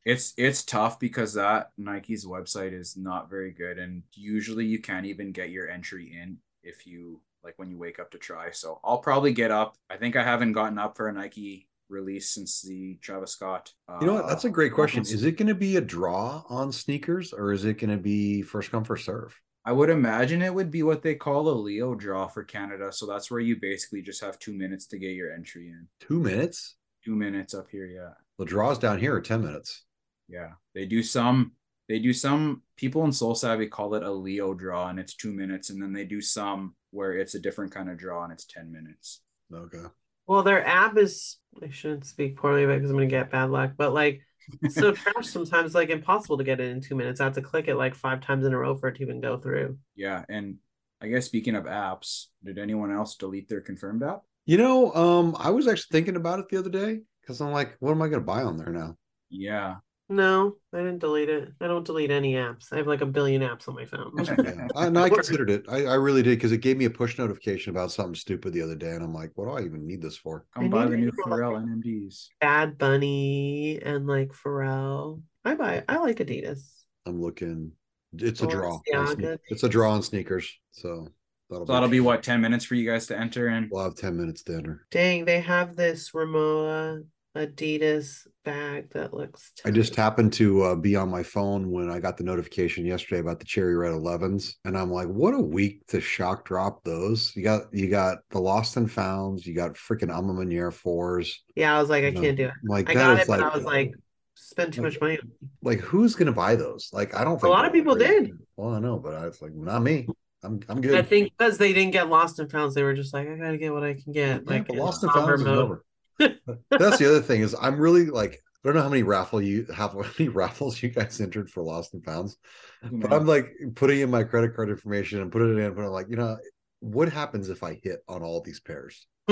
it's 0.05 0.33
it's 0.37 0.63
tough 0.63 0.99
because 0.99 1.33
that 1.33 1.71
Nike's 1.77 2.25
website 2.25 2.73
is 2.73 2.95
not 2.95 3.29
very 3.29 3.51
good, 3.51 3.77
and 3.79 4.03
usually 4.13 4.65
you 4.65 4.79
can't 4.79 5.05
even 5.05 5.31
get 5.31 5.49
your 5.49 5.69
entry 5.69 6.17
in 6.21 6.37
if 6.63 6.85
you 6.87 7.21
like 7.47 7.57
when 7.57 7.71
you 7.71 7.77
wake 7.77 7.97
up 7.97 8.11
to 8.11 8.17
try. 8.17 8.51
So 8.51 8.79
I'll 8.83 8.97
probably 8.99 9.31
get 9.31 9.51
up. 9.51 9.77
I 9.89 9.95
think 9.95 10.17
I 10.17 10.23
haven't 10.23 10.51
gotten 10.51 10.77
up 10.77 10.97
for 10.97 11.07
a 11.07 11.13
Nike 11.13 11.69
release 11.89 12.33
since 12.33 12.61
the 12.61 12.97
Travis 13.01 13.31
Scott. 13.31 13.73
you 14.01 14.05
know 14.05 14.15
what? 14.15 14.27
That's 14.27 14.43
a 14.43 14.49
uh, 14.49 14.51
great 14.51 14.73
question. 14.73 15.01
Is 15.01 15.23
it 15.23 15.37
going 15.37 15.47
to 15.47 15.55
be 15.55 15.77
a 15.77 15.81
draw 15.81 16.43
on 16.49 16.69
SNKRS 16.69 17.33
or 17.33 17.53
is 17.53 17.63
it 17.63 17.79
going 17.79 17.89
to 17.89 17.97
be 17.97 18.41
first 18.41 18.69
come 18.69 18.83
first 18.83 19.05
serve? 19.05 19.33
I 19.63 19.71
would 19.71 19.89
imagine 19.89 20.41
it 20.41 20.53
would 20.53 20.71
be 20.71 20.83
what 20.83 21.01
they 21.01 21.15
call 21.15 21.47
a 21.47 21.55
LEO 21.55 21.95
draw 21.95 22.27
for 22.27 22.43
Canada. 22.43 22.91
So 22.91 23.05
that's 23.05 23.31
where 23.31 23.39
you 23.39 23.57
basically 23.59 24.01
just 24.01 24.21
have 24.21 24.37
two 24.39 24.53
minutes 24.53 24.87
to 24.87 24.97
get 24.97 25.11
your 25.11 25.33
entry 25.33 25.69
in. 25.69 25.87
Two 26.01 26.19
minutes. 26.19 26.75
Two 27.05 27.15
minutes 27.15 27.53
up 27.53 27.67
here, 27.71 27.85
yeah. 27.85 28.13
The 28.37 28.45
draws 28.45 28.77
down 28.77 28.99
here 28.99 29.15
are 29.15 29.21
10 29.21 29.41
minutes. 29.41 29.83
Yeah. 30.27 30.51
They 30.75 30.85
do 30.85 31.01
some 31.01 31.53
they 31.87 31.99
do 31.99 32.13
some 32.13 32.63
people 32.75 33.05
in 33.05 33.11
Sole 33.11 33.35
Savy 33.35 33.67
call 33.67 33.95
it 33.95 34.03
a 34.03 34.11
LEO 34.11 34.53
draw 34.53 34.89
and 34.89 34.99
it's 34.99 35.15
two 35.15 35.31
minutes, 35.31 35.69
and 35.69 35.81
then 35.81 35.93
they 35.93 36.05
do 36.05 36.21
some 36.21 36.75
where 36.91 37.13
it's 37.13 37.35
a 37.35 37.39
different 37.39 37.73
kind 37.73 37.89
of 37.89 37.97
draw 37.97 38.23
and 38.23 38.33
it's 38.33 38.45
ten 38.45 38.71
minutes. 38.71 39.21
Okay. 39.53 39.83
Well, 40.27 40.43
their 40.43 40.65
app 40.65 40.97
is, 40.97 41.37
I 41.63 41.69
shouldn't 41.69 42.05
speak 42.05 42.35
poorly 42.35 42.65
about 42.65 42.73
it 42.73 42.77
because 42.79 42.91
I'm 42.91 42.97
going 42.97 43.07
to 43.07 43.15
get 43.15 43.31
bad 43.31 43.49
luck, 43.49 43.71
but 43.77 43.93
like, 43.93 44.21
so 44.69 44.91
trash 44.93 45.27
sometimes, 45.27 45.73
like, 45.73 45.89
impossible 45.89 46.37
to 46.37 46.43
get 46.43 46.59
it 46.59 46.69
in 46.69 46.81
two 46.81 46.95
minutes. 46.95 47.21
I 47.21 47.25
have 47.25 47.33
to 47.33 47.41
click 47.41 47.69
it 47.69 47.75
like 47.75 47.95
five 47.95 48.19
times 48.19 48.45
in 48.45 48.53
a 48.53 48.57
row 48.57 48.75
for 48.75 48.89
it 48.89 48.95
to 48.97 49.03
even 49.03 49.21
go 49.21 49.37
through. 49.37 49.77
Yeah. 49.95 50.25
And 50.27 50.57
I 51.01 51.07
guess 51.07 51.25
speaking 51.25 51.55
of 51.55 51.63
apps, 51.63 52.25
did 52.43 52.57
anyone 52.57 52.91
else 52.91 53.15
delete 53.15 53.47
their 53.47 53.61
confirmed 53.61 54.03
app? 54.03 54.23
You 54.45 54.57
know, 54.57 54.93
um, 54.93 55.35
I 55.39 55.49
was 55.49 55.67
actually 55.67 55.91
thinking 55.91 56.15
about 56.17 56.39
it 56.39 56.49
the 56.49 56.57
other 56.57 56.69
day 56.69 57.01
because 57.21 57.39
I'm 57.41 57.51
like, 57.51 57.75
what 57.79 57.91
am 57.91 58.01
I 58.01 58.07
going 58.07 58.21
to 58.21 58.25
buy 58.25 58.43
on 58.43 58.57
there 58.57 58.71
now? 58.71 58.97
Yeah. 59.29 59.75
No, 60.09 60.55
I 60.73 60.77
didn't 60.77 60.99
delete 60.99 61.27
it. 61.29 61.51
I 61.59 61.67
don't 61.67 61.85
delete 61.85 62.11
any 62.11 62.33
apps. 62.35 62.71
I 62.71 62.77
have 62.77 62.87
like 62.87 63.01
a 63.01 63.05
billion 63.05 63.41
apps 63.41 63.67
on 63.67 63.75
my 63.75 63.83
phone. 63.83 64.13
Yeah. 64.23 64.67
I, 64.75 64.89
no, 64.89 65.03
I 65.03 65.09
considered 65.09 65.49
it. 65.49 65.65
I, 65.67 65.85
I 65.85 65.95
really 65.95 66.23
did 66.23 66.37
because 66.37 66.53
it 66.53 66.59
gave 66.59 66.77
me 66.77 66.85
a 66.85 66.89
push 66.89 67.17
notification 67.17 67.71
about 67.71 67.91
something 67.91 68.15
stupid 68.15 68.53
the 68.53 68.61
other 68.61 68.75
day, 68.75 68.91
and 68.91 69.03
I'm 69.03 69.13
like, 69.13 69.31
what 69.35 69.45
do 69.45 69.51
I 69.51 69.65
even 69.65 69.85
need 69.85 70.01
this 70.01 70.15
for? 70.15 70.45
Come 70.53 70.65
I 70.65 70.67
buy 70.69 70.85
need 70.85 70.91
the 70.91 70.97
new 70.97 71.11
go 71.11 71.23
Pharrell 71.25 71.61
NMDs. 71.61 72.27
Bad 72.39 72.77
Bunny 72.77 73.81
and 73.81 74.07
like 74.07 74.29
Pharrell. 74.29 75.21
I 75.43 75.55
buy, 75.55 75.83
I 75.89 75.97
like 75.97 76.17
Adidas. 76.17 76.61
I'm 77.05 77.21
looking. 77.21 77.71
It's 78.13 78.41
a 78.41 78.47
draw. 78.47 78.75
on 78.95 79.07
sne- 79.07 79.37
It's 79.49 79.63
a 79.63 79.69
draw 79.69 79.91
on 79.91 80.01
SNKRS. 80.01 80.47
So 80.71 81.09
that'll 81.49 81.67
So 81.67 81.73
that'll 81.73 81.89
be 81.89 81.99
what, 81.99 82.23
ten 82.23 82.39
minutes 82.39 82.63
for 82.63 82.75
you 82.75 82.89
guys 82.89 83.07
to 83.07 83.19
enter 83.19 83.49
in? 83.49 83.67
We'll 83.69 83.83
have 83.83 83.95
10 83.95 84.15
minutes 84.15 84.43
to 84.43 84.55
enter. 84.55 84.87
Dang, 84.89 85.25
they 85.25 85.41
have 85.41 85.75
this 85.75 86.11
Ramoa 86.11 87.03
Adidas 87.35 88.25
bag 88.51 88.89
that 88.91 89.13
looks. 89.13 89.51
I 89.65 89.71
just 89.71 89.95
happened 89.95 90.33
to 90.33 90.63
uh, 90.63 90.75
be 90.75 90.95
on 90.95 91.09
my 91.09 91.23
phone 91.23 91.71
when 91.71 91.89
I 91.89 91.99
got 91.99 92.17
the 92.17 92.23
notification 92.23 92.85
yesterday 92.85 93.19
about 93.19 93.39
the 93.39 93.45
cherry 93.45 93.75
red 93.75 93.91
11s, 93.93 94.55
and 94.65 94.77
I'm 94.77 94.91
like, 94.91 95.07
what 95.07 95.33
a 95.33 95.39
week 95.39 95.85
to 95.87 95.99
shock 95.99 96.45
drop 96.45 96.83
those. 96.83 97.33
You 97.35 97.43
got 97.43 97.63
you 97.73 97.89
got 97.89 98.19
the 98.31 98.39
lost 98.39 98.77
and 98.77 98.89
founds, 98.91 99.45
you 99.45 99.53
got 99.53 99.73
freaking 99.73 100.03
A 100.17 100.21
Ma 100.21 100.33
Maniére 100.33 100.71
fours. 100.73 101.43
Yeah, 101.55 101.75
I 101.75 101.79
was 101.81 101.89
like, 101.89 102.03
I 102.03 102.11
No, 102.11 102.21
can't 102.21 102.37
do 102.37 102.45
it. 102.45 102.51
Like 102.63 102.89
I 102.89 102.93
got 102.93 103.19
it, 103.19 103.27
but 103.27 103.39
like, 103.41 103.51
I 103.51 103.55
was 103.55 103.65
like, 103.65 103.93
spend 104.35 104.73
too 104.73 104.81
much 104.81 104.99
money. 105.01 105.19
like 105.61 105.79
who's 105.79 106.15
gonna 106.15 106.31
buy 106.31 106.55
those? 106.55 106.89
Like 106.93 107.15
I 107.15 107.23
don't 107.23 107.39
think 107.41 107.49
A 107.53 107.57
lot 107.57 107.65
of 107.65 107.73
people 107.73 107.95
great. 107.95 108.07
did. 108.27 108.37
Well, 108.55 108.73
I 108.73 108.79
know, 108.79 108.97
but 108.97 109.13
I 109.15 109.25
was 109.25 109.41
like, 109.41 109.53
not 109.53 109.81
me. 109.81 110.07
I'm 110.43 110.59
I'm 110.69 110.81
good. 110.81 110.99
I 110.99 111.01
think 111.01 111.33
because 111.37 111.57
they 111.57 111.73
didn't 111.73 111.91
get 111.91 112.09
lost 112.09 112.39
and 112.39 112.49
founds, 112.49 112.75
they 112.75 112.83
were 112.83 112.93
just 112.93 113.13
like, 113.13 113.27
I 113.27 113.35
gotta 113.35 113.57
get 113.57 113.73
what 113.73 113.83
I 113.83 113.95
can 113.95 114.13
get. 114.13 114.29
Yeah, 114.29 114.39
Like 114.45 114.67
but 114.67 114.77
lost 114.77 115.03
and 115.03 115.11
founds 115.11 115.41
is 115.41 115.47
over. 115.47 115.83
That's 116.19 116.97
the 116.97 117.07
other 117.07 117.21
thing 117.21 117.41
is 117.41 117.55
I'm 117.59 117.79
really 117.79 118.05
like 118.07 118.41
I 118.63 118.67
don't 118.67 118.75
know 118.75 118.81
how 118.81 118.89
many 118.89 119.03
raffle 119.03 119.41
you 119.41 119.65
have 119.73 119.93
how 119.93 120.03
many 120.17 120.29
raffles 120.33 120.81
you 120.81 120.89
guys 120.89 121.21
entered 121.21 121.49
for 121.49 121.63
lost 121.63 121.93
and 121.93 122.03
founds, 122.03 122.37
mm-hmm. 122.83 122.99
but 122.99 123.13
I'm 123.13 123.25
like 123.25 123.51
putting 123.75 124.01
in 124.01 124.09
my 124.09 124.23
credit 124.23 124.55
card 124.55 124.69
information 124.69 125.21
and 125.21 125.31
putting 125.31 125.57
it 125.57 125.61
in, 125.61 125.73
but 125.73 125.83
I'm 125.83 125.91
like, 125.91 126.07
you 126.09 126.17
know, 126.17 126.37
what 126.79 127.11
happens 127.11 127.49
if 127.49 127.63
I 127.63 127.79
hit 127.83 127.99
on 128.07 128.23
all 128.23 128.41
these 128.41 128.59
pairs? 128.59 129.07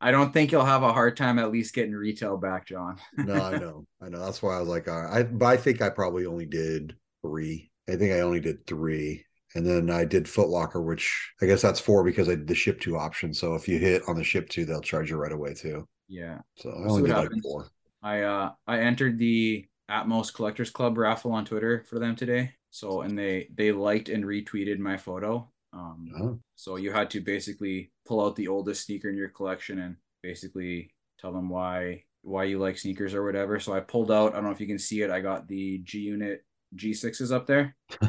I 0.00 0.10
don't 0.10 0.32
think 0.32 0.52
you'll 0.52 0.64
have 0.64 0.82
a 0.84 0.92
hard 0.92 1.16
time 1.16 1.38
at 1.38 1.50
least 1.50 1.74
getting 1.74 1.94
retail 1.94 2.36
back, 2.36 2.66
John. 2.66 2.98
No, 3.16 3.34
I 3.34 3.58
know, 3.58 3.84
I 4.00 4.08
know. 4.08 4.24
That's 4.24 4.42
why 4.42 4.56
I 4.56 4.60
was 4.60 4.68
like, 4.68 4.88
all 4.88 5.02
right. 5.02 5.18
I 5.18 5.22
but 5.24 5.46
I 5.46 5.56
think 5.56 5.82
I 5.82 5.90
probably 5.90 6.26
only 6.26 6.46
did 6.46 6.96
three. 7.22 7.70
I 7.88 7.96
think 7.96 8.12
I 8.12 8.20
only 8.20 8.40
did 8.40 8.66
three. 8.66 9.24
And 9.54 9.66
then 9.66 9.90
I 9.90 10.04
did 10.04 10.28
Foot 10.28 10.48
Locker, 10.48 10.82
which 10.82 11.32
I 11.40 11.46
guess 11.46 11.62
that's 11.62 11.80
four 11.80 12.04
because 12.04 12.28
I 12.28 12.32
did 12.34 12.46
the 12.46 12.54
ship 12.54 12.80
to 12.80 12.98
option. 12.98 13.32
So 13.32 13.54
if 13.54 13.66
you 13.66 13.78
hit 13.78 14.02
on 14.06 14.16
the 14.16 14.24
ship 14.24 14.48
to, 14.50 14.64
they'll 14.64 14.80
charge 14.80 15.10
you 15.10 15.16
right 15.16 15.32
away 15.32 15.54
too. 15.54 15.86
Yeah. 16.08 16.38
So 16.56 16.70
I 16.70 16.88
only 16.88 17.10
what 17.10 17.22
did 17.22 17.32
like 17.32 17.42
four. 17.42 17.68
I 18.02 18.22
uh 18.22 18.52
I 18.66 18.80
entered 18.80 19.18
the 19.18 19.66
Atmos 19.90 20.32
Collectors 20.32 20.70
Club 20.70 20.98
raffle 20.98 21.32
on 21.32 21.44
Twitter 21.44 21.84
for 21.88 21.98
them 21.98 22.14
today. 22.14 22.52
So 22.70 23.00
and 23.02 23.18
they 23.18 23.48
they 23.54 23.72
liked 23.72 24.08
and 24.08 24.24
retweeted 24.24 24.78
my 24.78 24.96
photo. 24.96 25.50
Um 25.72 26.10
Oh. 26.20 26.38
so 26.54 26.76
you 26.76 26.92
had 26.92 27.10
to 27.10 27.20
basically 27.20 27.90
pull 28.06 28.24
out 28.24 28.36
the 28.36 28.48
oldest 28.48 28.86
sneaker 28.86 29.08
in 29.08 29.16
your 29.16 29.28
collection 29.28 29.78
and 29.80 29.96
basically 30.22 30.90
tell 31.18 31.32
them 31.32 31.48
why 31.48 32.04
why 32.22 32.44
you 32.44 32.58
like 32.58 32.76
sneakers 32.78 33.14
or 33.14 33.24
whatever. 33.24 33.58
So 33.60 33.72
I 33.72 33.80
pulled 33.80 34.10
out, 34.10 34.32
I 34.32 34.36
don't 34.36 34.44
know 34.44 34.50
if 34.50 34.60
you 34.60 34.66
can 34.66 34.78
see 34.78 35.02
it, 35.02 35.10
I 35.10 35.20
got 35.20 35.48
the 35.48 35.78
G 35.78 36.00
Unit 36.00 36.44
G6s 36.76 37.32
up 37.32 37.46
there. 37.46 37.74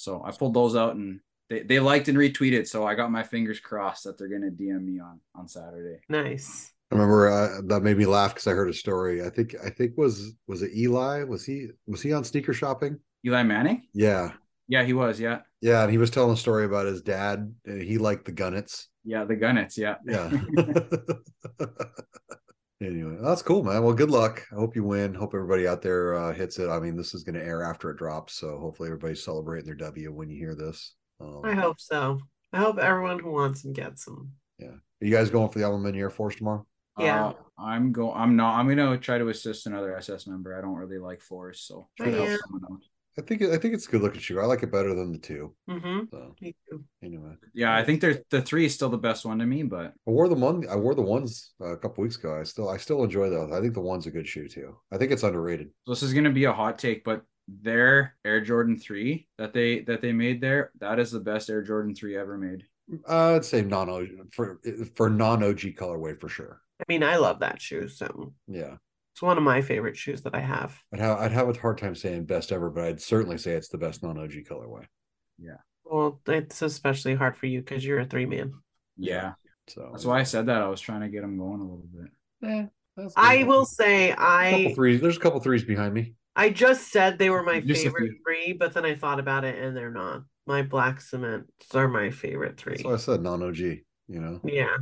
So 0.00 0.22
I 0.24 0.30
pulled 0.30 0.54
those 0.54 0.74
out 0.76 0.94
and 0.96 1.20
they, 1.48 1.62
they 1.62 1.78
liked 1.80 2.08
and 2.08 2.16
retweeted. 2.16 2.66
So 2.66 2.86
I 2.86 2.94
got 2.94 3.10
my 3.10 3.22
fingers 3.22 3.60
crossed 3.60 4.04
that 4.04 4.16
they're 4.16 4.28
gonna 4.28 4.50
DM 4.50 4.84
me 4.84 4.98
on 5.00 5.20
on 5.34 5.46
Saturday. 5.46 6.00
nice. 6.08 6.72
I 6.90 6.96
remember 6.96 7.28
uh, 7.28 7.60
that 7.68 7.82
made 7.82 7.98
me 7.98 8.06
laugh 8.06 8.34
because 8.34 8.48
I 8.48 8.52
heard 8.52 8.68
a 8.68 8.74
story. 8.74 9.24
I 9.24 9.30
think 9.30 9.54
I 9.64 9.70
think 9.70 9.96
was 9.96 10.32
was 10.48 10.62
it 10.62 10.72
Eli? 10.74 11.22
Was 11.24 11.44
he 11.44 11.68
was 11.86 12.02
he 12.02 12.12
on 12.12 12.24
sneaker 12.24 12.52
shopping? 12.52 12.98
Eli 13.24 13.42
Manning? 13.44 13.86
Yeah, 13.92 14.32
Yeah, 14.66 14.82
he 14.82 14.92
was. 14.92 15.20
Yeah. 15.20 15.40
yeah, 15.60 15.82
and 15.82 15.90
he 15.92 15.98
was 15.98 16.10
telling 16.10 16.32
a 16.32 16.36
story 16.36 16.64
about 16.64 16.86
his 16.86 17.02
dad. 17.02 17.54
He 17.64 17.98
liked 17.98 18.24
the 18.24 18.32
Gunnets. 18.32 18.86
Yeah, 19.04 19.24
the 19.24 19.36
Gunnets. 19.36 19.76
Yeah. 19.76 19.96
Yeah. 20.06 20.30
anyway, 22.82 23.16
that's 23.20 23.42
cool, 23.42 23.62
man. 23.62 23.82
Well, 23.82 23.94
good 23.94 24.10
luck. 24.10 24.46
I 24.52 24.56
hope 24.56 24.76
you 24.76 24.84
win. 24.84 25.14
Hope 25.14 25.34
everybody 25.34 25.66
out 25.66 25.82
there 25.82 26.14
uh, 26.14 26.32
hits 26.32 26.58
it. 26.58 26.68
I 26.68 26.78
mean, 26.80 26.96
this 26.96 27.14
is 27.14 27.24
going 27.24 27.34
to 27.34 27.44
air 27.44 27.62
after 27.62 27.90
it 27.90 27.98
drops, 27.98 28.34
so 28.34 28.58
hopefully 28.58 28.88
everybody's 28.88 29.22
celebrating 29.22 29.66
their 29.66 29.74
W 29.74 30.12
when 30.12 30.30
you 30.30 30.38
hear 30.38 30.54
this. 30.54 30.94
Um, 31.20 31.42
I 31.44 31.54
hope 31.54 31.80
so. 31.80 32.20
I 32.52 32.58
hope 32.58 32.78
everyone 32.78 33.18
who 33.18 33.32
wants 33.32 33.62
them 33.62 33.72
gets 33.72 34.04
them. 34.04 34.32
Yeah. 34.58 34.68
Are 34.68 35.06
you 35.06 35.10
guys 35.10 35.30
going 35.30 35.48
for 35.48 35.58
the 35.58 35.64
Alabama 35.64 35.96
Air 35.96 36.10
Force 36.10 36.36
tomorrow? 36.36 36.66
Yeah. 36.98 37.28
Uh, 37.28 37.32
I'm 37.58 37.92
going. 37.92 38.16
I'm 38.16 38.36
not. 38.36 38.58
I'm 38.58 38.68
gonna 38.68 38.98
try 38.98 39.18
to 39.18 39.28
assist 39.28 39.66
another 39.66 39.96
SS 39.96 40.26
member. 40.26 40.56
I 40.56 40.60
don't 40.60 40.74
really 40.74 40.98
like 40.98 41.20
Force, 41.20 41.60
so 41.60 41.88
try 41.96 42.10
to 42.10 42.16
help 42.16 42.40
someone 42.40 42.62
out. 42.70 42.80
I 43.18 43.22
think 43.22 43.42
I 43.42 43.56
think 43.58 43.74
it's 43.74 43.86
a 43.88 43.90
good 43.90 44.02
looking 44.02 44.20
shoe. 44.20 44.40
I 44.40 44.46
like 44.46 44.62
it 44.62 44.72
better 44.72 44.94
than 44.94 45.12
the 45.12 45.18
two. 45.18 45.54
Mm-hmm. 45.68 46.04
So 46.10 46.34
anyway, 47.02 47.32
Yeah, 47.54 47.74
I 47.74 47.84
think 47.84 48.00
they're 48.00 48.22
the 48.30 48.40
three 48.42 48.66
is 48.66 48.74
still 48.74 48.88
the 48.88 48.98
best 48.98 49.24
one 49.24 49.38
to 49.38 49.46
me, 49.46 49.62
but 49.62 49.92
I 50.06 50.10
wore 50.10 50.28
the 50.28 50.34
one. 50.34 50.66
I 50.68 50.76
wore 50.76 50.94
the 50.94 51.02
ones 51.02 51.52
uh, 51.60 51.72
a 51.72 51.76
couple 51.76 52.02
weeks 52.02 52.16
ago. 52.16 52.38
I 52.38 52.44
still 52.44 52.68
I 52.68 52.76
still 52.76 53.02
enjoy 53.02 53.28
those. 53.28 53.52
I 53.52 53.60
think 53.60 53.74
the 53.74 53.80
one's 53.80 54.06
a 54.06 54.10
good 54.10 54.28
shoe 54.28 54.48
too. 54.48 54.76
I 54.92 54.98
think 54.98 55.12
it's 55.12 55.24
underrated. 55.24 55.70
this 55.86 56.02
is 56.02 56.14
gonna 56.14 56.30
be 56.30 56.44
a 56.44 56.52
hot 56.52 56.78
take. 56.78 57.04
But 57.04 57.22
their 57.62 58.16
Air 58.24 58.40
Jordan 58.40 58.78
three 58.78 59.26
that 59.38 59.52
they 59.52 59.80
that 59.80 60.00
they 60.00 60.12
made 60.12 60.40
there, 60.40 60.70
that 60.78 60.98
is 60.98 61.10
the 61.10 61.20
best 61.20 61.50
Air 61.50 61.62
Jordan 61.62 61.94
three 61.94 62.16
ever 62.16 62.38
made. 62.38 62.64
Uh, 63.08 63.36
I'd 63.36 63.44
say 63.44 63.62
non 63.62 63.88
OG 63.88 64.08
for 64.32 64.60
for 64.94 65.10
non 65.10 65.42
OG 65.42 65.60
colorway 65.76 66.18
for 66.18 66.28
sure. 66.28 66.60
I 66.80 66.84
mean, 66.88 67.02
I 67.02 67.16
love 67.16 67.40
that 67.40 67.60
shoe, 67.60 67.88
so 67.88 68.32
Yeah, 68.48 68.76
it's 69.12 69.22
one 69.22 69.36
of 69.36 69.42
my 69.42 69.60
favorite 69.62 69.96
shoes 69.96 70.22
that 70.22 70.34
I 70.34 70.40
have. 70.40 70.78
I'd 70.92 71.00
have 71.00 71.18
I'd 71.18 71.32
have 71.32 71.48
a 71.48 71.58
hard 71.58 71.78
time 71.78 71.94
saying 71.94 72.26
best 72.26 72.52
ever, 72.52 72.70
but 72.70 72.84
I'd 72.84 73.00
certainly 73.00 73.38
say 73.38 73.52
it's 73.52 73.68
the 73.68 73.78
best 73.78 74.02
non 74.02 74.18
OG 74.18 74.32
colorway. 74.48 74.86
Yeah. 75.38 75.56
Well, 75.84 76.20
it's 76.26 76.62
especially 76.62 77.14
hard 77.14 77.36
for 77.36 77.46
you 77.46 77.60
because 77.60 77.84
you're 77.84 78.00
a 78.00 78.04
three 78.04 78.26
man. 78.26 78.54
Yeah, 78.96 79.32
So 79.66 79.88
that's 79.92 80.04
why 80.04 80.20
I 80.20 80.24
said 80.24 80.46
that. 80.46 80.62
I 80.62 80.68
was 80.68 80.80
trying 80.80 81.00
to 81.00 81.08
get 81.08 81.22
them 81.22 81.38
going 81.38 81.60
a 81.60 81.62
little 81.62 81.88
bit. 81.92 82.70
That's 82.96 83.14
I 83.16 83.44
will 83.44 83.64
say 83.64 84.10
A 84.10 84.16
I 84.18 84.72
threes. 84.74 85.00
There's 85.00 85.16
a 85.16 85.20
couple 85.20 85.40
threes 85.40 85.64
behind 85.64 85.94
me. 85.94 86.14
I 86.36 86.50
just 86.50 86.92
said 86.92 87.18
they 87.18 87.30
were 87.30 87.42
my 87.42 87.60
Just 87.60 87.82
favorite 87.82 88.12
three, 88.24 88.52
but 88.52 88.72
then 88.72 88.84
I 88.84 88.94
thought 88.94 89.18
about 89.18 89.44
it 89.44 89.58
and 89.58 89.76
they're 89.76 89.90
not. 89.90 90.22
My 90.46 90.62
black 90.62 91.00
cements 91.00 91.50
are 91.74 91.88
my 91.88 92.10
favorite 92.10 92.56
three. 92.58 92.78
So 92.78 92.92
I 92.92 92.96
said 92.96 93.22
non 93.22 93.42
OG. 93.42 93.58
You 93.58 93.82
know. 94.08 94.40
Yeah. 94.44 94.76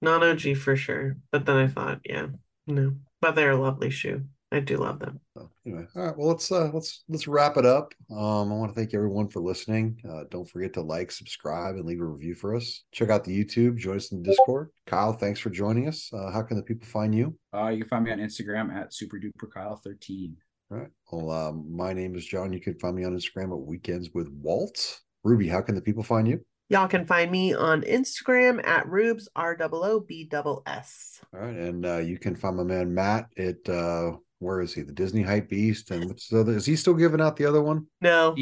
Non 0.00 0.22
OG 0.22 0.56
for 0.56 0.76
sure. 0.76 1.16
But 1.30 1.46
then 1.46 1.56
I 1.56 1.66
thought, 1.68 2.00
yeah, 2.04 2.26
no. 2.66 2.94
But 3.22 3.36
they're 3.36 3.52
a 3.52 3.56
lovely 3.56 3.88
shoe. 3.88 4.24
I 4.50 4.60
do 4.60 4.76
love 4.76 4.98
them. 4.98 5.18
So 5.34 5.48
anyway, 5.64 5.86
all 5.96 6.02
right. 6.04 6.18
Well, 6.18 6.28
let's 6.28 6.52
uh 6.52 6.70
let's 6.74 7.04
let's 7.08 7.26
wrap 7.26 7.56
it 7.56 7.64
up. 7.64 7.94
Um, 8.10 8.52
I 8.52 8.56
want 8.56 8.74
to 8.74 8.78
thank 8.78 8.92
everyone 8.92 9.28
for 9.28 9.40
listening. 9.40 9.96
Uh, 10.06 10.24
don't 10.30 10.46
forget 10.46 10.74
to 10.74 10.82
like, 10.82 11.10
subscribe, 11.10 11.76
and 11.76 11.86
leave 11.86 12.02
a 12.02 12.04
review 12.04 12.34
for 12.34 12.54
us. 12.54 12.82
Check 12.92 13.08
out 13.08 13.24
the 13.24 13.32
YouTube. 13.32 13.78
Join 13.78 13.96
us 13.96 14.12
in 14.12 14.22
the 14.22 14.28
Discord. 14.28 14.68
Kyle, 14.86 15.14
thanks 15.14 15.40
for 15.40 15.48
joining 15.48 15.88
us. 15.88 16.10
Uh, 16.12 16.30
how 16.30 16.42
can 16.42 16.58
the 16.58 16.62
people 16.62 16.86
find 16.86 17.14
you? 17.14 17.34
Uh, 17.54 17.68
you 17.68 17.78
can 17.78 17.88
find 17.88 18.04
me 18.04 18.12
on 18.12 18.18
Instagram 18.18 18.74
at 18.74 18.92
super 18.92 19.18
duper 19.18 19.50
Kyle 19.50 19.76
thirteen. 19.76 20.36
All 20.70 20.78
right. 20.78 20.90
Well, 21.10 21.30
um, 21.30 21.74
my 21.74 21.94
name 21.94 22.14
is 22.14 22.26
John. 22.26 22.52
You 22.52 22.60
can 22.60 22.78
find 22.78 22.94
me 22.94 23.04
on 23.04 23.16
Instagram 23.16 23.52
at 23.52 23.66
Weekends 23.66 24.10
with 24.12 24.28
Walt. 24.28 25.00
Ruby, 25.24 25.48
how 25.48 25.62
can 25.62 25.76
the 25.76 25.80
people 25.80 26.02
find 26.02 26.28
you? 26.28 26.44
Y'all 26.72 26.88
can 26.88 27.04
find 27.04 27.30
me 27.30 27.52
on 27.52 27.82
Instagram 27.82 28.66
at 28.66 28.88
Rubes 28.88 29.28
R 29.36 29.54
O 29.60 29.68
O 29.72 30.00
B 30.00 30.24
double 30.24 30.62
S. 30.64 31.20
All 31.34 31.40
right, 31.40 31.54
and 31.54 31.84
uh, 31.84 31.98
you 31.98 32.18
can 32.18 32.34
find 32.34 32.56
my 32.56 32.62
man 32.62 32.94
Matt 32.94 33.26
at 33.36 33.68
uh, 33.68 34.12
where 34.38 34.62
is 34.62 34.72
he? 34.72 34.80
The 34.80 34.92
Disney 34.92 35.20
Hype 35.20 35.50
Beast, 35.50 35.90
and 35.90 36.06
what's 36.06 36.28
the 36.28 36.40
other? 36.40 36.54
Is 36.56 36.64
he 36.64 36.74
still 36.76 36.94
giving 36.94 37.20
out 37.20 37.36
the 37.36 37.44
other 37.44 37.60
one? 37.60 37.86
No. 38.00 38.34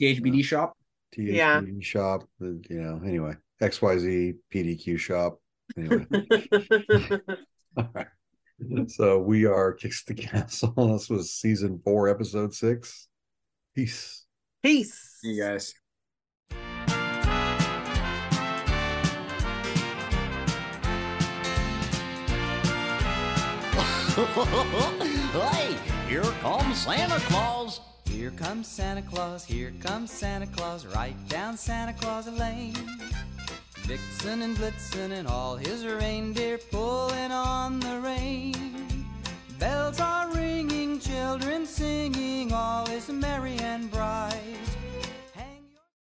THBD 0.00 0.42
shop. 0.42 0.78
THBD 1.14 1.34
Yeah. 1.34 1.60
shop. 1.80 2.24
You 2.40 2.62
know. 2.70 3.02
Anyway, 3.04 3.34
XYZ 3.60 4.36
PDQ 4.50 4.98
shop. 4.98 5.38
Anyway. 5.76 6.06
All 7.76 7.90
right. 7.92 8.06
So 8.86 9.18
we 9.18 9.44
are 9.44 9.74
Kicks 9.74 10.04
the 10.04 10.14
Castle. 10.14 10.72
This 10.94 11.10
was 11.10 11.34
season 11.34 11.82
four, 11.84 12.08
episode 12.08 12.54
six. 12.54 13.08
Peace. 13.74 14.24
Peace. 14.62 15.18
See 15.20 15.32
you 15.32 15.42
guys. 15.42 15.74
hey, 24.14 25.76
here 26.08 26.22
comes 26.40 26.78
Santa 26.78 27.18
Claus. 27.26 27.80
Here 28.04 28.30
comes 28.30 28.68
Santa 28.68 29.02
Claus, 29.02 29.44
here 29.44 29.72
comes 29.80 30.12
Santa 30.12 30.46
Claus, 30.46 30.86
right 30.86 31.16
down 31.28 31.56
Santa 31.56 31.92
Claus 31.94 32.28
Lane. 32.28 32.74
Vixen 33.78 34.42
and 34.42 34.56
Blitzen 34.56 35.10
and 35.10 35.26
all 35.26 35.56
his 35.56 35.84
reindeer 35.84 36.58
pulling 36.70 37.32
on 37.32 37.80
the 37.80 37.98
rein. 37.98 38.54
Bells 39.58 39.98
are 39.98 40.32
ringing, 40.32 41.00
children 41.00 41.66
singing, 41.66 42.52
all 42.52 42.88
is 42.90 43.08
merry 43.08 43.56
and 43.58 43.90
bright. 43.90 44.40